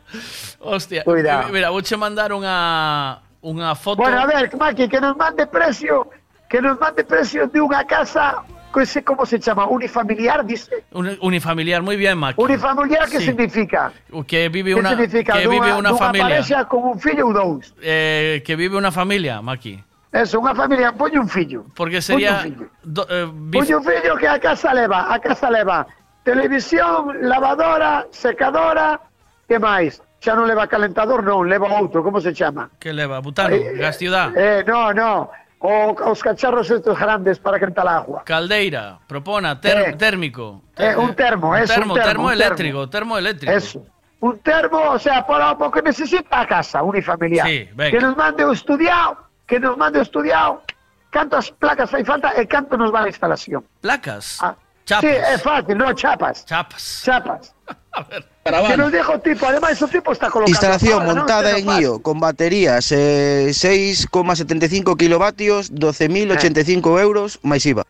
[0.61, 1.49] Hostia, Cuidado.
[1.49, 4.03] mira, vouche mandar unha unha foto.
[4.03, 6.11] Bueno, a ver, Maki, que nos mande precio,
[6.49, 9.03] que nos mande precio de unha casa, que se,
[9.41, 10.85] chama, unifamiliar, dice.
[10.93, 12.41] Un- unifamiliar, muy bien, Maki.
[12.41, 13.27] Unifamiliar, que Sí.
[13.27, 13.93] significa?
[14.27, 15.33] Que vive una significa?
[15.35, 16.29] que vive una dunha familia.
[16.29, 17.75] parexa con un fillo ou dous.
[17.83, 19.83] Eh, que vive una familia, Maki.
[20.13, 21.65] Eso, unha familia, poñe un fillo.
[21.77, 25.87] Porque sería un do- eh, Poñe un fillo que a casa leva, a casa leva
[26.25, 29.01] televisión, lavadora, secadora,
[29.49, 30.01] que máis?
[30.21, 32.69] Xa non leva calentador, non, leva outro, como se chama?
[32.79, 35.31] que leva butano, gas ciudad, Eh, no, no,
[35.61, 38.23] o, os cacharros estos grandes para calentar el agua.
[38.25, 39.93] caldeira, propona, ter- Eh.
[39.97, 40.63] térmico.
[40.77, 43.53] Eh, un termo, Un eso, termo, un termo, termo un eléctrico, termo eléctrico.
[43.53, 43.85] Eso.
[44.21, 47.47] Un termo, o sea, para lo que necesita a casa, unifamiliar.
[47.47, 47.91] Sí, venga.
[47.91, 50.63] Que nos mande o estudiado, que nos mande o estudiado.
[51.11, 53.65] Cantas placas hai falta e canto nos va a instalación.
[53.81, 54.39] Placas.
[54.85, 55.01] Chapas.
[55.01, 56.45] Sí, é fácil, no chapas.
[56.45, 57.03] Chapas.
[57.05, 57.55] Chapas.
[58.49, 61.17] Que nos dijo tipo, además tipo está colocando Instalación non?
[61.23, 61.81] montada Pero en.
[61.83, 67.85] IO con baterías eh, 6,75 kilovatios, 12.085 euros máis IVA.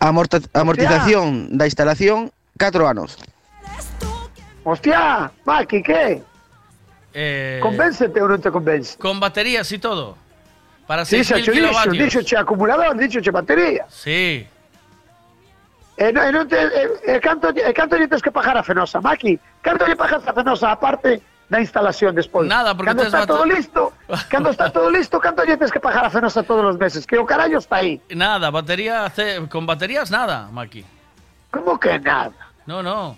[0.00, 3.20] Amorta amortización da instalación 4 anos.
[4.64, 6.22] Hostia, Maki, ¿qué?
[7.14, 8.96] Eh, Convéncete ou non te convence?
[9.00, 10.16] con baterías y todo.
[10.86, 11.98] Para Sí, 6.000 xa cho dixo, kilovatios.
[11.98, 13.84] dixo che acumulador, dixo che batería.
[13.88, 14.46] Sí.
[15.96, 18.62] E non, e non te, e, e canto, e canto lle tes que pagar a
[18.62, 19.40] Fenosa, Maki?
[19.64, 22.44] Canto lle pagas a Fenosa aparte da instalación despois?
[22.44, 23.92] Nada, porque cando está todo listo,
[24.28, 27.06] cando está todo listo, canto lle tes que pagar a Fenosa todos os meses?
[27.06, 27.96] Que o carallo está aí.
[28.12, 29.08] Nada, batería,
[29.48, 30.84] con baterías nada, Maki.
[31.50, 32.36] Como que nada?
[32.66, 33.16] No, no.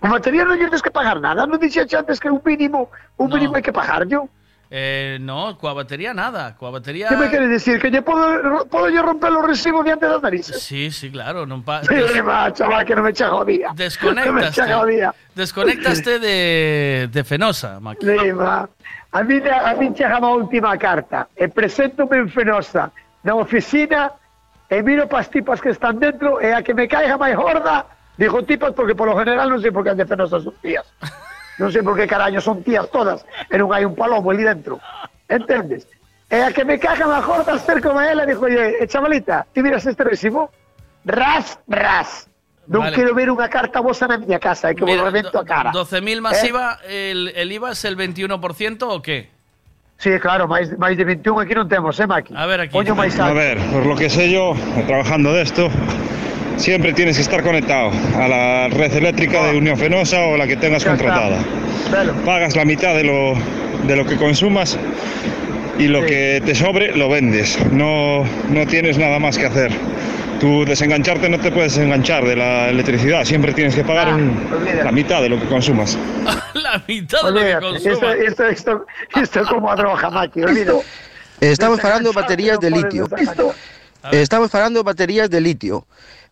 [0.00, 2.88] Con batería non lle tes que pagar nada, non dixeche antes que un mínimo,
[3.20, 4.32] un mínimo hai que pagar yo.
[4.70, 6.52] Eh, no, coa batería nada.
[6.56, 7.08] Coa batería.
[7.08, 7.80] Que me quere decir?
[7.80, 10.60] Que lle podo, podo lle romper os recibos diante das narices?
[10.60, 11.48] Sí, sí, claro.
[11.48, 11.80] Non pa...
[11.88, 13.72] Sí, va, chaval, que non me echa jodía.
[13.72, 14.60] Non me Desconectaste.
[14.68, 15.10] echa.
[15.32, 16.36] Desconectaste de,
[17.08, 18.04] de Fenosa, Maki.
[18.04, 18.68] Sí, ma.
[19.10, 22.92] A mí, a mí chegaba a última carta e preséntome en Fenosa
[23.24, 24.12] na oficina
[24.68, 27.88] e miro tipas que están dentro e a que me caiga máis gorda
[28.20, 30.84] digo tipas porque por lo general non sei por que as de Fenosa son tías
[31.58, 34.78] non sei por que caraño son tías todas e non hai un palomo ali dentro
[35.28, 35.84] entendes?
[36.30, 39.62] e a que me caiga máis gorda cerco a ela digo oye, eh, chavalita, ti
[39.62, 40.50] miras este recibo?
[41.04, 42.28] ras, ras
[42.68, 42.94] non Vale.
[43.00, 45.72] quero ver unha carta vosa na miña casa e que vos Mira, revento a cara
[45.72, 46.52] 12.000 más Eh?
[46.52, 49.32] IVA, el, el IVA es el 21% o qué?
[49.98, 52.30] Sí, claro, máis, máis de 21 aquí non temos, eh, Maki?
[52.36, 52.76] A ver aquí.
[52.76, 54.54] Poño máis A ver, por lo que sé yo,
[54.86, 55.66] trabajando de esto,
[56.58, 60.56] siempre tienes que estar conectado a la red eléctrica de Unión Fenosa o la que
[60.56, 61.38] tengas contratada.
[62.24, 63.34] Pagas la mitad de lo,
[63.86, 64.78] de lo que consumas
[65.78, 67.58] y lo que te sobre lo vendes.
[67.72, 69.70] No, no tienes nada más que hacer.
[70.40, 74.38] Tú desengancharte no te puedes enganchar de la electricidad, siempre tienes que Ah, pagar un-
[74.84, 75.98] la mitad de lo que consumas.
[76.54, 78.86] La mitad de lo que Olvídate, esto, esto, esto,
[79.20, 80.40] esto como a droga, Maki.
[81.40, 83.08] Estamos falando de baterías de litio.
[84.12, 85.86] Estamos falando de baterías de litio.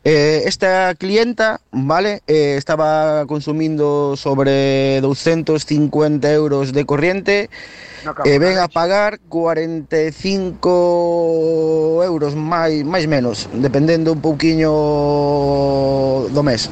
[0.09, 7.51] Eh, esta clienta, vale, eh, estaba consumindo sobre 250 euros de corriente
[8.05, 14.71] no e eh, ven a pagar 45 euros máis, máis menos, dependendo un pouquiño
[16.31, 16.71] do mes.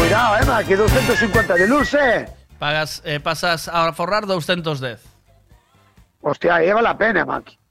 [0.00, 2.32] Cuidado, Emma, que 250 de luz, eh?
[2.56, 5.04] Pagas, eh, pasas a forrar 210.
[6.24, 7.65] Hostia, lleva la pena, Maki.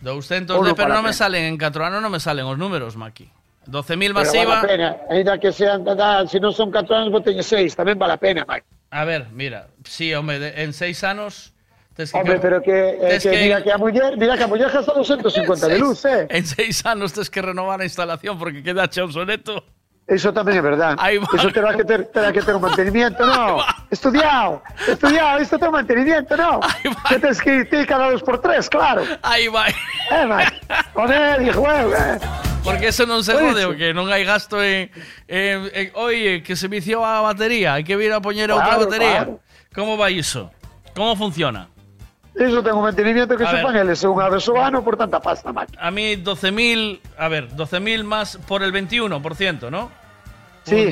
[0.00, 3.28] 210, Uno pero no me salen en Catrano, no me salen los números, Maki.
[3.66, 4.44] 12.000 Pero masiva.
[4.44, 4.96] vale a pena.
[5.10, 8.20] Ainda que sean, da, si non son 4 anos, vou teñer 6, tamén vale a
[8.20, 8.64] pena, Maki.
[8.88, 11.52] A ver, mira, sí, hombre, de- en seis años.
[11.92, 14.70] tes Hombre, pero que, eh, tes que, mira que a muller, mira que a muller
[14.70, 16.26] gasta 250 de seis- luz, eh.
[16.30, 19.64] En seis años tienes que renovar la instalación porque queda hecha obsoleto.
[20.08, 20.96] Eso tamén é verdad.
[20.96, 21.28] Ahí va.
[21.36, 23.60] Eso terá que ter, terá que ter un mantenimiento, no.
[23.92, 26.64] Estudiado, estudiado, isto ten mantenimiento, no.
[27.12, 27.20] Que
[27.52, 29.04] ir ti cada dos por tres, claro.
[29.20, 29.68] Ahí va.
[29.68, 30.56] Eh, Maki.
[30.96, 32.16] Joder, hijo, eh.
[32.64, 34.88] Porque eso non se jode, o que non hai gasto en,
[35.28, 38.88] en, en- Oye, que se viciou a batería, hai que vir a poñer outra Claro,
[38.88, 39.28] batería.
[39.28, 39.44] claro.
[39.76, 40.48] Como vai iso?
[40.96, 41.68] Como funciona?
[42.32, 45.20] Iso ten un mantenimiento que A se fan eles unha vez ao ano por tanta
[45.20, 45.76] pasta, Maki.
[45.76, 49.90] A mí 12.000, a ver, 12.000 más por el 21%, ¿no?
[50.68, 50.90] Sí, Un,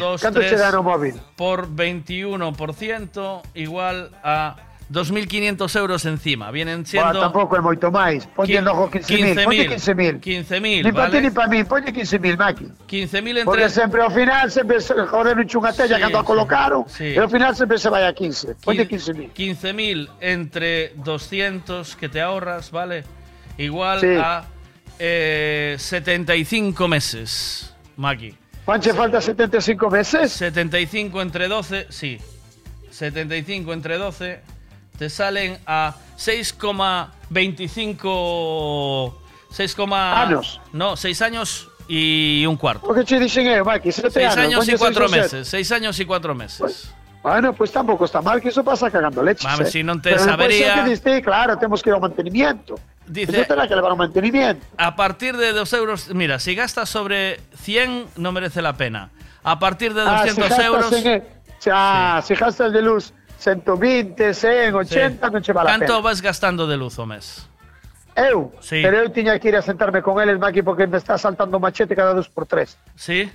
[0.72, 1.14] no móvil?
[1.36, 4.56] Por 21% igual a
[4.90, 6.50] 2.500 euros encima.
[6.52, 7.20] Vienen Bueno, siendo...
[7.20, 8.22] tampouco é moito máis.
[8.62, 10.20] Logo 15.000, ponlle 15.000.
[10.22, 12.64] 15.000, Ni para ti ni para mí, ponlle 15.000, Maki.
[12.86, 13.44] 15.000 entre...
[13.44, 17.12] Porque sempre ao final, sempre, se- joder, non unha tella Sí, cando a colocaron, Sí.
[17.14, 18.62] e ao final sempre se vai a 15.
[18.62, 19.34] Ponlle 15.000.
[19.34, 23.02] 15.000 entre 200 que te ahorras, ¿vale?
[23.58, 24.14] Igual Sí.
[24.22, 24.46] a
[25.02, 28.38] eh, 75 meses, Maki.
[28.66, 30.32] Juanche, falta 75 meses?
[30.32, 32.18] 75 entre 12, sí.
[32.90, 34.40] 75 entre 12
[34.98, 39.14] te salen a 6,25...
[39.52, 40.60] 6, Años.
[40.72, 42.84] No, 6 años y un cuarto.
[42.86, 44.38] Porque che dixen eu, Maki, 7 6 anos.
[44.38, 45.36] años y ponlle 4 seis ou sete.
[45.36, 45.48] meses.
[45.48, 46.90] 6 años y 4 meses.
[47.26, 49.42] Bueno, pues tampouco está mal, que iso pasa cagando leches.
[49.42, 49.66] Mame, eh.
[49.66, 52.78] si non tes Pero é que diste, claro, temos que ir ao mantenimiento.
[53.02, 54.62] Dice- Iso terá que levar ao mantenimiento.
[54.78, 59.10] A partir de 2 euros, mira, si gastas sobre 100 no merece la pena.
[59.42, 60.92] A partir de 200 ah, si euros...
[60.94, 61.22] en, e-
[61.74, 63.10] ah, si gastas de luz
[63.42, 66.06] 120, 100, 80, non che vale a ¿Cuánto pena.
[66.06, 67.42] vas gastando de luz o mes?
[68.14, 68.55] Eu?
[68.62, 68.86] Sí.
[68.86, 71.98] Pero eu tiña que ir a sentarme con eles, Maki, porque me está saltando machete
[71.98, 72.78] cada dos por tres.
[72.94, 73.26] ¿Sí?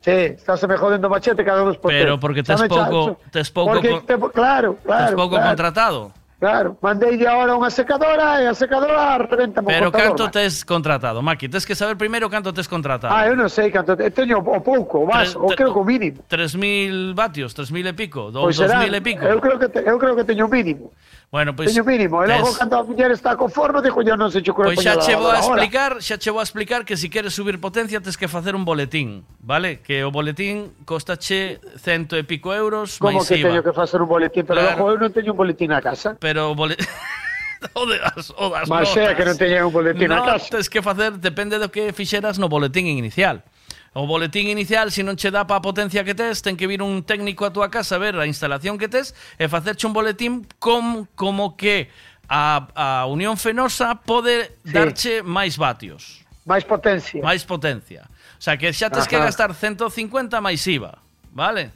[0.00, 1.90] Sí, estás me jodendo machete cada dos por.
[1.90, 3.30] Pero porque tes Dame pouco- chacho.
[3.32, 5.04] tes pouco Porque te- claro, claro.
[5.04, 6.12] ¿Estás poco claro, contratado?
[6.38, 10.38] Claro, mandei ahora unha secadora e a secadora reventa Pero canto Maki.
[10.38, 11.50] tes contratado, Maki?
[11.50, 13.10] Tens que saber primeiro canto tes contratado.
[13.10, 15.74] Ah, eu non sei canto, te- teño o pouco, o Tres- vaso, o te- creo
[15.74, 16.22] que o mínimo.
[16.30, 19.26] 3.000 vatios, 3.000 e pico, do, Pois será, 2.000 e pico.
[19.26, 20.94] eu creo que te, eu creo que teño o mínimo.
[21.30, 22.56] Bueno, pois Teño mínimo, e logo tes...
[22.56, 25.12] cando a muller está con forno, dixo, "Yo non se che ocurre Pois xa che
[25.12, 28.16] vou a explicar, xa che vou a explicar que se si queres subir potencia tes
[28.16, 29.84] que facer un boletín, vale?
[29.84, 33.52] Que o boletín costache cento e pico euros, Como que IVA.
[33.52, 34.80] teño que facer un boletín, pero claro.
[34.80, 36.16] logo eu non teño un boletín na casa.
[36.16, 36.88] Pero o boletín
[37.76, 39.12] o de as, o das Mas notas.
[39.12, 40.48] que non teña un boletín no, na casa.
[40.48, 43.44] Tens que facer, depende do que fixeras no boletín inicial.
[43.98, 46.86] O boletín inicial, se non che dá pa a potencia que tes, ten que vir
[46.86, 50.46] un técnico a túa casa a ver a instalación que tes e facerche un boletín
[50.62, 51.90] com, como que
[52.30, 54.70] a, a Unión Fenosa pode sí.
[54.70, 56.22] darche máis vatios.
[56.46, 57.18] Máis potencia.
[57.26, 58.06] Máis potencia.
[58.38, 59.10] O sea, que xa tes Ajá.
[59.10, 59.90] que gastar 150
[60.38, 61.02] máis IVA,
[61.34, 61.74] vale?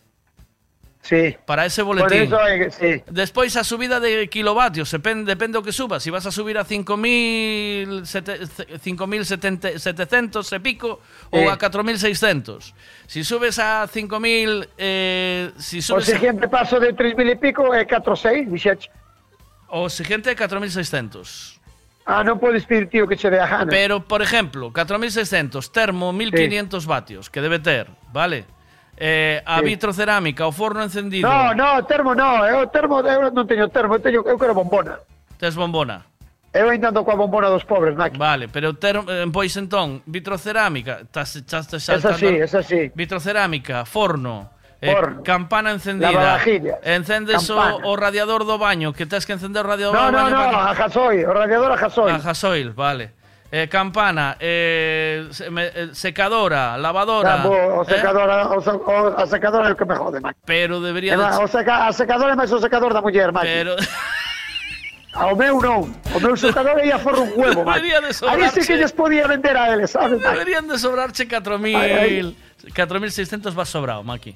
[1.03, 1.35] Sí.
[1.45, 2.31] Para ese Por boletín.
[2.31, 3.03] eso hai que, sí.
[3.11, 5.99] Despois a subida de kilovatios, depende, depende do que subas.
[5.99, 8.47] Si vas a subir a 5.000 sete-
[8.79, 11.01] 5.700 e pico
[11.35, 11.49] ou Sí.
[11.51, 12.71] a 4.600.
[13.11, 14.69] Si subes a 5.000...
[14.79, 18.89] Eh, si O subes a- siguiente paso de 3.000 e pico é 4.6, dixeche.
[19.75, 21.59] o siguiente é 4.600.
[22.05, 23.71] Ah, non podes pedir, tío, que che dé a gana.
[23.71, 28.45] Pero, por ejemplo, 4.600, termo 1.500 vatios, que debe ter, vale?
[28.97, 29.65] Eh, a sí.
[29.65, 31.29] vitrocerámica, o forno encendido.
[31.29, 34.55] No, no, termo no, eu termo eh, eu non teño termo, eu teño eu quero
[34.55, 35.01] bombona.
[35.41, 36.05] Tes bombona.
[36.53, 38.21] Eu ainda ando coa bombona dos pobres, Naki.
[38.21, 42.13] Vale, pero termo, eh, pois entón, vitrocerámica, estás estás saltando.
[42.13, 42.93] Esa sí, esa sí.
[42.95, 44.53] Vitrocerámica, forno.
[44.83, 45.21] Forno.
[45.21, 46.43] Eh, campana encendida.
[46.83, 47.77] Encendes campana.
[47.87, 50.37] o, o radiador do baño, que tens que encender o radiador no, do no, baño.
[50.37, 52.15] No, no, no, a gasoil, o radiador a gasoil.
[52.15, 53.22] A gasoil, vale.
[53.55, 57.37] Eh, campana, eh, se- me- eh, secadora, lavadora.
[57.45, 60.41] Bo, o eh, secador, o, o, a secadora é o que me jode, Maki.
[60.47, 61.23] pero debería de...
[61.37, 63.45] o seca, a secadora é máis o secador da muller, Maki.
[63.53, 63.77] Pero...
[65.13, 65.93] Ao meu non.
[66.17, 67.85] O meu secador ia for un huevo, Maki.
[67.85, 68.61] Debería de Aí sí sobrarche.
[68.65, 70.33] que lles podía vender a eles, sabes, Maki?
[70.33, 72.33] Deberían de sobrarche 4.000...
[72.73, 74.33] 4.600 vas sobrado, Maki.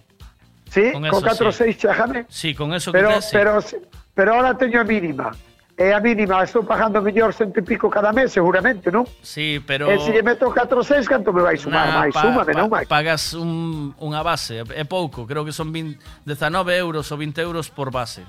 [0.68, 1.58] Sí, Con con, eso 4 sí.
[1.72, 2.26] 6 chájame.
[2.28, 3.32] Sí, con eso Pero, que tes, sí.
[3.32, 3.64] pero,
[4.12, 5.32] pero ahora teño a mínima.
[5.76, 9.04] é a mínima, estou pagando mellor cento e pico cada mes, seguramente, non?
[9.20, 9.92] Sí, pero...
[9.92, 12.14] E se lle meto 4 6, canto me vai sumar nah, máis?
[12.16, 12.86] Pa, Súmame, pa, non, máis?
[12.88, 17.68] Pagas un, unha base, é pouco, creo que son 20, 19 euros ou 20 euros
[17.68, 18.24] por base.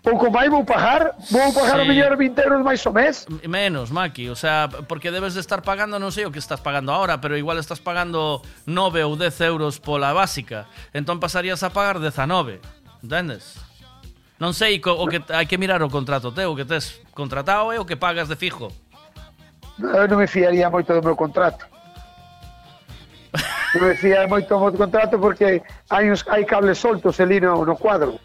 [0.00, 1.12] Pouco máis vou pagar?
[1.28, 1.84] Vou pagar sí.
[1.84, 3.28] o mellor 20 euros máis o mes?
[3.44, 6.96] Menos, Maki, o sea, porque debes de estar pagando, non sei o que estás pagando
[6.96, 10.64] ahora, pero igual estás pagando 9 ou 10 euros pola básica,
[10.96, 12.64] entón pasarías a pagar 19,
[13.04, 13.67] entendes?
[14.38, 17.74] Non sei, co, o que hai que mirar o contrato teu, o que tes contratado
[17.74, 18.70] é o que pagas de fijo.
[19.82, 21.66] Eu non me fiaría moito do meu contrato.
[23.74, 27.66] Non me fiaría moito do meu contrato porque hai, uns, hai cables soltos ali no,
[27.66, 28.22] no cuadro.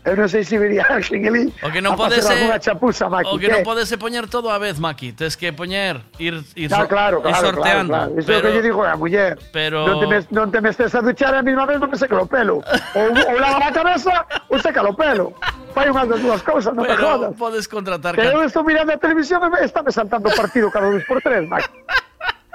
[0.00, 2.56] Eu non sei se vería alguén ali O que non a podes facer é alguna
[2.56, 3.28] chapuza, Maki.
[3.28, 3.68] O que non que?
[3.68, 7.28] podes é poñer todo a vez, Maki, tes que poñer ir ir, so- claro, ir
[7.28, 7.92] claro, sorteando.
[7.92, 8.16] claro, claro.
[8.16, 9.36] Iso é o que lle digo a muller.
[9.52, 12.00] pero- Non te, me, non te me estés a duchar a mesma vez non me
[12.00, 12.64] seca o pelo.
[12.96, 15.36] Ou, ou lava a cabeza ou seca o pelo.
[15.76, 17.36] Fai unhas das dúas cousas, non te Pero jodas.
[17.36, 20.32] podes contratar Que eu can- estou mirando a televisión e me está me saltando o
[20.32, 21.68] partido cada dos por tres, Maki.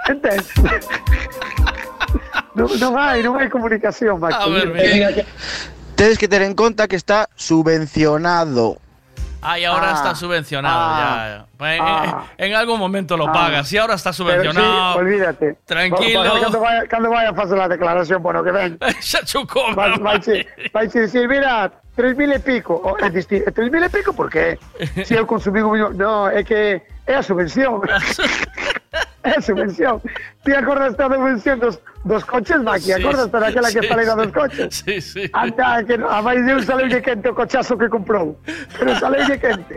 [0.09, 0.49] Entendes?
[2.57, 4.33] non, non hai, non hai comunicación, Maki.
[4.33, 5.21] A ver, mira.
[5.95, 8.77] Tienes que tener en cuenta que está subvencionado.
[9.41, 11.45] Ah, y ahora Ah, está subvencionado, ah, ya.
[11.55, 12.23] Pues en, ah.
[12.37, 13.31] en- en algún momento lo Ah.
[13.31, 14.95] pagas y ahora está Pero sí, subvencionado.
[14.97, 15.57] olvídate.
[15.65, 16.23] Tranquilo.
[16.41, 18.79] Cando vaya, cando vaya a facer a declaración, bueno, que ven.
[19.75, 22.73] Vai, vai, che, vai che dicir, mira, 3.000 e pico.
[22.83, 24.57] O, é dicir, 3.000 e pico por qué?
[25.05, 25.61] Si eu consumí.
[25.61, 27.81] No, é que a subvención.
[29.37, 30.01] a subvención.
[30.43, 32.81] Ti acordas da subvención dos, dos coches, Maki?
[32.85, 34.15] Sí, acordas da aquela que sí, falei sí.
[34.15, 34.83] dos coches?
[34.85, 35.29] Sí, sí.
[35.33, 38.37] Anda, que no, a máis de un saleulle quente o cochazo que comprou.
[38.77, 39.75] Pero saleulle quente.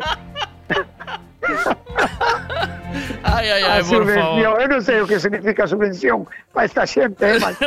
[3.22, 4.42] Ay, ay, a ay, por subvención.
[4.42, 4.60] favor.
[4.62, 7.64] Eu non sei o que significa subvención para esta xente, eh, Maki?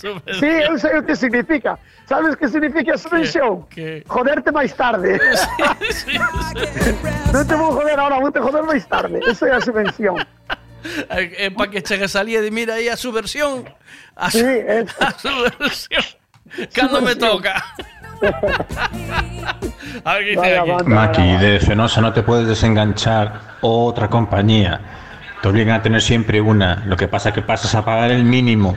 [0.40, 1.78] Sí, eu sei o que significa.
[2.06, 3.64] Sabes que significa subvención?
[3.70, 4.04] ¿Qué?
[4.06, 5.16] Joderte máis tarde.
[7.32, 9.20] non te vou joder ahora, vou te joder máis tarde.
[9.24, 10.20] Eso é a subvención.
[11.10, 13.64] Eh, para que chegues ali e di, mira aí a su versión.
[14.16, 15.28] A su, Sí, es- a su
[15.58, 16.04] versión.
[16.72, 17.62] Cando me toca.
[20.04, 20.70] a ver qué dice Vaya aquí.
[20.70, 20.84] banda.
[20.94, 24.80] Maki, de Fenosa no te puedes desenganchar otra compañía.
[25.42, 26.82] Te obligan a tener siempre una.
[26.86, 28.76] Lo que pasa que pasas a pagar el mínimo.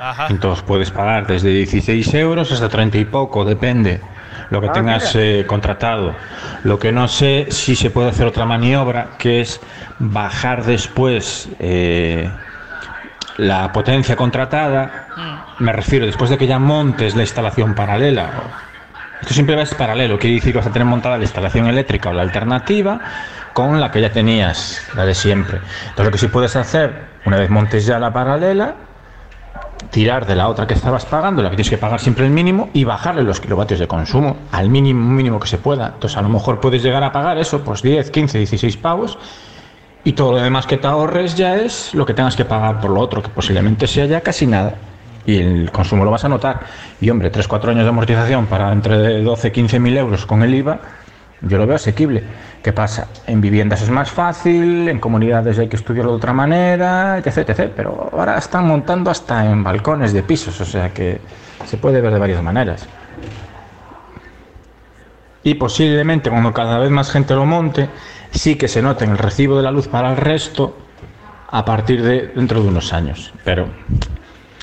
[0.00, 0.28] Ajá.
[0.30, 4.00] Entonces puedes pagar desde 16 euros hasta 30 y poco, depende
[4.50, 6.14] lo que Ah, tengas eh, contratado.
[6.64, 9.60] Lo que no sé si se puede hacer otra maniobra, que es
[9.98, 12.30] bajar después eh,
[13.36, 15.08] la potencia contratada.
[15.58, 18.30] Me refiero, después de que ya montes la instalación paralela.
[19.20, 22.10] Esto siempre va es paralelo, quiere decir que vas a tener montada la instalación eléctrica
[22.10, 23.00] o la alternativa
[23.52, 25.58] con la que ya tenías, la de siempre.
[25.80, 28.76] Entonces lo que sí puedes hacer, una vez montes ya la paralela,
[29.90, 32.68] tirar de la otra que estabas pagando, la que tienes que pagar siempre el mínimo,
[32.72, 35.92] y bajarle los kilovatios de consumo al mínimo mínimo que se pueda.
[35.94, 39.18] Entonces a lo mejor puedes llegar a pagar eso, pues 10, 15, 16 pavos,
[40.04, 42.90] y todo lo demás que te ahorres ya es lo que tengas que pagar por
[42.90, 44.74] lo otro, que posiblemente sea ya casi nada.
[45.26, 46.60] Y el consumo lo vas a notar.
[47.00, 50.80] Y hombre, 3-4 años de amortización para entre 12 15 mil euros con el IVA,
[51.42, 52.22] yo lo veo asequible.
[52.62, 53.08] ¿Qué pasa?
[53.26, 57.72] En viviendas es más fácil, en comunidades hay que estudiarlo de otra manera, etc, etc.
[57.74, 61.20] Pero ahora están montando hasta en balcones de pisos, o sea que
[61.66, 62.86] se puede ver de varias maneras.
[65.44, 67.88] Y posiblemente cuando cada vez más gente lo monte,
[68.32, 70.76] sí que se note en el recibo de la luz para el resto
[71.50, 73.32] a partir de dentro de unos años.
[73.44, 73.68] Pero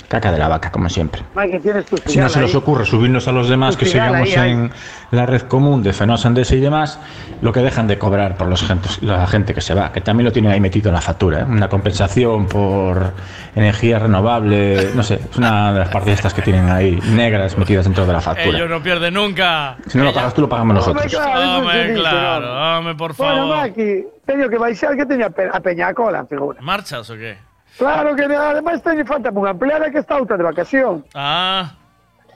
[0.08, 1.22] caca de la vaca, como siempre.
[1.36, 2.46] Mike, tienes tu Si no se ahí.
[2.46, 4.52] nos ocurre subirnos a los demás que sigamos ahí, ahí.
[4.52, 4.72] en
[5.12, 7.00] la red común de Fenosa Endesa y demás,
[7.42, 10.26] lo que dejan de cobrar por los gentes- la gente que se va, que también
[10.26, 11.44] lo tienen ahí metido en la factura, ¿eh?
[11.44, 13.12] una compensación por
[13.56, 17.86] energía renovable, no sé, es una de las partidas estas que tienen ahí negras metidas
[17.86, 18.58] dentro de la factura.
[18.58, 19.78] Ellos no pierden nunca.
[19.88, 21.06] Si no lo pagas tú, lo pagamos nosotros.
[21.06, 23.58] claro, Hombre, claro, hombre, por Bueno, favor.
[23.58, 26.60] Maki, teño que baixar que teña pe- a Peñacola, figura.
[26.62, 27.38] ¿Marchas o qué?
[27.78, 31.04] Claro que además teño falta unha empleada que está outra de vacación.
[31.14, 31.76] Ah,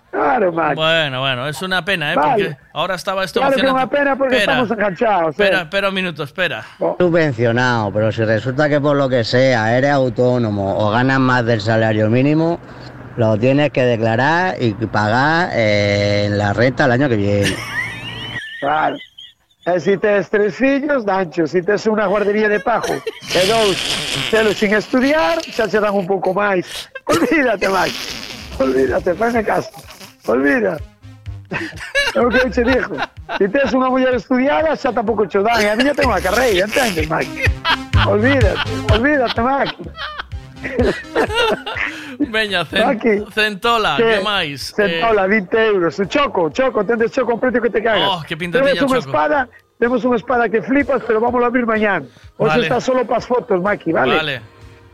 [0.09, 0.73] Claro, Maki.
[0.73, 2.15] bueno, bueno, es una pena, ¿eh?
[2.15, 2.45] Vale.
[2.49, 3.85] Porque ahora estaba esto Claro que emocionante.
[3.85, 5.27] unha pena porque Espera, estamos enganchados.
[5.27, 5.29] eh.
[5.37, 6.65] Espera, espera un minuto, espera.
[6.97, 11.61] Subvencionado, pero si resulta que por lo que sea eres autónomo o ganas más del
[11.61, 12.57] salario mínimo,
[13.21, 17.53] lo tienes que declarar y pagar eh, en la renta el año que viene.
[18.59, 18.97] Claro.
[19.69, 23.77] E se tes tres fillos, dancho, se tes unha guardería de pajo e dous
[24.33, 26.89] telos sin estudiar, xa se dan un pouco máis.
[27.05, 28.01] Olvídate, Mike.
[28.57, 29.69] Olvídate, fai caso.
[30.25, 30.81] Olvida.
[32.15, 32.97] É o que eu che dixo.
[33.37, 35.61] Se tes unha muller estudiada, xa tampouco che o dan.
[35.61, 37.45] E a miña ten unha carreira, entendes, Mike?
[38.09, 39.77] Olvídate, olvídate, Mike.
[42.19, 44.75] Veña, cen- centola, Que- que máis?
[44.75, 45.95] Centola, 20 euros.
[46.07, 48.09] Choco, choco, tendes choco un precio que te cagas.
[48.11, 49.47] Oh, que pinta o unha espada
[49.79, 52.03] Tenemos una espada que flipas, pero vamos a abrir mañana.
[52.35, 52.63] Hoxe Vale.
[52.67, 54.11] está solo para as fotos, Maki, vale?
[54.19, 54.35] Vale.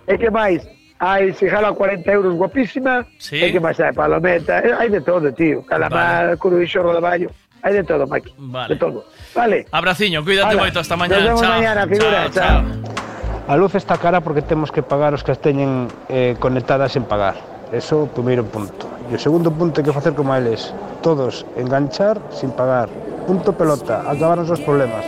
[0.05, 0.61] E que máis?
[1.01, 3.01] Hai cigala a 40 euros guapísima.
[3.17, 3.41] Sí.
[3.41, 3.89] E que máis hai?
[3.97, 4.61] Palometa.
[4.61, 5.65] eh, Hai de todo, tío.
[5.65, 7.33] Calamar, curuixo, rodaballo.
[7.65, 8.29] Hai de todo, Maki.
[8.37, 8.69] Vale.
[8.69, 9.09] De todo.
[9.33, 9.65] Vale.
[9.73, 11.25] Abraciño, cuídate moito hasta nos mañana.
[11.33, 11.49] vemos chao.
[11.57, 13.05] mañana, figura, chao.
[13.48, 17.06] A luz está cara porque temos que pagar os que as teñen eh, conectadas en
[17.06, 17.38] pagar.
[17.69, 18.90] Eso o primeiro punto.
[19.06, 20.74] E o segundo punto que facer como eles.
[21.06, 22.90] Todos enganchar sin pagar.
[23.30, 24.01] Punto pelota.
[24.09, 25.06] Acabaron os problemas.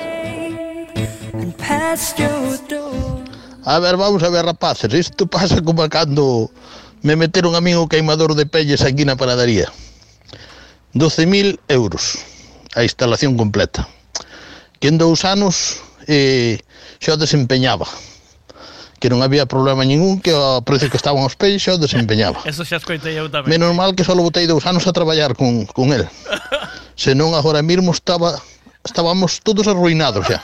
[3.65, 4.93] A ver, vamos a ver, rapaces.
[4.93, 6.53] Isto pasa como cando
[7.01, 9.73] me meteron a mí o queimador de pelles aquí na panadería.
[10.93, 12.21] 12.000 euros
[12.77, 13.89] a instalación completa.
[14.77, 16.61] Que en dous anos eh,
[17.01, 17.89] xa desempeñaba
[18.97, 22.41] que non había problema ningún, que o precio que estaban os peixes o desempeñaba.
[22.49, 23.53] Eso xa escoitei eu tamén.
[23.53, 26.09] Menos mal que só botei dous anos a traballar con, con el.
[26.97, 28.41] Senón agora mesmo estaba,
[28.81, 30.41] estábamos todos arruinados xa.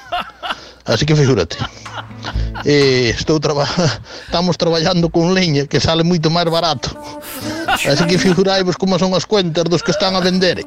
[0.86, 1.58] Así que figúrate.
[2.66, 3.68] Eh, estou traba...
[4.28, 6.92] estamos traballando con leña que sale moito máis barato.
[7.68, 10.62] Así que figuraivos como son as cuentas dos que están a vender.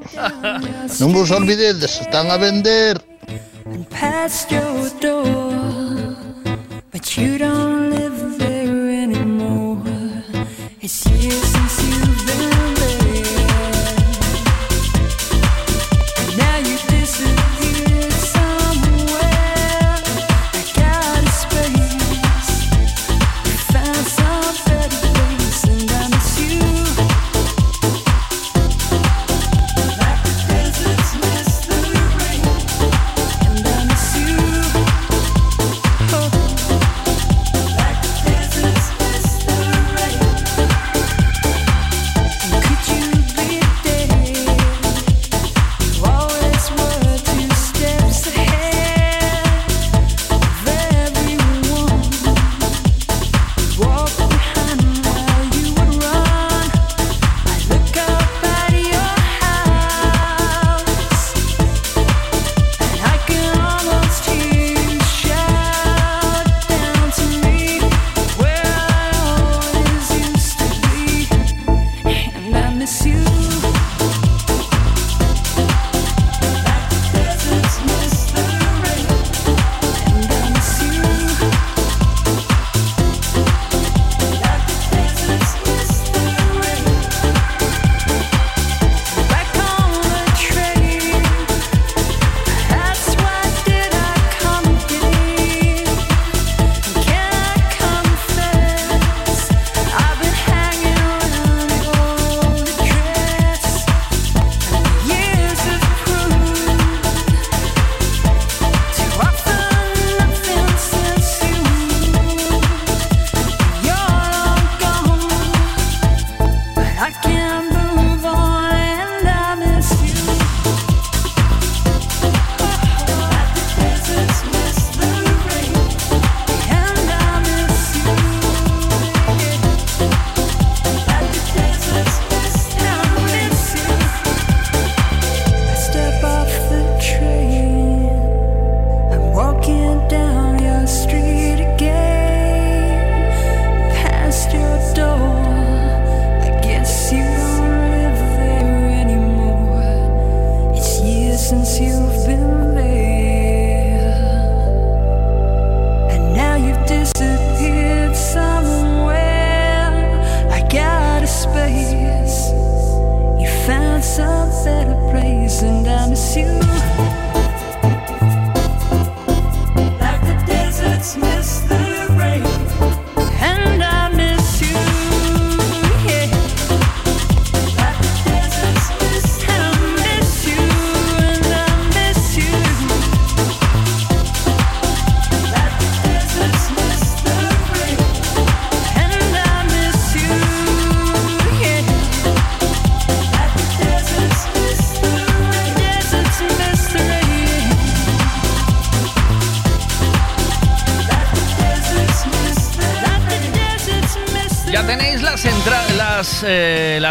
[0.98, 2.98] Non vos olvidedes, están a vender.
[3.66, 5.55] And past your door.
[6.96, 8.15] But you don't live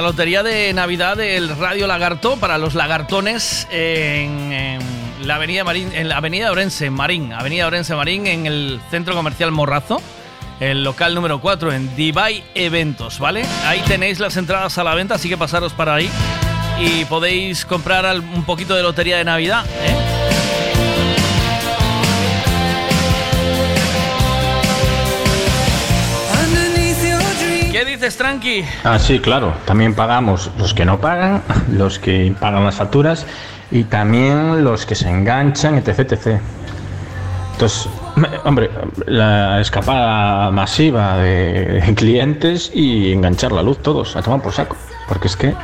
[0.06, 4.80] lotería de Navidad del Radio Lagarto para los lagartones en,
[5.24, 9.52] la avenida Marín, en la avenida Orense Marín, avenida Orense Marín en el centro comercial
[9.52, 10.00] Morrazo,
[10.60, 13.46] el local número 4 en Divai Eventos, ¿vale?
[13.66, 16.08] Ahí tenéis las entradas a la venta, así que pasaros para ahí
[16.80, 20.05] y podéis comprar un poquito de lotería de Navidad, ¿eh?
[28.06, 28.64] ¿Qué dices, Tranqui?
[28.84, 29.56] Ah, sí, claro.
[29.66, 33.26] También pagamos los que no pagan, los que pagan las facturas
[33.72, 36.12] y también los que se enganchan, etc.
[36.12, 36.40] etc.
[37.54, 37.90] Entonces,
[38.44, 38.70] hombre,
[39.08, 44.78] la escapada masiva de clientes y enganchar la luz todos, a tomar por saco.
[45.08, 45.56] Porque es que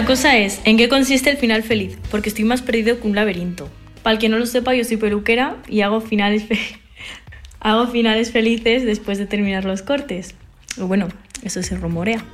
[0.00, 1.98] La cosa es, ¿en qué consiste el final feliz?
[2.10, 3.68] Porque estoy más perdido que un laberinto.
[4.02, 6.58] Para el que no lo sepa, yo soy peluquera y hago finales, fe-
[7.60, 10.34] hago finales felices después de terminar los cortes.
[10.80, 11.08] O bueno,
[11.42, 12.24] eso se rumorea.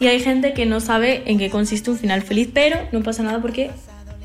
[0.00, 3.22] Y hay gente que no sabe en qué consiste un final feliz, pero no pasa
[3.22, 3.70] nada porque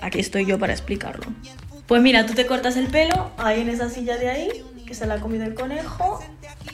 [0.02, 1.28] aquí estoy yo para explicarlo.
[1.86, 4.50] Pues mira, tú te cortas el pelo ahí en esa silla de ahí,
[4.88, 6.20] que se la ha comido el conejo,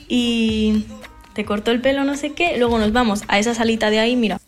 [0.08, 0.86] y
[1.34, 4.16] te corto el pelo no sé qué, luego nos vamos a esa salita de ahí,
[4.16, 4.40] mira.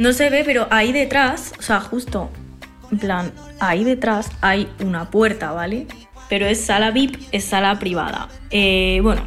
[0.00, 2.30] No se ve, pero ahí detrás, o sea, justo,
[2.90, 5.86] en plan, ahí detrás hay una puerta, ¿vale?
[6.30, 8.30] Pero es sala VIP, es sala privada.
[8.48, 9.24] Eh, bueno,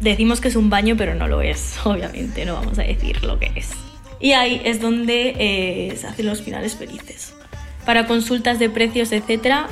[0.00, 3.38] decimos que es un baño, pero no lo es, obviamente, no vamos a decir lo
[3.38, 3.70] que es.
[4.18, 7.32] Y ahí es donde eh, se hacen los finales felices.
[7.86, 9.68] Para consultas de precios, etcétera,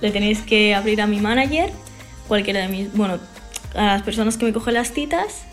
[0.00, 1.70] le tenéis que abrir a mi manager,
[2.28, 3.18] cualquiera de mis, bueno,
[3.74, 5.44] a las personas que me cogen las citas,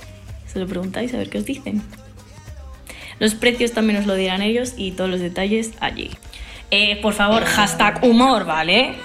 [0.48, 1.84] se lo preguntáis a ver qué os dicen.
[3.19, 6.11] Los precios también os lo dirán ellos y todos los detalles allí.
[6.72, 8.95] Eh, por favor, hashtag humor, ¿vale?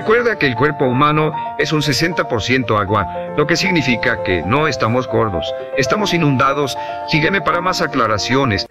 [0.00, 3.06] Recuerda que el cuerpo humano es un 60% agua,
[3.36, 6.74] lo que significa que no estamos gordos, estamos inundados.
[7.08, 8.66] Sígueme para más aclaraciones.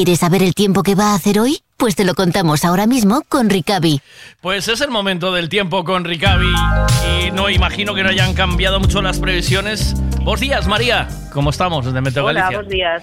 [0.00, 1.58] ¿Quieres saber el tiempo que va a hacer hoy?
[1.76, 4.00] Pues te lo contamos ahora mismo con Ricavi.
[4.40, 6.54] Pues es el momento del tiempo con Ricavi
[7.06, 9.92] y no imagino que no hayan cambiado mucho las previsiones.
[10.22, 11.06] Buenos días, María.
[11.34, 12.56] ¿Cómo estamos desde Meteo Hola, Galicia?
[12.56, 13.02] buenos días.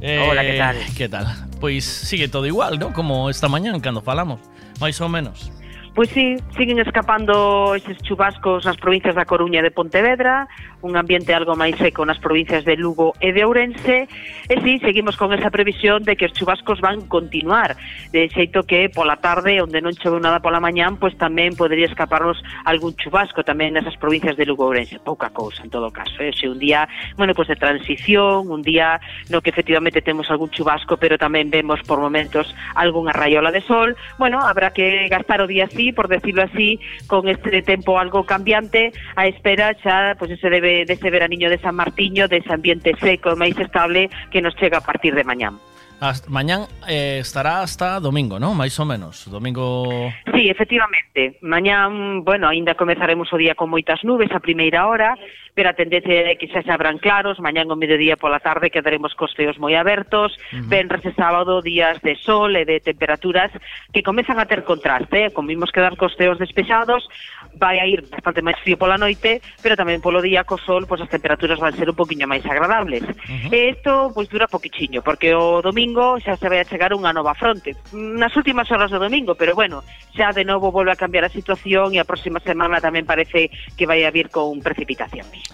[0.00, 0.76] Eh, Hola, ¿qué tal?
[0.96, 1.46] ¿Qué tal?
[1.60, 2.94] Pues sigue todo igual, ¿no?
[2.94, 4.40] Como esta mañana cuando falamos,
[4.80, 5.52] más o menos.
[5.94, 10.50] Pois sí, siguen escapando eses chubascos nas provincias da Coruña e de Pontevedra,
[10.82, 14.10] un ambiente algo máis seco nas provincias de Lugo e de Ourense,
[14.50, 17.78] e sí, seguimos con esa previsión de que os chubascos van continuar,
[18.10, 22.42] de xeito que pola tarde, onde non choveu nada pola mañán, pois tamén podería escaparnos
[22.66, 26.34] algún chubasco tamén nesas provincias de Lugo e Ourense, pouca cousa en todo caso, eh.
[26.34, 28.98] é un día, bueno, pois de transición, un día
[29.30, 33.94] no que efectivamente temos algún chubasco, pero tamén vemos por momentos algunha raiola de sol,
[34.18, 38.92] bueno, habrá que gastar o día así por decirlo así, con este tempo algo cambiante,
[39.16, 43.36] a espera xa, pois ese debe dese veraniño de San Martiño, dese ambiente seco e
[43.36, 45.58] máis estable que nos chega a partir de mañán.
[46.04, 48.52] Hasta, mañán eh, estará hasta domingo, ¿no?
[48.52, 49.88] Mais ou menos, domingo...
[50.36, 51.38] Sí, efectivamente.
[51.40, 55.16] Mañán, bueno, aínda comezaremos o día con moitas nubes a primeira hora,
[55.56, 59.16] pero a tendencia é que xa se abran claros, mañán o mediodía pola tarde quedaremos
[59.16, 60.68] cos ceos moi abertos, uh -huh.
[60.68, 63.48] venres e sábado días de sol e de temperaturas
[63.88, 65.32] que comezan a ter contraste, eh?
[65.32, 67.08] comimos quedar cos ceos despexados,
[67.56, 71.00] vai a ir bastante máis frío pola noite, pero tamén polo día co sol, pois
[71.00, 73.04] as temperaturas van ser un poquinho máis agradables.
[73.50, 77.34] E isto pois dura poquichiño, porque o domingo xa se vai a chegar unha nova
[77.34, 77.76] fronte.
[77.94, 79.82] Nas últimas horas do domingo, pero bueno,
[80.14, 83.86] xa de novo volve a cambiar a situación e a próxima semana tamén parece que
[83.86, 85.44] vai a vir con precipitacións.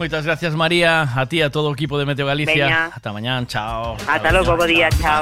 [0.00, 2.64] Moitas gracias, María, a ti a todo o equipo de Meteo Galicia.
[2.64, 2.88] Veña.
[2.88, 4.00] Ata mañán, chao.
[4.08, 5.20] Ata logo, bo día, chao.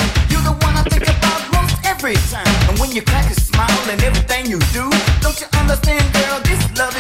[1.89, 2.55] Every time.
[2.69, 4.85] And when you crack a smile and everything you do,
[5.25, 6.39] don't you understand, girl?
[6.45, 6.98] This love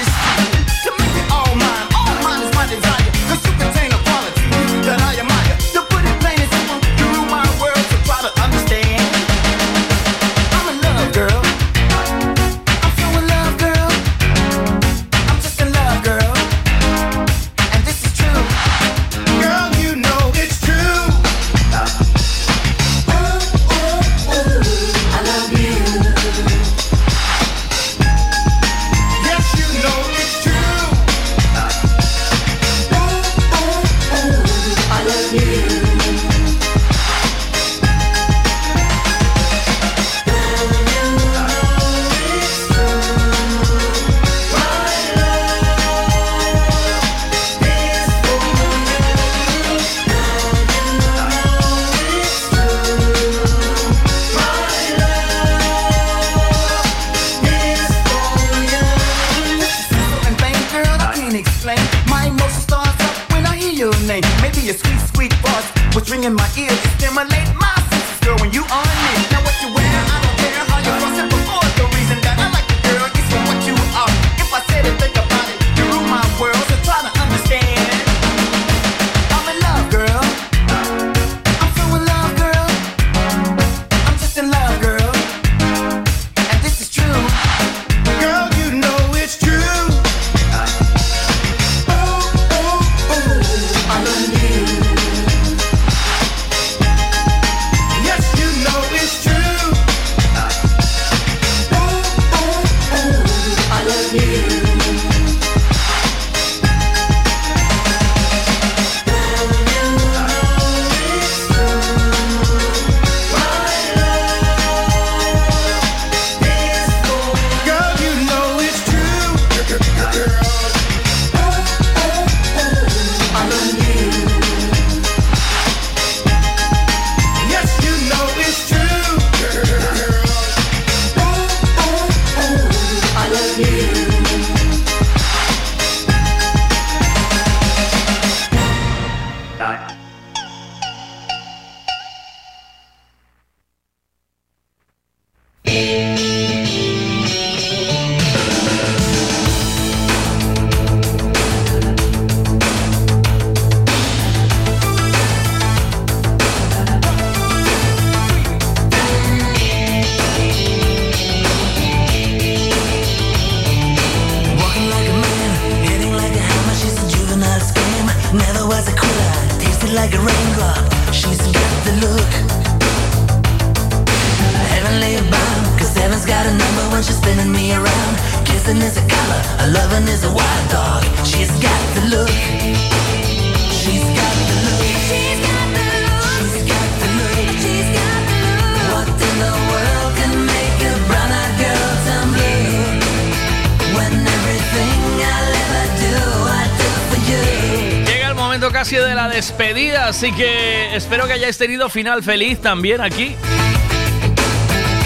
[200.18, 203.36] así que espero que hayáis tenido final feliz también aquí.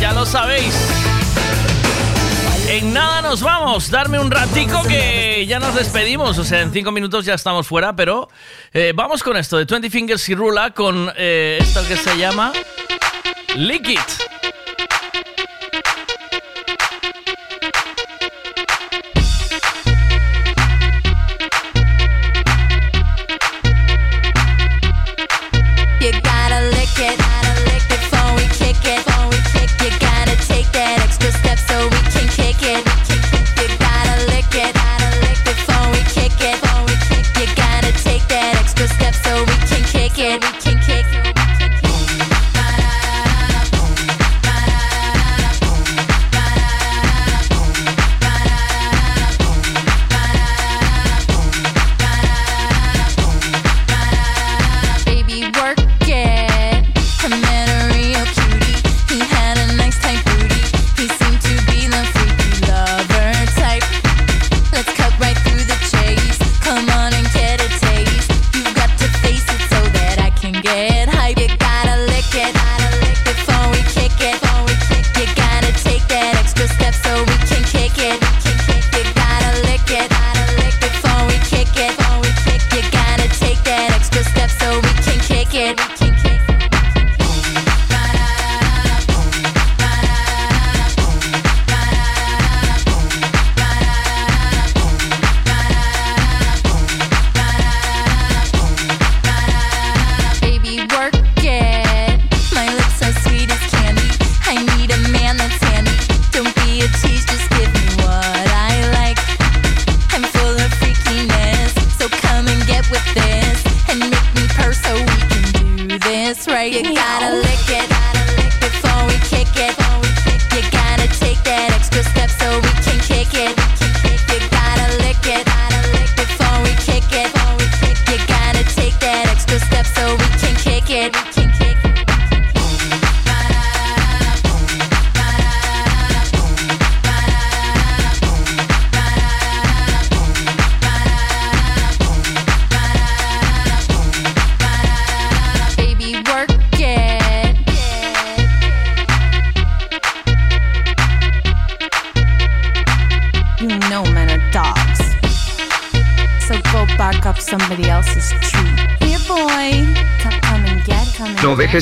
[0.00, 0.74] Ya lo sabéis.
[2.70, 6.92] En nada nos vamos, darme un ratico que ya nos despedimos, o sea, en cinco
[6.92, 8.30] minutos ya estamos fuera, pero
[8.72, 12.50] eh, vamos con esto de 20 Fingers y Rula con eh, esto que se llama
[13.54, 13.98] Liquid.
[13.98, 14.31] You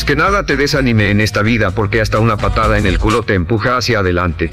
[0.00, 3.22] dejes que nada te desanime en esta vida porque hasta una patada en el culo
[3.22, 4.50] te empuja hacia adelante.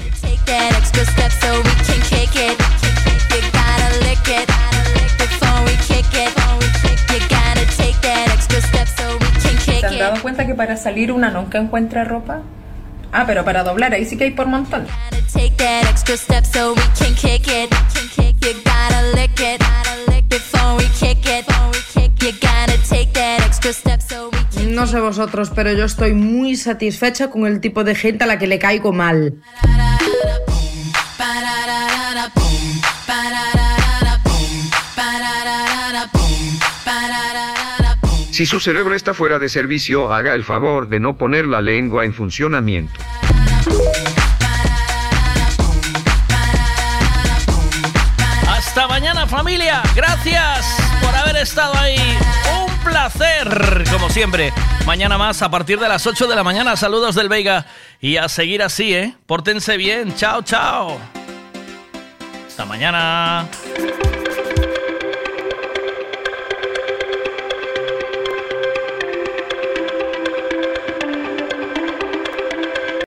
[9.80, 12.42] ¿Te han dado cuenta que para salir una nunca encuentra ropa?
[13.12, 14.86] Ah, pero para doblar ahí sí que hay por montón.
[25.28, 28.58] Vosotros, pero yo estoy muy satisfecha con el tipo de gente a la que le
[28.58, 29.34] caigo mal.
[38.30, 42.06] Si su cerebro está fuera de servicio, haga el favor de no poner la lengua
[42.06, 42.98] en funcionamiento.
[48.48, 52.16] Hasta mañana familia, gracias por haber estado ahí.
[52.62, 54.52] Un placer, como siempre.
[54.88, 56.74] Mañana más a partir de las 8 de la mañana.
[56.74, 57.66] Saludos del Veiga.
[58.00, 59.14] Y a seguir así, ¿eh?
[59.26, 60.16] Pórtense bien.
[60.16, 60.98] Chao, chao.
[62.46, 63.46] Hasta mañana.